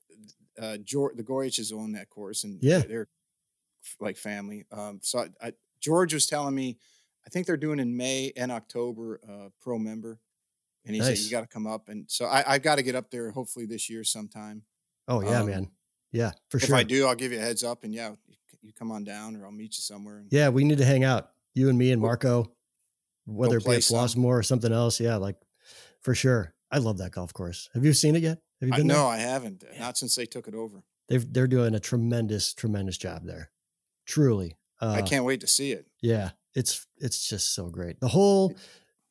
uh, 0.61 0.78
George 0.78 1.16
the 1.16 1.22
Goyiches 1.22 1.72
own 1.72 1.93
that 1.93 2.11
course, 2.11 2.43
and 2.43 2.59
Yeah. 2.61 2.78
they're 2.81 3.07
like 4.01 4.16
family. 4.16 4.64
Um, 4.72 5.01
so 5.03 5.20
I, 5.20 5.49
I, 5.49 5.53
George 5.81 6.14
was 6.14 6.26
telling 6.26 6.55
me, 6.55 6.78
I 7.26 7.31
think 7.31 7.47
they're 7.47 7.57
doing 7.57 7.78
in 7.78 7.97
May 7.97 8.33
and 8.37 8.51
October 8.51 9.20
uh, 9.28 9.49
pro 9.61 9.78
member, 9.78 10.20
and 10.87 10.95
he 10.95 11.03
said 11.03 11.18
you 11.18 11.31
got 11.31 11.43
to 11.43 11.47
come 11.47 11.66
up, 11.66 11.89
and 11.89 12.05
so 12.09 12.24
I, 12.24 12.55
I 12.55 12.59
got 12.59 12.76
to 12.76 12.83
get 12.83 12.95
up 12.95 13.11
there 13.11 13.31
hopefully 13.31 13.66
this 13.66 13.91
year 13.91 14.05
sometime. 14.05 14.62
Oh 15.07 15.20
yeah, 15.20 15.41
Um, 15.41 15.47
man. 15.47 15.70
Yeah, 16.12 16.33
for 16.49 16.57
if 16.57 16.64
sure. 16.64 16.76
If 16.76 16.81
I 16.81 16.83
do, 16.83 17.07
I'll 17.07 17.14
give 17.14 17.33
you 17.33 17.39
a 17.39 17.43
heads 17.43 17.62
up, 17.62 17.85
and 17.85 17.95
yeah, 17.95 18.12
you, 18.62 18.72
come 18.72 18.91
on 18.91 19.05
down, 19.05 19.37
or 19.37 19.45
I'll 19.45 19.53
meet 19.53 19.76
you 19.76 19.83
somewhere. 19.83 20.18
And, 20.18 20.28
Yeah, 20.33 20.49
we 20.49 20.64
need 20.64 20.78
to 20.78 20.85
hang 20.85 21.05
out. 21.05 21.31
You 21.55 21.68
and 21.68 21.78
me 21.78 21.93
and 21.93 22.01
Marco, 22.01 22.51
whether 23.26 23.59
it 23.59 23.64
be 23.64 23.72
at 23.72 23.85
some. 23.85 24.24
Or 24.24 24.43
something 24.43 24.72
else. 24.72 24.99
Yeah, 25.01 25.16
like 25.16 25.37
for 26.01 26.14
sure. 26.14 26.55
I 26.70 26.78
love 26.78 26.99
that 26.99 27.12
golf 27.12 27.33
course. 27.33 27.68
Have 27.74 27.85
you 27.85 27.93
seen 27.93 28.16
it 28.16 28.22
yet? 28.22 28.39
Have 28.61 28.68
you 28.68 28.74
I, 28.74 28.78
been 28.78 28.87
no. 28.87 29.07
I 29.07 29.18
haven't. 29.18 29.64
Not 29.78 29.99
since 29.99 30.14
they 30.14 30.26
took 30.26 30.47
it 30.47 30.55
over. 30.55 30.85
They've, 31.09 31.33
they're 31.33 31.49
doing 31.49 31.74
a 31.74 31.81
tremendous, 31.81 32.55
tremendous 32.55 32.97
job 32.97 33.24
there. 33.24 33.51
Truly. 34.11 34.56
Uh, 34.80 34.90
I 34.96 35.02
can't 35.02 35.24
wait 35.24 35.40
to 35.42 35.46
see 35.46 35.72
it. 35.72 35.86
Yeah, 36.02 36.30
it's 36.54 36.86
it's 36.98 37.28
just 37.28 37.54
so 37.54 37.70
great. 37.70 38.00
The 38.00 38.08
whole 38.08 38.54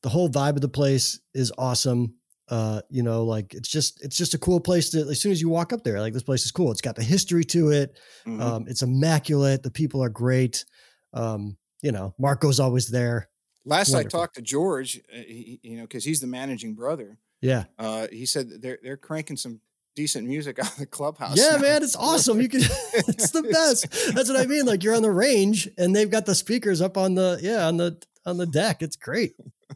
the 0.03 0.09
whole 0.09 0.29
vibe 0.29 0.55
of 0.55 0.61
the 0.61 0.67
place 0.69 1.19
is 1.33 1.51
awesome. 1.57 2.15
Uh, 2.49 2.81
you 2.89 3.03
know, 3.03 3.23
like 3.23 3.53
it's 3.53 3.69
just 3.69 4.03
it's 4.03 4.17
just 4.17 4.33
a 4.33 4.37
cool 4.39 4.59
place 4.59 4.89
to 4.89 4.99
as 5.01 5.21
soon 5.21 5.31
as 5.31 5.39
you 5.41 5.47
walk 5.49 5.71
up 5.71 5.83
there, 5.83 6.01
like 6.01 6.13
this 6.13 6.23
place 6.23 6.43
is 6.43 6.51
cool. 6.51 6.71
It's 6.71 6.81
got 6.81 6.95
the 6.95 7.03
history 7.03 7.43
to 7.45 7.69
it. 7.69 7.97
Mhm. 8.27 8.41
Um, 8.41 8.65
it's 8.67 8.81
immaculate. 8.81 9.63
The 9.63 9.71
people 9.71 10.03
are 10.03 10.09
great. 10.09 10.65
Um, 11.13 11.57
you 11.81 11.91
know, 11.91 12.13
Marco's 12.19 12.59
always 12.59 12.89
there. 12.89 13.29
Last 13.65 13.93
wonderful. 13.93 14.19
I 14.19 14.23
talked 14.23 14.35
to 14.35 14.41
George, 14.41 14.99
uh, 15.13 15.17
he- 15.17 15.59
you 15.63 15.77
know, 15.77 15.83
because 15.83 16.03
he's 16.05 16.19
the 16.21 16.27
managing 16.27 16.73
brother. 16.73 17.19
Yeah. 17.41 17.65
Uh, 17.77 18.07
he 18.11 18.25
said 18.25 18.49
they're 18.61 18.79
they're 18.83 18.97
cranking 18.97 19.37
some 19.37 19.61
decent 19.99 20.25
music 20.25 20.57
out 20.63 20.71
of 20.71 20.77
the 20.77 20.85
clubhouse. 20.85 21.37
Yeah, 21.37 21.57
now. 21.57 21.61
man, 21.61 21.83
it's 21.83 21.95
awesome. 22.09 22.39
You 22.39 22.47
can 22.47 22.61
it's 22.93 23.31
the 23.31 23.43
best. 23.43 24.13
That's 24.15 24.29
what 24.29 24.39
I 24.39 24.45
mean. 24.45 24.65
Like 24.65 24.81
you're 24.81 24.95
on 24.95 25.01
the 25.01 25.11
range 25.11 25.67
and 25.77 25.93
they've 25.93 26.09
got 26.09 26.25
the 26.25 26.33
speakers 26.35 26.81
up 26.81 26.97
on 26.97 27.15
the 27.15 27.37
yeah, 27.41 27.67
on 27.67 27.75
the 27.75 28.01
on 28.25 28.37
the 28.37 28.45
deck. 28.45 28.81
It's 28.81 28.95
great. 28.95 29.33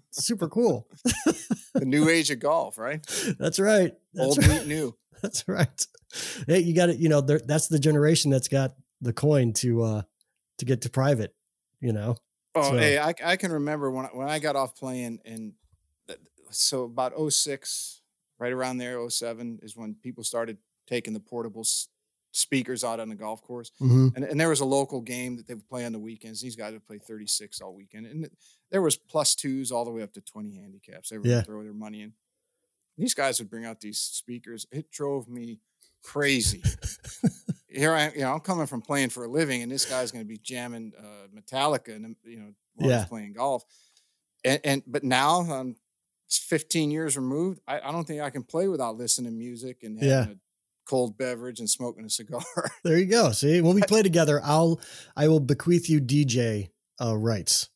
It's 0.09 0.26
super 0.26 0.47
cool. 0.47 0.88
the 1.74 1.86
new 1.86 2.07
age 2.07 2.32
of 2.32 2.39
golf, 2.39 2.78
right? 2.78 3.05
That's 3.38 3.59
right. 3.59 3.93
That's 4.13 4.28
Old 4.28 4.38
right. 4.38 4.61
meet 4.61 4.67
new. 4.67 4.95
That's 5.21 5.45
right. 5.47 5.88
Hey, 6.47 6.59
you 6.59 6.74
got 6.74 6.89
it. 6.89 6.97
You 6.97 7.09
know, 7.09 7.21
that's 7.21 7.67
the 7.67 7.80
generation 7.80 8.32
that's 8.32 8.47
got 8.47 8.76
the 9.01 9.13
coin 9.13 9.51
to 9.53 9.84
uh 9.84 10.01
to 10.59 10.65
get 10.65 10.82
to 10.84 10.89
private. 10.89 11.36
You 11.82 11.91
know. 11.91 12.15
Oh, 12.55 12.71
So- 12.71 12.78
hey, 12.78 12.97
I, 12.97 13.13
I 13.26 13.36
can 13.36 13.51
remember 13.51 13.91
when 13.91 14.05
I, 14.05 14.09
when 14.13 14.30
I 14.30 14.39
got 14.39 14.55
off 14.55 14.76
playing, 14.76 15.19
and 15.26 15.53
so 16.51 16.84
about 16.84 17.13
06, 17.32 18.03
right 18.44 18.52
around 18.54 18.78
there, 18.78 19.00
07 19.10 19.60
is 19.64 19.76
when 19.78 19.96
people 19.96 20.24
started 20.24 20.58
taking 20.88 21.14
the 21.14 21.20
portable 21.20 21.62
s- 21.62 21.88
speakers 22.32 22.84
out 22.84 23.00
on 23.00 23.08
the 23.10 23.16
golf 23.16 23.41
course. 23.41 23.72
Mhm. 23.80 24.16
and, 24.16 24.26
and 24.26 24.39
there 24.39 24.50
was 24.50 24.60
a 24.60 24.66
local 24.66 25.02
game 25.02 25.38
that 25.38 25.48
they 25.48 25.54
would 25.54 25.70
play 25.70 25.86
on 25.86 25.91
the 25.94 26.00
weekends. 26.00 26.41
These 26.41 26.56
guys 26.58 26.74
would 26.74 26.86
play 26.86 26.98
36 27.00 27.62
all 27.62 27.74
weekend. 27.74 28.06
And 28.08 28.30
there 28.72 28.82
was 28.82 28.98
plus 28.98 29.36
twos 29.36 29.72
all 29.72 29.86
the 29.86 29.91
way 29.91 30.02
up 30.02 30.14
to 30.14 30.22
20 30.22 30.56
handicaps. 30.56 31.10
They 31.10 31.18
would 31.18 31.30
Yeah. 31.30 31.41
throw 31.44 31.64
their 31.64 31.74
money 31.74 32.02
in. 32.02 32.14
These 32.98 33.14
guys 33.14 33.39
would 33.39 33.50
bring 33.50 33.66
out 33.66 33.80
these 33.82 33.98
speakers. 34.00 34.66
It 34.72 34.91
drove 34.91 35.28
me 35.30 35.60
crazy. 36.02 36.62
Here 37.70 37.94
I 37.94 38.02
am, 38.04 38.12
you 38.14 38.22
know, 38.22 38.34
I'm 38.34 38.39
coming 38.41 38.68
from 38.68 38.82
playing 38.82 39.10
for 39.10 39.24
a 39.26 39.28
living, 39.28 39.64
and 39.64 39.72
this 39.72 39.86
guy's 39.86 40.12
going 40.12 40.24
to 40.24 40.28
be 40.28 40.38
jamming 40.38 40.91
uh, 40.98 41.28
Metallica, 41.36 41.96
and 41.96 42.16
you 42.24 42.38
know, 42.39 42.54
while 42.76 42.89
Yeah. 42.89 43.00
he's 43.00 43.10
playing 43.10 43.34
golf. 43.34 43.64
And, 44.46 44.60
and 44.64 44.84
but 44.86 45.04
now 45.04 45.41
it's 45.41 45.76
15 46.38 46.91
years 46.91 47.15
removed. 47.17 47.59
I, 47.67 47.79
I 47.79 47.91
don't 47.91 48.05
think 48.05 48.21
I 48.21 48.29
can 48.29 48.43
play 48.43 48.67
without 48.67 48.97
listening 48.97 49.31
to 49.31 49.38
music 49.38 49.84
and 49.84 49.97
having 49.97 50.09
Yeah. 50.09 50.23
a 50.34 50.36
cold 50.86 51.17
beverage 51.17 51.59
and 51.59 51.69
smoking 51.69 52.05
a 52.05 52.09
cigar. 52.09 52.43
There 52.84 52.97
you 52.97 53.05
go. 53.05 53.31
See, 53.31 53.61
when 53.61 53.75
we 53.75 53.81
play 53.81 54.01
together, 54.03 54.41
I'll 54.43 54.79
I 55.15 55.27
will 55.27 55.39
bequeath 55.39 55.89
you 55.89 56.01
DJ 56.01 56.69
uh 57.01 57.15
rights. 57.17 57.69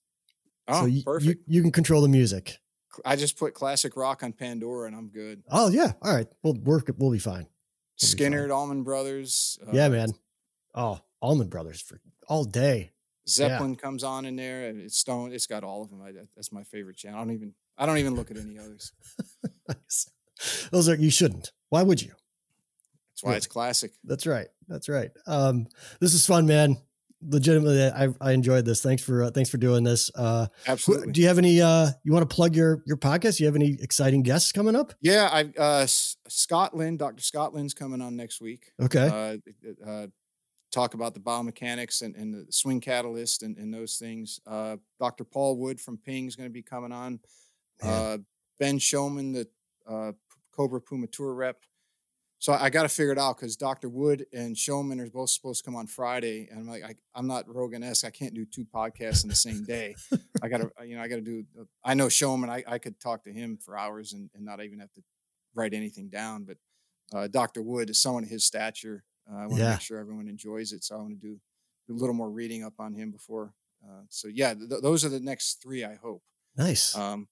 Oh, 0.68 0.82
so 0.82 0.86
you, 0.86 0.98
you 0.98 1.04
perfect. 1.04 1.44
you 1.48 1.62
can 1.62 1.72
control 1.72 2.02
the 2.02 2.10
music. 2.10 2.58
I 3.06 3.16
just 3.16 3.38
put 3.38 3.54
classic 3.54 3.96
rock 3.96 4.24
on 4.24 4.34
Pandora 4.34 4.88
and 4.88 4.96
I'm 4.96 5.10
good. 5.10 5.44
Oh 5.50 5.70
yeah. 5.70 5.94
All 6.02 6.14
right. 6.14 6.28
We'll 6.44 6.56
work. 6.56 6.90
We'll 6.98 7.12
be 7.12 7.20
fine. 7.20 7.48
Skynyrd, 8.02 8.52
Allman 8.54 8.84
Brothers. 8.84 9.58
uh, 9.66 9.72
Yeah, 9.74 9.88
man. 9.90 10.10
Oh, 10.76 11.00
Allman 11.22 11.48
Brothers 11.48 11.82
for 11.82 12.00
all 12.28 12.44
day. 12.44 12.92
Zeppelin 13.28 13.76
comes 13.76 14.04
on 14.04 14.26
in 14.26 14.36
there. 14.36 14.68
and 14.68 14.80
It's 14.80 14.98
Stone. 14.98 15.32
It's 15.34 15.48
got 15.48 15.64
all 15.64 15.82
of 15.84 15.90
them. 15.90 16.02
I, 16.02 16.12
that's 16.36 16.52
my 16.52 16.64
favorite 16.64 16.98
channel. 16.98 17.20
I 17.20 17.24
don't 17.24 17.34
even. 17.34 17.54
I 17.78 17.86
don't 17.86 17.98
even 17.98 18.16
look 18.16 18.32
at 18.32 18.38
any 18.38 18.58
others. 18.58 18.92
Those 20.72 20.90
are 20.90 20.96
you 20.96 21.10
shouldn't. 21.10 21.52
Why 21.70 21.84
would 21.84 22.02
you? 22.02 22.12
That's 23.12 23.24
why 23.24 23.36
it's 23.36 23.48
classic. 23.48 23.92
That's 24.04 24.28
right. 24.28 24.48
That's 24.68 24.90
right. 24.90 25.10
Um, 25.26 25.68
this 26.00 26.14
is 26.14 26.26
fun, 26.26 26.46
man. 26.46 26.78
Legitimately, 27.28 27.90
I, 27.90 28.10
I 28.22 28.34
enjoyed 28.34 28.64
this. 28.64 28.84
Thanks 28.84 29.02
for 29.02 29.24
uh, 29.24 29.32
thanks 29.32 29.50
for 29.50 29.58
doing 29.58 29.84
this. 29.84 30.12
Uh, 30.14 30.48
Absolutely. 30.68 31.14
do 31.14 31.22
you 31.22 31.28
have 31.28 31.40
any? 31.40 31.60
Uh, 31.60 31.90
you 32.04 32.14
want 32.14 32.30
to 32.30 32.36
plug 32.36 32.56
your 32.56 32.84
your 32.86 32.98
podcast? 32.98 33.38
Do 33.38 33.44
you 33.44 33.48
have 33.48 33.56
any 33.56 33.76
exciting 33.82 34.22
guests 34.22 34.52
coming 34.52 34.76
up? 34.76 34.94
yeah, 35.02 35.28
I 35.32 35.60
uh, 35.60 35.88
Scotland. 35.88 37.00
Dr. 37.00 37.24
Scotland's 37.24 37.74
coming 37.74 38.02
on 38.02 38.16
next 38.16 38.40
week. 38.40 38.72
Okay. 38.80 39.08
uh, 39.08 39.90
uh, 39.90 40.08
talk 40.72 40.94
about 40.94 41.16
the 41.16 41.20
biomechanics 41.20 42.04
and, 42.04 42.16
and 42.16 42.34
the 42.34 42.52
swing 42.52 42.80
catalyst 42.82 43.42
and, 43.42 43.58
and 43.58 43.74
those 43.74 43.96
things. 43.96 44.40
Uh, 44.46 44.78
Dr. 45.00 45.24
Paul 45.24 45.58
Wood 45.58 45.82
from 45.82 45.98
Ping 45.98 46.28
is 46.28 46.36
going 46.36 46.50
to 46.50 46.54
be 46.54 46.62
coming 46.62 46.92
on. 46.92 47.20
Uh, 47.84 48.18
ben 48.60 48.80
Schomin, 48.80 49.34
the 49.34 49.48
uh, 49.92 50.12
Cobra 50.56 50.82
Puma 50.82 51.08
Tour 51.08 51.34
rep. 51.34 51.58
So 52.40 52.54
I 52.54 52.70
got 52.70 52.84
to 52.84 52.90
figure 52.90 53.12
it 53.12 53.18
out 53.18 53.36
because 53.38 53.56
Dr. 53.56 53.90
Wood 53.90 54.28
and 54.32 54.56
Schomin 54.56 55.00
are 55.00 55.10
both 55.10 55.32
supposed 55.32 55.64
to 55.64 55.66
come 55.68 55.76
on 55.76 55.88
Friday, 55.88 56.48
and 56.52 56.60
I'm 56.60 56.68
like, 56.68 56.84
I, 56.84 56.94
I'm 57.16 57.26
not 57.26 57.46
Rogan 57.48 57.82
esque. 57.84 58.06
I 58.06 58.12
can't 58.12 58.36
do 58.36 58.46
two 58.46 58.64
podcasts 58.64 59.24
in 59.24 59.30
the 59.30 59.36
same 59.36 59.64
day. 59.64 59.96
I 60.44 60.48
got 60.48 60.58
to, 60.62 60.72
you 60.86 60.96
know, 60.96 61.02
I 61.02 61.08
got 61.08 61.16
to 61.16 61.22
do. 61.22 61.46
uh, 61.60 61.64
I 61.84 61.96
know 61.96 62.08
Schomin. 62.08 62.48
I, 62.50 62.64
I 62.68 62.78
could 62.78 63.00
talk 63.00 63.24
to 63.24 63.32
him 63.34 63.58
for 63.58 63.76
hours 63.76 64.14
and, 64.14 64.30
and 64.36 64.46
not 64.46 64.62
even 64.64 64.80
have 64.80 64.94
to 64.94 65.02
write 65.56 65.74
anything 65.74 66.10
down. 66.10 66.44
But 66.46 66.58
uh, 67.12 67.28
Dr. 67.28 67.64
Wood 67.64 67.90
is 67.90 68.00
someone 68.00 68.24
of 68.24 68.30
his 68.30 68.46
stature. 68.46 69.04
Uh, 69.28 69.38
I 69.38 69.42
want 69.48 69.56
to 69.56 69.60
Yeah. 69.64 69.72
make 69.72 69.82
sure 69.82 69.98
everyone 69.98 70.28
enjoys 70.28 70.74
it, 70.74 70.84
so 70.84 70.96
I 70.96 71.00
want 71.00 71.20
to 71.20 71.28
do, 71.28 71.40
do 71.88 71.94
a 71.96 71.98
little 72.00 72.14
more 72.16 72.30
reading 72.30 72.64
up 72.64 72.74
on 72.80 72.94
him 72.94 73.10
before. 73.12 73.54
Uh, 73.84 74.02
so 74.10 74.28
yeah, 74.28 74.54
th- 74.54 74.82
those 74.84 75.04
are 75.04 75.10
the 75.10 75.20
next 75.20 75.62
three. 75.64 75.84
I 75.84 75.96
hope. 75.96 76.22
nice. 76.56 76.96
Um, 76.96 77.28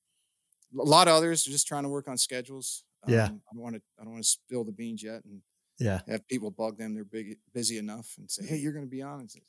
a 0.80 0.84
lot 0.84 1.08
of 1.08 1.14
others 1.16 1.48
are 1.48 1.52
just 1.52 1.68
trying 1.68 1.84
to 1.84 1.90
work 1.90 2.08
on 2.08 2.18
schedules. 2.18 2.84
Yeah. 3.08 3.30
Um, 3.30 3.42
I 3.52 3.54
don't 3.56 3.64
want 3.64 3.76
to. 3.76 3.82
I 4.00 4.04
don't 4.04 4.14
want 4.14 4.24
to 4.24 4.30
spill 4.30 4.64
the 4.64 4.72
beans 4.72 5.04
yet, 5.04 5.24
and 5.26 5.42
yeah. 5.80 6.02
have 6.08 6.28
people 6.28 6.52
bug 6.52 6.78
them. 6.78 6.94
They're 6.96 7.06
big, 7.06 7.38
busy 7.54 7.78
enough, 7.78 8.16
and 8.18 8.30
say, 8.30 8.46
"Hey, 8.46 8.58
you're 8.58 8.74
going 8.74 8.86
to 8.86 8.90
be 8.90 9.02
on." 9.02 9.30
Say, 9.30 9.42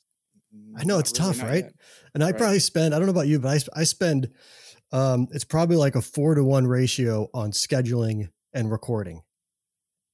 I 0.75 0.83
know, 0.83 0.97
"Mm, 0.97 0.99
it's 0.99 1.11
really, 1.11 1.33
tough, 1.35 1.41
right? 1.41 1.65
yet." 1.65 1.73
And 2.13 2.23
I 2.23 2.31
Right. 2.31 2.37
probably 2.37 2.59
spend, 2.59 2.93
I 2.93 2.99
don't 2.99 3.07
know 3.07 3.11
about 3.11 3.27
you, 3.27 3.39
but 3.39 3.67
I, 3.75 3.81
I 3.81 3.83
spend, 3.83 4.31
um, 4.91 5.27
it's 5.31 5.43
probably 5.45 5.77
like 5.77 5.95
a 5.95 6.01
four 6.01 6.35
to 6.35 6.43
one 6.43 6.67
ratio 6.67 7.29
on 7.33 7.51
scheduling 7.51 8.29
and 8.53 8.71
recording. 8.71 9.23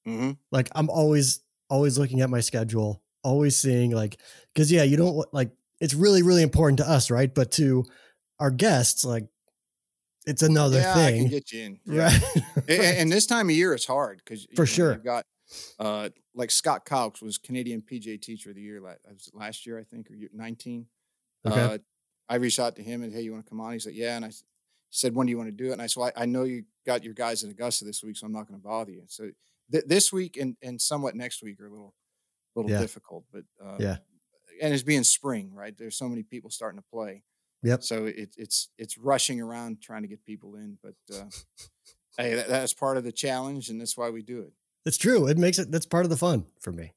Mhm. 0.06 0.38
Like 0.52 0.70
I'm 0.76 0.90
always, 0.90 1.42
always 1.70 1.98
looking 1.98 2.22
at 2.22 2.30
my 2.30 2.40
schedule, 2.40 3.02
always 3.24 3.56
seeing 3.56 3.92
like, 3.92 4.20
cause 4.56 4.72
yeah, 4.72 4.84
you 4.84 4.98
don't 4.98 5.26
like, 5.34 5.52
it's 5.80 5.94
really, 5.94 6.22
really 6.24 6.44
important 6.44 6.78
to 6.80 6.90
us, 6.90 7.10
right? 7.12 7.34
But 7.34 7.52
to 7.54 7.86
our 8.40 8.52
guests, 8.52 9.04
like 9.04 9.28
it's 10.26 10.42
another 10.42 10.82
thing. 10.82 10.98
yeah, 10.98 11.06
I 11.06 11.12
can 11.12 11.28
get 11.28 11.52
you 11.52 11.64
in. 11.64 11.80
Yeah. 11.86 12.06
Right. 12.06 12.70
and, 12.70 12.98
and 12.98 13.12
this 13.12 13.26
time 13.26 13.50
of 13.50 13.56
year 13.56 13.74
it's 13.74 13.86
hard 13.86 14.22
because 14.24 14.48
For 14.56 14.66
sure. 14.66 14.94
you've 14.94 15.04
got 15.04 15.26
uh 15.80 16.10
like 16.36 16.50
Scott 16.52 16.86
Cowx 16.86 17.22
was 17.22 17.38
Canadian 17.38 17.82
PJ 17.82 18.22
Teacher 18.22 18.50
of 18.50 18.56
the 18.56 18.62
Year 18.62 18.82
last, 18.82 19.32
last 19.34 19.66
year 19.66 19.78
I 19.80 19.84
think 19.84 20.10
or 20.10 20.16
year, 20.16 20.30
19 20.34 20.88
Okay. 21.46 21.62
uh 21.62 21.78
I 22.30 22.36
reached 22.36 22.60
out 22.60 22.76
to 22.78 22.84
him 22.84 23.04
and 23.04 23.14
hey 23.14 23.22
you 23.22 23.32
want 23.34 23.46
to 23.46 23.50
come 23.50 23.60
on 23.60 23.74
he's 23.74 23.86
like 23.86 23.96
yeah 23.96 24.16
and 24.16 24.26
I 24.26 24.32
said 24.90 25.14
when 25.14 25.28
do 25.28 25.32
you 25.32 25.38
want 25.38 25.50
to 25.50 25.56
do 25.64 25.70
it 25.70 25.74
and 25.74 25.82
I 25.82 25.88
said 25.88 26.00
well, 26.00 26.12
I, 26.16 26.24
I 26.24 26.26
know 26.26 26.44
you 26.44 26.64
got 26.86 27.04
your 27.04 27.14
guys 27.14 27.44
in 27.44 27.52
Augusta 27.52 27.84
this 27.86 28.02
week 28.04 28.16
so 28.18 28.26
I'm 28.26 28.32
not 28.34 28.48
going 28.48 28.60
to 28.60 28.64
bother 28.64 28.92
you 28.92 29.04
so 29.08 29.30
th- 29.72 29.84
this 29.88 30.12
week 30.14 30.38
and 30.38 30.56
and 30.64 30.80
somewhat 30.82 31.16
next 31.16 31.44
week 31.44 31.60
are 31.60 31.68
a 31.68 31.70
little 31.70 31.94
little 32.56 32.72
Yeah. 32.72 32.80
difficult 32.80 33.26
but 33.32 33.44
uh, 33.64 33.78
Yeah. 33.80 33.98
and 34.62 34.74
it's 34.74 34.84
being 34.84 35.04
spring 35.04 35.52
right 35.54 35.78
there's 35.78 35.98
so 35.98 36.08
many 36.08 36.24
people 36.24 36.50
starting 36.50 36.80
to 36.80 36.86
play 36.92 37.24
Yep. 37.64 37.84
so 37.84 38.06
it, 38.06 38.36
it's 38.38 38.70
it's 38.78 38.98
rushing 38.98 39.40
around 39.42 39.82
trying 39.82 40.02
to 40.04 40.08
get 40.08 40.24
people 40.26 40.56
in 40.56 40.78
but 40.84 40.96
uh 41.14 41.24
hey 42.18 42.36
that, 42.36 42.48
that's 42.48 42.74
part 42.74 42.98
of 42.98 43.04
the 43.04 43.12
challenge 43.12 43.70
and 43.70 43.80
that's 43.80 43.98
why 43.98 44.10
we 44.10 44.22
do 44.22 44.40
it 44.42 44.52
It's 44.86 44.98
true. 44.98 45.28
It 45.28 45.38
makes 45.38 45.60
it, 45.60 45.72
that's 45.72 45.86
part 45.86 46.04
of 46.06 46.10
the 46.10 46.18
fun 46.18 46.46
for 46.60 46.72
me. 46.72 46.94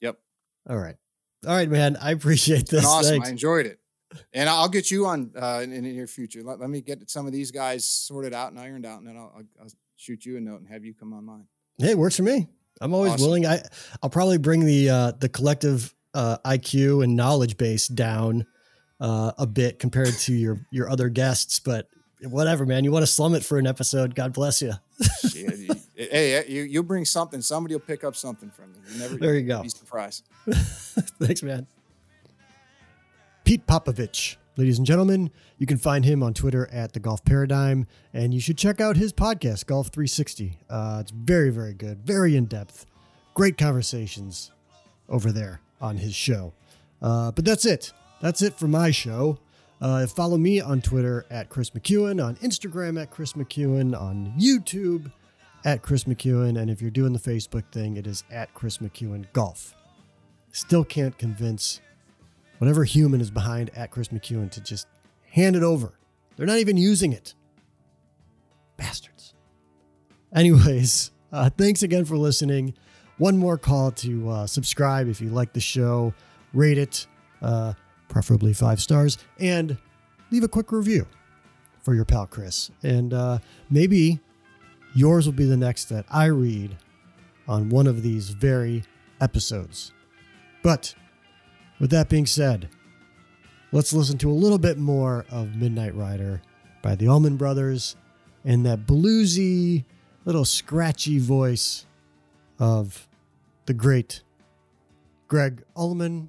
yep 0.00 0.18
All 0.68 0.76
right. 0.78 0.96
All 1.46 1.54
right, 1.54 1.68
man. 1.70 1.96
I 2.00 2.10
appreciate 2.18 2.68
this. 2.68 2.84
awesome 2.84 3.10
Thanks. 3.12 3.28
i 3.28 3.30
enjoyed 3.30 3.66
it 3.66 3.78
and 4.34 4.48
i'll 4.48 4.68
get 4.68 4.90
you 4.90 5.06
on 5.06 5.30
uh 5.36 5.60
in, 5.62 5.72
in 5.72 5.84
the 5.84 5.92
near 5.92 6.06
future 6.06 6.42
let, 6.42 6.60
let 6.60 6.68
me 6.68 6.80
get 6.82 7.08
some 7.10 7.26
of 7.26 7.32
these 7.32 7.50
guys 7.50 7.86
sorted 7.86 8.34
out 8.34 8.50
and 8.50 8.60
ironed 8.60 8.84
out 8.84 8.98
and 8.98 9.06
then 9.08 9.16
i'll, 9.16 9.32
I'll, 9.36 9.44
I'll 9.62 9.70
shoot 9.96 10.26
you 10.26 10.36
a 10.36 10.40
note 10.40 10.60
and 10.60 10.68
have 10.68 10.84
you 10.84 10.92
come 10.94 11.12
on 11.14 11.24
mine 11.24 11.46
Hey, 11.78 11.92
it 11.92 11.98
works 11.98 12.16
for 12.16 12.22
me. 12.22 12.48
I'm 12.82 12.92
always 12.92 13.12
Awesome. 13.12 13.24
willing. 13.26 13.46
I 13.46 13.62
I'll 14.02 14.10
probably 14.10 14.36
bring 14.38 14.66
the 14.66 14.90
uh, 14.90 15.12
the 15.18 15.28
collective 15.30 15.94
uh, 16.12 16.36
IQ 16.44 17.02
and 17.02 17.16
knowledge 17.16 17.56
base 17.56 17.88
down 17.88 18.44
uh, 19.02 19.32
a 19.36 19.46
bit 19.46 19.78
compared 19.78 20.14
to 20.14 20.32
your 20.32 20.58
your 20.70 20.88
other 20.88 21.10
guests, 21.10 21.58
but 21.60 21.88
whatever, 22.22 22.64
man. 22.64 22.84
You 22.84 22.92
want 22.92 23.02
to 23.02 23.06
slum 23.12 23.34
it 23.34 23.44
for 23.44 23.58
an 23.58 23.66
episode? 23.66 24.14
God 24.14 24.32
bless 24.32 24.62
you. 24.62 24.72
Hey 25.96 26.44
you 26.48 26.62
you 26.62 26.82
bring 26.82 27.04
something 27.04 27.40
somebody 27.42 27.74
will 27.74 27.80
pick 27.80 28.02
up 28.04 28.16
something 28.16 28.50
from 28.50 28.72
you 28.74 28.94
you 28.94 28.98
never 29.00 29.16
There 29.16 29.34
you 29.34 29.42
go. 29.46 29.62
be 29.62 29.68
surprised 29.68 30.24
Thanks, 30.50 31.42
man. 31.42 31.66
Pete 33.44 33.66
Popovich, 33.66 34.36
ladies 34.56 34.78
and 34.78 34.86
gentlemen, 34.86 35.30
you 35.58 35.66
can 35.66 35.76
find 35.78 36.04
him 36.04 36.22
on 36.22 36.32
Twitter 36.34 36.68
at 36.72 36.92
the 36.92 37.00
Golf 37.00 37.24
Paradigm, 37.24 37.86
and 38.14 38.32
you 38.32 38.40
should 38.40 38.56
check 38.56 38.80
out 38.80 38.96
his 38.96 39.12
podcast, 39.12 39.66
Golf 39.66 39.88
360. 39.88 40.58
Uh, 40.70 40.98
it's 41.00 41.10
very, 41.10 41.50
very 41.50 41.74
good, 41.74 42.06
very 42.06 42.36
in 42.36 42.44
depth, 42.46 42.86
great 43.34 43.58
conversations 43.58 44.52
over 45.08 45.32
there 45.32 45.60
on 45.80 45.96
his 45.96 46.14
show. 46.14 46.52
Uh, 47.00 47.32
but 47.32 47.44
that's 47.44 47.64
it. 47.66 47.92
That's 48.22 48.40
it 48.40 48.54
for 48.54 48.66
my 48.66 48.90
show. 48.90 49.38
Uh, 49.82 50.06
follow 50.06 50.38
me 50.38 50.62
on 50.62 50.80
Twitter 50.80 51.26
at 51.28 51.50
Chris 51.50 51.70
McEwen, 51.70 52.24
on 52.24 52.36
Instagram 52.36 52.98
at 52.98 53.10
Chris 53.10 53.34
McEwen, 53.34 54.00
on 54.00 54.32
YouTube 54.38 55.12
at 55.64 55.82
Chris 55.82 56.04
McEwen, 56.04 56.58
and 56.58 56.70
if 56.70 56.80
you're 56.80 56.90
doing 56.90 57.12
the 57.12 57.18
Facebook 57.18 57.64
thing, 57.72 57.98
it 57.98 58.06
is 58.06 58.24
at 58.30 58.54
Chris 58.54 58.78
McEwen 58.78 59.26
Golf 59.34 59.74
still 60.52 60.84
can't 60.84 61.16
convince 61.18 61.80
whatever 62.58 62.84
human 62.84 63.20
is 63.20 63.30
behind 63.30 63.70
at 63.74 63.90
Chris 63.90 64.08
McEwen 64.08 64.50
to 64.52 64.60
just 64.60 64.86
hand 65.30 65.56
it 65.56 65.62
over. 65.62 65.94
They're 66.36 66.46
not 66.46 66.58
even 66.58 66.76
using 66.76 67.12
it. 67.12 67.34
Bastards. 68.76 69.34
Anyways, 70.34 71.10
uh, 71.32 71.50
thanks 71.50 71.82
again 71.82 72.04
for 72.04 72.16
listening. 72.16 72.74
One 73.18 73.36
more 73.36 73.58
call 73.58 73.90
to 73.92 74.28
uh, 74.30 74.46
subscribe 74.46 75.08
if 75.08 75.20
you 75.20 75.30
like 75.30 75.52
the 75.52 75.60
show, 75.60 76.14
rate 76.52 76.78
it, 76.78 77.06
uh, 77.40 77.74
preferably 78.12 78.52
five 78.52 78.80
stars, 78.80 79.16
and 79.40 79.78
leave 80.30 80.44
a 80.44 80.48
quick 80.48 80.70
review 80.70 81.06
for 81.82 81.94
your 81.94 82.04
pal 82.04 82.26
Chris. 82.26 82.70
And 82.82 83.14
uh, 83.14 83.38
maybe 83.70 84.20
yours 84.94 85.26
will 85.26 85.32
be 85.32 85.46
the 85.46 85.56
next 85.56 85.86
that 85.86 86.04
I 86.10 86.26
read 86.26 86.76
on 87.48 87.70
one 87.70 87.86
of 87.86 88.02
these 88.02 88.28
very 88.28 88.84
episodes. 89.20 89.92
But 90.62 90.94
with 91.80 91.90
that 91.90 92.08
being 92.08 92.26
said, 92.26 92.68
let's 93.72 93.92
listen 93.92 94.18
to 94.18 94.30
a 94.30 94.32
little 94.32 94.58
bit 94.58 94.78
more 94.78 95.24
of 95.30 95.56
Midnight 95.56 95.94
Rider 95.94 96.42
by 96.82 96.94
the 96.94 97.08
Allman 97.08 97.36
Brothers 97.36 97.96
and 98.44 98.66
that 98.66 98.86
bluesy, 98.86 99.84
little 100.26 100.44
scratchy 100.44 101.18
voice 101.18 101.86
of 102.58 103.08
the 103.66 103.74
great 103.74 104.22
Gregg 105.28 105.62
Allman. 105.74 106.28